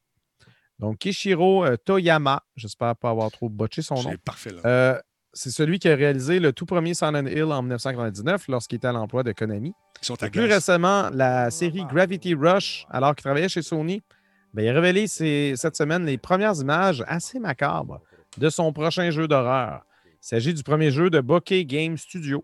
Donc, 0.78 0.98
Kishiro 0.98 1.64
euh, 1.64 1.76
Toyama, 1.82 2.42
j'espère 2.56 2.94
pas 2.96 3.08
avoir 3.10 3.30
trop 3.30 3.48
botché 3.48 3.80
son 3.80 3.94
nom. 4.02 4.10
C'est 4.10 4.20
parfait, 4.20 4.50
là. 4.62 5.00
C'est 5.38 5.50
celui 5.50 5.78
qui 5.78 5.86
a 5.88 5.94
réalisé 5.94 6.38
le 6.40 6.54
tout 6.54 6.64
premier 6.64 6.94
Silent 6.94 7.26
Hill 7.26 7.44
en 7.44 7.60
1999 7.60 8.48
lorsqu'il 8.48 8.76
était 8.76 8.86
à 8.88 8.92
l'emploi 8.92 9.22
de 9.22 9.32
Konami. 9.32 9.74
Ils 10.00 10.04
sont 10.06 10.22
à 10.22 10.30
plus 10.30 10.40
glace. 10.46 10.54
récemment, 10.54 11.10
la 11.12 11.50
série 11.50 11.84
Gravity 11.84 12.32
Rush, 12.34 12.86
alors 12.88 13.14
qu'il 13.14 13.22
travaillait 13.24 13.50
chez 13.50 13.60
Sony, 13.60 14.02
ben, 14.56 14.64
il 14.64 14.68
a 14.68 14.72
révélé 14.72 15.06
cette 15.06 15.76
semaine 15.76 16.04
les 16.06 16.16
premières 16.18 16.54
images 16.60 17.04
assez 17.06 17.38
macabres 17.38 18.00
de 18.38 18.48
son 18.48 18.72
prochain 18.72 19.10
jeu 19.10 19.28
d'horreur. 19.28 19.82
Il 20.06 20.16
s'agit 20.28 20.54
du 20.54 20.62
premier 20.62 20.90
jeu 20.90 21.10
de 21.10 21.20
Bokeh 21.20 21.64
Game 21.66 21.96
Studio, 21.98 22.42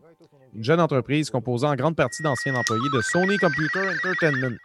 une 0.55 0.63
jeune 0.63 0.81
entreprise 0.81 1.31
composée 1.31 1.67
en 1.67 1.75
grande 1.75 1.97
partie 1.97 2.23
d'anciens 2.23 2.55
employés 2.55 2.89
de 2.95 3.01
Sony 3.01 3.39
Computer 3.39 3.81
Entertainment. 3.81 4.57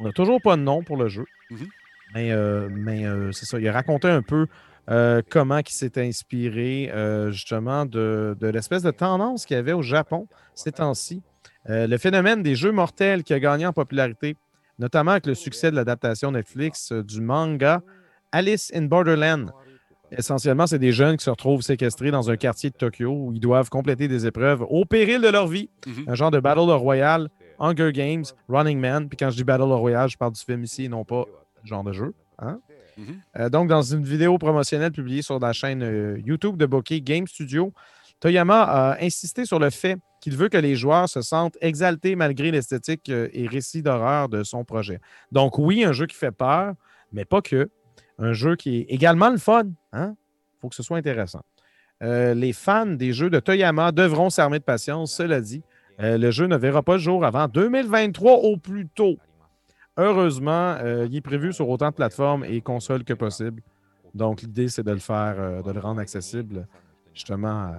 On 0.00 0.04
n'a 0.04 0.12
toujours 0.12 0.40
pas 0.42 0.56
de 0.56 0.62
nom 0.62 0.82
pour 0.82 0.96
le 0.96 1.08
jeu, 1.08 1.24
Mhm. 1.50 1.66
mais, 2.14 2.32
euh, 2.32 2.68
mais 2.70 3.04
euh, 3.04 3.30
c'est 3.32 3.44
ça. 3.46 3.58
Il 3.60 3.68
a 3.68 3.72
raconté 3.72 4.08
un 4.08 4.22
peu 4.22 4.46
euh, 4.90 5.20
comment 5.28 5.58
il 5.58 5.68
s'est 5.68 6.00
inspiré 6.00 6.90
justement 7.30 7.84
de, 7.84 8.34
de 8.40 8.46
l'espèce 8.48 8.82
de 8.82 8.90
tendance 8.90 9.44
qu'il 9.44 9.56
y 9.56 9.60
avait 9.60 9.74
au 9.74 9.82
Japon 9.82 10.26
ces 10.54 10.72
temps-ci. 10.72 11.22
Le 11.66 11.98
phénomène 11.98 12.42
des 12.42 12.54
jeux 12.54 12.72
mortels 12.72 13.22
qui 13.22 13.34
a 13.34 13.40
gagné 13.40 13.66
en 13.66 13.74
popularité, 13.74 14.34
notamment 14.78 15.12
avec 15.12 15.26
le 15.26 15.34
succès 15.34 15.70
de 15.70 15.76
l'adaptation 15.76 16.30
Netflix 16.32 16.92
euh, 16.92 17.02
du 17.02 17.20
manga 17.20 17.82
Alice 18.32 18.70
in 18.74 18.82
Borderland. 18.82 19.52
Essentiellement, 20.10 20.66
c'est 20.66 20.78
des 20.78 20.92
jeunes 20.92 21.16
qui 21.18 21.24
se 21.24 21.30
retrouvent 21.30 21.60
séquestrés 21.60 22.10
dans 22.10 22.30
un 22.30 22.36
quartier 22.36 22.70
de 22.70 22.74
Tokyo 22.76 23.10
où 23.10 23.32
ils 23.34 23.40
doivent 23.40 23.68
compléter 23.68 24.08
des 24.08 24.26
épreuves 24.26 24.64
au 24.68 24.84
péril 24.86 25.20
de 25.20 25.28
leur 25.28 25.46
vie. 25.48 25.68
Mhm. 25.86 26.04
Un 26.06 26.14
genre 26.14 26.30
de 26.30 26.40
Battle 26.40 26.70
Royale, 26.70 27.28
Hunger 27.58 27.92
Games, 27.92 28.24
Running 28.48 28.78
Man. 28.78 29.08
Puis 29.08 29.18
quand 29.18 29.30
je 29.30 29.36
dis 29.36 29.44
Battle 29.44 29.64
Royale, 29.64 30.08
je 30.08 30.16
parle 30.16 30.32
du 30.32 30.40
film 30.40 30.64
ici 30.64 30.84
et 30.84 30.88
non 30.88 31.04
pas 31.04 31.24
genre 31.64 31.84
de 31.84 31.92
jeu. 31.92 32.14
hein. 32.38 32.58
Mhm. 32.96 33.20
Euh, 33.38 33.48
donc, 33.48 33.68
dans 33.68 33.82
une 33.82 34.02
vidéo 34.02 34.38
promotionnelle 34.38 34.90
publiée 34.92 35.22
sur 35.22 35.38
la 35.38 35.52
chaîne 35.52 35.82
euh, 35.82 36.18
YouTube 36.24 36.56
de 36.56 36.66
Bokeh 36.66 37.00
Game 37.00 37.26
Studio, 37.28 37.72
Toyama 38.18 38.62
a 38.62 39.04
insisté 39.04 39.44
sur 39.44 39.58
le 39.60 39.70
fait 39.70 39.96
qu'il 40.20 40.36
veut 40.36 40.48
que 40.48 40.56
les 40.56 40.76
joueurs 40.76 41.08
se 41.08 41.22
sentent 41.22 41.56
exaltés 41.60 42.16
malgré 42.16 42.50
l'esthétique 42.50 43.08
euh, 43.08 43.28
et 43.32 43.46
récit 43.46 43.82
d'horreur 43.82 44.28
de 44.28 44.42
son 44.42 44.64
projet. 44.64 45.00
Donc 45.32 45.58
oui, 45.58 45.84
un 45.84 45.92
jeu 45.92 46.06
qui 46.06 46.16
fait 46.16 46.32
peur, 46.32 46.74
mais 47.12 47.24
pas 47.24 47.42
que. 47.42 47.70
Un 48.18 48.32
jeu 48.32 48.56
qui 48.56 48.78
est 48.78 48.86
également 48.88 49.30
le 49.30 49.38
fun. 49.38 49.64
Il 49.64 49.74
hein? 49.92 50.16
faut 50.60 50.68
que 50.68 50.74
ce 50.74 50.82
soit 50.82 50.98
intéressant. 50.98 51.42
Euh, 52.02 52.34
les 52.34 52.52
fans 52.52 52.86
des 52.86 53.12
jeux 53.12 53.30
de 53.30 53.40
Toyama 53.40 53.92
devront 53.92 54.30
s'armer 54.30 54.58
de 54.58 54.64
patience, 54.64 55.12
cela 55.12 55.40
dit. 55.40 55.62
euh, 56.00 56.18
le 56.18 56.30
jeu 56.30 56.46
ne 56.46 56.56
verra 56.56 56.82
pas 56.82 56.94
le 56.94 56.98
jour 57.00 57.24
avant 57.24 57.48
2023 57.48 58.32
au 58.32 58.56
plus 58.56 58.86
tôt. 58.86 59.16
Heureusement, 59.96 60.76
il 61.10 61.16
est 61.16 61.20
prévu 61.20 61.52
sur 61.52 61.68
autant 61.68 61.90
de 61.90 61.94
plateformes 61.94 62.44
et 62.44 62.60
consoles 62.60 63.02
que 63.02 63.14
possible. 63.14 63.62
Donc, 64.14 64.42
l'idée, 64.42 64.68
c'est 64.68 64.84
de 64.84 64.92
le 64.92 65.00
faire, 65.00 65.64
de 65.64 65.72
le 65.72 65.80
rendre 65.80 66.00
accessible 66.00 66.68
justement 67.12 67.72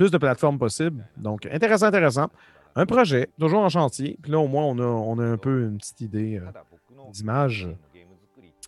plus 0.00 0.10
de 0.10 0.16
plateformes 0.16 0.58
possibles. 0.58 1.06
Donc, 1.18 1.44
intéressant, 1.52 1.84
intéressant. 1.84 2.28
Un 2.74 2.86
projet, 2.86 3.28
toujours 3.38 3.60
en 3.60 3.68
chantier. 3.68 4.16
Puis 4.22 4.32
là, 4.32 4.38
au 4.38 4.48
moins, 4.48 4.64
on 4.64 4.78
a, 4.78 4.82
on 4.82 5.18
a 5.18 5.24
un 5.24 5.36
peu 5.36 5.64
une 5.64 5.76
petite 5.76 6.00
idée 6.00 6.38
euh, 6.38 7.10
d'image. 7.12 7.68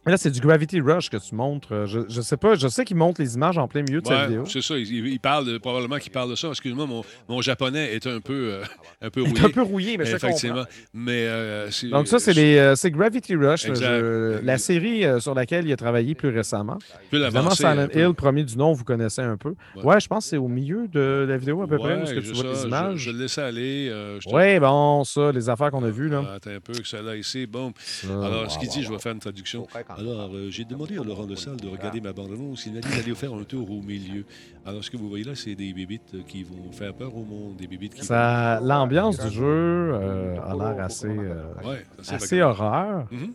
Là, 0.04 0.16
c'est 0.16 0.30
du 0.32 0.40
Gravity 0.40 0.80
Rush 0.80 1.10
que 1.10 1.16
tu 1.16 1.34
montres. 1.36 1.72
Euh, 1.72 1.86
Je, 1.86 2.00
je 2.08 2.20
sais 2.22 2.36
pas, 2.36 2.56
je 2.56 2.66
sais 2.66 2.84
qu'il 2.84 2.96
montre 2.96 3.20
les 3.20 3.36
images 3.36 3.56
en 3.56 3.68
plein 3.68 3.82
milieu 3.82 4.00
de 4.00 4.06
cette 4.06 4.16
Ouais, 4.16 4.26
vidéo. 4.26 4.44
c'est 4.46 4.60
ça. 4.60 4.76
Il, 4.76 4.90
il 5.06 5.20
parle 5.20 5.46
de- 5.46 5.58
probablement 5.58 5.98
qu'il 5.98 6.10
parle 6.10 6.28
de 6.30 6.34
ça. 6.34 6.48
Excuse-moi, 6.48 6.86
mon, 6.86 7.04
mon 7.28 7.40
japonais 7.40 7.94
est 7.94 8.06
un 8.08 8.18
peu, 8.20 8.32
euh, 8.54 8.64
un 9.00 9.10
peu 9.10 9.20
Il 9.24 9.28
rouillé. 9.28 9.40
est 9.42 9.46
un 9.46 9.50
peu 9.50 9.62
rouillé, 9.62 9.96
mais 9.98 10.04
je 10.06 10.16
Effectivement. 10.16 10.64
Mais 10.92 11.26
euh, 11.28 11.70
Donc, 11.92 12.08
ça, 12.08 12.18
c'est 12.18 12.32
les, 12.32 12.56
euh, 12.58 12.74
c'est 12.74 12.90
Gravity 12.90 13.36
Rush, 13.36 13.64
le 13.66 13.70
Exact. 13.70 13.86
jeu- 14.00 14.40
la 14.42 14.58
série 14.58 15.04
euh, 15.04 15.20
sur 15.20 15.34
laquelle 15.34 15.66
il 15.66 15.72
a 15.72 15.76
travaillé 15.76 16.16
plus 16.16 16.30
récemment. 16.30 16.78
Plus 17.08 17.22
Évidemment, 17.22 17.50
Silent. 17.50 17.86
Hill, 17.94 18.12
premier 18.14 18.42
du 18.42 18.56
nom, 18.56 18.72
vous 18.72 18.82
connaissez 18.84 19.22
un 19.22 19.36
peu. 19.36 19.54
Ouais. 19.76 19.84
Ouais, 19.84 20.00
je 20.00 20.08
pense 20.08 20.24
que 20.24 20.30
c'est 20.30 20.36
au 20.36 20.48
milieu 20.48 20.88
de 20.88 21.26
la 21.28 21.36
vidéo 21.36 21.62
à 21.62 21.68
peu 21.68 21.78
près, 21.78 21.96
où 22.02 22.04
que 22.04 22.18
tu 22.18 22.26
je- 22.26 22.32
vois 22.34 22.42
ça, 22.42 22.48
les 22.50 22.60
je- 22.62 22.66
images. 22.66 22.96
Je, 22.98 23.10
le 23.12 23.18
laisse 23.20 23.38
aller. 23.38 23.88
euh, 23.88 24.18
je 24.20 24.28
Oui, 24.34 24.58
bon, 24.58 25.04
ça, 25.04 25.30
les 25.30 25.48
affaires 25.48 25.70
qu'on 25.70 25.84
a 25.84 25.90
vues, 25.90 26.08
là. 26.08 26.24
Attends 26.34 26.50
un 26.50 26.60
peu 26.60 26.72
que 26.72 26.86
ça 26.88 27.00
là 27.00 27.14
ici. 27.14 27.46
Bon. 27.46 27.72
Alors, 28.10 28.50
ce 28.50 28.58
qu'il 28.58 28.68
dit, 28.68 28.82
je 28.82 28.90
vais 28.90 28.98
faire 28.98 29.12
une 29.12 29.20
traduction. 29.20 29.66
Alors, 29.98 30.30
euh, 30.34 30.50
j'ai 30.50 30.64
demandé 30.64 30.98
à 30.98 31.02
Laurent 31.02 31.26
de 31.26 31.34
Salle 31.34 31.56
de 31.56 31.68
regarder 31.68 32.00
ma 32.00 32.12
bande-annonce. 32.12 32.66
Il 32.66 32.74
m'a 32.74 32.80
dit 32.80 32.96
d'aller 32.96 33.14
faire 33.14 33.34
un 33.34 33.44
tour 33.44 33.70
au 33.70 33.82
milieu. 33.82 34.24
Alors, 34.64 34.82
ce 34.84 34.90
que 34.90 34.96
vous 34.96 35.08
voyez 35.08 35.24
là, 35.24 35.34
c'est 35.34 35.54
des 35.54 35.72
bébites 35.72 36.24
qui 36.26 36.44
vont 36.44 36.70
faire 36.72 36.94
peur 36.94 37.14
au 37.16 37.24
monde. 37.24 37.56
Des 37.56 37.66
bébites 37.66 37.94
qui. 37.94 38.04
Ça, 38.04 38.60
l'ambiance 38.60 39.18
du 39.18 39.30
jeu 39.30 39.44
euh, 39.44 40.40
a 40.40 40.54
l'air 40.54 40.84
assez, 40.84 41.08
euh, 41.08 41.44
Ouais, 41.64 41.84
c'est 42.02 42.14
assez 42.14 42.40
horreur. 42.40 43.06
Mhm. 43.10 43.32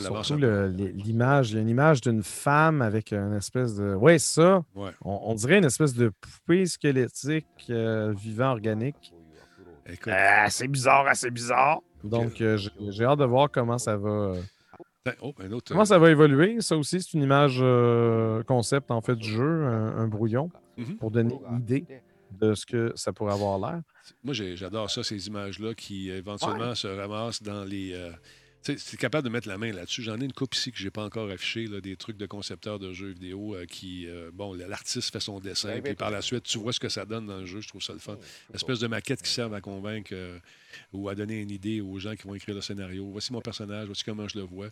Surtout 0.00 0.36
l'image. 0.36 1.50
Il 1.52 1.56
y 1.56 1.58
a 1.58 1.62
une 1.62 1.68
image 1.68 2.00
d'une 2.00 2.22
femme 2.22 2.82
avec 2.82 3.12
une 3.12 3.34
espèce 3.34 3.76
de. 3.76 3.94
Oui, 3.94 4.18
ça. 4.20 4.62
Ouais. 4.74 4.90
On, 5.02 5.20
on 5.24 5.34
dirait 5.34 5.58
une 5.58 5.64
espèce 5.64 5.94
de 5.94 6.10
poupée 6.20 6.66
squelettique 6.66 7.46
euh, 7.70 8.12
vivant 8.16 8.50
organique. 8.50 9.14
Euh, 9.88 10.12
assez 10.44 10.66
bizarre, 10.68 11.06
assez 11.06 11.30
bizarre. 11.30 11.80
Donc, 12.02 12.40
euh, 12.40 12.56
j'ai 12.56 12.70
j'ai 12.90 13.04
hâte 13.04 13.18
de 13.18 13.24
voir 13.24 13.50
comment 13.50 13.78
ça 13.78 13.96
va. 13.96 14.32
Euh, 15.06 15.10
attends, 15.10 15.26
oh, 15.26 15.34
un 15.42 15.52
autre. 15.52 15.72
Comment 15.72 15.84
ça 15.84 15.98
va 15.98 16.10
évoluer? 16.10 16.60
Ça 16.60 16.76
aussi, 16.76 17.00
c'est 17.00 17.14
une 17.14 17.22
image 17.22 17.58
euh, 17.60 18.42
concept 18.42 18.90
en 18.90 19.00
fait 19.00 19.16
du 19.16 19.28
jeu, 19.28 19.64
un, 19.66 19.96
un 19.98 20.08
brouillon, 20.08 20.50
Mhm. 20.76 20.96
pour 20.98 21.10
donner 21.10 21.34
une 21.50 21.58
idée 21.58 21.84
de 22.38 22.54
ce 22.54 22.66
que 22.66 22.92
ça 22.96 23.12
pourrait 23.12 23.32
avoir 23.32 23.58
l'air. 23.58 23.80
Moi, 24.22 24.34
j'ai- 24.34 24.56
j'adore 24.56 24.90
ça, 24.90 25.02
ces 25.02 25.26
images-là 25.28 25.74
qui 25.74 26.10
éventuellement 26.10 26.74
se 26.74 26.86
ramassent 26.88 27.42
dans 27.42 27.64
les. 27.64 27.92
euh, 27.94 28.10
tu 28.62 28.72
sais, 28.72 28.78
c'est 28.78 28.96
capable 28.96 29.24
de 29.24 29.30
mettre 29.32 29.46
la 29.46 29.58
main 29.58 29.70
là-dessus. 29.72 30.02
J'en 30.02 30.20
ai 30.20 30.24
une 30.24 30.32
coupe 30.32 30.52
ici 30.54 30.72
que 30.72 30.76
je 30.78 30.84
n'ai 30.84 30.90
pas 30.90 31.04
encore 31.04 31.30
affichée, 31.30 31.66
là, 31.68 31.80
des 31.80 31.94
trucs 31.96 32.16
de 32.16 32.26
concepteurs 32.26 32.80
de 32.80 32.92
jeux 32.92 33.10
vidéo 33.10 33.54
euh, 33.54 33.64
qui. 33.64 34.06
euh, 34.08 34.30
bon, 34.34 34.54
l'artiste 34.54 35.12
fait 35.12 35.20
son 35.20 35.38
dessin, 35.38 35.80
puis 35.82 35.94
par 35.94 36.10
la 36.10 36.20
suite, 36.20 36.42
tu 36.42 36.58
vois 36.58 36.72
ce 36.72 36.80
que 36.80 36.88
ça 36.88 37.04
donne 37.06 37.26
dans 37.26 37.38
le 37.38 37.46
jeu. 37.46 37.60
Je 37.60 37.68
trouve 37.68 37.82
ça 37.82 37.92
le 37.92 38.00
fun. 38.00 38.16
Une 38.50 38.56
espèce 38.56 38.80
de 38.80 38.88
maquette 38.88 39.22
qui 39.22 39.30
servent 39.30 39.54
à 39.54 39.60
convaincre 39.60 40.10
euh, 40.12 40.38
ou 40.92 41.08
à 41.08 41.14
donner 41.14 41.40
une 41.40 41.50
idée 41.50 41.80
aux 41.80 41.98
gens 41.98 42.14
qui 42.14 42.26
vont 42.26 42.34
écrire 42.34 42.54
le 42.54 42.60
scénario. 42.60 43.06
Voici 43.10 43.32
mon 43.32 43.40
personnage, 43.40 43.86
voici 43.86 44.04
comment 44.04 44.26
je 44.28 44.38
le 44.38 44.44
vois. 44.44 44.66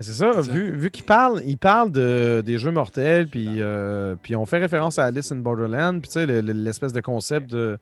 C'est 0.00 0.12
ça, 0.12 0.40
vu, 0.40 0.72
vu 0.76 0.90
qu'il 0.90 1.04
parle, 1.04 1.42
il 1.46 1.58
parle 1.58 1.90
de, 1.92 2.42
des 2.44 2.58
jeux 2.58 2.70
mortels, 2.72 3.28
puis, 3.28 3.60
euh, 3.60 4.16
puis 4.22 4.34
on 4.36 4.46
fait 4.46 4.58
référence 4.58 4.98
à 4.98 5.04
Alice 5.06 5.30
in 5.32 5.36
Borderland, 5.36 6.00
puis 6.00 6.08
tu 6.08 6.14
sais, 6.14 6.26
le- 6.26 6.40
le- 6.40 6.52
l'espèce 6.52 6.92
de 6.92 7.00
concept 7.00 7.50
de, 7.50 7.78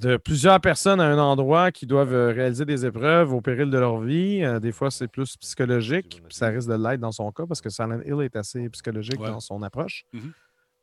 de 0.00 0.16
plusieurs 0.16 0.60
personnes 0.60 1.00
à 1.00 1.04
un 1.06 1.18
endroit 1.18 1.70
qui 1.70 1.86
doivent 1.86 2.12
euh, 2.14 2.32
réaliser 2.32 2.64
des 2.64 2.84
épreuves 2.86 3.32
au 3.32 3.40
péril 3.40 3.70
de 3.70 3.78
leur 3.78 4.00
vie. 4.00 4.42
Euh, 4.42 4.58
des 4.58 4.72
fois, 4.72 4.90
c'est 4.90 5.08
plus 5.08 5.36
psychologique, 5.36 6.22
puis 6.26 6.34
ça 6.34 6.48
risque 6.48 6.68
de 6.68 6.74
l'être 6.74 7.00
dans 7.00 7.12
son 7.12 7.30
cas, 7.32 7.44
parce 7.46 7.60
que 7.60 7.68
Silent 7.70 8.00
Hill 8.04 8.20
est 8.22 8.36
assez 8.36 8.68
psychologique 8.70 9.20
Ouais. 9.20 9.28
dans 9.28 9.40
son 9.40 9.62
approche. 9.62 10.04
Mhm. 10.12 10.32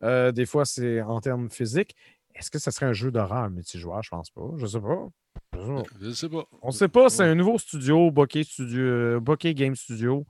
Euh, 0.03 0.31
des 0.31 0.45
fois, 0.45 0.65
c'est 0.65 1.01
en 1.01 1.19
termes 1.21 1.49
physiques. 1.49 1.95
Est-ce 2.35 2.49
que 2.51 2.59
ça 2.59 2.71
serait 2.71 2.87
un 2.87 2.93
jeu 2.93 3.11
d'horreur 3.11 3.49
multijoueur? 3.49 4.01
Je 4.03 4.09
pense 4.09 4.29
pas. 4.31 4.41
Je 4.57 4.65
sais 4.65 4.79
pas. 4.81 5.07
Je 5.53 5.59
sais 5.59 5.67
pas. 5.67 5.83
Je 6.01 6.07
ne 6.07 6.13
sais 6.13 6.29
pas. 6.29 6.43
On 6.61 6.67
ne 6.67 6.71
sait 6.73 6.87
pas, 6.87 7.09
c'est 7.09 7.23
un 7.23 7.35
nouveau 7.35 7.57
studio, 7.57 8.11
Bokeh, 8.11 8.43
Studio, 8.43 8.81
euh, 8.81 9.19
Bokeh 9.19 9.53
Game 9.53 9.75
Studio. 9.75 10.25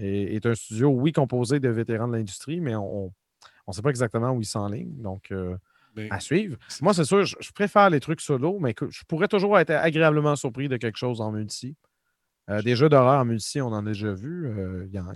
Et, 0.00 0.36
est 0.36 0.46
un 0.46 0.54
studio, 0.54 0.90
oui, 0.90 1.12
composé 1.12 1.58
de 1.58 1.68
vétérans 1.68 2.06
de 2.06 2.16
l'industrie, 2.16 2.60
mais 2.60 2.76
on 2.76 3.12
ne 3.66 3.72
sait 3.72 3.82
pas 3.82 3.90
exactement 3.90 4.30
où 4.30 4.40
ils 4.40 4.46
s'enlignent. 4.46 4.94
Donc, 5.02 5.32
euh, 5.32 5.56
Mais- 5.96 6.08
à 6.10 6.20
suivre. 6.20 6.56
Moi, 6.82 6.94
c'est 6.94 7.02
sûr, 7.04 7.24
je, 7.24 7.34
je 7.40 7.50
préfère 7.50 7.90
les 7.90 7.98
trucs 7.98 8.20
solo, 8.20 8.58
mais 8.60 8.74
que- 8.74 8.88
je 8.90 9.02
pourrais 9.08 9.26
toujours 9.26 9.58
être 9.58 9.70
agréablement 9.70 10.36
surpris 10.36 10.68
de 10.68 10.76
quelque 10.76 10.98
chose 10.98 11.20
en 11.20 11.32
multi. 11.32 11.74
Euh, 12.48 12.62
des 12.62 12.76
jeux 12.76 12.88
d'horreur 12.88 13.20
en 13.20 13.24
multi, 13.24 13.60
on 13.60 13.66
en 13.66 13.84
a 13.84 13.90
déjà 13.90 14.12
vu. 14.12 14.46
Euh, 14.46 14.84
Il 14.86 14.92
y, 14.92 14.96
y 14.96 15.00
en 15.00 15.08
a- 15.08 15.14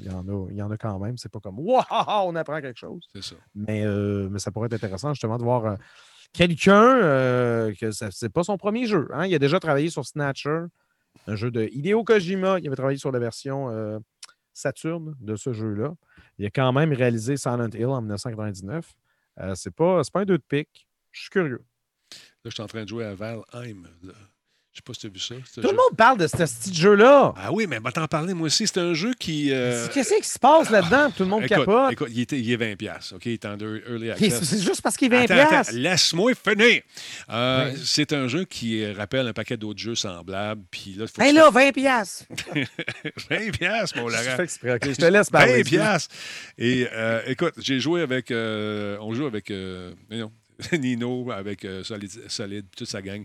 il 0.50 0.56
y 0.56 0.62
en 0.62 0.70
a 0.70 0.76
quand 0.76 0.98
même. 0.98 1.16
C'est 1.16 1.30
pas 1.30 1.40
comme 1.40 1.58
Waouh, 1.60 1.84
on 2.26 2.34
apprend 2.34 2.60
quelque 2.60 2.78
chose. 2.78 3.06
C'est 3.14 3.22
ça. 3.22 3.36
Mais, 3.54 3.84
euh, 3.86 4.28
mais 4.30 4.38
ça 4.40 4.50
pourrait 4.50 4.66
être 4.66 4.74
intéressant 4.74 5.14
justement 5.14 5.38
de 5.38 5.44
voir 5.44 5.76
quelqu'un 6.32 6.96
euh, 7.02 7.74
que 7.74 7.90
ce 7.90 8.06
n'est 8.24 8.28
pas 8.28 8.42
son 8.42 8.56
premier 8.56 8.86
jeu. 8.86 9.08
hein. 9.12 9.26
Il 9.26 9.34
a 9.34 9.38
déjà 9.38 9.60
travaillé 9.60 9.90
sur 9.90 10.04
Snatcher, 10.04 10.64
un 11.26 11.36
jeu 11.36 11.50
de 11.50 11.64
Hideo 11.72 12.04
Kojima. 12.04 12.58
Il 12.58 12.66
avait 12.66 12.76
travaillé 12.76 12.98
sur 12.98 13.12
la 13.12 13.18
version 13.18 13.70
euh, 13.70 13.98
Saturn 14.52 15.14
de 15.20 15.36
ce 15.36 15.52
jeu-là. 15.52 15.94
Il 16.38 16.46
a 16.46 16.50
quand 16.50 16.72
même 16.72 16.92
réalisé 16.92 17.36
Silent 17.36 17.68
Hill 17.72 17.86
en 17.86 18.00
1999. 18.00 18.92
Euh, 19.40 19.54
c'est 19.54 19.70
pas, 19.74 20.02
pas 20.12 20.20
un 20.20 20.24
2 20.24 20.38
de 20.38 20.42
pique. 20.42 20.86
Je 21.10 21.20
suis 21.22 21.30
curieux. 21.30 21.62
Là, 22.12 22.16
je 22.46 22.50
suis 22.50 22.62
en 22.62 22.66
train 22.66 22.84
de 22.84 22.88
jouer 22.88 23.04
à 23.04 23.14
Valheim. 23.14 23.84
Je 24.72 24.78
sais 24.78 24.82
pas 24.86 24.94
si 24.94 25.00
tu 25.00 25.06
as 25.06 25.10
vu 25.10 25.18
ça. 25.18 25.34
Tout 25.34 25.60
jeu. 25.60 25.68
le 25.68 25.76
monde 25.76 25.96
parle 25.98 26.16
de 26.16 26.26
ce 26.26 26.34
petit 26.34 26.72
jeu-là. 26.74 27.34
Ah 27.36 27.52
oui, 27.52 27.66
mais 27.68 27.78
va 27.78 27.92
t'en 27.92 28.06
parler, 28.06 28.32
moi 28.32 28.46
aussi. 28.46 28.66
C'est 28.66 28.78
un 28.80 28.94
jeu 28.94 29.12
qui. 29.18 29.50
euh, 29.52 29.86
Qu'est-ce 29.92 30.14
qui 30.14 30.26
se 30.26 30.38
passe 30.38 30.70
là-dedans? 30.70 31.10
Tout 31.14 31.24
le 31.24 31.28
monde 31.28 31.42
Écoute, 31.44 31.58
capote. 31.58 31.92
écoute, 31.92 32.08
il, 32.10 32.20
est 32.22 32.56
20$. 32.56 32.76
piastres, 32.76 33.14
OK? 33.16 33.26
Il 33.26 33.32
est 33.32 33.44
en 33.44 33.58
ear- 33.58 33.82
early 33.86 34.10
access. 34.12 34.42
C'est 34.44 34.62
juste 34.62 34.80
parce 34.80 34.96
qu'il 34.96 35.12
est 35.12 35.16
20$. 35.18 35.24
Attends, 35.24 35.34
piastres. 35.48 35.72
attends, 35.72 35.78
laisse-moi 35.78 36.32
finir. 36.34 36.80
Euh. 37.28 37.74
C'est 37.84 38.14
un 38.14 38.28
jeu 38.28 38.44
qui 38.44 38.90
rappelle 38.92 39.28
un 39.28 39.34
paquet 39.34 39.58
d'autres 39.58 39.78
jeux 39.78 39.94
semblables. 39.94 40.62
Puis 40.70 40.94
là, 40.96 41.06
faut 41.06 41.20
Hey 41.20 41.32
tu 41.32 41.36
là, 41.36 41.50
20$. 41.50 41.72
piastres. 41.72 42.24
fasses 42.56 43.28
20 43.28 43.50
piastres, 43.50 43.98
mon 43.98 44.08
Je 44.08 44.16
Laurent. 44.16 44.42
exprès, 44.42 44.78
Je 44.82 44.92
te 44.94 45.04
laisse 45.04 45.28
parler. 45.28 45.62
20 45.62 45.68
piastres. 45.68 46.14
Et 46.56 46.88
euh, 46.90 47.20
écoute, 47.26 47.52
j'ai 47.58 47.78
joué 47.78 48.00
avec... 48.00 48.30
on 48.30 49.12
joue 49.12 49.26
avec... 49.26 49.50
euh, 49.50 49.92
non, 50.10 50.32
Nino, 50.78 51.30
avec 51.30 51.64
euh, 51.64 51.82
Solid, 51.84 52.64
toute 52.76 52.88
sa 52.88 53.02
gang. 53.02 53.24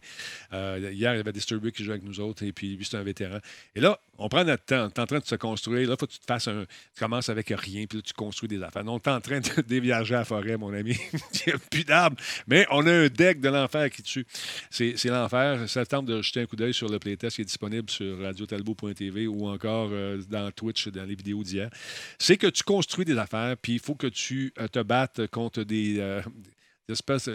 Euh, 0.54 0.92
hier, 0.94 1.14
il 1.14 1.18
y 1.18 1.20
avait 1.20 1.32
Disturby 1.32 1.72
qui 1.72 1.84
jouait 1.84 1.94
avec 1.94 2.04
nous 2.04 2.20
autres, 2.20 2.44
et 2.44 2.52
puis 2.52 2.76
lui, 2.76 2.86
c'est 2.86 2.98
un 2.98 3.04
vétéran. 3.04 3.40
Et 3.76 3.80
là, 3.80 4.00
on 4.18 4.30
prend 4.30 4.44
notre 4.44 4.66
temps. 4.66 4.90
Tu 4.90 5.00
es 5.00 5.04
en 5.04 5.06
train 5.06 5.20
de 5.20 5.26
se 5.26 5.36
construire. 5.36 5.88
Là, 5.88 5.96
il 5.96 6.00
faut 6.00 6.08
que 6.08 6.14
tu 6.14 6.20
te 6.20 6.26
fasses 6.26 6.48
un. 6.48 6.66
Tu 6.94 7.00
commences 7.00 7.30
avec 7.30 7.50
rien, 7.50 7.86
puis 7.86 8.00
là, 8.00 8.02
tu 8.02 8.14
construis 8.14 8.50
des 8.50 8.62
affaires. 8.64 8.84
Non, 8.84 9.00
tu 9.00 9.10
es 9.10 9.14
en 9.14 9.22
train 9.22 9.40
de 9.40 9.62
déviager 9.68 10.16
à 10.16 10.20
la 10.20 10.26
forêt, 10.26 10.58
mon 10.58 10.74
ami. 10.74 10.96
il 11.48 11.54
plus 11.70 11.84
d'arbres. 11.84 12.18
Mais 12.48 12.66
on 12.72 12.86
a 12.88 12.92
un 12.92 13.08
deck 13.08 13.40
de 13.40 13.50
l'enfer 13.50 13.90
qui 13.90 14.04
tue. 14.04 14.26
C'est 14.70 15.06
l'enfer. 15.06 15.70
Ça 15.70 15.86
tente 15.86 16.06
de 16.06 16.22
jeter 16.22 16.42
un 16.42 16.46
coup 16.46 16.56
d'œil 16.56 16.74
sur 16.74 16.90
le 16.90 17.00
playtest 17.00 17.36
qui 17.36 17.42
est 17.42 17.46
disponible 17.46 17.90
sur 17.90 18.20
radiotalbo.tv 18.22 19.28
ou 19.28 19.48
encore 19.48 19.90
euh, 19.92 20.22
dans 20.30 20.52
Twitch, 20.52 20.88
dans 20.88 21.06
les 21.06 21.16
vidéos 21.16 21.44
d'hier. 21.44 21.70
C'est 22.18 22.38
que 22.38 22.48
tu 22.48 22.64
construis 22.64 23.06
des 23.06 23.18
affaires, 23.18 23.56
puis 23.58 23.74
il 23.74 23.80
faut 23.80 23.96
que 23.96 24.08
tu 24.08 24.54
te 24.72 24.80
battes 24.80 25.28
contre 25.28 25.64
des. 25.64 26.22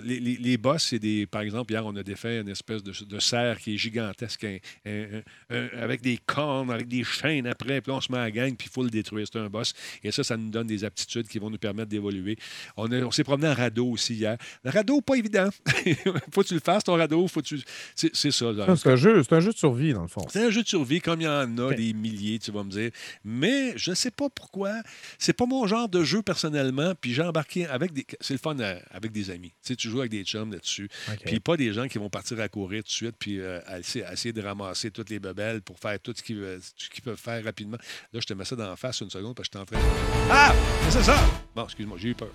Les, 0.05 0.19
les- 0.20 0.37
les 0.37 0.57
boss, 0.57 0.87
c'est 0.91 0.99
des. 0.99 1.27
Par 1.27 1.43
exemple, 1.43 1.73
hier, 1.73 1.85
on 1.85 1.95
a 1.97 2.03
défait 2.03 2.41
une 2.41 2.49
espèce 2.49 2.83
de, 2.83 2.93
de 3.05 3.19
cerf 3.19 3.59
qui 3.59 3.74
est 3.74 3.77
gigantesque, 3.77 4.45
un- 4.45 4.59
un- 4.87 5.23
un- 5.51 5.69
avec 5.81 6.01
des 6.01 6.19
cornes, 6.24 6.70
avec 6.70 6.89
des 6.89 7.05
chaînes 7.05 7.47
après, 7.47 7.81
puis 7.81 7.93
on 7.93 8.01
se 8.01 8.11
met 8.11 8.19
à 8.19 8.23
la 8.23 8.31
gang, 8.31 8.55
puis 8.57 8.69
il 8.70 8.73
faut 8.73 8.83
le 8.83 8.91
détruire. 8.91 9.27
C'est 9.31 9.39
un 9.39 9.49
boss. 9.51 9.74
Et 10.03 10.11
ça, 10.11 10.24
ça 10.24 10.37
nous 10.37 10.49
donne 10.51 10.66
des 10.66 10.85
aptitudes 10.85 11.29
qui 11.29 11.39
vont 11.39 11.51
nous 11.51 11.59
permettre 11.59 11.89
d'évoluer. 11.91 12.37
On, 12.77 12.91
on 12.91 13.11
s'est 13.11 13.24
promené 13.24 13.49
en 13.49 13.55
radeau 13.55 13.89
aussi 13.91 14.15
hier. 14.15 14.37
Le 14.65 14.70
radeau, 14.70 15.01
pas 15.01 15.16
évident. 15.16 15.49
faut 16.33 16.43
que 16.43 16.49
tu 16.49 16.55
le 16.55 16.61
fasses, 16.61 16.85
ton 16.85 16.95
radeau. 16.97 17.27
Faut 17.29 17.41
que 17.43 17.47
tu... 17.49 17.61
C'est 17.95 18.15
c'est 18.15 18.31
ça. 18.31 18.53
C'est 18.77 18.91
un, 18.91 18.97
jeu, 18.97 19.23
c'est 19.23 19.35
un 19.35 19.41
jeu 19.41 19.53
de 19.53 19.59
survie, 19.59 19.93
dans 19.93 20.03
le 20.03 20.09
fond. 20.09 20.27
C'est 20.31 20.43
un 20.45 20.51
jeu 20.51 20.62
de 20.62 20.69
survie, 20.69 21.01
comme 21.01 21.20
il 21.20 21.24
y 21.24 21.29
en 21.29 21.59
a 21.59 21.74
des 21.74 21.93
milliers, 21.93 22.39
tu 22.39 22.51
vas 22.53 22.62
me 22.65 22.70
dire. 22.70 22.91
Mais 23.24 23.77
je 23.77 23.91
ne 23.91 23.95
sais 23.97 24.11
pas 24.11 24.29
pourquoi. 24.31 24.73
C'est 25.19 25.33
pas 25.33 25.47
mon 25.47 25.66
genre 25.66 25.89
de 25.89 26.03
jeu 26.05 26.23
personnellement. 26.23 26.95
Puis 27.01 27.12
j'ai 27.12 27.23
embarqué 27.23 27.66
avec 27.66 27.93
des. 27.93 28.07
C'est 28.20 28.35
le 28.35 28.39
fun 28.39 28.59
euh, 28.59 28.79
avec 28.91 29.12
des 29.12 29.31
amis. 29.31 29.41
Tu 29.51 29.55
sais, 29.62 29.77
tu 29.77 29.89
joues 29.89 30.01
avec 30.01 30.10
des 30.10 30.24
chums 30.24 30.52
là-dessus. 30.52 30.89
Puis 31.24 31.40
pas 31.40 31.56
des 31.56 31.73
gens 31.73 31.89
qui 31.89 31.98
vont 31.98 32.10
partir 32.10 32.40
à 32.40 32.48
courir 32.48 32.82
tout 32.82 32.89
de 32.89 32.93
suite, 32.93 33.16
puis 33.19 33.40
euh, 33.40 33.60
essayer, 33.78 34.05
essayer 34.12 34.32
de 34.32 34.43
ramasser 34.43 34.90
toutes 34.90 35.10
les 35.10 35.19
bebelles 35.19 35.62
pour 35.62 35.78
faire 35.78 35.98
tout 36.01 36.14
ce 36.16 36.23
qu'ils 36.23 37.02
peuvent 37.05 37.16
faire 37.19 37.44
rapidement. 37.44 37.78
Là, 38.12 38.20
je 38.20 38.27
te 38.27 38.35
mets 38.35 38.44
ça 38.44 38.56
dans 38.56 38.69
la 38.69 38.77
face 38.77 39.01
une 39.01 39.10
seconde 39.10 39.35
parce 39.35 39.48
que 39.48 39.59
je 39.59 39.59
suis 39.59 39.62
en 39.62 39.66
train 39.66 39.78
de. 39.78 40.31
Ah! 40.31 40.55
C'est 40.90 41.02
ça! 41.02 41.16
Bon, 41.55 41.64
excuse-moi, 41.64 41.98
j'ai 42.01 42.09
eu 42.10 42.14
peur. 42.14 42.31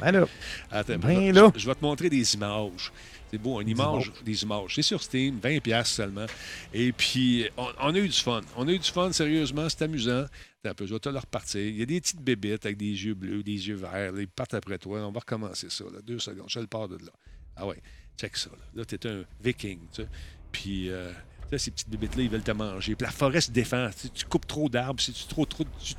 Ben 0.00 0.12
là, 0.12 0.26
Attends, 0.70 0.98
Ben 0.98 1.28
je, 1.28 1.40
là. 1.40 1.52
je 1.54 1.66
vais 1.66 1.74
te 1.74 1.84
montrer 1.84 2.10
des 2.10 2.34
images 2.34 2.92
C'est 3.30 3.38
beau, 3.38 3.60
une 3.60 3.68
image, 3.68 4.12
des 4.24 4.42
images. 4.42 4.74
C'est 4.74 4.82
sur 4.82 5.02
Steam, 5.02 5.38
20$ 5.42 5.60
piastres 5.60 5.94
seulement. 5.94 6.26
Et 6.72 6.92
puis, 6.92 7.48
on, 7.56 7.66
on 7.80 7.94
a 7.94 7.98
eu 7.98 8.08
du 8.08 8.18
fun. 8.18 8.40
On 8.56 8.66
a 8.68 8.72
eu 8.72 8.78
du 8.78 8.90
fun, 8.90 9.12
sérieusement, 9.12 9.68
c'est 9.68 9.82
amusant. 9.82 10.24
T'as 10.62 10.70
un 10.70 10.74
peu, 10.74 10.86
je 10.86 10.94
vais 10.94 10.98
te 11.00 11.08
le 11.08 11.18
repartir. 11.18 11.60
Il 11.60 11.76
y 11.76 11.82
a 11.82 11.86
des 11.86 12.00
petites 12.00 12.20
bébites 12.20 12.66
avec 12.66 12.76
des 12.76 12.86
yeux 13.04 13.14
bleus, 13.14 13.42
des 13.44 13.68
yeux 13.68 13.76
verts. 13.76 14.12
là, 14.12 14.20
ils 14.20 14.28
partent 14.28 14.54
après 14.54 14.78
toi. 14.78 15.06
On 15.06 15.12
va 15.12 15.20
recommencer 15.20 15.70
ça. 15.70 15.84
Là. 15.84 16.00
Deux 16.02 16.18
secondes. 16.18 16.48
Je 16.48 16.58
le 16.58 16.66
pars 16.66 16.88
de 16.88 16.96
là. 16.96 17.12
Ah 17.56 17.66
ouais, 17.66 17.80
check 18.18 18.36
ça. 18.36 18.50
Là, 18.50 18.56
là 18.74 18.84
tu 18.84 18.96
es 18.96 19.06
un 19.06 19.24
viking. 19.40 19.78
Tu 19.92 20.02
sais. 20.02 20.08
Puis, 20.50 20.90
euh, 20.90 21.12
tu 21.42 21.50
sais, 21.50 21.58
ces 21.58 21.70
petites 21.70 21.90
bébites-là, 21.90 22.22
ils 22.24 22.30
veulent 22.30 22.42
te 22.42 22.50
manger. 22.50 22.96
Puis 22.96 23.04
la 23.04 23.12
forêt 23.12 23.40
se 23.40 23.52
défend. 23.52 23.88
Tu 24.12 24.24
coupes 24.24 24.46
trop 24.48 24.68
d'arbres, 24.68 25.00
si 25.00 25.12
tu 25.12 25.26
trop, 25.28 25.46
trop, 25.46 25.64
tu- 25.64 25.94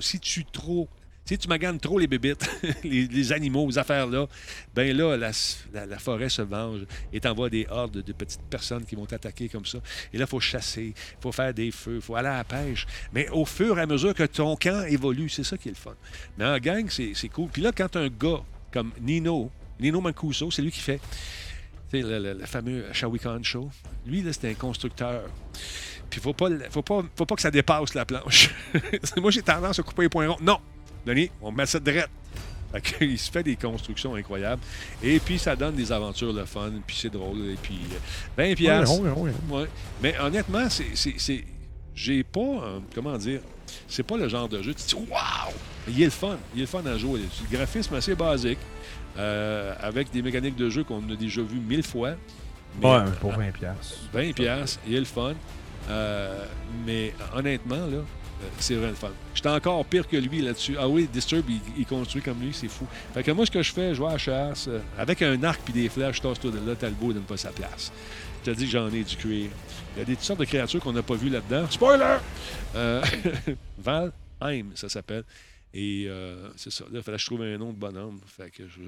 si 0.00 0.18
tu 0.20 0.44
trop. 0.46 0.88
Si 1.30 1.38
tu 1.38 1.46
maganes 1.46 1.78
trop 1.78 1.96
les 1.96 2.08
bébites, 2.08 2.44
les, 2.82 3.32
animaux, 3.32 3.68
les 3.68 3.78
affaires-là, 3.78 4.26
ben 4.74 4.96
là, 4.96 5.16
la, 5.16 5.98
forêt 6.00 6.28
se 6.28 6.42
venge 6.42 6.80
et 7.12 7.20
t'envoie 7.20 7.48
des 7.48 7.68
hordes 7.70 8.02
de 8.02 8.12
petites 8.12 8.42
personnes 8.50 8.84
qui 8.84 8.96
vont 8.96 9.06
t'attaquer 9.06 9.48
comme 9.48 9.64
ça. 9.64 9.78
Et 10.12 10.18
là, 10.18 10.24
il 10.24 10.28
faut 10.28 10.40
chasser, 10.40 10.92
il 10.92 11.22
faut 11.22 11.30
faire 11.30 11.54
des 11.54 11.70
feux, 11.70 11.94
il 11.94 12.00
faut 12.00 12.16
aller 12.16 12.26
à 12.26 12.38
la 12.38 12.42
pêche. 12.42 12.84
Mais 13.14 13.28
au 13.28 13.44
fur 13.44 13.78
et 13.78 13.82
à 13.82 13.86
mesure 13.86 14.12
que 14.12 14.24
ton 14.24 14.56
camp 14.56 14.84
évolue, 14.88 15.28
c'est 15.28 15.44
ça 15.44 15.56
qui 15.56 15.68
est 15.68 15.70
le 15.70 15.76
fun. 15.76 15.94
Mais 16.36 16.46
en 16.46 16.58
gang, 16.58 16.90
c'est 16.90 17.28
cool. 17.28 17.48
Puis 17.48 17.62
là, 17.62 17.70
quand 17.70 17.94
un 17.94 18.08
gars 18.08 18.42
comme 18.72 18.90
Nino, 19.00 19.52
Nino 19.78 20.00
Mancuso, 20.00 20.50
c'est 20.50 20.62
lui 20.62 20.72
qui 20.72 20.80
fait 20.80 21.00
le, 21.92 22.18
le- 22.18 22.40
le 22.40 22.44
fameux 22.44 22.86
We 23.04 23.22
Con 23.22 23.44
Show. 23.44 23.70
Lui, 24.04 24.22
là, 24.22 24.32
c'était 24.32 24.50
un 24.50 24.54
constructeur. 24.54 25.22
Puis 26.10 26.20
faut 26.20 26.32
pas, 26.32 26.48
faut 26.70 26.82
pas, 26.82 27.04
faut 27.14 27.24
pas 27.24 27.36
que 27.36 27.42
ça 27.42 27.52
dépasse 27.52 27.94
la 27.94 28.04
planche. 28.04 28.50
Moi, 29.16 29.30
j'ai 29.30 29.42
tendance 29.42 29.78
à 29.78 29.82
couper 29.84 30.02
les 30.02 30.08
points 30.08 30.26
ronds. 30.26 30.38
Non! 30.42 30.58
Denis, 31.06 31.30
on 31.40 31.50
met 31.52 31.66
ça 31.66 31.78
direct. 31.80 32.10
Il 33.00 33.18
se 33.18 33.30
fait 33.30 33.42
des 33.42 33.56
constructions 33.56 34.14
incroyables. 34.14 34.62
Et 35.02 35.18
puis, 35.18 35.38
ça 35.38 35.56
donne 35.56 35.74
des 35.74 35.90
aventures 35.90 36.32
le 36.32 36.44
fun. 36.44 36.70
Puis 36.86 36.96
c'est 37.00 37.10
drôle. 37.10 37.38
Et 37.50 37.56
puis, 37.60 37.80
euh, 37.92 38.44
20 38.50 38.54
piastres. 38.54 39.00
Ouais. 39.50 39.66
Mais 40.02 40.14
honnêtement, 40.20 40.68
c'est. 40.70 41.44
J'ai 41.94 42.22
pas. 42.22 42.40
euh, 42.40 42.78
comment 42.94 43.16
dire? 43.18 43.40
C'est 43.88 44.04
pas 44.04 44.16
le 44.16 44.28
genre 44.28 44.48
de 44.48 44.62
jeu. 44.62 44.72
Tu 44.74 44.82
te 44.84 44.88
dis, 44.88 44.94
waouh! 44.94 45.52
Il 45.88 46.00
est 46.00 46.04
le 46.04 46.10
fun. 46.10 46.38
Il 46.54 46.58
est 46.60 46.62
le 46.62 46.66
fun 46.68 46.84
à 46.86 46.96
jouer. 46.96 47.20
Le 47.50 47.56
graphisme 47.56 47.94
assez 47.94 48.14
basique. 48.14 48.58
euh, 49.18 49.74
avec 49.80 50.10
des 50.12 50.22
mécaniques 50.22 50.54
de 50.56 50.70
jeu 50.70 50.84
qu'on 50.84 51.02
a 51.10 51.16
déjà 51.16 51.42
vues 51.42 51.58
mille 51.58 51.82
fois. 51.82 52.12
Mais, 52.80 52.86
Ouais, 52.88 52.94
euh, 52.98 53.10
pour 53.20 53.32
20$. 53.32 53.50
piastres. 53.52 53.96
20 54.12 54.32
piastres, 54.32 54.78
il 54.86 54.94
est 54.94 54.98
le 55.00 55.04
fun. 55.04 55.34
Euh, 55.88 56.44
mais 56.86 57.12
honnêtement, 57.34 57.74
là, 57.86 57.96
euh, 57.96 58.02
c'est 58.58 58.74
vraiment 58.74 58.90
le 58.90 58.96
fun. 58.96 59.10
J'étais 59.34 59.48
encore 59.48 59.84
pire 59.84 60.08
que 60.08 60.16
lui 60.16 60.40
là-dessus. 60.40 60.76
Ah 60.78 60.88
oui, 60.88 61.08
Disturb, 61.12 61.44
il, 61.76 61.86
construit 61.86 62.22
comme 62.22 62.40
lui, 62.40 62.52
c'est 62.52 62.68
fou. 62.68 62.86
Fait 63.14 63.22
que 63.22 63.30
moi, 63.30 63.46
ce 63.46 63.50
que 63.50 63.62
je 63.62 63.72
fais, 63.72 63.94
je 63.94 64.00
vais 64.00 64.08
à 64.08 64.12
la 64.12 64.18
chasse, 64.18 64.68
euh, 64.68 64.80
avec 64.98 65.22
un 65.22 65.42
arc 65.42 65.60
puis 65.64 65.72
des 65.72 65.88
flèches, 65.88 66.16
je 66.16 66.22
tasse 66.22 66.40
tout 66.40 66.50
de 66.50 66.58
là, 66.58 66.74
Talbot 66.74 67.12
donne 67.12 67.22
pas 67.22 67.36
sa 67.36 67.50
place. 67.50 67.92
Je 68.44 68.50
te 68.50 68.56
dis 68.56 68.64
que 68.64 68.70
j'en 68.70 68.88
ai 68.88 69.04
du 69.04 69.16
cuir. 69.16 69.50
Il 69.96 69.98
y 69.98 70.02
a 70.02 70.04
des 70.04 70.14
toutes 70.14 70.24
sortes 70.24 70.40
de 70.40 70.44
créatures 70.44 70.80
qu'on 70.80 70.92
n'a 70.92 71.02
pas 71.02 71.14
vues 71.14 71.28
là-dedans. 71.28 71.66
Spoiler! 71.70 72.18
Euh, 72.74 73.02
Valheim, 73.78 74.70
ça 74.74 74.88
s'appelle. 74.88 75.24
Et 75.74 76.06
euh, 76.08 76.48
c'est 76.56 76.72
ça. 76.72 76.84
Là, 76.84 76.98
il 76.98 77.02
fallait 77.02 77.16
que 77.16 77.22
je 77.22 77.26
trouve 77.26 77.42
un 77.42 77.58
nom 77.58 77.72
de 77.72 77.78
bonhomme. 77.78 78.18
Fait 78.26 78.50
que 78.50 78.64
je, 78.66 78.80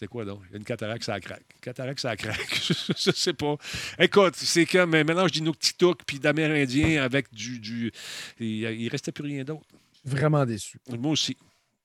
c'est 0.00 0.08
quoi 0.08 0.24
donc? 0.24 0.40
Il 0.48 0.52
y 0.52 0.54
a 0.54 0.56
une 0.56 0.64
cataracte, 0.64 1.04
ça 1.04 1.20
craque. 1.20 1.44
Cataracte, 1.60 2.00
ça 2.00 2.16
craque. 2.16 2.58
je 2.96 3.10
sais 3.12 3.34
pas. 3.34 3.56
Écoute, 3.98 4.34
c'est 4.34 4.64
comme 4.64 4.94
un 4.94 5.04
mélange 5.04 5.30
d'Inuktitut 5.30 5.94
puis 6.06 6.18
d'Amérindien 6.18 7.02
avec 7.02 7.32
du. 7.34 7.58
du... 7.60 7.92
Il, 8.38 8.46
il 8.62 8.88
restait 8.88 9.12
plus 9.12 9.24
rien 9.24 9.44
d'autre. 9.44 9.66
Vraiment 10.04 10.46
déçu. 10.46 10.78
Moi 10.88 11.12
aussi. 11.12 11.36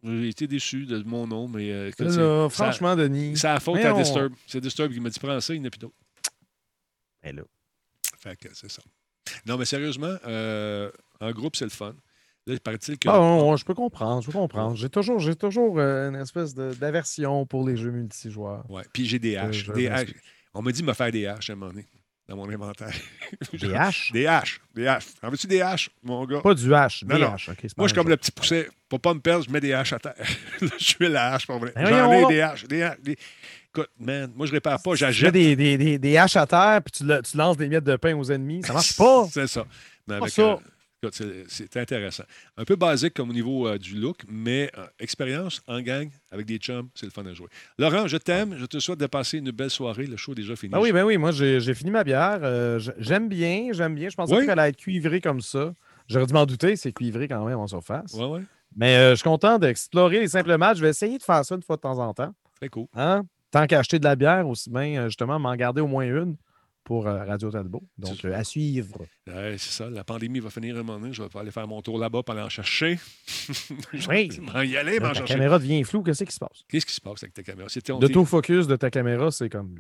J'ai 0.02 0.30
été 0.30 0.48
déçu 0.48 0.86
de 0.86 1.04
mon 1.04 1.28
nom, 1.28 1.48
mais. 1.50 1.72
euh, 1.72 1.92
Là, 2.00 2.10
c'est- 2.10 2.16
ça- 2.16 2.48
franchement, 2.50 2.96
Denis. 2.96 3.36
c'est 3.38 3.48
la 3.48 3.60
faute 3.60 3.76
mais 3.76 3.86
à 3.86 3.94
on- 3.94 4.00
Disturb. 4.02 4.34
C'est 4.48 4.62
Disturb 4.62 4.94
qui 4.94 5.00
m'a 5.02 5.10
dit 5.10 5.20
prends 5.20 5.42
ça, 5.42 5.54
il 5.54 5.60
n'y 5.60 5.66
en 5.66 5.68
a 5.68 5.72
plus 5.72 5.80
d'autre. 5.80 5.96
Mais 7.24 7.34
là, 7.34 7.42
Fait 8.20 8.38
que 8.38 8.48
c'est 8.54 8.70
ça. 8.72 8.82
Non, 9.46 9.58
mais 9.58 9.66
sérieusement, 9.66 10.16
euh, 10.26 10.90
en 11.20 11.32
groupe, 11.32 11.56
c'est 11.56 11.66
le 11.66 11.72
fun. 11.72 11.96
Là, 12.48 12.54
il 12.54 12.60
paraît-il 12.60 12.98
que. 13.00 13.10
Ah, 13.10 13.56
je 13.58 13.64
peux 13.66 13.74
comprendre, 13.74 14.22
je 14.22 14.28
peux 14.28 14.38
comprendre. 14.38 14.76
J'ai 14.76 14.90
toujours, 14.90 15.20
j'ai 15.20 15.36
toujours 15.36 15.80
euh, 15.80 16.10
une 16.10 16.16
espèce 16.16 16.54
d'aversion 16.54 17.46
pour 17.46 17.68
les 17.68 17.76
jeux 17.76 17.92
multijoueurs. 17.92 18.70
Ouais. 18.70 18.84
Puis 18.94 19.06
j'ai 19.08 19.20
des 19.20 19.36
haches. 19.36 19.68
des. 19.72 19.90
On 20.54 20.62
m'a 20.62 20.72
dit 20.72 20.82
de 20.82 20.88
me 20.88 20.94
faire 20.94 21.12
des 21.12 21.26
haches 21.26 21.50
à 21.50 21.54
un 21.54 21.56
moment 21.56 21.72
donné, 21.72 21.86
dans 22.30 22.36
mon 22.38 22.50
inventaire. 22.50 22.94
Des 23.60 23.74
haches? 23.74 24.12
Des 24.14 24.26
haches. 24.26 24.62
Des 24.74 24.88
haches. 24.88 25.06
En 25.22 25.30
veux-tu 25.30 25.48
des 25.48 25.60
haches, 25.62 25.90
mon 26.02 26.24
gars? 26.26 26.40
Pas 26.42 26.54
du 26.54 26.74
hache, 26.74 27.04
Non, 27.04 27.16
des 27.18 27.24
haches. 27.24 27.48
Moi, 27.76 27.88
je 27.88 27.94
suis 27.94 27.96
comme 27.96 28.08
le 28.10 28.16
petit 28.18 28.32
pousset. 28.32 28.70
Pour 28.88 29.00
pas 29.02 29.14
me 29.14 29.20
perdre, 29.20 29.44
je 29.46 29.50
mets 29.52 29.60
des 29.60 29.74
haches 29.74 29.92
à 29.94 30.00
terre. 30.00 30.16
Je 30.62 30.68
suis 30.86 31.10
la 31.10 31.34
hache, 31.34 31.46
pour 31.48 31.58
vrai. 31.60 31.74
Ben 31.76 31.88
J'en 31.88 32.12
ai 32.14 32.26
des 32.28 32.40
haches. 32.42 32.66
Des 32.68 32.84
haches 32.84 33.00
des- 33.02 33.18
Écoute, 33.70 33.90
man, 34.00 34.32
moi, 34.36 34.46
je 34.46 34.52
répare 34.54 34.82
pas, 34.82 34.92
chose. 34.92 35.00
Tu 35.00 35.06
mets 35.06 35.12
j'achète. 35.12 35.34
des, 35.34 35.98
des, 35.98 36.18
haches 36.18 36.38
à 36.38 36.46
terre, 36.48 36.80
puis 36.86 36.92
tu, 36.92 37.04
le- 37.04 37.22
tu 37.22 37.36
lances 37.36 37.58
des 37.58 37.68
miettes 37.68 37.84
de 37.84 37.96
pain 37.98 38.16
aux 38.16 38.32
ennemis. 38.32 38.62
Ça 38.64 38.72
marche 38.74 38.96
pas. 38.96 39.28
C'est 39.32 39.48
ça. 39.48 39.66
Mais 40.08 40.14
Pas 40.20 40.22
avec, 40.26 40.34
ça. 40.34 40.42
euh, 40.44 40.56
c'est- 41.14 41.78
intéressant. 41.78 42.24
Un 42.58 42.66
peu 42.66 42.76
basique 42.76 43.14
comme 43.14 43.30
au 43.30 43.34
niveau 43.34 43.68
euh, 43.68 43.78
du 43.78 43.96
look, 43.96 44.20
mais 44.30 44.72
euh, 44.78 44.86
expérience 45.00 45.62
en 45.68 45.82
gang 45.82 46.10
avec 46.32 46.46
des 46.46 46.58
chums, 46.58 46.90
c'est 46.96 47.06
le 47.06 47.12
fun 47.12 47.26
à 47.26 47.34
jouer. 47.34 47.48
Laurent, 47.78 48.08
je 48.08 48.18
t'aime. 48.18 48.56
Je 48.58 48.66
te 48.66 48.80
souhaite 48.80 49.00
de 49.00 49.08
passer 49.08 49.38
une 49.40 49.52
belle 49.52 49.70
soirée. 49.70 50.06
Le 50.08 50.18
show 50.18 50.32
est 50.34 50.36
déjà 50.36 50.56
fini. 50.56 50.72
Ah 50.76 50.82
oui, 50.82 50.92
ben 50.92 51.04
oui, 51.04 51.18
moi 51.18 51.32
j'ai 51.32 51.74
fini 51.74 51.92
ma 51.92 52.04
bière. 52.04 52.40
Euh, 52.44 52.80
j'aime 52.98 53.28
bien, 53.30 53.70
j'aime 53.72 53.96
bien. 53.96 54.10
Je 54.10 54.16
pensais 54.16 54.36
Oui. 54.36 54.46
qu'elle 54.46 54.60
allait 54.60 54.70
être 54.70 54.78
cuivrée 54.78 55.22
comme 55.22 55.42
ça. 55.42 55.74
J'aurais 56.08 56.26
dû 56.28 56.34
m'en 56.34 56.46
douter, 56.46 56.76
c'est 56.76 56.92
cuivré 56.92 57.28
quand 57.28 57.44
même 57.46 57.58
en 57.58 57.68
surface. 57.68 58.14
Ouais, 58.14 58.26
ouais. 58.26 58.42
Mais 58.76 59.12
je 59.12 59.16
suis 59.16 59.24
content 59.24 59.58
d'explorer 59.58 60.20
les 60.20 60.28
simples 60.28 60.56
matchs. 60.58 60.78
Je 60.78 60.82
vais 60.84 60.90
essayer 60.90 61.18
de 61.18 61.24
faire 61.24 61.44
ça 61.46 61.56
une 61.56 61.62
fois 61.64 61.78
de 61.78 61.82
temps 61.82 61.98
en 62.00 62.14
temps. 62.14 62.34
Très 62.58 62.70
cool. 62.70 62.88
Hein? 62.96 63.24
Tant 63.52 63.68
qu'acheter 63.68 64.00
de 64.00 64.04
la 64.04 64.16
bière, 64.18 64.48
aussi 64.48 64.70
bien 64.70 65.06
justement 65.08 65.40
m'en 65.40 65.56
garder 65.56 65.80
au 65.82 65.88
moins 65.88 66.04
une 66.06 66.36
pour 66.86 67.06
euh, 67.08 67.26
Radio 67.26 67.52
Talbot. 67.52 67.84
Donc, 67.98 68.24
euh, 68.24 68.34
à 68.34 68.44
suivre. 68.46 69.06
Ouais, 69.28 69.56
c'est 69.58 69.72
ça. 69.72 69.90
La 69.90 70.04
pandémie 70.06 70.40
va 70.40 70.50
finir 70.50 70.78
un 70.78 70.84
moment 70.84 71.00
donné. 71.00 71.12
Je 71.12 71.24
vais 71.24 71.40
aller 71.40 71.52
faire 71.52 71.68
mon 71.68 71.82
tour 71.82 71.98
là-bas 71.98 72.24
pour 72.24 72.34
aller 72.34 72.44
en 72.44 72.50
chercher. 72.50 72.98
je 73.92 74.08
Oui. 74.08 74.30
y 74.70 74.78
aller, 74.78 75.00
Là, 75.00 75.08
ta 75.10 75.14
chercher. 75.16 75.34
caméra 75.34 75.60
devient 75.60 75.84
floue. 75.84 76.04
Qu'est-ce 76.04 76.24
qui 76.24 76.32
se 76.32 76.40
passe? 76.40 76.64
Qu'est-ce 76.70 76.86
qui 76.86 76.94
se 76.94 77.02
passe 77.02 77.24
avec 77.24 77.34
ta 77.34 77.44
caméra? 77.44 77.68
On 77.90 77.98
dit- 78.00 78.02
L'autofocus 78.06 78.68
de 78.68 78.76
ta 78.78 78.90
caméra, 78.90 79.32
c'est 79.32 79.50
comme. 79.50 79.76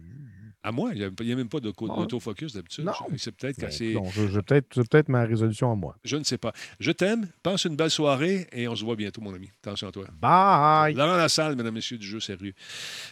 À 0.65 0.71
moi, 0.71 0.89
il 0.95 1.11
n'y 1.21 1.31
a, 1.31 1.35
même 1.35 1.47
pas 1.47 1.59
d'autofocus 1.59 2.53
d'habitude. 2.53 2.89
C'est 3.17 3.31
peut-être 3.35 3.59
Ben, 3.59 3.69
c'est. 3.69 3.93
peut-être 3.93 4.65
c'est 4.73 4.89
peut-être 4.89 5.09
ma 5.09 5.23
résolution 5.23 5.71
à 5.71 5.75
moi. 5.75 5.95
Je 6.03 6.17
ne 6.17 6.23
sais 6.23 6.39
pas. 6.39 6.53
Je 6.79 6.91
t'aime. 6.91 7.29
Passe 7.43 7.65
une 7.65 7.75
belle 7.75 7.91
soirée 7.91 8.47
et 8.51 8.67
on 8.67 8.75
se 8.75 8.83
voit 8.83 8.95
bientôt, 8.95 9.21
mon 9.21 9.35
ami. 9.35 9.51
Attention 9.61 9.89
à 9.89 9.91
toi. 9.91 10.07
Bye! 10.19 10.95
Laurent 10.95 11.17
Lassalle, 11.17 11.55
mesdames, 11.55 11.75
messieurs 11.75 11.99
du 11.99 12.07
jeu 12.07 12.19
sérieux. 12.19 12.55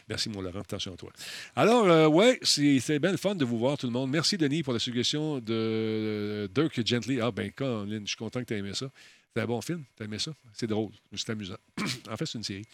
Merci, 0.10 0.30
mon 0.30 0.42
Laurent. 0.42 0.62
Attention 0.62 0.94
à 0.94 0.98
toi. 0.98 1.12
Alors, 1.56 1.86
euh, 1.86 2.08
ouais, 2.08 2.40
c'est 2.42 2.80
c'est 2.80 2.98
bien 2.98 3.12
le 3.12 3.18
fun 3.18 3.36
de 3.36 3.46
vous 3.46 3.60
voir, 3.60 3.78
tout 3.78 3.86
le 3.86 3.94
monde. 3.94 4.10
Merci, 4.10 4.36
Denis, 4.36 4.64
pour 4.64 4.74
la 4.74 4.80
suggestion 4.80 5.38
de 5.38 6.50
Dirk 6.56 6.82
Gently. 6.84 7.22
Ah, 7.22 7.30
ben, 7.30 7.52
Colin, 7.52 8.00
je 8.02 8.08
suis 8.08 8.18
content 8.18 8.40
que 8.40 8.46
tu 8.46 8.56
aies 8.56 8.58
aimé 8.58 8.74
ça. 8.74 8.88
C'est 9.36 9.42
un 9.42 9.46
bon 9.48 9.62
film. 9.62 9.84
Tu 9.98 10.04
aimé 10.04 10.20
ça? 10.20 10.32
C'est 10.54 10.68
drôle. 10.68 10.92
C'est 11.16 11.32
amusant. 11.32 11.56
en 12.10 12.18
fait, 12.18 12.26
c'est 12.28 12.38
une 12.38 12.44
série. 12.44 12.66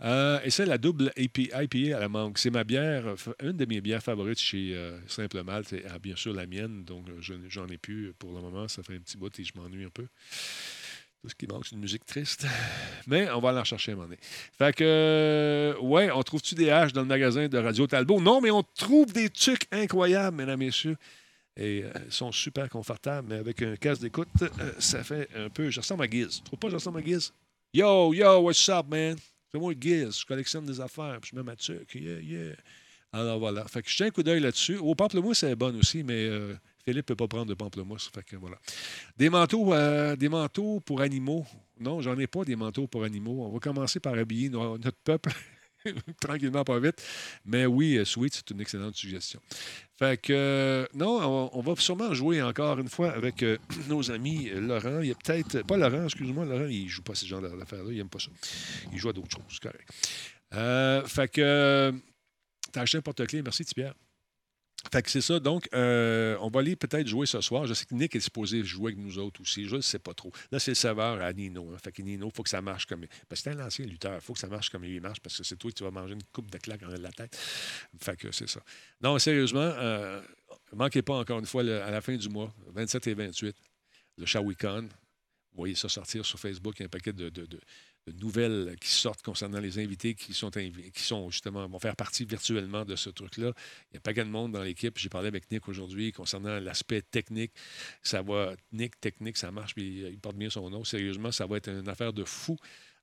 Euh, 0.00 0.40
et 0.44 0.50
c'est 0.50 0.64
la 0.64 0.78
double 0.78 1.12
IPA 1.16 1.56
à 1.96 2.00
la 2.00 2.08
mangue. 2.08 2.38
C'est 2.38 2.48
ma 2.50 2.64
bière, 2.64 3.06
euh, 3.06 3.16
une 3.42 3.52
de 3.56 3.66
mes 3.66 3.82
bières 3.82 4.02
favorites 4.02 4.38
chez 4.40 4.74
euh, 4.74 4.98
Simple 5.08 5.42
Malte. 5.42 5.68
C'est 5.68 5.84
ah, 5.90 5.98
bien 5.98 6.16
sûr 6.16 6.32
la 6.32 6.46
mienne. 6.46 6.84
Donc, 6.84 7.04
je- 7.20 7.34
j'en 7.50 7.66
ai 7.68 7.76
plus 7.76 8.14
pour 8.18 8.32
le 8.32 8.40
moment. 8.40 8.66
Ça 8.66 8.82
fait 8.82 8.94
un 8.94 9.00
petit 9.00 9.18
bout 9.18 9.38
et 9.38 9.44
je 9.44 9.52
m'ennuie 9.56 9.84
un 9.84 9.90
peu. 9.90 10.06
Tout 11.22 11.28
ce 11.28 11.34
qui 11.34 11.46
manque, 11.46 11.66
c'est 11.66 11.74
une 11.74 11.82
musique 11.82 12.06
triste. 12.06 12.46
Mais 13.06 13.28
on 13.30 13.40
va 13.40 13.50
aller 13.50 13.58
en 13.58 13.64
chercher 13.64 13.92
un 13.92 13.96
moment 13.96 14.06
donné. 14.08 14.18
Fait 14.56 14.74
que, 14.74 15.76
ouais, 15.82 16.10
on 16.10 16.22
trouve-tu 16.22 16.54
des 16.54 16.70
haches 16.70 16.94
dans 16.94 17.02
le 17.02 17.08
magasin 17.08 17.46
de 17.48 17.58
Radio 17.58 17.86
Talbot? 17.86 18.20
Non, 18.22 18.40
mais 18.40 18.50
on 18.50 18.62
trouve 18.62 19.12
des 19.12 19.28
trucs 19.28 19.66
incroyables, 19.70 20.36
mesdames, 20.36 20.58
messieurs. 20.60 20.96
Et 21.58 21.84
euh, 21.84 21.90
sont 22.10 22.32
super 22.32 22.68
confortables, 22.68 23.28
mais 23.28 23.36
avec 23.36 23.62
un 23.62 23.76
casque 23.76 24.02
d'écoute, 24.02 24.28
euh, 24.42 24.72
ça 24.78 25.02
fait 25.02 25.28
un 25.34 25.48
peu. 25.48 25.70
Je 25.70 25.80
ressemble 25.80 26.04
à 26.04 26.08
Giz. 26.10 26.36
Tu 26.36 26.42
trouves 26.42 26.58
pas 26.58 26.66
que 26.66 26.72
je 26.72 26.76
ressemble 26.76 26.98
à 26.98 27.02
Giz? 27.04 27.32
Yo, 27.72 28.12
yo, 28.12 28.40
what's 28.40 28.68
up, 28.68 28.86
man? 28.90 29.16
C'est 29.50 29.58
moi 29.58 29.72
Giz. 29.78 30.20
Je 30.20 30.26
collectionne 30.26 30.66
des 30.66 30.80
affaires, 30.80 31.18
puis 31.20 31.30
je 31.32 31.36
mets 31.36 31.42
ma 31.42 31.56
tuque. 31.56 31.94
Yeah, 31.94 32.20
yeah. 32.20 32.54
Alors 33.12 33.38
voilà. 33.38 33.64
Fait 33.68 33.82
que 33.82 33.88
je 33.88 33.96
tiens 33.96 34.06
un 34.06 34.10
coup 34.10 34.22
d'œil 34.22 34.40
là-dessus. 34.40 34.76
Au 34.76 34.94
pamplemousse, 34.94 35.38
c'est 35.38 35.56
bon 35.56 35.74
aussi, 35.78 36.02
mais 36.02 36.26
euh, 36.26 36.54
Philippe 36.84 37.08
ne 37.08 37.14
peut 37.14 37.16
pas 37.16 37.28
prendre 37.28 37.46
de 37.46 37.54
pamplemousse. 37.54 38.10
Fait 38.14 38.22
que 38.22 38.36
voilà. 38.36 38.58
Des 39.16 39.30
manteaux, 39.30 39.72
euh, 39.72 40.14
des 40.16 40.28
manteaux 40.28 40.80
pour 40.80 41.00
animaux. 41.00 41.46
Non, 41.80 42.02
j'en 42.02 42.18
ai 42.18 42.26
pas 42.26 42.44
des 42.44 42.56
manteaux 42.56 42.86
pour 42.86 43.04
animaux. 43.04 43.46
On 43.46 43.52
va 43.52 43.58
commencer 43.60 43.98
par 44.00 44.12
habiller 44.14 44.50
no- 44.50 44.76
notre 44.76 44.98
peuple 44.98 45.30
tranquillement, 46.20 46.64
pas 46.64 46.78
vite. 46.78 47.02
Mais 47.44 47.66
oui, 47.66 47.96
euh, 47.96 48.04
Sweet, 48.04 48.34
c'est 48.34 48.50
une 48.50 48.60
excellente 48.60 48.94
suggestion. 48.96 49.40
Fait 49.98 50.20
que, 50.20 50.32
euh, 50.32 50.86
non, 50.94 51.50
on, 51.52 51.60
va 51.60 51.74
sûrement 51.76 52.12
jouer 52.12 52.42
encore 52.42 52.78
une 52.78 52.88
fois 52.88 53.12
avec 53.12 53.42
euh, 53.42 53.56
nos 53.88 54.10
amis 54.10 54.50
Laurent. 54.54 55.00
Il 55.00 55.08
y 55.08 55.12
a 55.12 55.14
peut-être. 55.14 55.62
Pas 55.66 55.76
Laurent, 55.76 56.04
excuse-moi, 56.04 56.44
Laurent, 56.44 56.66
il 56.66 56.88
joue 56.88 57.02
pas 57.02 57.14
ce 57.14 57.26
genre 57.26 57.40
d'affaires-là. 57.40 57.90
Il 57.92 58.00
aime 58.00 58.08
pas 58.08 58.18
ça. 58.18 58.30
Il 58.92 58.98
joue 58.98 59.08
à 59.08 59.12
d'autres 59.12 59.36
choses, 59.36 59.58
correct. 59.60 61.08
Fait 61.08 61.28
que. 61.28 61.92
T'as 62.72 62.82
acheté 62.82 62.98
un 62.98 63.02
porte-clés. 63.02 63.42
Merci, 63.42 63.64
Pierre. 63.64 63.94
Fait 64.92 65.02
que 65.02 65.10
c'est 65.10 65.20
ça. 65.20 65.38
Donc, 65.40 65.68
euh, 65.74 66.36
on 66.40 66.48
va 66.48 66.60
aller 66.60 66.76
peut-être 66.76 67.06
jouer 67.06 67.26
ce 67.26 67.40
soir. 67.40 67.66
Je 67.66 67.74
sais 67.74 67.84
que 67.86 67.94
Nick 67.94 68.14
est 68.16 68.20
supposé 68.20 68.64
jouer 68.64 68.92
avec 68.92 69.04
nous 69.04 69.18
autres 69.18 69.40
aussi. 69.40 69.66
Je 69.66 69.76
ne 69.76 69.80
sais 69.80 69.98
pas 69.98 70.14
trop. 70.14 70.32
Là, 70.50 70.58
c'est 70.58 70.72
le 70.72 70.76
saveur 70.76 71.20
à 71.20 71.32
Nino. 71.32 71.70
hein. 71.72 71.78
Fait 71.82 71.92
que 71.92 72.02
Nino, 72.02 72.28
il 72.32 72.36
faut 72.36 72.42
que 72.42 72.48
ça 72.48 72.60
marche 72.62 72.86
comme. 72.86 73.04
Parce 73.28 73.42
que 73.42 73.50
c'est 73.50 73.56
un 73.58 73.64
ancien 73.64 73.86
lutteur. 73.86 74.14
Il 74.14 74.20
faut 74.20 74.32
que 74.32 74.38
ça 74.38 74.48
marche 74.48 74.70
comme 74.70 74.84
il 74.84 75.00
marche 75.00 75.20
parce 75.20 75.36
que 75.38 75.44
c'est 75.44 75.56
toi 75.56 75.70
qui 75.70 75.82
vas 75.82 75.90
manger 75.90 76.14
une 76.14 76.22
coupe 76.32 76.50
de 76.50 76.58
claque 76.58 76.82
en 76.82 76.88
la 76.88 77.10
tête. 77.12 77.36
Fait 78.00 78.16
que 78.16 78.30
c'est 78.32 78.48
ça. 78.48 78.60
Non, 79.00 79.18
sérieusement, 79.18 79.60
euh, 79.60 80.22
manquez 80.72 81.02
pas 81.02 81.14
encore 81.18 81.38
une 81.38 81.46
fois 81.46 81.62
à 81.62 81.90
la 81.90 82.00
fin 82.00 82.16
du 82.16 82.28
mois, 82.28 82.54
27 82.74 83.06
et 83.08 83.14
28, 83.14 83.56
le 84.18 84.26
Shawicon. 84.26 84.82
Vous 85.52 85.62
voyez 85.62 85.74
ça 85.74 85.88
sortir 85.88 86.24
sur 86.24 86.38
Facebook. 86.38 86.74
Il 86.78 86.82
y 86.82 86.84
a 86.84 86.86
un 86.86 86.90
paquet 86.90 87.12
de 87.12 87.30
nouvelles 88.12 88.76
qui 88.80 88.88
sortent 88.88 89.22
concernant 89.22 89.60
les 89.60 89.78
invités 89.78 90.14
qui 90.14 90.32
sont, 90.32 91.30
justement, 91.30 91.66
vont 91.66 91.78
faire 91.78 91.96
partie 91.96 92.24
virtuellement 92.24 92.84
de 92.84 92.96
ce 92.96 93.10
truc-là. 93.10 93.52
Il 93.90 93.94
y 93.94 93.96
a 93.96 94.00
pas 94.00 94.12
de 94.12 94.22
monde 94.24 94.52
dans 94.52 94.62
l'équipe. 94.62 94.96
J'ai 94.98 95.08
parlé 95.08 95.28
avec 95.28 95.50
Nick 95.50 95.68
aujourd'hui 95.68 96.12
concernant 96.12 96.58
l'aspect 96.60 97.02
technique. 97.02 97.52
Ça 98.02 98.22
va, 98.22 98.54
Nick, 98.72 99.00
technique, 99.00 99.36
ça 99.36 99.50
marche, 99.50 99.74
puis 99.74 100.04
il 100.08 100.18
porte 100.18 100.36
bien 100.36 100.50
son 100.50 100.70
nom. 100.70 100.84
Sérieusement, 100.84 101.32
ça 101.32 101.46
va 101.46 101.56
être 101.56 101.68
une 101.68 101.88
affaire 101.88 102.12
de 102.12 102.24
fou. 102.24 102.56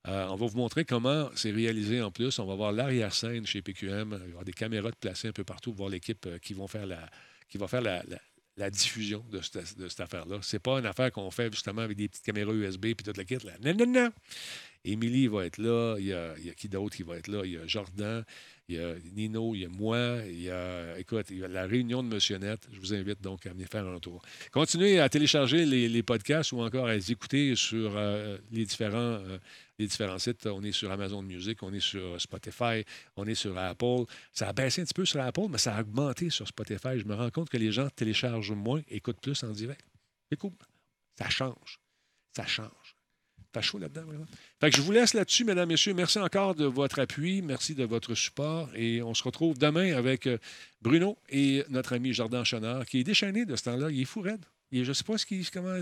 Euh, 0.08 0.28
on 0.28 0.36
va 0.36 0.48
vous 0.48 0.58
montrer 0.58 0.84
comment 0.84 1.30
c'est 1.36 1.52
réalisé 1.52 2.02
en 2.02 2.12
plus. 2.12 2.38
On 2.40 2.46
va 2.46 2.56
voir 2.56 2.72
l'arrière-scène 2.74 3.46
chez 3.46 3.62
PQM. 3.62 4.10
Il 4.12 4.18
va 4.18 4.26
y 4.26 4.30
avoir 4.30 4.44
des 4.44 4.54
caméras 4.54 4.92
de 4.92 4.96
placées 4.96 5.30
un 5.30 5.34
peu 5.34 5.46
partout 5.46 5.72
pour 5.72 5.78
voir 5.78 5.90
l'équipe 5.90 6.26
euh, 6.26 6.40
qui, 6.40 6.54
va 6.54 6.68
faire 6.68 6.86
la, 6.86 8.70
diffusion 8.70 9.26
de 9.32 9.40
cette, 9.42 9.78
de 9.78 9.88
cette 9.88 10.02
affaire-là. 10.02 10.40
C'est 10.42 10.60
pas 10.60 10.80
une 10.80 10.86
affaire 10.86 11.12
qu'on 11.12 11.32
fait 11.32 11.52
justement 11.54 11.82
avec 11.82 11.96
des 11.96 12.10
petites 12.10 12.26
caméras 12.26 12.52
USB 12.52 12.86
et 12.88 12.96
toute 12.96 13.16
la 13.16 13.24
kit. 13.24 13.38
Là. 13.46 13.54
Non, 13.64 13.74
non, 13.74 13.86
non. 13.88 14.12
Émilie 14.86 15.28
va 15.28 15.46
être 15.46 15.58
là. 15.58 15.96
Il 15.98 16.06
y 16.06 16.14
a, 16.14 16.34
qui 16.56 16.68
d'autre 16.68 16.96
qui 16.96 17.04
va 17.04 17.18
être 17.18 17.28
là? 17.28 17.42
Il 17.46 17.52
y 17.52 17.58
a 17.58 17.66
Jordan, 17.66 18.24
il 18.68 18.76
y 18.76 18.80
a 18.80 18.96
Nino, 19.16 19.56
il 19.56 19.62
y 19.62 19.66
a 19.66 19.70
moi. 19.70 20.18
Il 20.28 20.42
y 20.42 20.50
a, 20.50 20.98
écoute, 21.00 21.28
il 21.30 21.40
y 21.40 21.44
a 21.44 21.48
la 21.48 21.66
réunion 21.66 22.04
de 22.04 22.14
Monsieur 22.14 22.38
Net. 22.38 22.68
Je 22.72 22.80
vous 22.80 22.94
invite 22.94 23.22
donc 23.22 23.46
à 23.46 23.54
venir 23.54 23.68
faire 23.68 23.86
un 23.86 24.00
tour. 24.00 24.22
Continuez 24.52 25.00
à 25.00 25.08
télécharger 25.10 25.66
les, 25.66 25.88
les 25.88 26.04
podcasts 26.04 26.52
ou 26.52 26.62
encore 26.62 26.88
à 26.88 26.96
les 26.96 27.12
écouter 27.12 27.56
sur 27.56 27.94
euh, 27.96 28.38
les, 28.52 28.66
différents, 28.66 28.98
euh, 28.98 29.38
les 29.80 29.88
différents 29.88 30.20
sites. 30.20 30.46
On 30.48 30.64
est 30.64 30.74
sur 30.74 30.92
Amazon 30.92 31.22
Music, 31.22 31.64
on 31.64 31.74
est 31.74 31.80
sur 31.80 32.20
Spotify, 32.20 32.84
on 33.16 33.26
est 33.26 33.36
sur 33.36 33.58
Apple. 33.58 34.04
Ça 34.34 34.50
a 34.50 34.54
baissé 34.54 34.82
un 34.82 34.86
petit 34.86 34.94
peu 34.94 35.06
sur 35.06 35.22
Apple, 35.22 35.48
mais 35.50 35.58
ça 35.58 35.76
a 35.76 35.82
augmenté 35.82 36.30
sur 36.30 36.48
Spotify. 36.48 37.00
Je 37.00 37.06
me 37.06 37.16
rends 37.16 37.32
compte 37.32 37.50
que 37.50 37.58
les 37.58 37.72
gens 37.72 37.88
téléchargent 37.90 38.52
moins, 38.52 38.82
écoutent 38.90 39.22
plus 39.22 39.44
en 39.44 39.52
direct. 39.52 39.86
C'est 40.30 40.38
cool. 40.38 40.52
Ça 41.18 41.30
change. 41.30 41.80
Ça 42.36 42.46
change. 42.46 42.83
Fait 43.54 43.62
chaud 43.62 43.78
là-dedans, 43.78 44.04
vraiment. 44.06 44.26
Fait 44.60 44.70
que 44.72 44.78
je 44.78 44.82
vous 44.82 44.92
laisse 44.92 45.14
là-dessus, 45.14 45.44
mesdames, 45.46 45.70
messieurs. 45.70 45.94
Merci 45.94 46.18
encore 46.20 46.56
de 46.56 46.66
votre 46.66 47.00
appui. 47.00 47.42
Merci 47.44 47.76
de 47.76 47.84
votre 47.84 48.16
support. 48.16 48.70
Et 48.76 49.02
on 49.04 49.14
se 49.14 49.22
retrouve 49.24 49.58
demain 49.60 49.94
avec 49.96 50.26
euh, 50.26 50.38
Bruno 50.82 51.18
et 51.30 51.64
notre 51.70 51.94
ami 51.94 52.14
Jordan 52.14 52.44
Chenard, 52.44 52.86
qui 52.88 53.00
est 53.00 53.04
déchaîné 53.04 53.46
de 53.46 53.56
ce 53.56 53.64
temps-là. 53.66 53.92
Il 53.92 54.02
est 54.02 54.06
fou 54.06 54.22
raide. 54.22 54.44
Il 54.72 54.84
je 54.84 54.90
ne 54.90 54.94
sais 54.94 55.04
pas 55.04 55.18
ce 55.20 55.26
qu'il. 55.28 55.48
Comment, 55.52 55.76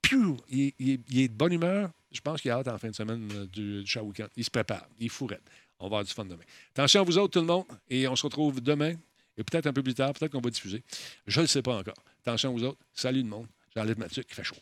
Piou! 0.00 0.38
Il, 0.48 0.60
est- 0.68 0.74
il 0.78 0.90
est- 0.92 1.00
il 1.10 1.28
de 1.28 1.34
bonne 1.34 1.52
humeur. 1.52 1.90
Je 2.10 2.20
pense 2.22 2.40
qu'il 2.40 2.50
a 2.50 2.54
hâte 2.54 2.68
en 2.68 2.78
fin 2.78 2.88
de 2.88 2.94
semaine 2.94 3.28
euh, 3.34 3.46
du, 3.46 3.82
du 3.84 3.98
Weekend. 3.98 4.28
Il 4.36 4.44
se 4.44 4.50
prépare. 4.50 4.88
Il 4.98 5.06
est 5.06 5.10
fou 5.10 5.26
raide. 5.26 5.40
On 5.78 5.84
va 5.84 5.86
avoir 5.88 6.04
du 6.04 6.12
fun 6.12 6.24
demain. 6.24 6.42
Attention 6.74 7.02
à 7.02 7.04
vous 7.04 7.18
autres, 7.18 7.34
tout 7.34 7.40
le 7.40 7.46
monde. 7.46 7.66
Et 7.90 8.08
on 8.08 8.16
se 8.16 8.22
retrouve 8.22 8.62
demain. 8.62 8.94
Et 9.36 9.44
peut-être 9.44 9.66
un 9.66 9.72
peu 9.74 9.82
plus 9.82 9.94
tard. 9.94 10.14
Peut-être 10.14 10.32
qu'on 10.32 10.40
va 10.40 10.50
diffuser. 10.50 10.82
Je 11.26 11.38
ne 11.40 11.44
le 11.44 11.48
sais 11.48 11.62
pas 11.62 11.76
encore. 11.76 11.94
Attention 12.22 12.48
à 12.48 12.52
vous 12.52 12.64
autres. 12.64 12.78
Salut 12.94 13.22
le 13.22 13.28
monde. 13.28 13.46
J'enlève 13.76 13.98
Mathieu 13.98 14.22
qui 14.22 14.34
fait 14.34 14.42
chaud. 14.44 14.56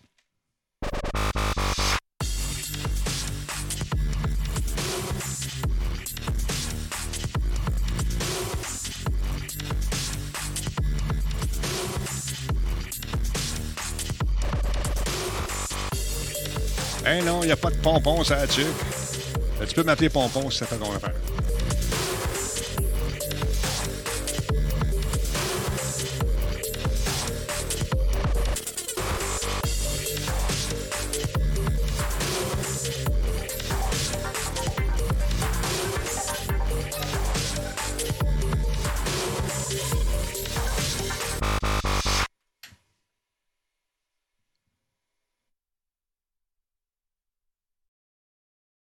Non, 17.25 17.43
il 17.43 17.47
n'y 17.47 17.53
a 17.53 17.57
pas 17.57 17.71
de 17.71 17.77
pompon, 17.77 18.23
ça, 18.25 18.47
dessus. 18.47 18.67
Tu 19.67 19.75
peux 19.75 19.83
m'appeler 19.83 20.09
pompon 20.09 20.51
si 20.51 20.59
ça 20.59 20.67
fait 20.67 20.77
ton 20.77 20.93
affaire. 20.95 21.15